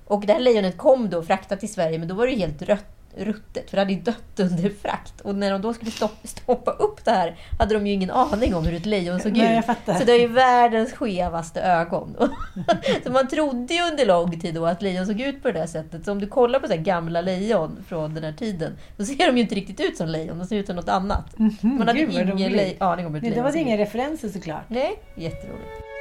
Och 0.08 0.22
det 0.26 0.34
här 0.34 0.40
lejonet 0.40 0.78
kom 0.78 1.10
då 1.10 1.24
fraktat 1.24 1.60
till 1.60 1.74
Sverige, 1.74 2.00
men 2.00 2.08
då 2.08 2.16
var 2.16 2.28
det 2.28 2.36
helt 2.36 2.62
rött, 2.62 2.86
ruttet, 3.18 3.70
för 3.70 3.78
det 3.78 3.82
hade 3.82 3.94
ju 3.94 4.00
dött 4.00 4.40
under 4.40 4.70
frakt. 4.70 5.22
Och 5.22 5.36
när 5.36 5.52
de 5.52 5.62
då 5.62 5.74
skulle 5.74 5.92
stoppa, 5.92 6.28
stoppa 6.28 6.72
upp 6.72 7.06
det 7.06 7.12
här 7.12 7.36
hade 7.60 7.74
de 7.74 7.88
ju 7.88 7.94
ingen 7.94 8.12
aning 8.12 8.56
om 8.56 8.66
hur 8.66 8.76
ett 8.76 8.86
lejon 8.86 9.20
såg 9.20 9.38
Nej, 9.38 9.60
ut. 9.60 9.98
Så 9.98 10.04
det 10.06 10.12
är 10.12 10.20
ju 10.20 10.28
världens 10.28 10.94
skevaste 10.94 11.62
ögon. 11.62 12.16
så 13.04 13.12
man 13.12 13.28
trodde 13.28 13.74
ju 13.74 13.82
under 13.82 14.06
lång 14.06 14.40
tid 14.40 14.56
då 14.56 14.66
att 14.66 14.82
lejon 14.82 15.06
såg 15.06 15.22
ut 15.22 15.42
på 15.42 15.52
det 15.52 15.60
där 15.60 15.68
sättet. 15.68 16.06
Så 16.06 16.12
om 16.12 16.20
du 16.20 16.28
kollar 16.28 16.60
på 16.60 16.68
så 16.68 16.78
gamla 16.78 17.22
lejon 17.22 17.84
från 17.88 18.14
den 18.14 18.24
här 18.24 18.34
tiden, 18.34 18.78
då 18.98 19.06
ser 19.06 19.28
de 19.28 19.38
ju 19.38 19.44
inte 19.44 19.56
riktigt 19.56 19.80
ut 19.80 19.98
som 19.98 20.08
lejon, 20.08 20.38
de 20.40 20.48
ser 20.48 20.56
ut 20.56 20.68
som 20.68 20.76
något 20.76 20.90
annat. 20.90 21.26
Man 21.62 21.88
hade 21.88 22.00
Gud, 22.00 22.10
ingen 22.10 22.76
aning 22.80 23.06
om 23.06 23.14
hur 23.14 23.18
ett 23.18 23.22
Nej, 23.22 23.22
det 23.22 23.30
lejon 23.30 23.44
var 23.44 23.52
såg 23.52 23.62
inga 23.62 23.74
ut. 23.76 23.80
referenser 23.80 24.30
såklart. 24.30 24.66
Nej, 24.68 25.00
jätteroligt. 25.16 25.93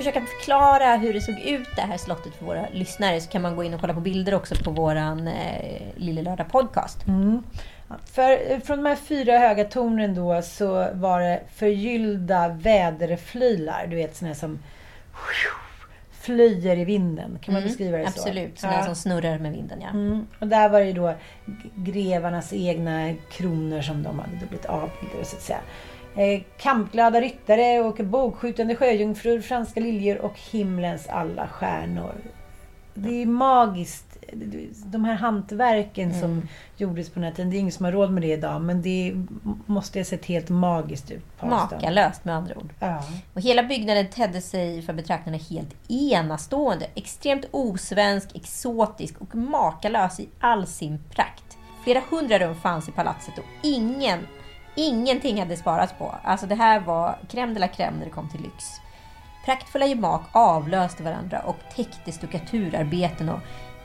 Försöka 0.00 0.20
förklara 0.26 0.96
hur 0.96 1.14
det 1.14 1.20
såg 1.20 1.38
ut 1.40 1.68
det 1.76 1.82
här 1.82 1.96
slottet 1.96 2.34
för 2.34 2.44
våra 2.46 2.66
lyssnare 2.72 3.20
så 3.20 3.30
kan 3.30 3.42
man 3.42 3.56
gå 3.56 3.64
in 3.64 3.74
och 3.74 3.80
kolla 3.80 3.94
på 3.94 4.00
bilder 4.00 4.34
också 4.34 4.54
på 4.64 4.70
våran 4.70 5.28
eh, 5.28 5.82
Lille 5.96 6.22
Lördag 6.22 6.48
podcast. 6.52 7.06
Mm. 7.06 7.42
För 8.04 8.52
eh, 8.52 8.60
från 8.60 8.76
de 8.82 8.88
här 8.88 8.96
fyra 8.96 9.38
höga 9.38 9.64
tornen 9.64 10.14
då 10.14 10.42
så 10.42 10.88
var 10.92 11.20
det 11.20 11.40
förgyllda 11.54 12.48
väderflylar. 12.48 13.86
Du 13.86 13.96
vet 13.96 14.20
här 14.20 14.34
som 14.34 14.58
flyger 16.20 16.78
i 16.78 16.84
vinden. 16.84 17.38
Kan 17.42 17.54
man 17.54 17.62
beskriva 17.62 17.98
det 17.98 18.10
så? 18.10 18.28
Mm, 18.28 18.38
Absolut, 18.38 18.58
sådana 18.58 18.78
Ja. 18.78 18.84
som 18.84 18.94
snurrar 18.94 19.38
med 19.38 19.52
vinden 19.52 19.80
ja. 19.80 19.88
Mm. 19.88 20.26
Och 20.38 20.46
där 20.46 20.68
var 20.68 20.80
det 20.80 20.86
ju 20.86 20.92
då 20.92 21.14
grevarnas 21.74 22.52
egna 22.52 23.14
kronor 23.30 23.80
som 23.80 24.02
de 24.02 24.18
hade 24.18 24.36
blivit 24.36 24.66
avbildade 24.66 25.24
så 25.24 25.36
att 25.36 25.42
säga. 25.42 25.60
Eh, 26.16 26.42
kampglada 26.58 27.20
ryttare 27.20 27.80
och 27.80 27.96
bågskjutande 27.96 28.76
sjöjungfrur, 28.76 29.40
franska 29.40 29.80
liljor 29.80 30.18
och 30.18 30.38
himlens 30.50 31.08
alla 31.08 31.48
stjärnor. 31.48 32.14
Det 32.94 33.22
är 33.22 33.26
magiskt 33.26 34.06
de 34.84 35.04
här 35.04 35.14
hantverken 35.14 36.08
Mm. 36.08 36.20
som 36.20 36.48
gjordes 36.76 37.08
på 37.10 37.14
den 37.14 37.24
här 37.24 37.32
tiden, 37.32 37.50
det 37.50 37.56
är 37.56 37.58
ingen 37.58 37.72
som 37.72 37.84
har 37.84 37.92
råd 37.92 38.10
med 38.12 38.22
det 38.22 38.32
idag, 38.32 38.60
men 38.62 38.82
det 38.82 39.14
måste 39.66 39.98
ha 39.98 40.04
sett 40.04 40.24
helt 40.24 40.48
magiskt 40.48 41.10
ut. 41.10 41.24
Makalöst 41.42 42.24
med 42.24 42.34
andra 42.34 42.56
ord. 42.56 42.72
Ja. 42.80 43.02
Och 43.34 43.40
hela 43.40 43.62
byggnaden 43.62 44.06
tedde 44.06 44.40
sig 44.40 44.82
för 44.82 44.92
betraktarna 44.92 45.36
helt 45.36 45.74
enastående. 45.88 46.86
Extremt 46.94 47.44
osvensk, 47.50 48.28
exotisk 48.36 49.20
och 49.20 49.34
makalös 49.34 50.20
i 50.20 50.28
all 50.40 50.66
sin 50.66 50.98
prakt. 51.10 51.58
Flera 51.84 52.02
hundra 52.10 52.38
rum 52.38 52.54
fanns 52.54 52.88
i 52.88 52.92
palatset 52.92 53.38
och 53.38 53.44
ingen, 53.62 54.18
ingenting 54.88 55.40
hade 55.40 55.56
sparats 55.56 55.92
på. 55.92 56.14
Alltså 56.24 56.46
det 56.46 56.54
här 56.54 56.80
var 56.80 57.18
crème 57.28 57.54
de 57.54 57.60
la 57.60 57.66
crème 57.66 57.98
när 57.98 58.04
det 58.04 58.10
kom 58.10 58.28
till 58.28 58.40
lyx. 58.40 58.80
Praktfulla 59.44 59.86
gemak 59.86 60.22
avlöste 60.32 61.02
varandra 61.02 61.40
och 61.40 61.56
täckte 61.76 62.12
stuckaturarbeten 62.12 63.28
och 63.28 63.40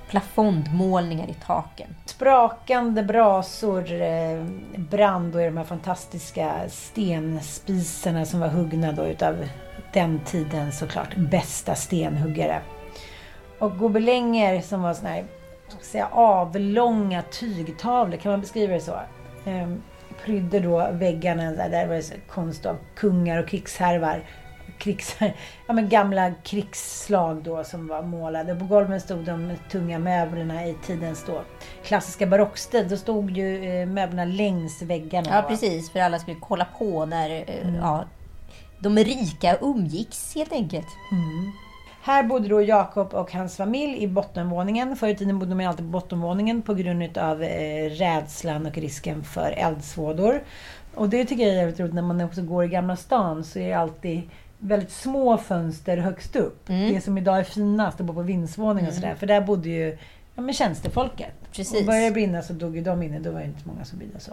plafondmålningar 0.10 1.28
i 1.28 1.34
taken. 1.34 1.96
Sprakande 2.06 3.04
brasor 3.04 4.02
eh, 4.02 4.44
brann 4.78 5.32
då 5.32 5.42
i 5.42 5.46
de 5.46 5.58
här 5.58 5.64
fantastiska 5.64 6.70
stenspisarna 6.70 8.26
som 8.26 8.40
var 8.40 8.48
huggna 8.48 8.92
då 8.92 9.06
utav 9.06 9.48
den 9.94 10.20
tiden 10.20 10.72
såklart 10.72 11.16
bästa 11.16 11.76
stenhuggare. 11.76 12.62
Och 13.60 13.78
gobelänger 13.78 14.62
som 14.62 14.82
var 14.82 14.94
såna 14.94 15.10
här, 15.10 15.26
säga, 15.82 16.08
avlånga 16.12 17.22
tygtavlor, 17.22 18.18
kan 18.18 18.32
man 18.32 18.42
beskriva 18.42 18.74
det 18.74 18.82
så? 18.82 19.00
Ehm, 19.46 19.82
Prydde 20.26 20.60
då 20.60 20.88
väggarna, 20.92 21.52
där 21.52 21.88
var 21.88 21.96
det 21.96 22.28
konst 22.28 22.66
av 22.66 22.78
kungar 22.96 23.44
och 23.44 23.48
krigshärvar. 23.48 24.24
Krigs, 24.78 25.18
ja, 25.68 25.74
men 25.74 25.90
gamla 25.90 26.34
krigsslag 26.44 27.44
då 27.44 27.64
som 27.64 27.88
var 27.88 28.02
målade. 28.02 28.56
På 28.56 28.66
golven 28.66 29.02
stod 29.02 29.26
de 29.26 29.54
tunga 29.72 30.00
möblerna 30.00 30.66
i 30.66 30.76
tidens 30.86 31.24
då 31.26 31.42
klassiska 31.84 32.28
barockstil. 32.28 32.90
Då 32.90 32.98
stod 32.98 33.32
ju 33.32 33.82
eh, 33.82 33.88
möblerna 33.88 34.26
längs 34.26 34.82
väggarna. 34.82 35.30
Ja 35.32 35.42
precis, 35.42 35.92
för 35.92 36.00
alla 36.00 36.20
skulle 36.20 36.38
kolla 36.40 36.68
på 36.80 37.06
när 37.06 37.30
eh, 37.30 37.76
ja, 37.76 38.06
de 38.80 38.98
rika 38.98 39.58
umgicks 39.62 40.36
helt 40.36 40.52
enkelt. 40.52 40.88
Här 42.06 42.24
bodde 42.24 42.48
då 42.48 42.62
Jakob 42.62 43.14
och 43.14 43.32
hans 43.32 43.58
familj 43.58 44.04
i 44.04 44.08
bottenvåningen. 44.08 44.96
Förr 44.96 45.08
i 45.08 45.16
tiden 45.16 45.40
bodde 45.40 45.56
man 45.56 45.66
alltid 45.66 45.86
på 45.86 45.92
bottenvåningen 45.92 46.62
på 46.62 46.74
grund 46.74 47.18
av 47.18 47.44
eh, 47.44 47.90
rädslan 47.90 48.66
och 48.66 48.78
risken 48.78 49.24
för 49.24 49.54
eldsvådor. 49.58 50.44
Och 50.96 51.10
det 51.10 51.26
tycker 51.26 51.44
jag 51.44 51.54
är 51.54 51.58
jävligt 51.58 51.80
roligt 51.80 51.94
när 51.94 52.02
man 52.02 52.22
också 52.22 52.42
går 52.42 52.64
i 52.64 52.68
Gamla 52.68 52.96
stan 52.96 53.44
så 53.44 53.60
är 53.60 53.68
det 53.68 53.74
alltid 53.74 54.22
väldigt 54.60 54.92
små 54.92 55.38
fönster 55.38 55.98
högst 55.98 56.36
upp. 56.36 56.70
Mm. 56.70 56.94
Det 56.94 57.02
som 57.02 57.18
idag 57.18 57.40
är 57.40 57.44
finast 57.44 58.00
att 58.00 58.06
bo 58.06 58.14
på 58.14 58.22
vindsvåning 58.22 58.88
och 58.88 58.94
sådär. 58.94 59.16
För 59.16 59.28
där 59.28 59.42
bodde 59.42 59.70
ju 59.70 59.98
ja, 60.36 60.42
men 60.42 60.54
tjänstefolket. 60.54 61.34
Precis. 61.52 61.80
Och 61.80 61.86
började 61.86 62.06
det 62.06 62.12
brinna 62.12 62.42
så 62.42 62.54
dog 62.54 62.76
ju 62.76 62.84
de 62.84 63.04
inne. 63.04 63.20
Då 63.20 63.32
var 63.32 63.40
det 63.40 63.46
inte 63.46 63.68
många 63.68 63.86
som 63.86 64.00
byggde 64.00 64.20
så. 64.20 64.32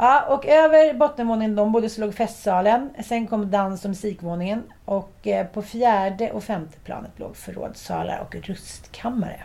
Ja, 0.00 0.24
och 0.28 0.46
över 0.46 0.94
bottenvåningen 0.94 1.56
de 1.56 1.72
bodde 1.72 1.90
så 1.90 2.00
låg 2.00 2.14
festsalen. 2.14 2.90
Sen 3.04 3.26
kom 3.26 3.50
dans 3.50 3.84
och 3.84 3.88
musikvåningen. 3.88 4.62
Och 4.84 5.26
eh, 5.26 5.46
på 5.46 5.62
fjärde 5.62 6.30
och 6.30 6.44
femte 6.44 6.78
planet 6.78 7.10
låg 7.16 7.36
förrådssalar 7.36 8.18
och 8.18 8.34
rustkammare. 8.34 9.40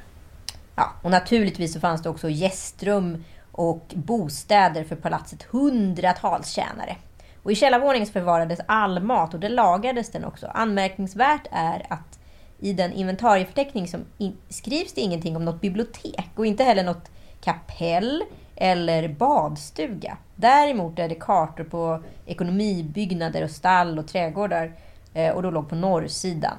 Ja, 0.76 0.92
och 1.02 1.12
naturligtvis 1.12 1.74
så 1.74 1.80
fanns 1.80 2.02
det 2.04 2.10
också 2.10 2.30
gästrum 2.30 3.24
och 3.52 3.94
bostäder 3.96 4.84
för 4.84 4.96
palatset 4.96 5.44
hundratals 5.44 6.50
tjänare. 6.50 6.96
Och 7.44 7.52
i 7.52 7.56
källarvåningen 7.56 8.08
förvarades 8.08 8.60
all 8.66 9.04
mat 9.04 9.34
och 9.34 9.40
det 9.40 9.50
lagades 9.50 10.12
den 10.12 10.26
också. 10.26 10.48
Anmärkningsvärt 10.48 11.48
är 11.52 11.86
att 11.90 12.20
i 12.60 12.74
den 12.74 12.94
inventarieförteckning 12.94 13.88
som 13.88 14.06
in- 14.18 14.38
skrivs 14.50 14.94
det 14.94 15.02
ingenting 15.02 15.36
om 15.36 15.46
något 15.46 15.62
bibliotek 15.62 16.30
och 16.36 16.46
inte 16.46 16.64
heller 16.64 16.84
något 16.84 17.12
kapell 17.42 18.24
eller 18.56 19.08
badstuga. 19.08 20.18
Däremot 20.36 21.00
är 21.00 21.10
det 21.10 21.16
kartor 21.16 21.64
på 21.64 22.04
ekonomibyggnader 22.26 23.44
och 23.44 23.52
stall 23.52 24.00
och 24.00 24.08
trädgårdar 24.08 24.72
eh, 25.14 25.32
och 25.32 25.44
då 25.44 25.52
låg 25.52 25.70
på 25.70 25.76
norrsidan. 25.76 26.58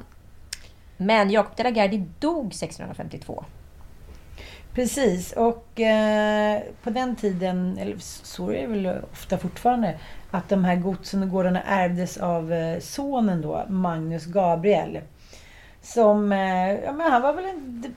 Men 0.97 1.31
Jacob 1.31 1.57
de 1.57 1.63
la 1.63 1.71
Gardie 1.71 2.07
dog 2.19 2.47
1652. 2.47 3.45
Precis, 4.75 5.33
och 5.33 5.81
eh, 5.81 6.63
på 6.83 6.91
den 6.91 7.17
tiden, 7.17 7.79
eller 7.79 7.97
så 7.99 8.51
är 8.51 8.61
det 8.61 8.67
väl 8.67 9.03
ofta 9.13 9.39
fortfarande, 9.39 9.99
att 10.31 10.49
de 10.49 10.65
här 10.65 10.77
godsen 10.77 11.23
och 11.23 11.31
gårdarna 11.31 11.63
ärvdes 11.63 12.17
av 12.17 12.53
eh, 12.53 12.81
sonen 12.81 13.41
då, 13.41 13.65
Magnus 13.69 14.27
Gabriel. 14.27 15.01
Som, 15.83 16.33
eh, 16.33 16.73
ja 16.85 16.93
men 16.93 17.13
han 17.13 17.23
var 17.23 17.33
väl 17.33 17.45
en 17.45 17.95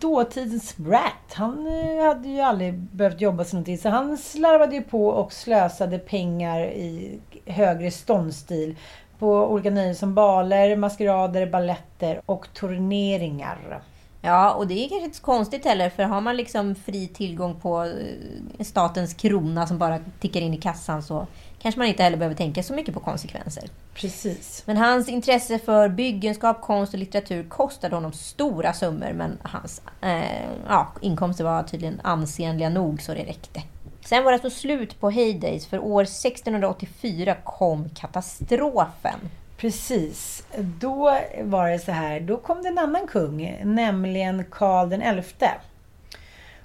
dåtidens 0.00 0.76
brat. 0.76 1.32
Han 1.32 1.66
eh, 1.66 2.04
hade 2.04 2.28
ju 2.28 2.40
aldrig 2.40 2.74
behövt 2.74 3.20
jobba 3.20 3.44
sig 3.44 3.54
någonting. 3.56 3.78
Så 3.78 3.88
han 3.88 4.18
slarvade 4.18 4.74
ju 4.74 4.82
på 4.82 5.06
och 5.06 5.32
slösade 5.32 5.98
pengar 5.98 6.60
i 6.60 7.18
högre 7.46 7.90
ståndstil 7.90 8.76
på 9.18 9.52
olika 9.52 9.70
nöjen 9.70 9.94
som 9.96 10.14
baler, 10.14 10.76
maskerader, 10.76 11.46
balletter 11.46 12.20
och 12.26 12.46
turneringar. 12.54 13.82
Ja, 14.22 14.52
och 14.54 14.66
det 14.66 14.84
är 14.84 14.88
kanske 14.88 15.04
inte 15.04 15.16
så 15.16 15.22
konstigt 15.22 15.64
heller, 15.64 15.90
för 15.90 16.02
har 16.02 16.20
man 16.20 16.36
liksom 16.36 16.74
fri 16.74 17.08
tillgång 17.08 17.60
på 17.60 17.84
eh, 17.84 18.64
statens 18.64 19.14
krona 19.14 19.66
som 19.66 19.78
bara 19.78 19.98
tickar 20.20 20.40
in 20.40 20.54
i 20.54 20.58
kassan 20.58 21.02
så 21.02 21.26
kanske 21.62 21.78
man 21.78 21.88
inte 21.88 22.02
heller 22.02 22.16
behöver 22.16 22.36
tänka 22.36 22.62
så 22.62 22.74
mycket 22.74 22.94
på 22.94 23.00
konsekvenser. 23.00 23.64
Precis. 23.94 24.62
Men 24.66 24.76
hans 24.76 25.08
intresse 25.08 25.58
för 25.58 25.88
byggenskap, 25.88 26.60
konst 26.60 26.92
och 26.92 26.98
litteratur 26.98 27.48
kostade 27.48 27.94
honom 27.94 28.12
stora 28.12 28.72
summor, 28.72 29.12
men 29.12 29.38
hans 29.42 29.82
eh, 30.00 30.50
ja, 30.68 30.92
inkomster 31.00 31.44
var 31.44 31.62
tydligen 31.62 32.00
ansenliga 32.04 32.68
nog 32.68 33.02
så 33.02 33.14
det 33.14 33.24
räckte. 33.24 33.62
Sen 34.04 34.24
var 34.24 34.32
det 34.32 34.34
alltså 34.34 34.60
slut 34.60 35.00
på 35.00 35.10
heydays, 35.10 35.66
för 35.66 35.78
år 35.78 36.02
1684 36.02 37.34
kom 37.44 37.88
katastrofen. 37.88 39.18
Precis. 39.56 40.44
Då 40.58 41.18
var 41.42 41.70
det 41.70 41.78
så 41.78 41.92
här, 41.92 42.20
då 42.20 42.36
kom 42.36 42.62
det 42.62 42.68
en 42.68 42.78
annan 42.78 43.06
kung, 43.06 43.60
nämligen 43.64 44.44
Karl 44.50 44.88
den 44.88 45.22
XI. 45.22 45.46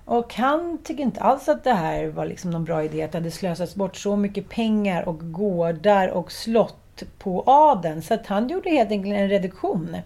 Och 0.05 0.33
han 0.33 0.77
tycker 0.83 1.03
inte 1.03 1.21
alls 1.21 1.49
att 1.49 1.63
det 1.63 1.73
här 1.73 2.07
var 2.07 2.25
liksom 2.25 2.51
någon 2.51 2.65
bra 2.65 2.83
idé, 2.83 3.01
att 3.01 3.11
det 3.11 3.17
hade 3.17 3.31
slösats 3.31 3.75
bort 3.75 3.95
så 3.95 4.15
mycket 4.15 4.49
pengar 4.49 5.09
och 5.09 5.31
gårdar 5.31 6.07
och 6.07 6.31
slott 6.31 7.03
på 7.17 7.43
adeln. 7.45 8.01
Så 8.01 8.13
att 8.13 8.27
han 8.27 8.47
gjorde 8.47 8.69
helt 8.69 8.91
enkelt 8.91 9.15
en 9.15 9.29
reduktion 9.29 9.97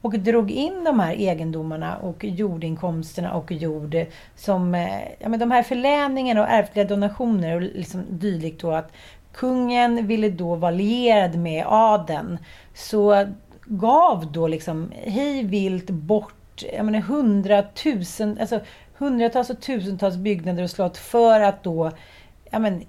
och 0.00 0.18
drog 0.18 0.50
in 0.50 0.84
de 0.84 1.00
här 1.00 1.14
egendomarna 1.14 1.96
och 1.96 2.24
jordinkomsterna 2.24 3.34
och 3.34 3.52
jord 3.52 3.96
som, 4.36 4.74
eh, 4.74 5.00
ja 5.18 5.28
men 5.28 5.40
de 5.40 5.50
här 5.50 5.62
förläningarna 5.62 6.42
och 6.42 6.48
ärftliga 6.48 6.84
donationer 6.84 7.56
och 7.56 7.62
liksom 7.62 8.04
dylikt 8.08 8.60
då 8.60 8.72
att 8.72 8.92
kungen 9.32 10.06
ville 10.06 10.30
då 10.30 10.54
vara 10.54 10.70
lierad 10.70 11.36
med 11.38 11.64
adeln. 11.68 12.38
Så 12.74 13.26
gav 13.66 14.32
då 14.32 14.46
liksom 14.46 14.92
hej 15.04 15.42
vilt 15.42 15.90
bort 15.90 16.34
jag 16.72 16.84
menar, 16.84 17.00
hundratusen, 17.00 18.38
alltså 18.40 18.60
hundratals 18.98 19.50
och 19.50 19.60
tusentals 19.60 20.16
byggnader 20.16 20.62
och 20.62 20.70
slott 20.70 20.96
för 20.96 21.40
att 21.40 21.62
då 21.62 21.90
ja 22.50 22.58
men, 22.58 22.84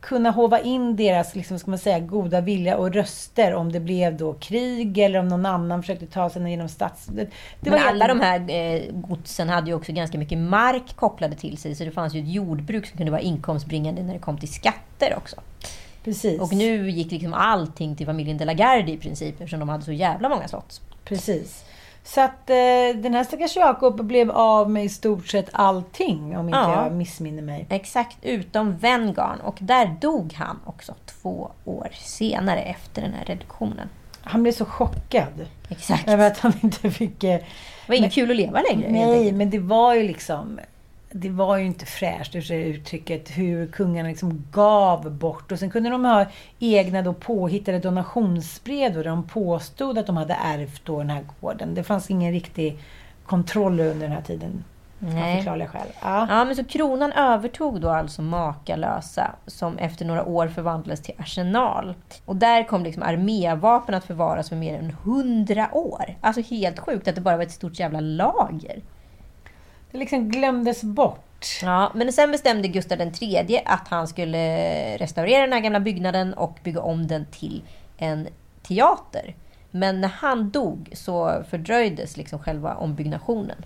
kunna 0.00 0.30
hova 0.30 0.60
in 0.60 0.96
deras 0.96 1.34
liksom, 1.34 1.58
ska 1.58 1.70
man 1.70 1.78
säga, 1.78 2.00
goda 2.00 2.40
vilja 2.40 2.76
och 2.76 2.92
röster 2.92 3.54
om 3.54 3.72
det 3.72 3.80
blev 3.80 4.16
då 4.16 4.34
krig 4.34 4.98
eller 4.98 5.18
om 5.18 5.28
någon 5.28 5.46
annan 5.46 5.82
försökte 5.82 6.06
ta 6.06 6.30
sig 6.30 6.50
genom 6.50 6.68
stats... 6.68 7.06
Det, 7.06 7.28
det 7.60 7.70
Men 7.70 7.78
alla 7.78 8.04
jätte- 8.04 8.08
de 8.08 8.20
här 8.20 8.74
eh, 8.74 8.92
godsen 8.92 9.48
hade 9.48 9.66
ju 9.66 9.74
också 9.74 9.92
ganska 9.92 10.18
mycket 10.18 10.38
mark 10.38 10.96
kopplade 10.96 11.34
till 11.34 11.58
sig, 11.58 11.74
så 11.74 11.84
det 11.84 11.90
fanns 11.90 12.14
ju 12.14 12.20
ett 12.20 12.28
jordbruk 12.28 12.86
som 12.86 12.96
kunde 12.96 13.12
vara 13.12 13.20
inkomstbringande 13.20 14.02
när 14.02 14.12
det 14.12 14.20
kom 14.20 14.38
till 14.38 14.52
skatter 14.52 15.14
också. 15.16 15.36
Precis. 16.04 16.40
Och 16.40 16.52
nu 16.52 16.90
gick 16.90 17.12
liksom 17.12 17.34
allting 17.34 17.96
till 17.96 18.06
familjen 18.06 18.38
de 18.38 18.44
la 18.44 18.52
Gardie 18.52 18.94
i 18.94 18.98
princip, 18.98 19.34
eftersom 19.34 19.60
de 19.60 19.68
hade 19.68 19.84
så 19.84 19.92
jävla 19.92 20.28
många 20.28 20.48
slott. 20.48 20.80
Precis. 21.04 21.64
Så 22.06 22.20
att 22.20 22.50
eh, 22.50 22.56
den 22.96 23.14
här 23.14 23.24
stackars 23.24 23.56
Jakob 23.56 24.04
blev 24.04 24.30
av 24.30 24.70
med 24.70 24.84
i 24.84 24.88
stort 24.88 25.26
sett 25.28 25.48
allting 25.52 26.36
om 26.36 26.48
inte 26.48 26.58
Ja. 26.58 26.84
jag 26.84 26.92
missminner 26.92 27.42
mig. 27.42 27.66
Exakt, 27.70 28.16
utom 28.22 28.76
Vengarn. 28.76 29.40
Och 29.40 29.56
där 29.60 29.96
dog 30.00 30.32
han 30.32 30.60
också 30.64 30.94
två 31.06 31.50
år 31.64 31.88
senare 31.92 32.60
efter 32.62 33.02
den 33.02 33.12
här 33.12 33.24
reduktionen. 33.24 33.88
Han 34.22 34.42
blev 34.42 34.52
så 34.52 34.64
chockad 34.64 35.46
Exakt. 35.68 36.08
över 36.08 36.26
att 36.26 36.38
han 36.38 36.52
inte 36.60 36.90
fick... 36.90 37.24
Eh, 37.24 37.38
Det 37.38 37.88
var 37.88 37.94
inget 37.94 38.12
kul 38.12 38.30
att 38.30 38.36
leva 38.36 38.60
längre. 38.70 38.90
nej, 38.90 39.32
men 39.32 39.50
det 39.50 39.58
var 39.58 39.94
ju 39.94 40.02
liksom... 40.02 40.60
Det 41.10 41.30
var 41.30 41.56
ju 41.56 41.64
inte 41.64 41.86
fräscht, 41.86 42.34
ur 42.34 42.48
det 42.48 42.64
uttrycket, 42.64 43.30
hur 43.30 43.66
kungarna 43.66 44.08
liksom 44.08 44.44
gav 44.52 45.10
bort. 45.10 45.52
Och 45.52 45.58
sen 45.58 45.70
kunde 45.70 45.90
de 45.90 46.04
ha 46.04 46.26
egna 46.58 47.02
då 47.02 47.12
påhittade 47.12 47.78
donationsbrev 47.78 48.94
då, 48.94 49.02
där 49.02 49.10
de 49.10 49.22
påstod 49.22 49.98
att 49.98 50.06
de 50.06 50.16
hade 50.16 50.34
ärvt 50.34 50.84
då 50.84 50.98
den 50.98 51.10
här 51.10 51.24
gården. 51.40 51.74
Det 51.74 51.84
fanns 51.84 52.10
ingen 52.10 52.32
riktig 52.32 52.78
kontroll 53.26 53.80
under 53.80 54.06
den 54.06 54.12
här 54.12 54.22
tiden. 54.22 54.64
Nej. 54.98 55.36
förklarliga 55.36 55.68
skäl. 55.68 55.88
Ja. 56.02 56.26
Ja, 56.30 56.44
men 56.44 56.56
så 56.56 56.64
kronan 56.64 57.12
övertog 57.12 57.80
då 57.80 57.88
alltså 57.88 58.22
Makalösa 58.22 59.30
som 59.46 59.78
efter 59.78 60.04
några 60.04 60.24
år 60.24 60.48
förvandlades 60.48 61.02
till 61.02 61.14
arsenal. 61.18 61.94
Och 62.24 62.36
där 62.36 62.64
kom 62.64 62.84
liksom 62.84 63.02
armévapen 63.02 63.94
att 63.94 64.04
förvaras 64.04 64.48
för 64.48 64.56
mer 64.56 64.78
än 64.78 64.96
hundra 65.02 65.74
år. 65.74 66.16
Alltså 66.20 66.42
helt 66.42 66.78
sjukt 66.78 67.08
att 67.08 67.14
det 67.14 67.20
bara 67.20 67.36
var 67.36 67.44
ett 67.44 67.50
stort 67.50 67.78
jävla 67.78 68.00
lager. 68.00 68.82
Det 69.90 69.98
liksom 69.98 70.28
glömdes 70.28 70.82
bort. 70.82 71.22
Ja, 71.62 71.92
men 71.94 72.12
sen 72.12 72.30
bestämde 72.30 72.68
Gustav 72.68 73.00
III 73.00 73.62
att 73.64 73.88
han 73.88 74.08
skulle 74.08 74.96
restaurera 74.96 75.40
den 75.40 75.52
här 75.52 75.60
gamla 75.60 75.80
byggnaden 75.80 76.34
och 76.34 76.58
bygga 76.62 76.80
om 76.80 77.06
den 77.06 77.26
till 77.26 77.62
en 77.96 78.28
teater. 78.62 79.34
Men 79.70 80.00
när 80.00 80.08
han 80.08 80.50
dog 80.50 80.88
så 80.92 81.44
fördröjdes 81.50 82.16
liksom 82.16 82.38
själva 82.38 82.74
ombyggnationen. 82.74 83.64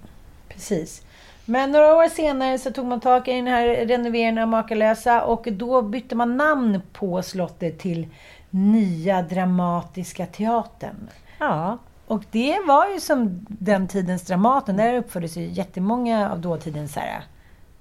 Precis. 0.48 1.02
Men 1.44 1.72
några 1.72 1.97
år 1.97 2.09
senare 2.09 2.59
så 2.59 2.70
tog 2.70 2.86
man 2.86 3.01
tag 3.01 3.28
i 3.28 3.32
den 3.32 3.47
här 3.47 3.66
renoveringen 3.68 4.38
av 4.38 4.48
Makalösa 4.48 5.24
och 5.24 5.48
då 5.52 5.82
bytte 5.82 6.14
man 6.14 6.36
namn 6.36 6.80
på 6.92 7.22
slottet 7.22 7.78
till 7.78 8.09
Nya 8.51 9.22
Dramatiska 9.22 10.26
Teatern. 10.26 11.09
Ja, 11.38 11.78
Och 12.10 12.24
det 12.30 12.60
var 12.66 12.86
ju 12.88 13.00
som 13.00 13.46
den 13.48 13.88
tidens 13.88 14.22
Dramaten. 14.22 14.76
Där 14.76 14.94
uppfördes 14.94 15.36
ju 15.36 15.46
jättemånga 15.46 16.30
av 16.30 16.40
dåtidens 16.40 16.92
så 16.92 17.00
här, 17.00 17.24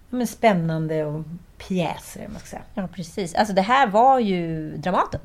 men 0.10 0.28
spännande 0.28 1.06
och 1.06 1.24
pjäser, 1.58 2.28
man 2.28 2.40
ska 2.40 2.48
säga. 2.48 2.62
ja 2.74 2.88
precis. 2.88 3.36
Alltså 3.36 3.54
det 3.54 3.62
här 3.62 3.88
var 3.88 4.20
ju 4.20 4.72
Dramaten. 4.78 5.20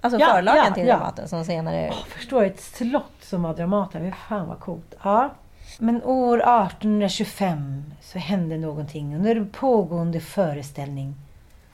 Alltså 0.00 0.20
Ja, 0.20 0.26
förlagen 0.26 0.64
ja, 0.66 0.74
till 0.74 0.86
ja. 0.86 0.96
Dramaten 0.96 1.28
som 1.28 1.44
senare... 1.44 1.86
Jag 1.86 1.94
förstår, 1.94 2.44
ett 2.44 2.60
slott 2.60 3.16
som 3.20 3.42
var 3.42 3.54
Dramaten. 3.54 4.02
Men 4.02 4.12
fan 4.12 4.48
vad 4.48 4.60
coolt. 4.60 4.94
Ja. 5.02 5.30
Men 5.78 6.02
år 6.02 6.38
1825 6.38 7.84
så 8.02 8.18
hände 8.18 8.58
någonting 8.58 9.16
under 9.16 9.36
en 9.36 9.50
pågående 9.50 10.20
föreställning. 10.20 11.14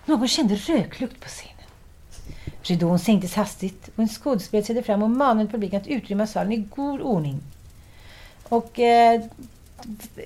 Någon 0.05 0.29
kände 0.29 0.55
röklukt 0.55 1.21
på 1.21 1.29
scenen. 1.29 1.56
Ridån 2.71 2.99
sänktes 2.99 3.35
hastigt 3.35 3.89
och 3.97 4.03
en 4.03 4.09
skådespelare 4.09 4.67
trädde 4.67 4.83
fram 4.83 5.03
och 5.03 5.11
manade 5.11 5.49
publiken 5.49 5.81
att 5.81 5.89
utrymma 5.89 6.27
salen 6.27 6.53
i 6.53 6.57
god 6.57 7.01
ordning. 7.01 7.41
Och 8.49 8.79
eh, 8.79 9.23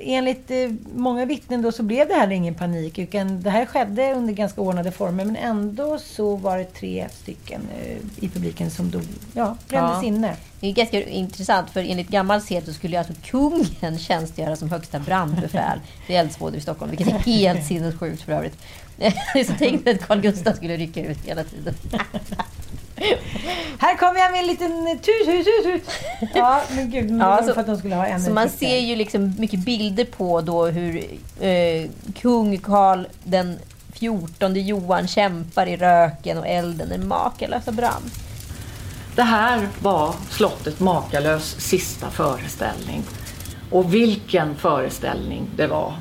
enligt 0.00 0.50
eh, 0.50 0.70
många 0.94 1.24
vittnen 1.24 1.62
då 1.62 1.72
så 1.72 1.82
blev 1.82 2.08
det 2.08 2.14
här 2.14 2.30
ingen 2.30 2.54
panik 2.54 2.98
utan 2.98 3.42
det 3.42 3.50
här 3.50 3.66
skedde 3.66 4.12
under 4.14 4.32
ganska 4.34 4.60
ordnade 4.60 4.92
former 4.92 5.24
men 5.24 5.36
ändå 5.36 5.98
så 5.98 6.36
var 6.36 6.58
det 6.58 6.64
tre 6.64 7.06
stycken 7.22 7.60
eh, 7.82 8.24
i 8.24 8.28
publiken 8.28 8.70
som 8.70 8.90
dog, 8.90 9.02
ja, 9.34 9.56
brändes 9.68 9.96
Ja. 10.02 10.08
inne. 10.08 10.36
Det 10.60 10.66
är 10.68 10.72
ganska 10.72 11.02
intressant 11.02 11.70
för 11.70 11.80
enligt 11.80 12.08
gammal 12.08 12.40
sed 12.40 12.64
så 12.64 12.72
skulle 12.72 12.92
ju 12.96 12.98
alltså 12.98 13.14
kungen 13.24 13.98
tjänstgöra 13.98 14.56
som 14.56 14.70
högsta 14.70 14.98
brandbefäl 14.98 15.80
vid 16.06 16.16
eldsvådor 16.16 16.56
i 16.56 16.60
Stockholm. 16.60 16.90
Vilket 16.90 17.08
är 17.08 17.18
helt 17.18 17.66
sinnessjukt 17.66 18.22
för 18.22 18.32
övrigt. 18.32 18.58
Det 18.96 19.06
är 19.40 19.44
så 19.44 19.52
tänkt 19.52 19.88
att 19.88 20.00
Carl 20.00 20.20
Gustaf 20.20 20.56
skulle 20.56 20.76
rycka 20.76 21.04
ut 21.06 21.18
hela 21.26 21.44
tiden. 21.44 21.74
Här 23.78 23.96
kommer 23.96 24.20
jag 24.20 24.30
med 24.32 24.40
en 24.40 24.46
liten 24.46 24.86
tut, 24.98 25.24
tut, 25.24 25.44
tut, 25.44 25.64
tut. 25.64 25.90
Ja, 26.34 26.62
men 26.76 26.90
gud, 26.90 27.10
men 27.10 27.20
Ja, 27.20 27.42
så- 27.46 27.54
för 27.54 27.60
att 27.60 27.66
de 27.66 27.76
skulle 27.76 27.94
ha 27.94 28.06
en 28.06 28.20
Så 28.20 28.30
man 28.30 28.48
ser 28.48 28.78
ju 28.78 28.96
liksom 28.96 29.34
mycket 29.38 29.60
bilder 29.60 30.04
på 30.04 30.40
då 30.40 30.66
hur 30.66 30.96
eh, 31.40 31.90
kung 32.20 32.58
Karl 32.58 33.04
den 33.24 33.58
14 33.92 34.54
Johan 34.54 35.08
kämpar 35.08 35.66
i 35.66 35.76
röken 35.76 36.38
och 36.38 36.46
elden 36.46 36.88
när 36.88 36.98
makalösa 36.98 37.72
brann. 37.72 38.02
Det 39.16 39.22
här 39.22 39.68
var 39.82 40.14
slottet 40.30 40.80
Makalös 40.80 41.60
sista 41.60 42.10
föreställning. 42.10 43.02
Och 43.70 43.94
vilken 43.94 44.54
föreställning 44.56 45.50
det 45.56 45.66
var. 45.66 45.94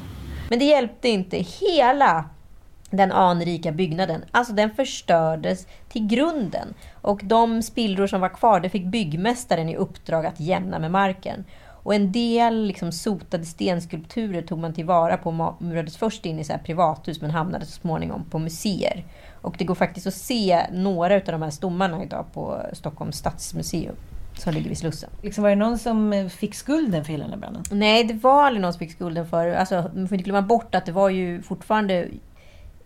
Men 0.49 0.59
det 0.59 0.65
hjälpte 0.65 1.09
inte. 1.09 1.37
Hela 1.37 2.25
den 2.89 3.11
anrika 3.11 3.71
byggnaden, 3.71 4.23
alltså 4.31 4.53
den 4.53 4.71
förstördes 4.75 5.67
till 5.89 6.07
grunden. 6.07 6.73
Och 7.01 7.21
de 7.23 7.61
spillror 7.61 8.07
som 8.07 8.21
var 8.21 8.29
kvar, 8.29 8.59
det 8.59 8.69
fick 8.69 8.85
byggmästaren 8.85 9.69
i 9.69 9.75
uppdrag 9.75 10.25
att 10.25 10.39
jämna 10.39 10.79
med 10.79 10.91
marken. 10.91 11.45
Och 11.83 11.95
en 11.95 12.11
del 12.11 12.65
liksom 12.65 12.91
sotade 12.91 13.45
stenskulpturer 13.45 14.41
tog 14.41 14.59
man 14.59 14.73
tillvara 14.73 15.17
på 15.17 15.29
och 15.29 15.61
murades 15.61 15.97
först 15.97 16.25
in 16.25 16.39
i 16.39 16.43
så 16.43 16.53
privathus 16.65 17.21
men 17.21 17.31
hamnade 17.31 17.65
så 17.65 17.71
småningom 17.71 18.25
på 18.29 18.39
museer. 18.39 19.05
Och 19.41 19.55
det 19.57 19.63
går 19.63 19.75
faktiskt 19.75 20.07
att 20.07 20.13
se 20.13 20.65
några 20.71 21.15
av 21.15 21.21
de 21.25 21.41
här 21.41 21.49
stommarna 21.49 22.03
idag 22.03 22.25
på 22.33 22.61
Stockholms 22.73 23.17
stadsmuseum 23.17 23.95
som 24.39 24.53
ligger 24.53 24.69
vid 24.69 24.77
Slussen. 24.77 25.09
Liksom, 25.21 25.41
var 25.43 25.49
det 25.49 25.55
någon 25.55 25.77
som 25.77 26.13
eh, 26.13 26.27
fick 26.27 26.55
skulden 26.55 27.05
för 27.05 27.11
hela 27.11 27.23
den 27.23 27.33
här 27.33 27.39
branden? 27.39 27.63
Nej, 27.71 28.03
det 28.03 28.13
var 28.13 28.43
aldrig 28.43 28.61
någon 28.61 28.73
som 28.73 28.79
fick 28.79 28.91
skulden 28.91 29.27
för 29.27 29.47
Alltså, 29.47 29.91
man 29.95 30.07
får 30.07 30.15
inte 30.15 30.23
glömma 30.23 30.41
bort 30.41 30.75
att 30.75 30.85
det 30.85 30.91
var 30.91 31.09
ju 31.09 31.41
fortfarande 31.41 32.07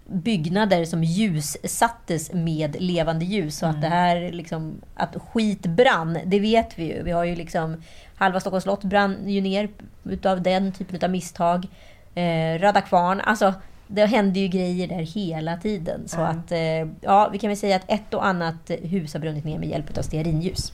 byggnader 0.06 0.86
som 0.86 1.04
ljussattes 1.04 2.34
med 2.34 2.82
levande 2.82 3.26
ljus. 3.26 3.58
Så 3.58 3.66
att 3.66 3.82
det 3.82 3.88
här 3.88 4.32
liksom, 4.32 4.82
att 4.96 5.16
skit 5.34 5.62
brann, 5.62 6.20
det 6.26 6.40
vet 6.40 6.80
vi 6.80 6.84
ju. 6.84 7.04
Vi 7.04 7.12
har 7.12 7.24
ju 7.24 7.36
liksom 7.36 7.82
halva 8.16 8.40
Stockholms 8.40 8.64
slott 8.64 8.84
brann 8.84 9.30
ju 9.30 9.42
ner 9.42 9.70
utav 10.04 10.42
den 10.42 10.72
typen 10.72 11.04
av 11.04 11.10
misstag. 11.10 11.68
Eh, 12.16 12.60
Röda 12.60 12.82
Kvarn, 12.82 13.22
alltså 13.22 13.54
det 13.88 14.06
hände 14.06 14.40
ju 14.40 14.48
grejer 14.48 14.88
där 14.88 15.02
hela 15.02 15.58
tiden. 15.58 16.08
Så 16.08 16.22
att, 16.22 16.52
eh, 16.52 16.88
ja, 17.02 17.30
vi 17.32 17.40
kan 17.40 17.48
väl 17.48 17.58
säga 17.58 17.76
att 17.76 17.92
ett 17.92 18.14
och 18.14 18.26
annat 18.26 18.72
hus 18.82 19.14
har 19.14 19.20
brunnit 19.20 19.46
ner 19.46 19.60
med 19.60 19.70
hjälp 19.70 19.98
av 19.98 20.02
stearinljus. 20.02 20.74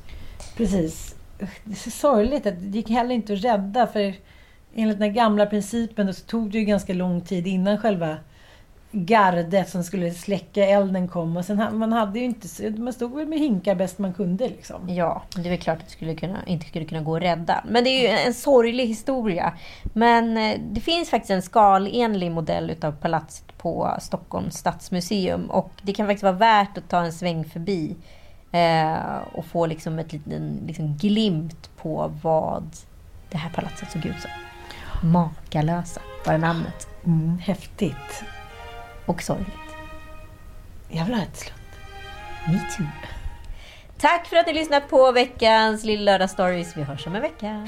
Precis. 0.57 1.15
Det 1.37 1.71
är 1.71 1.75
så 1.75 1.89
sorgligt 1.89 2.45
att 2.45 2.59
det 2.59 2.77
gick 2.77 2.89
heller 2.89 3.15
inte 3.15 3.33
att 3.33 3.43
rädda 3.43 3.87
för 3.87 4.13
enligt 4.75 4.99
den 4.99 5.13
gamla 5.13 5.45
principen 5.45 6.13
så 6.13 6.25
tog 6.25 6.51
det 6.51 6.57
ju 6.57 6.65
ganska 6.65 6.93
lång 6.93 7.21
tid 7.21 7.47
innan 7.47 7.77
själva 7.77 8.17
gardet 8.91 9.69
som 9.69 9.83
skulle 9.83 10.11
släcka 10.11 10.65
elden 10.65 11.07
kom. 11.07 11.37
Och 11.37 11.45
sen, 11.45 11.77
man 11.77 11.93
hade 11.93 12.19
ju 12.19 12.25
inte, 12.25 12.69
man 12.69 12.93
stod 12.93 13.15
väl 13.15 13.27
med 13.27 13.39
hinkar 13.39 13.75
bäst 13.75 13.99
man 13.99 14.13
kunde 14.13 14.47
liksom. 14.47 14.89
Ja, 14.89 15.21
det 15.35 15.49
är 15.49 15.57
klart 15.57 15.77
att 15.77 15.85
det 15.85 15.91
skulle 15.91 16.15
kunna, 16.15 16.45
inte 16.45 16.67
skulle 16.67 16.85
kunna 16.85 17.01
gå 17.01 17.15
att 17.15 17.21
rädda. 17.21 17.63
Men 17.67 17.83
det 17.83 17.89
är 17.89 18.01
ju 18.01 18.07
en 18.07 18.33
sorglig 18.33 18.87
historia. 18.87 19.53
Men 19.93 20.37
eh, 20.37 20.59
det 20.71 20.81
finns 20.81 21.09
faktiskt 21.09 21.31
en 21.31 21.41
skalenlig 21.41 22.31
modell 22.31 22.69
utav 22.69 22.91
palatset 22.91 23.57
på 23.57 23.95
Stockholms 24.01 24.57
stadsmuseum. 24.57 25.51
Och 25.51 25.71
det 25.81 25.93
kan 25.93 26.07
faktiskt 26.07 26.23
vara 26.23 26.33
värt 26.33 26.77
att 26.77 26.89
ta 26.89 26.99
en 26.99 27.13
sväng 27.13 27.45
förbi. 27.45 27.95
Eh, 28.51 29.17
och 29.33 29.45
få 29.45 29.65
liksom 29.65 29.99
ett 29.99 30.13
liten 30.13 30.59
liksom 30.67 30.97
glimt 30.97 31.69
på 31.77 32.11
vad 32.21 32.63
det 33.29 33.37
här 33.37 33.49
palatset 33.49 33.91
såg 33.91 34.05
ut 34.05 34.15
som. 34.21 34.31
Makalösa 35.09 36.01
var 36.25 36.37
namnet. 36.37 36.87
Mm, 37.05 37.37
häftigt. 37.37 38.23
Och 39.09 39.23
sorgligt. 39.23 39.47
Jag 40.89 41.05
vill 41.05 41.13
ha 41.13 41.21
ett 41.21 41.37
slott. 41.37 41.53
Me 42.47 42.59
too. 42.77 42.85
Tack 43.97 44.27
för 44.27 44.35
att 44.35 44.47
ni 44.47 44.53
lyssnat 44.53 44.89
på 44.89 45.11
veckans 45.11 45.83
Lilla 45.83 46.11
Lördag 46.11 46.29
Stories. 46.29 46.77
Vi 46.77 46.83
hörs 46.83 47.07
om 47.07 47.15
en 47.15 47.21
vecka. 47.21 47.67